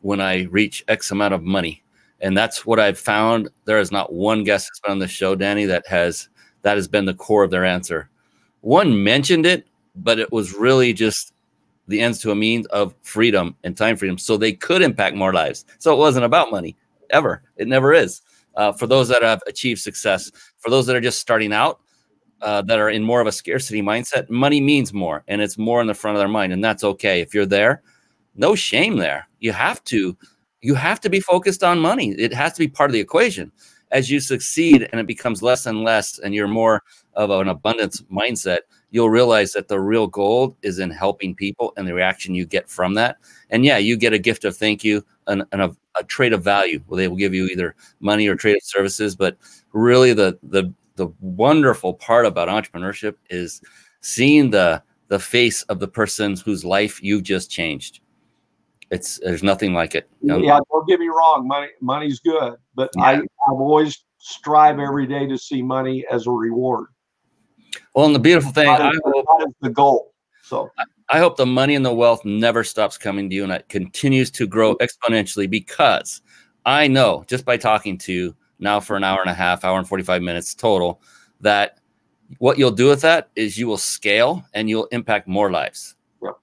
when 0.00 0.20
I 0.20 0.42
reach 0.50 0.84
X 0.88 1.12
amount 1.12 1.34
of 1.34 1.44
money. 1.44 1.84
And 2.20 2.36
that's 2.36 2.66
what 2.66 2.80
I've 2.80 2.98
found. 2.98 3.48
There 3.64 3.78
is 3.78 3.92
not 3.92 4.12
one 4.12 4.42
guest 4.42 4.66
that's 4.66 4.80
been 4.80 4.90
on 4.90 4.98
the 4.98 5.06
show, 5.06 5.36
Danny, 5.36 5.66
that 5.66 5.86
has 5.86 6.28
that 6.62 6.76
has 6.76 6.88
been 6.88 7.04
the 7.04 7.14
core 7.14 7.44
of 7.44 7.52
their 7.52 7.64
answer. 7.64 8.10
One 8.62 9.04
mentioned 9.04 9.46
it, 9.46 9.68
but 9.94 10.18
it 10.18 10.32
was 10.32 10.52
really 10.52 10.92
just 10.92 11.32
the 11.88 12.00
ends 12.00 12.20
to 12.20 12.30
a 12.30 12.34
means 12.34 12.66
of 12.66 12.94
freedom 13.02 13.56
and 13.64 13.76
time 13.76 13.96
freedom 13.96 14.18
so 14.18 14.36
they 14.36 14.52
could 14.52 14.82
impact 14.82 15.16
more 15.16 15.32
lives. 15.32 15.64
So 15.78 15.92
it 15.92 15.98
wasn't 15.98 16.26
about 16.26 16.50
money 16.50 16.76
ever. 17.10 17.42
It 17.56 17.66
never 17.66 17.92
is. 17.92 18.22
Uh, 18.54 18.72
for 18.72 18.86
those 18.86 19.08
that 19.08 19.22
have 19.22 19.42
achieved 19.46 19.80
success, 19.80 20.30
for 20.58 20.70
those 20.70 20.86
that 20.86 20.96
are 20.96 21.00
just 21.00 21.18
starting 21.18 21.52
out, 21.52 21.80
uh, 22.40 22.62
that 22.62 22.78
are 22.78 22.90
in 22.90 23.02
more 23.02 23.20
of 23.20 23.26
a 23.26 23.32
scarcity 23.32 23.82
mindset, 23.82 24.28
money 24.30 24.60
means 24.60 24.92
more 24.92 25.24
and 25.26 25.40
it's 25.40 25.58
more 25.58 25.80
in 25.80 25.86
the 25.86 25.94
front 25.94 26.16
of 26.16 26.20
their 26.20 26.28
mind. 26.28 26.52
And 26.52 26.62
that's 26.62 26.84
okay. 26.84 27.20
If 27.20 27.34
you're 27.34 27.46
there, 27.46 27.82
no 28.36 28.54
shame 28.54 28.96
there. 28.96 29.26
You 29.40 29.52
have 29.52 29.82
to, 29.84 30.16
you 30.60 30.74
have 30.74 31.00
to 31.00 31.10
be 31.10 31.20
focused 31.20 31.64
on 31.64 31.78
money. 31.78 32.10
It 32.10 32.32
has 32.32 32.52
to 32.54 32.58
be 32.60 32.68
part 32.68 32.90
of 32.90 32.94
the 32.94 33.00
equation. 33.00 33.50
As 33.90 34.10
you 34.10 34.20
succeed 34.20 34.88
and 34.90 35.00
it 35.00 35.06
becomes 35.06 35.42
less 35.42 35.64
and 35.66 35.82
less, 35.82 36.18
and 36.18 36.34
you're 36.34 36.46
more 36.46 36.82
of 37.14 37.30
an 37.30 37.48
abundance 37.48 38.02
mindset, 38.02 38.60
you'll 38.90 39.10
realize 39.10 39.52
that 39.52 39.68
the 39.68 39.80
real 39.80 40.06
gold 40.06 40.56
is 40.62 40.78
in 40.78 40.90
helping 40.90 41.34
people 41.34 41.72
and 41.76 41.86
the 41.86 41.94
reaction 41.94 42.34
you 42.34 42.46
get 42.46 42.68
from 42.68 42.94
that. 42.94 43.18
And 43.50 43.64
yeah, 43.64 43.78
you 43.78 43.96
get 43.96 44.12
a 44.12 44.18
gift 44.18 44.44
of 44.44 44.56
thank 44.56 44.82
you 44.82 45.04
and, 45.26 45.44
and 45.52 45.62
a, 45.62 45.76
a 45.98 46.04
trade 46.04 46.32
of 46.32 46.42
value 46.42 46.80
where 46.86 46.96
they 46.96 47.08
will 47.08 47.16
give 47.16 47.34
you 47.34 47.46
either 47.46 47.74
money 48.00 48.26
or 48.28 48.34
trade 48.34 48.56
of 48.56 48.62
services. 48.62 49.14
But 49.14 49.36
really, 49.72 50.12
the 50.12 50.38
the 50.42 50.72
the 50.96 51.08
wonderful 51.20 51.94
part 51.94 52.26
about 52.26 52.48
entrepreneurship 52.48 53.14
is 53.30 53.60
seeing 54.00 54.50
the 54.50 54.82
the 55.08 55.18
face 55.18 55.62
of 55.64 55.80
the 55.80 55.88
person 55.88 56.36
whose 56.36 56.64
life 56.64 57.02
you've 57.02 57.22
just 57.22 57.50
changed. 57.50 58.00
It's 58.90 59.18
there's 59.18 59.42
nothing 59.42 59.74
like 59.74 59.94
it. 59.94 60.08
Yeah, 60.22 60.58
don't 60.70 60.88
get 60.88 61.00
me 61.00 61.08
wrong, 61.08 61.46
money 61.46 61.68
money's 61.80 62.20
good, 62.20 62.54
but 62.74 62.90
yeah. 62.96 63.02
I 63.02 63.14
I've 63.14 63.60
always 63.60 64.02
strive 64.18 64.78
every 64.78 65.06
day 65.06 65.26
to 65.26 65.38
see 65.38 65.62
money 65.62 66.04
as 66.10 66.26
a 66.26 66.30
reward. 66.30 66.86
Well, 67.98 68.06
and 68.06 68.14
the 68.14 68.20
beautiful 68.20 68.52
thing, 68.52 68.68
I 68.68 68.92
hope, 69.04 69.56
the 69.60 69.70
goal. 69.70 70.14
So 70.44 70.70
I 71.10 71.18
hope 71.18 71.36
the 71.36 71.44
money 71.44 71.74
and 71.74 71.84
the 71.84 71.92
wealth 71.92 72.24
never 72.24 72.62
stops 72.62 72.96
coming 72.96 73.28
to 73.28 73.34
you 73.34 73.42
and 73.42 73.50
it 73.50 73.68
continues 73.68 74.30
to 74.30 74.46
grow 74.46 74.76
exponentially 74.76 75.50
because 75.50 76.22
I 76.64 76.86
know 76.86 77.24
just 77.26 77.44
by 77.44 77.56
talking 77.56 77.98
to 77.98 78.12
you 78.12 78.36
now 78.60 78.78
for 78.78 78.94
an 78.94 79.02
hour 79.02 79.20
and 79.20 79.28
a 79.28 79.34
half, 79.34 79.64
hour 79.64 79.80
and 79.80 79.88
45 79.88 80.22
minutes 80.22 80.54
total, 80.54 81.02
that 81.40 81.80
what 82.38 82.56
you'll 82.56 82.70
do 82.70 82.86
with 82.86 83.00
that 83.00 83.30
is 83.34 83.58
you 83.58 83.66
will 83.66 83.76
scale 83.76 84.44
and 84.54 84.70
you'll 84.70 84.86
impact 84.92 85.26
more 85.26 85.50
lives. 85.50 85.96
Yep. 86.22 86.38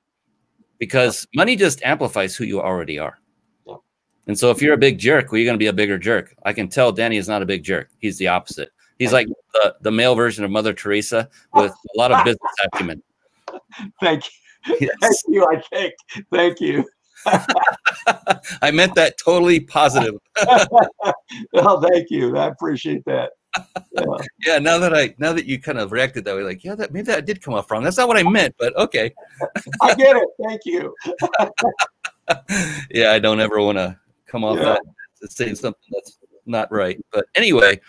Because 0.77 1.25
money 1.33 1.55
just 1.55 1.81
amplifies 1.83 2.35
who 2.35 2.43
you 2.43 2.59
already 2.59 2.99
are. 2.99 3.17
Yep. 3.65 3.77
And 4.27 4.37
so 4.37 4.51
if 4.51 4.61
you're 4.61 4.73
a 4.73 4.77
big 4.77 4.97
jerk, 4.97 5.31
well, 5.31 5.39
you're 5.39 5.47
going 5.47 5.57
to 5.57 5.63
be 5.63 5.67
a 5.67 5.73
bigger 5.73 5.97
jerk. 5.97 6.35
I 6.43 6.51
can 6.51 6.67
tell 6.67 6.91
Danny 6.91 7.15
is 7.15 7.29
not 7.29 7.41
a 7.41 7.45
big 7.45 7.63
jerk. 7.63 7.91
He's 7.99 8.17
the 8.17 8.27
opposite. 8.27 8.73
He's 8.99 9.13
like 9.13 9.27
the, 9.53 9.75
the 9.81 9.91
male 9.91 10.15
version 10.15 10.43
of 10.43 10.51
Mother 10.51 10.73
Teresa 10.73 11.29
with 11.53 11.71
a 11.71 11.97
lot 11.97 12.11
of 12.11 12.23
business 12.23 12.51
acumen. 12.73 13.01
Thank 14.01 14.23
you. 14.25 14.77
Yes. 14.79 14.91
Thank 15.01 15.15
you. 15.27 15.45
I 15.45 15.61
think. 15.61 15.93
Thank 16.31 16.61
you. 16.61 16.85
I 18.61 18.71
meant 18.71 18.95
that 18.95 19.15
totally 19.23 19.59
positive. 19.59 20.15
well, 21.53 21.81
thank 21.81 22.09
you. 22.09 22.37
I 22.37 22.47
appreciate 22.47 23.03
that. 23.05 23.31
Yeah. 23.91 24.03
yeah. 24.45 24.59
Now 24.59 24.77
that 24.79 24.93
I 24.93 25.15
now 25.17 25.33
that 25.33 25.45
you 25.45 25.59
kind 25.59 25.79
of 25.79 25.91
reacted 25.91 26.25
that 26.25 26.35
way, 26.35 26.43
like, 26.43 26.63
yeah, 26.63 26.75
that 26.75 26.91
maybe 26.91 27.05
that 27.07 27.25
did 27.25 27.41
come 27.41 27.53
off 27.53 27.71
wrong. 27.71 27.83
That's 27.83 27.97
not 27.97 28.07
what 28.07 28.17
I 28.17 28.23
meant, 28.23 28.55
but 28.59 28.75
okay. 28.77 29.13
I 29.81 29.95
get 29.95 30.17
it. 30.17 30.27
Thank 30.43 30.61
you. 30.65 30.93
yeah, 32.91 33.11
I 33.11 33.19
don't 33.19 33.39
ever 33.39 33.61
want 33.61 33.77
to 33.77 33.97
come 34.27 34.43
off 34.43 34.57
yeah. 34.57 34.65
that 34.65 34.81
to 35.21 35.27
say 35.31 35.53
something 35.53 35.89
that's 35.91 36.17
not 36.45 36.71
right. 36.71 37.03
But 37.11 37.25
anyway, 37.35 37.79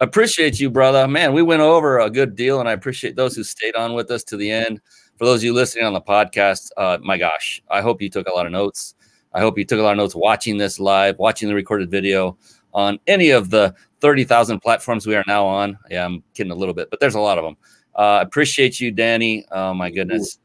appreciate 0.00 0.60
you, 0.60 0.70
brother. 0.70 1.06
Man, 1.08 1.32
we 1.32 1.42
went 1.42 1.62
over 1.62 2.00
a 2.00 2.10
good 2.10 2.36
deal, 2.36 2.60
and 2.60 2.68
I 2.68 2.72
appreciate 2.72 3.16
those 3.16 3.34
who 3.36 3.44
stayed 3.44 3.76
on 3.76 3.94
with 3.94 4.10
us 4.10 4.22
to 4.24 4.36
the 4.36 4.50
end. 4.50 4.80
For 5.16 5.24
those 5.24 5.40
of 5.40 5.44
you 5.44 5.54
listening 5.54 5.84
on 5.84 5.92
the 5.92 6.00
podcast, 6.00 6.70
uh, 6.76 6.98
my 7.02 7.16
gosh, 7.16 7.62
I 7.70 7.80
hope 7.80 8.02
you 8.02 8.10
took 8.10 8.28
a 8.28 8.32
lot 8.32 8.46
of 8.46 8.52
notes. 8.52 8.94
I 9.32 9.40
hope 9.40 9.58
you 9.58 9.64
took 9.64 9.78
a 9.78 9.82
lot 9.82 9.92
of 9.92 9.98
notes 9.98 10.14
watching 10.14 10.56
this 10.56 10.78
live, 10.78 11.18
watching 11.18 11.48
the 11.48 11.54
recorded 11.54 11.90
video 11.90 12.36
on 12.72 12.98
any 13.06 13.30
of 13.30 13.50
the 13.50 13.74
30,000 14.00 14.60
platforms 14.60 15.06
we 15.06 15.16
are 15.16 15.24
now 15.26 15.46
on. 15.46 15.78
Yeah, 15.90 16.04
I'm 16.04 16.22
kidding 16.34 16.52
a 16.52 16.56
little 16.56 16.74
bit, 16.74 16.90
but 16.90 17.00
there's 17.00 17.14
a 17.14 17.20
lot 17.20 17.38
of 17.38 17.44
them. 17.44 17.56
Uh, 17.94 18.18
appreciate 18.22 18.78
you, 18.78 18.90
Danny. 18.90 19.46
Oh, 19.50 19.72
my 19.72 19.90
goodness 19.90 20.38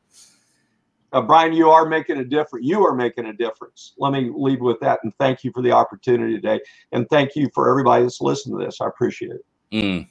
uh, 1.13 1.21
Brian, 1.21 1.53
you 1.53 1.69
are 1.69 1.87
making 1.87 2.17
a 2.17 2.23
difference. 2.23 2.65
You 2.65 2.85
are 2.85 2.95
making 2.95 3.25
a 3.25 3.33
difference. 3.33 3.93
Let 3.97 4.13
me 4.13 4.31
leave 4.33 4.61
with 4.61 4.79
that 4.79 4.99
and 5.03 5.13
thank 5.17 5.43
you 5.43 5.51
for 5.51 5.61
the 5.61 5.71
opportunity 5.71 6.35
today. 6.35 6.61
And 6.91 7.07
thank 7.09 7.35
you 7.35 7.49
for 7.53 7.69
everybody 7.69 8.03
that's 8.03 8.21
listened 8.21 8.57
to 8.57 8.65
this. 8.65 8.79
I 8.81 8.87
appreciate 8.87 9.31
it. 9.31 9.45
Mm. 9.71 10.07